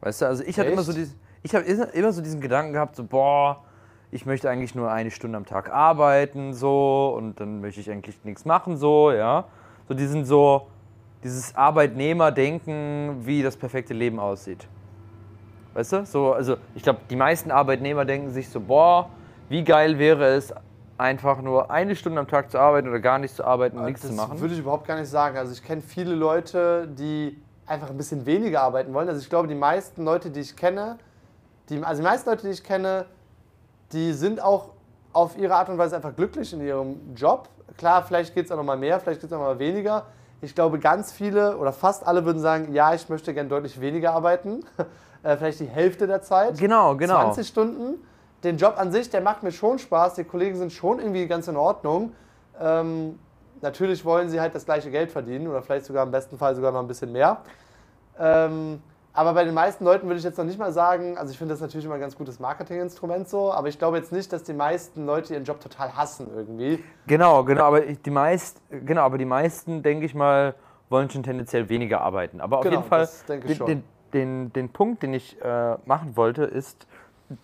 Weißt 0.00 0.20
du, 0.20 0.26
also 0.26 0.42
ich 0.44 0.58
hatte 0.58 0.70
immer 0.70 0.82
so 0.82 0.92
diesen, 0.92 1.18
ich 1.42 1.54
habe 1.54 1.64
immer 1.64 2.12
so 2.12 2.20
diesen 2.20 2.40
Gedanken 2.40 2.74
gehabt, 2.74 2.96
so 2.96 3.04
boah, 3.04 3.64
ich 4.10 4.26
möchte 4.26 4.50
eigentlich 4.50 4.74
nur 4.74 4.90
eine 4.90 5.10
Stunde 5.10 5.38
am 5.38 5.46
Tag 5.46 5.70
arbeiten, 5.70 6.52
so, 6.52 7.14
und 7.16 7.40
dann 7.40 7.60
möchte 7.60 7.80
ich 7.80 7.90
eigentlich 7.90 8.22
nichts 8.24 8.44
machen, 8.44 8.76
so, 8.76 9.12
ja. 9.12 9.44
So 9.88 9.94
diesen 9.94 10.24
so, 10.24 10.68
dieses 11.22 11.54
Arbeitnehmerdenken, 11.54 13.26
wie 13.26 13.42
das 13.42 13.56
perfekte 13.56 13.94
Leben 13.94 14.18
aussieht. 14.18 14.66
Weißt 15.74 15.92
du? 15.92 16.06
So, 16.06 16.32
also 16.32 16.56
ich 16.74 16.82
glaube, 16.82 17.00
die 17.08 17.16
meisten 17.16 17.50
Arbeitnehmer 17.50 18.04
denken 18.04 18.30
sich 18.30 18.48
so, 18.48 18.60
boah, 18.60 19.10
wie 19.48 19.62
geil 19.64 19.98
wäre 19.98 20.24
es, 20.34 20.52
einfach 20.98 21.40
nur 21.40 21.70
eine 21.70 21.96
Stunde 21.96 22.20
am 22.20 22.28
Tag 22.28 22.50
zu 22.50 22.58
arbeiten 22.58 22.88
oder 22.88 23.00
gar 23.00 23.18
nicht 23.18 23.34
zu 23.34 23.44
arbeiten 23.44 23.78
und 23.78 23.86
nichts 23.86 24.02
das 24.02 24.10
zu 24.10 24.16
machen. 24.16 24.40
würde 24.40 24.54
ich 24.54 24.60
überhaupt 24.60 24.86
gar 24.86 24.98
nicht 24.98 25.08
sagen. 25.08 25.36
Also 25.36 25.52
ich 25.52 25.62
kenne 25.62 25.80
viele 25.80 26.14
Leute, 26.14 26.88
die 26.88 27.40
einfach 27.66 27.88
ein 27.88 27.96
bisschen 27.96 28.26
weniger 28.26 28.62
arbeiten 28.62 28.92
wollen. 28.92 29.08
Also 29.08 29.20
ich 29.20 29.30
glaube, 29.30 29.48
die 29.48 29.54
meisten 29.54 30.04
Leute, 30.04 30.30
die 30.30 30.40
ich 30.40 30.56
kenne, 30.56 30.98
die, 31.68 31.82
also 31.82 32.02
die 32.02 32.08
meisten 32.08 32.28
Leute, 32.28 32.46
die 32.46 32.52
ich 32.52 32.64
kenne, 32.64 33.06
die 33.92 34.12
sind 34.12 34.42
auch 34.42 34.70
auf 35.12 35.38
ihre 35.38 35.54
Art 35.54 35.68
und 35.68 35.78
Weise 35.78 35.96
einfach 35.96 36.14
glücklich 36.14 36.52
in 36.52 36.60
ihrem 36.60 37.14
Job. 37.14 37.48
Klar, 37.76 38.04
vielleicht 38.04 38.34
geht 38.34 38.46
es 38.46 38.52
auch 38.52 38.56
noch 38.56 38.64
mal 38.64 38.76
mehr, 38.76 39.00
vielleicht 39.00 39.20
geht 39.20 39.30
es 39.30 39.32
auch 39.32 39.40
noch 39.40 39.46
mal 39.46 39.58
weniger. 39.58 40.04
Ich 40.42 40.54
glaube, 40.54 40.78
ganz 40.78 41.12
viele 41.12 41.56
oder 41.58 41.72
fast 41.72 42.06
alle 42.06 42.24
würden 42.24 42.40
sagen, 42.40 42.72
ja, 42.72 42.94
ich 42.94 43.08
möchte 43.08 43.34
gern 43.34 43.48
deutlich 43.48 43.80
weniger 43.80 44.12
arbeiten. 44.12 44.64
Äh, 45.22 45.36
vielleicht 45.36 45.60
die 45.60 45.66
Hälfte 45.66 46.06
der 46.06 46.22
Zeit. 46.22 46.56
Genau, 46.56 46.96
genau. 46.96 47.24
20 47.24 47.46
Stunden. 47.46 48.02
Den 48.42 48.56
Job 48.56 48.76
an 48.78 48.90
sich, 48.90 49.10
der 49.10 49.20
macht 49.20 49.42
mir 49.42 49.52
schon 49.52 49.78
Spaß. 49.78 50.14
Die 50.14 50.24
Kollegen 50.24 50.56
sind 50.56 50.72
schon 50.72 50.98
irgendwie 50.98 51.26
ganz 51.26 51.46
in 51.46 51.58
Ordnung. 51.58 52.14
Ähm, 52.58 53.18
natürlich 53.60 54.02
wollen 54.06 54.30
sie 54.30 54.40
halt 54.40 54.54
das 54.54 54.64
gleiche 54.64 54.90
Geld 54.90 55.10
verdienen 55.10 55.46
oder 55.46 55.60
vielleicht 55.60 55.84
sogar 55.84 56.04
im 56.04 56.10
besten 56.10 56.38
Fall 56.38 56.54
sogar 56.54 56.72
noch 56.72 56.80
ein 56.80 56.88
bisschen 56.88 57.12
mehr. 57.12 57.42
Ähm, 58.18 58.82
Aber 59.12 59.34
bei 59.34 59.44
den 59.44 59.54
meisten 59.54 59.84
Leuten 59.84 60.06
würde 60.06 60.18
ich 60.18 60.24
jetzt 60.24 60.38
noch 60.38 60.44
nicht 60.44 60.58
mal 60.58 60.72
sagen, 60.72 61.18
also 61.18 61.32
ich 61.32 61.38
finde 61.38 61.54
das 61.54 61.60
natürlich 61.60 61.84
immer 61.84 61.94
ein 61.94 62.00
ganz 62.00 62.16
gutes 62.16 62.38
Marketinginstrument 62.38 63.28
so, 63.28 63.52
aber 63.52 63.68
ich 63.68 63.78
glaube 63.78 63.96
jetzt 63.96 64.12
nicht, 64.12 64.32
dass 64.32 64.44
die 64.44 64.52
meisten 64.52 65.04
Leute 65.04 65.34
ihren 65.34 65.44
Job 65.44 65.60
total 65.60 65.96
hassen 65.96 66.28
irgendwie. 66.34 66.82
Genau, 67.06 67.42
genau, 67.42 67.64
aber 67.64 67.80
die 67.80 68.10
meist, 68.10 68.60
genau, 68.70 69.02
aber 69.02 69.18
die 69.18 69.24
meisten, 69.24 69.82
denke 69.82 70.06
ich 70.06 70.14
mal, 70.14 70.54
wollen 70.90 71.10
schon 71.10 71.24
tendenziell 71.24 71.68
weniger 71.68 72.00
arbeiten. 72.02 72.40
Aber 72.40 72.58
auf 72.58 72.64
Genau, 72.64 72.76
jeden 72.76 72.88
Fall, 72.88 73.08
den, 73.28 73.66
den, 73.66 73.84
den, 74.12 74.52
den 74.52 74.68
Punkt, 74.68 75.02
den 75.02 75.14
ich 75.14 75.40
äh, 75.42 75.76
machen 75.86 76.16
wollte, 76.16 76.44
ist, 76.44 76.86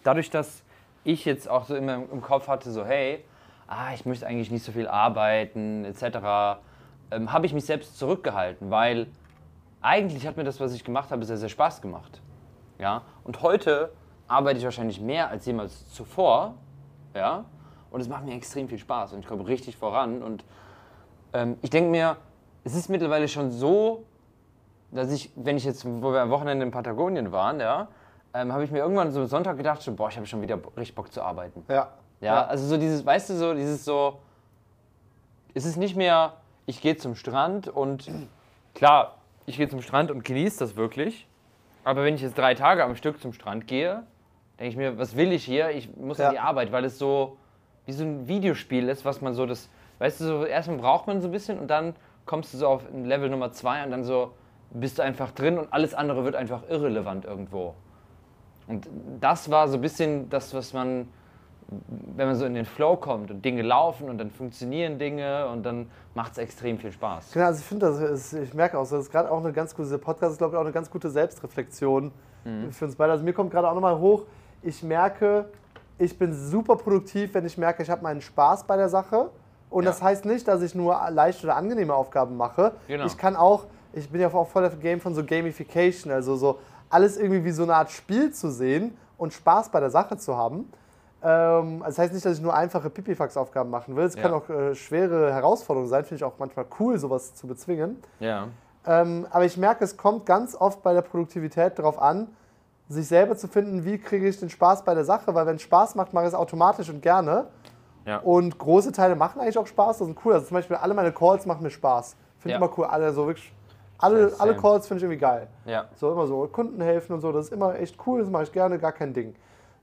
dadurch, 0.04 0.30
dass 0.30 0.62
ich 1.02 1.24
jetzt 1.24 1.48
auch 1.48 1.64
so 1.64 1.74
immer 1.74 1.94
im 1.94 2.10
im 2.12 2.20
Kopf 2.20 2.46
hatte, 2.48 2.70
so 2.70 2.84
hey, 2.84 3.24
ah, 3.66 3.92
ich 3.94 4.06
möchte 4.06 4.26
eigentlich 4.26 4.50
nicht 4.50 4.64
so 4.64 4.72
viel 4.72 4.88
arbeiten, 4.88 5.84
etc., 5.84 6.60
ähm, 7.10 7.32
habe 7.32 7.46
ich 7.46 7.54
mich 7.54 7.64
selbst 7.64 7.98
zurückgehalten, 7.98 8.70
weil 8.70 9.06
eigentlich 9.86 10.26
hat 10.26 10.36
mir 10.36 10.42
das, 10.42 10.58
was 10.58 10.74
ich 10.74 10.82
gemacht 10.82 11.12
habe, 11.12 11.24
sehr, 11.24 11.36
sehr 11.36 11.48
Spaß 11.48 11.80
gemacht. 11.80 12.20
Ja? 12.78 13.02
Und 13.22 13.40
heute 13.42 13.92
arbeite 14.26 14.58
ich 14.58 14.64
wahrscheinlich 14.64 15.00
mehr 15.00 15.30
als 15.30 15.46
jemals 15.46 15.92
zuvor. 15.92 16.54
Ja? 17.14 17.44
Und 17.92 18.00
es 18.00 18.08
macht 18.08 18.24
mir 18.24 18.34
extrem 18.34 18.68
viel 18.68 18.78
Spaß 18.78 19.12
und 19.12 19.20
ich 19.20 19.26
komme 19.26 19.46
richtig 19.46 19.76
voran. 19.76 20.22
Und 20.22 20.44
ähm, 21.32 21.56
ich 21.62 21.70
denke 21.70 21.88
mir, 21.88 22.16
es 22.64 22.74
ist 22.74 22.88
mittlerweile 22.88 23.28
schon 23.28 23.52
so, 23.52 24.04
dass 24.90 25.12
ich, 25.12 25.30
wenn 25.36 25.56
ich 25.56 25.64
jetzt, 25.64 25.84
wo 25.84 26.12
wir 26.12 26.20
am 26.20 26.30
Wochenende 26.30 26.64
in 26.64 26.72
Patagonien 26.72 27.30
waren, 27.30 27.60
ja, 27.60 27.86
ähm, 28.34 28.52
habe 28.52 28.64
ich 28.64 28.72
mir 28.72 28.78
irgendwann 28.78 29.12
so 29.12 29.20
am 29.20 29.26
Sonntag 29.26 29.56
gedacht, 29.56 29.82
so, 29.82 29.94
boah, 29.94 30.08
ich 30.08 30.16
habe 30.16 30.26
schon 30.26 30.42
wieder 30.42 30.58
richtig 30.76 30.96
Bock 30.96 31.12
zu 31.12 31.22
arbeiten. 31.22 31.64
Ja. 31.68 31.90
Ja, 32.20 32.46
also 32.46 32.66
so 32.66 32.76
dieses, 32.76 33.04
weißt 33.04 33.30
du, 33.30 33.34
so 33.34 33.54
dieses 33.54 33.84
so, 33.84 34.20
es 35.54 35.66
ist 35.66 35.76
nicht 35.76 35.96
mehr, 35.96 36.32
ich 36.64 36.80
gehe 36.80 36.96
zum 36.96 37.14
Strand 37.14 37.68
und 37.68 38.10
klar, 38.74 39.15
ich 39.46 39.56
gehe 39.56 39.68
zum 39.68 39.82
Strand 39.82 40.10
und 40.10 40.24
genieße 40.24 40.58
das 40.58 40.76
wirklich. 40.76 41.26
aber 41.84 42.04
wenn 42.04 42.14
ich 42.16 42.22
jetzt 42.22 42.36
drei 42.36 42.54
Tage 42.54 42.82
am 42.84 42.96
Stück 42.96 43.20
zum 43.20 43.32
Strand 43.32 43.66
gehe, 43.68 44.02
denke 44.58 44.70
ich 44.70 44.76
mir, 44.76 44.98
was 44.98 45.16
will 45.16 45.32
ich 45.32 45.44
hier? 45.44 45.70
Ich 45.70 45.94
muss 45.96 46.18
Ja. 46.18 46.28
an 46.28 46.32
die 46.34 46.38
Arbeit, 46.40 46.72
weil 46.72 46.84
es 46.84 46.98
so 46.98 47.36
wie 47.84 47.92
so 47.92 48.02
ein 48.04 48.26
Videospiel 48.26 48.88
ist, 48.88 49.04
was 49.04 49.20
man 49.20 49.34
so 49.34 49.46
das, 49.46 49.68
weißt 50.00 50.20
du, 50.20 50.24
so 50.24 50.44
erstmal 50.44 50.78
braucht 50.78 51.06
man 51.06 51.20
so 51.20 51.28
ein 51.28 51.30
bisschen 51.30 51.58
und 51.60 51.68
dann 51.68 51.94
kommst 52.24 52.52
du 52.52 52.58
so 52.58 52.66
auf 52.66 52.82
Level 52.92 53.28
Nummer 53.30 53.52
zwei 53.52 53.84
und 53.84 53.92
dann 53.92 54.02
so 54.02 54.32
bist 54.70 54.98
du 54.98 55.02
einfach 55.02 55.30
drin 55.30 55.58
und 55.58 55.72
alles 55.72 55.94
andere 55.94 56.24
wird 56.24 56.34
einfach 56.34 56.62
irrelevant 56.68 57.24
irgendwo. 57.24 57.74
Und 58.66 58.88
das 59.20 59.48
war 59.50 59.68
so 59.68 59.76
ein 59.76 59.80
bisschen 59.80 60.28
das, 60.28 60.52
was 60.52 60.72
man, 60.72 61.08
wenn 61.68 62.26
man 62.28 62.36
so 62.36 62.44
in 62.44 62.54
den 62.54 62.64
Flow 62.64 62.96
kommt 62.96 63.30
und 63.30 63.44
Dinge 63.44 63.62
laufen 63.62 64.08
und 64.08 64.18
dann 64.18 64.30
funktionieren 64.30 64.98
Dinge 64.98 65.48
und 65.48 65.64
dann 65.64 65.90
macht 66.14 66.32
es 66.32 66.38
extrem 66.38 66.78
viel 66.78 66.92
Spaß. 66.92 67.32
Genau, 67.32 67.46
also 67.46 67.58
ich 67.60 67.66
finde, 67.66 67.86
das 67.86 68.32
ich 68.32 68.54
merke 68.54 68.78
auch, 68.78 68.82
das 68.88 68.92
ist 69.04 69.10
gerade 69.10 69.30
auch 69.30 69.38
eine 69.42 69.52
ganz 69.52 69.74
gute, 69.74 69.98
Podcast 69.98 70.32
ist, 70.32 70.38
glaube 70.38 70.54
ich, 70.54 70.58
auch 70.58 70.64
eine 70.64 70.72
ganz 70.72 70.90
gute 70.90 71.10
Selbstreflexion 71.10 72.12
für 72.70 72.84
uns 72.84 72.94
beide. 72.94 73.10
Also 73.12 73.24
mir 73.24 73.32
kommt 73.32 73.50
gerade 73.50 73.68
auch 73.68 73.74
nochmal 73.74 73.98
hoch, 73.98 74.22
ich 74.62 74.82
merke, 74.84 75.46
ich 75.98 76.16
bin 76.16 76.32
super 76.32 76.76
produktiv, 76.76 77.34
wenn 77.34 77.44
ich 77.44 77.58
merke, 77.58 77.82
ich 77.82 77.90
habe 77.90 78.02
meinen 78.02 78.20
Spaß 78.20 78.64
bei 78.64 78.76
der 78.76 78.88
Sache. 78.88 79.30
Und 79.68 79.82
Ja. 79.82 79.90
das 79.90 80.00
heißt 80.00 80.24
nicht, 80.24 80.46
dass 80.46 80.62
ich 80.62 80.74
nur 80.74 80.96
leichte 81.10 81.44
oder 81.46 81.56
angenehme 81.56 81.92
Aufgaben 81.92 82.36
mache. 82.36 82.72
Genau. 82.86 83.04
Ich 83.06 83.18
kann 83.18 83.34
auch, 83.34 83.64
ich 83.92 84.08
bin 84.08 84.20
ja 84.20 84.32
auch 84.32 84.46
voll 84.48 84.62
der 84.62 84.70
Game 84.70 85.00
von 85.00 85.14
so 85.14 85.24
Gamification, 85.24 86.12
also 86.12 86.36
so 86.36 86.60
alles 86.88 87.16
irgendwie 87.16 87.44
wie 87.44 87.50
so 87.50 87.64
eine 87.64 87.74
Art 87.74 87.90
Spiel 87.90 88.32
zu 88.32 88.50
sehen 88.50 88.96
und 89.18 89.32
Spaß 89.32 89.70
bei 89.70 89.80
der 89.80 89.90
Sache 89.90 90.16
zu 90.16 90.36
haben. 90.36 90.70
Ähm, 91.22 91.82
also 91.82 91.86
das 91.86 91.98
heißt 91.98 92.12
nicht, 92.12 92.24
dass 92.26 92.36
ich 92.36 92.42
nur 92.42 92.54
einfache 92.54 92.90
Pipifax-Aufgaben 92.90 93.70
machen 93.70 93.96
will. 93.96 94.04
Es 94.04 94.16
kann 94.16 94.32
Ja. 94.32 94.36
auch 94.36 94.48
äh, 94.48 94.74
schwere 94.74 95.32
Herausforderungen 95.32 95.88
sein. 95.88 96.04
Finde 96.04 96.16
ich 96.16 96.24
auch 96.24 96.34
manchmal 96.38 96.66
cool, 96.78 96.98
sowas 96.98 97.34
zu 97.34 97.46
bezwingen. 97.46 97.96
Ja. 98.20 98.48
Ähm, 98.86 99.26
aber 99.30 99.44
ich 99.44 99.56
merke, 99.56 99.82
es 99.84 99.96
kommt 99.96 100.26
ganz 100.26 100.54
oft 100.54 100.82
bei 100.82 100.92
der 100.92 101.02
Produktivität 101.02 101.78
darauf 101.78 102.00
an, 102.00 102.28
sich 102.88 103.08
selber 103.08 103.36
zu 103.36 103.48
finden, 103.48 103.84
wie 103.84 103.98
kriege 103.98 104.28
ich 104.28 104.38
den 104.38 104.48
Spaß 104.50 104.84
bei 104.84 104.94
der 104.94 105.04
Sache. 105.04 105.34
Weil 105.34 105.46
wenn 105.46 105.56
es 105.56 105.62
Spaß 105.62 105.94
macht, 105.96 106.12
mache 106.12 106.24
ich 106.26 106.28
es 106.28 106.34
automatisch 106.34 106.88
und 106.88 107.02
gerne. 107.02 107.46
Ja. 108.04 108.18
Und 108.18 108.56
große 108.58 108.92
Teile 108.92 109.16
machen 109.16 109.40
eigentlich 109.40 109.58
auch 109.58 109.66
Spaß. 109.66 109.98
Das 109.98 110.06
sind 110.06 110.18
cool. 110.24 110.34
Also 110.34 110.46
zum 110.46 110.54
Beispiel 110.54 110.76
alle 110.76 110.94
meine 110.94 111.10
Calls 111.12 111.44
machen 111.46 111.62
mir 111.64 111.70
Spaß. 111.70 112.14
Finde 112.38 112.52
Ja. 112.52 112.56
ich 112.58 112.62
immer 112.64 112.78
cool. 112.78 112.84
Alle 112.84 113.12
so 113.12 113.26
wirklich. 113.26 113.52
Alle, 113.98 114.30
alle. 114.38 114.54
Calls 114.54 114.86
finde 114.86 114.98
ich 114.98 115.02
irgendwie 115.04 115.20
geil. 115.20 115.48
Ja. 115.64 115.86
So 115.96 116.12
immer 116.12 116.26
so 116.26 116.46
Kunden 116.52 116.80
helfen 116.82 117.14
und 117.14 117.22
so, 117.22 117.32
das 117.32 117.46
ist 117.46 117.52
immer 117.52 117.74
echt 117.76 117.96
cool, 118.06 118.20
das 118.20 118.28
mache 118.28 118.42
ich 118.42 118.52
gerne, 118.52 118.78
gar 118.78 118.92
kein 118.92 119.14
Ding. 119.14 119.34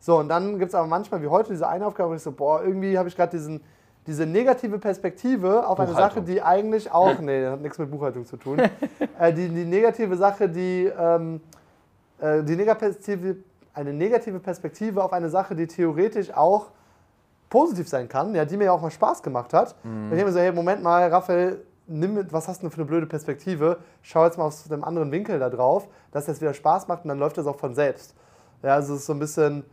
So, 0.05 0.17
und 0.19 0.27
dann 0.27 0.59
gibt 0.59 0.67
es 0.67 0.75
aber 0.75 0.85
manchmal 0.85 1.21
wie 1.21 1.27
heute 1.29 1.51
diese 1.53 1.65
eine 1.65 1.87
Aufgabe, 1.87 2.09
wo 2.09 2.13
ich 2.13 2.21
so, 2.21 2.33
boah, 2.33 2.61
irgendwie 2.61 2.97
habe 2.97 3.07
ich 3.07 3.15
gerade 3.15 3.31
diesen 3.37 3.61
diese 4.05 4.25
negative 4.25 4.79
Perspektive 4.79 5.65
auf 5.65 5.79
eine 5.79 5.91
Sache, 6.09 6.21
die 6.21 6.41
eigentlich 6.41 6.91
auch, 6.91 7.19
nee, 7.19 7.41
das 7.41 7.53
hat 7.53 7.61
nichts 7.61 7.77
mit 7.77 7.89
Buchhaltung 7.89 8.25
zu 8.25 8.35
tun, 8.35 8.59
äh, 9.19 9.31
die, 9.31 9.47
die 9.47 9.63
negative 9.63 10.17
Sache, 10.17 10.49
die, 10.49 10.91
ähm, 10.99 11.39
äh, 12.19 12.43
die 12.43 12.57
negative, 12.57 13.37
eine 13.73 13.93
negative 13.93 14.39
Perspektive 14.41 15.01
auf 15.01 15.13
eine 15.13 15.29
Sache, 15.29 15.55
die 15.55 15.67
theoretisch 15.67 16.33
auch 16.35 16.71
positiv 17.49 17.87
sein 17.87 18.09
kann, 18.09 18.35
ja, 18.35 18.43
die 18.43 18.57
mir 18.57 18.65
ja 18.65 18.71
auch 18.73 18.81
mal 18.81 18.91
Spaß 18.91 19.23
gemacht 19.23 19.53
hat. 19.53 19.73
Mhm. 19.85 20.09
Wenn 20.11 20.19
ich 20.19 20.25
mir 20.25 20.33
so, 20.33 20.39
hey, 20.39 20.51
Moment 20.51 20.83
mal, 20.83 21.07
Raphael, 21.07 21.61
nimm, 21.87 22.15
mit- 22.15 22.33
was 22.33 22.49
hast 22.49 22.57
du 22.61 22.63
denn 22.67 22.71
für 22.71 22.81
eine 22.81 22.85
blöde 22.85 23.05
Perspektive? 23.07 23.77
Schau 24.01 24.25
jetzt 24.25 24.37
mal 24.37 24.43
aus 24.43 24.69
einem 24.69 24.83
anderen 24.83 25.13
Winkel 25.13 25.39
da 25.39 25.49
drauf, 25.49 25.87
dass 26.11 26.25
das 26.25 26.41
wieder 26.41 26.53
Spaß 26.53 26.89
macht 26.89 27.05
und 27.05 27.07
dann 27.07 27.19
läuft 27.19 27.37
das 27.37 27.47
auch 27.47 27.55
von 27.57 27.73
selbst. 27.73 28.15
Ja, 28.63 28.73
also 28.75 28.95
es 28.95 28.99
ist 28.99 29.05
so 29.05 29.13
ein 29.13 29.19
bisschen, 29.19 29.63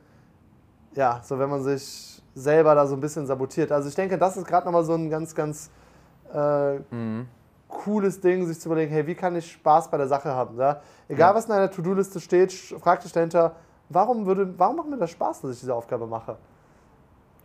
ja, 0.95 1.20
so 1.22 1.38
wenn 1.38 1.49
man 1.51 1.62
sich 1.62 2.22
selber 2.34 2.74
da 2.74 2.86
so 2.86 2.95
ein 2.95 3.01
bisschen 3.01 3.26
sabotiert. 3.26 3.72
Also 3.72 3.88
ich 3.88 3.95
denke, 3.95 4.16
das 4.18 4.36
ist 4.36 4.47
gerade 4.47 4.66
nochmal 4.66 4.84
so 4.84 4.95
ein 4.95 5.11
ganz, 5.11 5.34
ganz 5.34 5.70
äh, 6.32 6.78
Mhm. 6.91 7.26
cooles 7.68 8.20
Ding, 8.20 8.47
sich 8.47 8.61
zu 8.61 8.68
überlegen, 8.68 8.93
hey, 8.93 9.07
wie 9.07 9.14
kann 9.14 9.34
ich 9.36 9.51
Spaß 9.53 9.91
bei 9.91 9.97
der 9.97 10.07
Sache 10.09 10.30
haben? 10.30 10.57
Ja? 10.59 10.80
Egal, 11.09 11.34
was 11.34 11.47
in 11.47 11.53
einer 11.53 11.70
To-Do-Liste 11.70 12.20
steht, 12.20 12.53
frag 12.53 13.01
dich 13.01 13.12
dahinter, 13.12 13.57
warum, 13.88 14.26
würde, 14.26 14.53
warum 14.59 14.76
macht 14.76 14.88
mir 14.88 14.97
das 14.99 15.11
Spaß, 15.11 15.41
dass 15.43 15.53
ich 15.53 15.61
diese 15.61 15.74
Aufgabe 15.74 16.07
mache? 16.07 16.36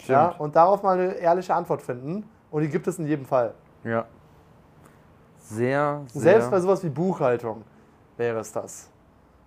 Ja? 0.08 0.36
Und 0.38 0.56
darauf 0.56 0.84
mal 0.84 1.00
eine 1.00 1.14
ehrliche 1.14 1.54
Antwort 1.56 1.82
finden. 1.82 2.30
Und 2.52 2.62
die 2.62 2.70
gibt 2.70 2.88
es 2.88 3.00
in 3.00 3.08
jedem 3.08 3.26
Fall. 3.26 3.54
Ja. 3.84 4.06
Sehr, 5.40 6.02
sehr. 6.08 6.22
Selbst 6.22 6.52
bei 6.52 6.60
sowas 6.60 6.84
wie 6.84 6.90
Buchhaltung 6.90 7.64
wäre 8.18 8.40
es 8.40 8.52
das. 8.52 8.90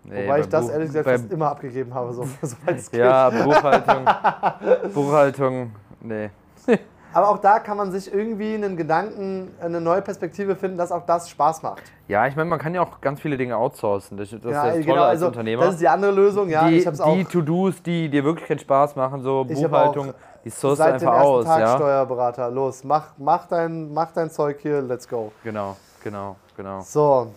Nee, 0.05 0.25
Wobei 0.25 0.29
bei 0.29 0.41
ich 0.41 0.49
das 0.49 0.65
Buch- 0.67 0.73
ehrlich 0.73 0.89
gesagt 0.89 1.09
fast 1.09 1.31
immer 1.33 1.51
abgegeben 1.51 1.93
habe, 1.95 2.13
so, 2.13 2.23
soweit 2.43 2.77
es 2.79 2.91
geht. 2.91 3.01
Ja, 3.01 3.31
Buchhaltung. 3.31 4.05
Buchhaltung, 4.95 5.73
nee. 6.01 6.31
Aber 7.13 7.31
auch 7.31 7.39
da 7.39 7.59
kann 7.59 7.77
man 7.79 7.91
sich 7.91 8.13
irgendwie 8.13 8.55
einen 8.55 8.77
Gedanken, 8.77 9.51
eine 9.61 9.81
neue 9.81 10.03
Perspektive 10.03 10.55
finden, 10.57 10.77
dass 10.77 10.93
auch 10.93 11.07
das 11.07 11.31
Spaß 11.31 11.63
macht. 11.63 11.83
Ja, 12.07 12.27
ich 12.27 12.37
meine, 12.37 12.51
man 12.51 12.59
kann 12.59 12.75
ja 12.75 12.83
auch 12.83 13.01
ganz 13.01 13.21
viele 13.21 13.37
Dinge 13.39 13.57
outsourcen. 13.57 14.19
Das, 14.19 14.29
das 14.31 14.41
ja, 14.45 14.69
ist 14.69 14.79
das 14.79 14.87
genau, 14.87 15.03
als 15.03 15.11
also 15.11 15.27
Unternehmer. 15.29 15.65
das 15.65 15.75
ist 15.75 15.81
die 15.81 15.89
andere 15.89 16.13
Lösung. 16.13 16.51
Ja, 16.51 16.69
die 16.69 16.85
die 16.85 17.25
To-Dos, 17.25 17.83
die 17.83 18.11
dir 18.11 18.25
wirklich 18.25 18.47
keinen 18.47 18.59
Spaß 18.59 18.95
machen, 18.97 19.23
so 19.23 19.45
Buchhaltung, 19.45 20.13
die 20.45 20.51
du 20.51 20.75
seit 20.75 21.01
dem 21.01 21.09
einfach 21.09 21.15
ersten 21.15 21.29
aus. 21.29 21.45
Tag 21.47 21.61
Ja? 21.61 21.77
Steuerberater. 21.77 22.51
Los, 22.51 22.85
mach, 22.85 23.15
mach, 23.17 23.47
dein, 23.47 23.93
mach 23.93 24.13
dein 24.13 24.31
Zeug 24.31 24.59
hier, 24.61 24.83
let's 24.83 25.09
go. 25.09 25.33
Genau, 25.43 25.77
genau, 26.05 26.37
genau. 26.57 26.81
So, 26.83 27.29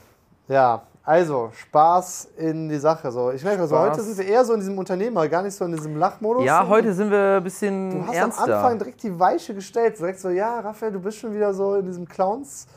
ja, 0.49 0.81
also 1.03 1.49
Spaß 1.53 2.29
in 2.37 2.69
die 2.69 2.77
Sache. 2.77 3.11
So, 3.11 3.31
ich 3.31 3.43
merke, 3.43 3.61
also 3.61 3.75
Spaß. 3.75 3.89
heute 3.91 4.01
sind 4.01 4.17
wir 4.17 4.25
eher 4.25 4.45
so 4.45 4.53
in 4.53 4.59
diesem 4.59 4.77
Unternehmer, 4.77 5.27
gar 5.27 5.41
nicht 5.41 5.55
so 5.55 5.65
in 5.65 5.71
diesem 5.71 5.97
Lachmodus. 5.97 6.43
Ja, 6.45 6.67
heute 6.67 6.93
sind 6.93 7.09
wir 7.09 7.37
ein 7.37 7.43
bisschen 7.43 7.89
Du 7.89 8.07
hast 8.07 8.15
ernster. 8.15 8.43
am 8.43 8.51
Anfang 8.51 8.77
direkt 8.77 9.03
die 9.03 9.19
Weiche 9.19 9.53
gestellt. 9.55 9.99
Direkt 9.99 10.19
so, 10.19 10.29
ja, 10.29 10.59
Raphael, 10.59 10.91
du 10.91 10.99
bist 10.99 11.17
schon 11.17 11.33
wieder 11.33 11.53
so 11.53 11.75
in 11.75 11.85
diesem 11.85 12.07
Clowns. 12.07 12.67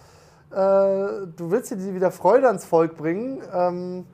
Äh, 0.50 0.56
du 0.56 1.50
willst 1.50 1.70
dir 1.70 1.76
die 1.76 1.94
wieder 1.94 2.10
Freude 2.10 2.46
ans 2.46 2.64
Volk 2.64 2.96
bringen. 2.96 3.42
Ähm, 3.52 4.06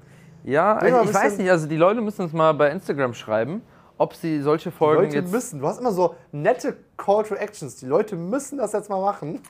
ja, 0.42 0.74
mal 0.74 1.04
ich 1.04 1.14
weiß 1.14 1.38
nicht, 1.38 1.50
also 1.50 1.66
die 1.66 1.76
Leute 1.76 2.00
müssen 2.00 2.22
uns 2.22 2.32
mal 2.32 2.52
bei 2.52 2.70
Instagram 2.70 3.12
schreiben, 3.12 3.62
ob 3.98 4.14
sie 4.14 4.40
solche 4.40 4.70
Folgen 4.70 5.02
Leute 5.04 5.16
jetzt 5.16 5.32
müssen. 5.32 5.60
Du 5.60 5.66
hast 5.66 5.78
immer 5.78 5.92
so 5.92 6.14
nette 6.32 6.76
Call 6.96 7.24
to 7.24 7.34
Actions. 7.34 7.76
Die 7.76 7.86
Leute 7.86 8.16
müssen 8.16 8.58
das 8.58 8.72
jetzt 8.72 8.88
mal 8.88 9.00
machen. 9.00 9.40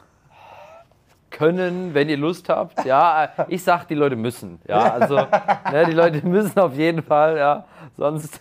Können, 1.31 1.95
wenn 1.95 2.09
ihr 2.09 2.17
Lust 2.17 2.49
habt. 2.49 2.85
Ja, 2.85 3.25
äh, 3.25 3.29
ich 3.49 3.63
sag, 3.63 3.87
die 3.87 3.95
Leute 3.95 4.17
müssen. 4.17 4.61
Ja, 4.67 4.93
also 4.93 5.17
ne, 5.17 5.87
die 5.87 5.93
Leute 5.93 6.27
müssen 6.27 6.59
auf 6.59 6.75
jeden 6.75 7.03
Fall, 7.03 7.39
ja. 7.39 7.65
Sonst 7.97 8.41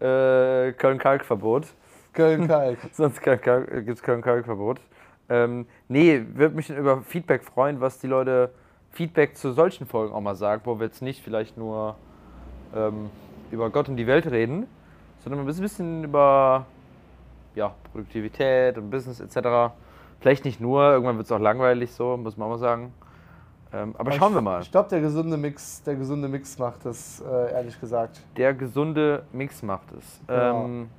äh, 0.00 0.72
Köln-Kalk-Verbot. 0.72 1.66
Köln-Kalk. 2.12 2.78
Sonst 2.92 3.22
gibt 3.22 3.46
es 3.88 4.02
Köln-Kalk-Verbot. 4.02 4.80
Ähm, 5.28 5.66
nee, 5.88 6.24
würde 6.34 6.56
mich 6.56 6.70
über 6.70 7.02
Feedback 7.02 7.44
freuen, 7.44 7.80
was 7.80 7.98
die 7.98 8.08
Leute 8.08 8.50
Feedback 8.90 9.36
zu 9.36 9.52
solchen 9.52 9.86
Folgen 9.86 10.12
auch 10.12 10.20
mal 10.20 10.34
sagen, 10.34 10.62
wo 10.64 10.80
wir 10.80 10.86
jetzt 10.86 11.02
nicht 11.02 11.22
vielleicht 11.22 11.56
nur 11.56 11.94
ähm, 12.74 13.10
über 13.52 13.70
Gott 13.70 13.88
und 13.88 13.96
die 13.96 14.06
Welt 14.06 14.26
reden, 14.26 14.66
sondern 15.22 15.40
ein 15.40 15.46
bisschen 15.46 16.04
über 16.04 16.66
ja, 17.54 17.74
Produktivität 17.92 18.76
und 18.78 18.90
Business 18.90 19.20
etc. 19.20 19.72
Vielleicht 20.20 20.44
nicht 20.44 20.60
nur, 20.60 20.82
irgendwann 20.82 21.16
wird 21.16 21.26
es 21.26 21.32
auch 21.32 21.38
langweilig 21.38 21.92
so, 21.92 22.16
muss 22.16 22.36
man 22.36 22.46
auch 22.46 22.52
mal 22.52 22.58
sagen. 22.58 22.92
Ähm, 23.72 23.94
aber 23.96 24.12
schauen 24.12 24.34
wir 24.34 24.40
mal. 24.40 24.60
Ich 24.62 24.70
glaube, 24.70 24.88
der 24.88 25.00
gesunde 25.00 25.36
Mix, 25.36 25.82
der 25.82 25.94
gesunde 25.94 26.28
Mix 26.28 26.58
macht 26.58 26.84
das, 26.84 27.20
äh, 27.20 27.52
ehrlich 27.52 27.80
gesagt. 27.80 28.20
Der 28.36 28.52
gesunde 28.52 29.22
Mix 29.32 29.62
macht 29.62 29.92
es. 29.96 30.20
Genau. 30.26 30.64
Ähm, 30.64 30.90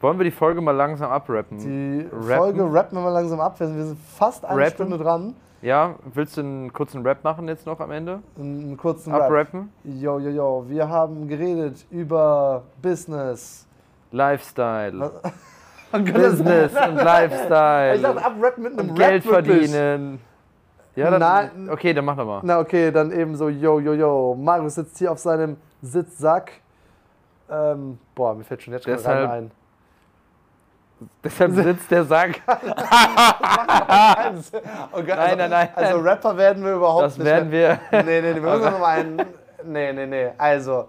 wollen 0.00 0.18
wir 0.18 0.24
die 0.24 0.30
Folge 0.30 0.60
mal 0.60 0.72
langsam 0.72 1.10
abrappen? 1.10 1.58
Die 1.58 2.06
Rappen? 2.12 2.36
Folge 2.36 2.72
rappen 2.72 2.98
wir 2.98 3.02
mal 3.02 3.10
langsam 3.10 3.40
ab. 3.40 3.58
Wir 3.58 3.66
sind, 3.66 3.98
fast 3.98 4.44
eine 4.44 4.60
Rappen? 4.60 4.74
Stunde 4.74 4.98
dran. 4.98 5.34
Ja, 5.60 5.96
willst 6.14 6.36
du 6.36 6.42
einen 6.42 6.72
kurzen 6.72 7.04
Rap 7.04 7.24
machen 7.24 7.48
jetzt 7.48 7.66
noch 7.66 7.80
am 7.80 7.90
Ende? 7.90 8.20
Einen 8.38 8.76
kurzen 8.76 9.12
Rap. 9.12 9.22
Abrappen? 9.22 9.72
Yo, 9.82 10.20
yo, 10.20 10.30
yo, 10.30 10.64
wir 10.68 10.88
haben 10.88 11.26
geredet 11.26 11.84
über 11.90 12.62
Business. 12.80 13.66
Lifestyle. 14.12 15.10
Business 15.92 16.72
und 16.74 16.96
Lifestyle. 16.96 17.94
Ich 17.96 18.02
dachte, 18.02 18.24
abrappen 18.24 18.62
mit 18.62 18.78
einem 18.78 18.90
und 18.90 18.98
Rap 19.00 19.08
Geld 19.08 19.24
wirklich. 19.26 19.70
verdienen. 19.70 20.20
Ja, 20.96 21.10
dann, 21.10 21.20
Nein. 21.20 21.70
okay, 21.70 21.94
dann 21.94 22.04
mach 22.04 22.16
doch 22.16 22.26
mal. 22.26 22.40
Na 22.42 22.58
okay, 22.58 22.90
dann 22.90 23.12
eben 23.12 23.36
so, 23.36 23.48
yo, 23.48 23.78
yo, 23.78 23.92
yo. 23.92 24.34
Marius 24.38 24.74
sitzt 24.74 24.98
hier 24.98 25.12
auf 25.12 25.18
seinem 25.18 25.56
Sitzsack. 25.80 26.52
Ähm, 27.50 27.98
boah, 28.14 28.34
mir 28.34 28.42
fällt 28.44 28.62
schon 28.62 28.74
jetzt 28.74 28.84
schon 28.84 28.94
Deshalb- 28.94 29.28
rein 29.30 29.30
ein. 29.44 29.50
Deshalb 31.22 31.52
sitzt 31.54 31.90
der 31.90 32.04
Sack. 32.04 32.40
Also, 34.18 34.58
oh 34.92 34.96
Gott, 34.96 35.06
Nein, 35.06 35.18
also, 35.18 35.36
nein, 35.36 35.50
nein. 35.50 35.68
Also 35.74 35.98
Rapper 36.00 36.36
werden 36.36 36.64
wir 36.64 36.72
überhaupt 36.74 37.04
Das 37.04 37.18
nicht 37.18 37.24
werden 37.26 37.50
mehr. 37.50 37.78
wir. 37.90 38.02
Nee, 38.02 38.20
nee, 38.20 38.32
nee, 38.32 38.34
wir 38.34 38.42
müssen 38.42 38.64
noch 38.72 38.78
mal 38.78 38.98
einen. 38.98 39.22
Nee, 39.64 39.92
nee, 39.92 40.06
nee. 40.06 40.30
Also, 40.36 40.88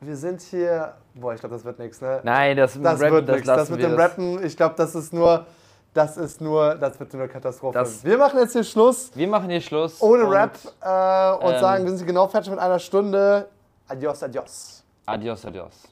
wir 0.00 0.16
sind 0.16 0.40
hier. 0.42 0.94
Boah, 1.14 1.34
ich 1.34 1.40
glaube, 1.40 1.54
das 1.54 1.64
wird 1.64 1.78
nichts, 1.78 2.00
ne? 2.00 2.20
Nein, 2.22 2.56
das, 2.56 2.74
Das 2.80 3.00
Rappen, 3.00 3.12
wird 3.14 3.28
das 3.28 3.34
nichts. 3.36 3.46
Das 3.48 3.56
lassen 3.58 3.72
mit 3.72 3.82
dem 3.82 3.90
das- 3.96 4.00
Rappen, 4.00 4.44
ich 4.44 4.56
glaube, 4.56 4.74
das 4.76 4.94
ist 4.94 5.12
nur. 5.12 5.46
Das 5.92 6.16
ist 6.16 6.40
nur. 6.40 6.76
Das 6.76 7.00
wird 7.00 7.12
nur 7.12 7.22
eine 7.22 7.32
Katastrophe. 7.32 7.76
Das- 7.78 8.04
wir 8.04 8.16
machen 8.16 8.38
jetzt 8.38 8.52
hier 8.52 8.62
Schluss. 8.64 9.10
Wir 9.14 9.26
machen 9.26 9.50
hier 9.50 9.60
Schluss. 9.60 10.00
Ohne 10.00 10.24
und 10.24 10.30
Rap 10.32 10.52
äh, 10.80 11.44
und 11.44 11.52
ähm, 11.54 11.58
sagen, 11.60 11.84
wir 11.84 11.96
sind 11.96 12.06
genau 12.06 12.28
fertig 12.28 12.50
mit 12.50 12.60
einer 12.60 12.78
Stunde. 12.78 13.48
Adios, 13.88 14.22
adios. 14.22 14.84
Adios, 15.06 15.44
adios. 15.44 15.90